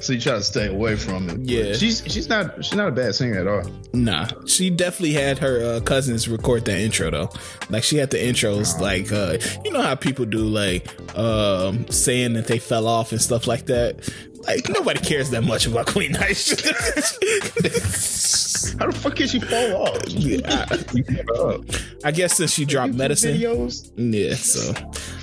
so 0.04 0.12
you 0.12 0.20
try 0.20 0.34
to 0.34 0.42
stay 0.42 0.68
away 0.68 0.96
from 0.96 1.28
it. 1.28 1.40
Yeah. 1.40 1.72
she's 1.74 2.02
she's 2.06 2.28
not 2.28 2.64
she's 2.64 2.74
not 2.74 2.88
a 2.88 2.92
bad 2.92 3.14
singer 3.14 3.38
at 3.38 3.46
all. 3.46 3.70
Nah, 3.92 4.28
she 4.46 4.70
definitely 4.70 5.14
had 5.14 5.38
her 5.38 5.62
uh, 5.76 5.80
cousins 5.80 6.28
record 6.28 6.64
that 6.66 6.78
intro 6.78 7.10
though. 7.10 7.30
Like 7.70 7.84
she 7.84 7.96
had 7.96 8.10
the 8.10 8.18
intros, 8.18 8.80
like 8.80 9.12
uh, 9.12 9.38
you 9.64 9.72
know 9.72 9.82
how 9.82 9.94
people 9.94 10.24
do, 10.24 10.38
like 10.38 10.88
um, 11.18 11.88
saying 11.88 12.34
that 12.34 12.46
they 12.46 12.58
fell 12.58 12.86
off 12.86 13.12
and 13.12 13.20
stuff 13.20 13.46
like 13.46 13.66
that. 13.66 14.08
Like 14.48 14.68
nobody 14.70 15.00
cares 15.00 15.28
that 15.30 15.42
much 15.44 15.66
about 15.66 15.86
Queen 15.86 16.12
Naija. 16.14 16.56
How 18.78 18.86
the 18.90 18.92
fuck 18.98 19.16
can 19.16 19.28
she 19.28 19.40
fall 19.40 19.88
off? 19.88 19.98
I, 22.04 22.08
I 22.08 22.10
guess 22.12 22.36
since 22.36 22.52
she 22.52 22.64
dropped 22.64 22.94
medicine, 22.94 23.36
videos. 23.36 23.92
yeah. 23.96 24.34
So 24.34 24.72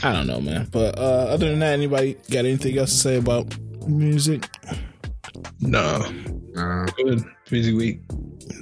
I 0.08 0.14
don't 0.14 0.28
know, 0.28 0.40
man. 0.42 0.68
But 0.72 1.00
uh, 1.00 1.28
other 1.30 1.50
than 1.50 1.60
that, 1.60 1.74
anybody 1.74 2.14
got 2.30 2.46
anything 2.46 2.78
else 2.78 2.92
to 2.92 2.98
say 2.98 3.18
about 3.18 3.58
music? 3.88 4.48
nah, 5.60 6.08
Uh, 6.56 6.86
good 6.98 7.24
busy 7.50 7.74
week. 7.74 8.00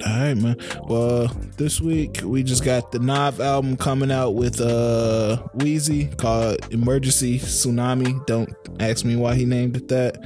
All 0.06 0.12
right, 0.20 0.34
man. 0.36 0.58
Well, 0.88 1.28
this 1.58 1.80
week 1.82 2.22
we 2.24 2.44
just 2.44 2.64
got 2.64 2.92
the 2.92 3.00
Nav 3.00 3.40
album 3.40 3.78
coming 3.78 4.12
out 4.12 4.32
with 4.32 4.60
uh 4.62 5.38
Wheezy 5.56 6.08
called 6.18 6.58
Emergency 6.72 7.40
Tsunami. 7.40 8.26
Don't 8.26 8.54
ask 8.80 9.06
me 9.06 9.16
why 9.16 9.36
he 9.36 9.46
named 9.46 9.78
it 9.78 9.88
that. 9.90 10.18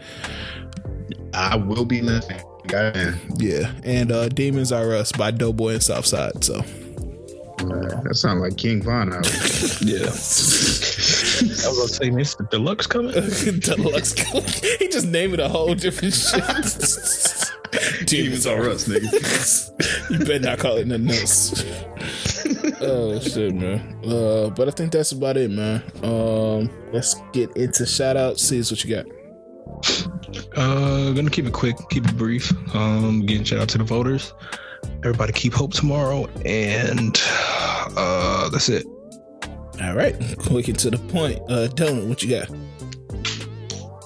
I 1.33 1.55
will 1.55 1.85
be 1.85 2.01
listening. 2.01 2.41
Goddamn. 2.67 3.19
Yeah, 3.37 3.71
and 3.83 4.11
uh 4.11 4.29
Demons 4.29 4.71
Are 4.71 4.93
Us 4.93 5.11
by 5.11 5.31
Doe 5.31 5.53
Boy 5.53 5.73
and 5.75 5.83
Southside. 5.83 6.43
So 6.43 6.55
Uh, 7.59 8.01
that 8.03 8.15
sounds 8.15 8.41
like 8.41 8.57
King 8.57 8.81
Von 8.81 9.13
out. 9.13 9.25
Yeah, 9.81 10.07
I 10.07 10.09
was 10.09 11.77
gonna 11.77 11.87
say, 11.87 12.09
man, 12.09 12.21
it's 12.21 12.33
the 12.35 12.45
deluxe 12.49 12.87
coming. 12.87 13.11
Deluxe. 13.59 14.13
he 14.79 14.87
just 14.87 15.05
named 15.07 15.35
it 15.35 15.39
a 15.39 15.47
whole 15.47 15.75
different 15.75 16.13
shit. 16.13 16.43
Demons 18.05 18.47
Are 18.47 18.69
Us, 18.69 18.87
nigga. 18.87 20.09
you 20.09 20.19
better 20.19 20.39
not 20.39 20.59
call 20.59 20.77
it 20.77 20.87
nothing 20.87 21.09
else. 21.09 21.63
oh 22.81 23.19
shit, 23.19 23.53
man. 23.53 23.99
Uh, 24.05 24.49
but 24.49 24.67
I 24.67 24.71
think 24.71 24.91
that's 24.91 25.11
about 25.11 25.37
it, 25.37 25.51
man. 25.51 25.83
Um, 26.03 26.69
let's 26.91 27.15
get 27.33 27.55
into 27.57 27.85
shout 27.85 28.17
outs. 28.17 28.43
See 28.43 28.59
what 28.59 28.83
you 28.83 28.95
got. 28.95 29.05
Uh, 30.55 31.11
gonna 31.11 31.29
keep 31.29 31.45
it 31.45 31.53
quick, 31.53 31.77
keep 31.89 32.07
it 32.07 32.17
brief. 32.17 32.51
Um, 32.75 33.21
again, 33.21 33.43
shout 33.43 33.59
out 33.59 33.69
to 33.69 33.77
the 33.77 33.83
voters. 33.83 34.33
Everybody 35.03 35.33
keep 35.33 35.53
hope 35.53 35.73
tomorrow, 35.73 36.27
and 36.45 37.21
uh, 37.95 38.49
that's 38.49 38.69
it. 38.69 38.85
All 39.81 39.93
right, 39.93 40.15
quick 40.39 40.67
and 40.67 40.79
to 40.79 40.89
the 40.89 40.97
point. 40.97 41.39
Uh, 41.47 41.67
Donut, 41.67 42.07
what 42.07 42.23
you 42.23 42.29
got? 42.29 42.49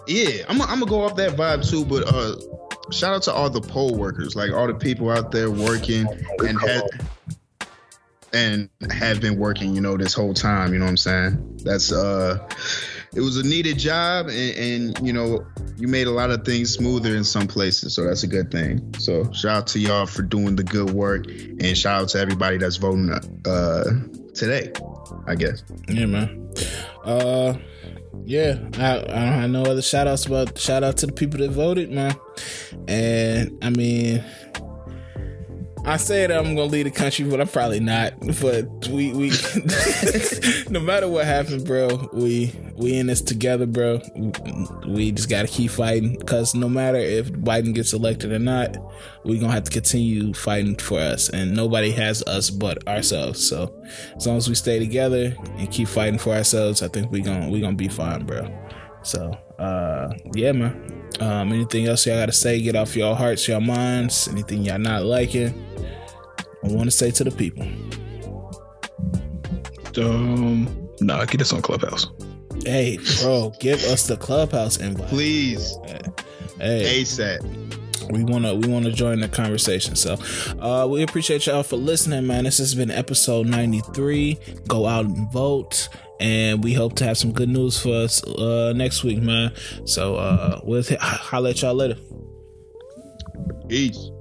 Yeah, 0.08 0.44
I'm 0.50 0.58
gonna 0.58 0.72
I'm 0.72 0.80
go 0.82 1.04
off 1.04 1.16
that 1.16 1.38
vibe 1.38 1.68
too, 1.68 1.86
but 1.86 2.04
uh 2.14 2.36
shout 2.92 3.14
out 3.14 3.24
to 3.24 3.34
all 3.34 3.50
the 3.50 3.62
poll 3.62 3.96
workers, 3.96 4.36
like 4.36 4.52
all 4.52 4.68
the 4.68 4.74
people 4.74 5.10
out 5.10 5.32
there 5.32 5.50
working 5.50 6.08
and 6.40 6.60
had 6.60 6.84
and 8.34 8.70
have 8.92 9.20
been 9.20 9.38
working, 9.38 9.76
you 9.76 9.82
know, 9.82 9.98
this 9.98 10.14
whole 10.14 10.34
time, 10.34 10.72
you 10.74 10.80
know 10.80 10.86
what 10.86 10.92
I'm 10.92 10.98
saying? 10.98 11.60
That's 11.64 11.92
uh 11.92 12.48
it 13.14 13.20
was 13.20 13.38
a 13.38 13.44
needed 13.44 13.78
job 13.78 14.28
and, 14.28 14.58
and 14.96 15.06
you 15.08 15.12
know, 15.12 15.46
you 15.78 15.88
made 15.88 16.08
a 16.08 16.12
lot 16.12 16.32
of 16.32 16.46
things 16.46 16.74
smoother 16.74 17.16
in 17.16 17.24
some 17.24 17.48
places, 17.48 17.94
so 17.94 18.04
that's 18.06 18.24
a 18.24 18.28
good 18.28 18.52
thing. 18.52 18.94
So 19.00 19.30
shout 19.32 19.58
out 19.58 19.68
to 19.68 19.80
y'all 19.80 20.06
for 20.06 20.22
doing 20.22 20.56
the 20.56 20.64
good 20.64 20.92
work 20.92 21.28
and 21.28 21.78
shout 21.78 22.02
out 22.02 22.10
to 22.10 22.20
everybody 22.20 22.58
that's 22.58 22.78
voting 22.78 23.12
uh 23.46 23.84
today, 24.34 24.72
I 25.28 25.36
guess. 25.36 25.64
Yeah, 25.90 26.06
man. 26.06 26.52
Uh, 27.04 27.56
yeah, 28.26 28.60
I, 28.78 28.98
I 28.98 29.02
don't 29.02 29.10
have 29.10 29.50
no 29.50 29.64
other 29.64 29.82
shout 29.82 30.08
outs 30.08 30.26
but 30.26 30.58
shout 30.58 30.84
out 30.84 30.98
to 30.98 31.08
the 31.08 31.14
people 31.14 31.40
that 31.40 31.52
voted, 31.52 31.92
man. 31.92 32.16
And 32.88 33.58
I 33.62 33.70
mean, 33.70 34.24
I 35.84 35.98
said 35.98 36.30
I'm 36.32 36.56
gonna 36.56 36.66
leave 36.66 36.86
the 36.86 36.92
country, 36.92 37.26
but 37.26 37.42
I'm 37.42 37.48
probably 37.48 37.80
not. 37.80 38.14
But 38.20 38.88
we 38.88 39.12
we 39.14 39.30
no 40.70 40.80
matter 40.80 41.08
what 41.08 41.26
happens, 41.26 41.64
bro, 41.64 42.10
we 42.14 42.56
we 42.76 42.98
in 42.98 43.08
this 43.08 43.22
together, 43.22 43.66
bro. 43.66 44.00
We 44.88 45.12
just 45.12 45.30
gotta 45.30 45.48
keep 45.48 45.72
fighting 45.72 46.18
because 46.20 46.54
no 46.54 46.70
matter 46.70 46.98
if 46.98 47.32
Biden 47.32 47.74
gets 47.74 47.94
elected 47.94 48.32
or 48.32 48.40
not, 48.40 48.78
we 49.26 49.40
gonna 49.40 49.54
have 49.54 49.64
to 49.64 49.72
continue 49.72 50.34
fighting 50.34 50.76
for 50.76 51.00
us, 51.00 51.30
and 51.30 51.56
nobody 51.56 51.92
has 51.92 52.22
us 52.24 52.52
but 52.52 52.88
ourselves. 52.88 53.46
So 53.48 53.74
as 54.16 54.28
long 54.28 54.38
as 54.38 54.48
we 54.48 54.56
stay 54.56 54.78
together 54.78 55.36
and 55.58 55.72
keep 55.72 55.88
fighting 55.88 56.20
for 56.20 56.34
ourselves, 56.34 56.84
I 56.84 56.90
think 56.90 57.12
we 57.12 57.22
gonna 57.22 57.50
we 57.50 57.60
gonna 57.60 57.76
be 57.76 57.88
fine, 57.88 58.26
bro. 58.26 58.48
So 59.04 59.32
uh 59.58 60.14
yeah, 60.36 60.52
man. 60.52 61.01
Um, 61.20 61.52
anything 61.52 61.86
else 61.88 62.06
y'all 62.06 62.18
gotta 62.20 62.32
say? 62.32 62.62
Get 62.62 62.76
off 62.76 62.96
your 62.96 63.16
hearts, 63.16 63.48
your 63.48 63.62
minds. 63.62 64.28
Anything 64.28 64.64
y'all 64.64 64.80
not 64.80 65.04
liking? 65.04 65.54
I 66.64 66.68
want 66.68 66.86
to 66.86 66.92
say 66.92 67.12
to 67.12 67.24
the 67.24 67.32
people. 67.32 67.68
Um, 69.98 70.90
nah, 71.02 71.26
get 71.26 71.42
us 71.42 71.52
on 71.54 71.62
Clubhouse. 71.62 72.08
Hey, 72.66 72.98
bro, 73.22 73.52
give 73.60 73.84
us 73.86 74.08
the 74.08 74.16
clubhouse 74.18 74.78
invite. 74.78 75.08
Please, 75.10 75.76
Hey, 76.60 77.02
ASAP. 77.02 77.42
we 78.12 78.24
wanna 78.24 78.54
we 78.54 78.68
wanna 78.68 78.92
join 78.92 79.20
the 79.20 79.28
conversation. 79.28 79.96
So, 79.96 80.16
uh, 80.60 80.88
we 80.88 81.02
appreciate 81.02 81.46
y'all 81.48 81.64
for 81.64 81.78
listening, 81.78 82.28
man. 82.28 82.44
This 82.44 82.60
has 82.60 82.76
been 82.76 82.92
episode 82.92 83.48
ninety 83.48 83.82
three. 83.96 84.38
Go 84.68 84.86
out 84.86 85.06
and 85.06 85.32
vote, 85.32 85.90
and 86.22 86.64
we 86.64 86.74
hope 86.74 86.96
to 86.96 87.06
have 87.06 87.18
some 87.18 87.32
good 87.32 87.50
news 87.50 87.80
for 87.80 87.94
us 87.94 88.24
uh 88.24 88.74
next 88.76 89.04
week, 89.04 89.22
man. 89.22 89.54
So, 89.86 90.16
uh, 90.16 90.62
we'll 90.64 90.84
holler 91.00 91.50
at 91.50 91.62
y'all 91.62 91.74
later. 91.74 91.98
Peace. 93.68 94.12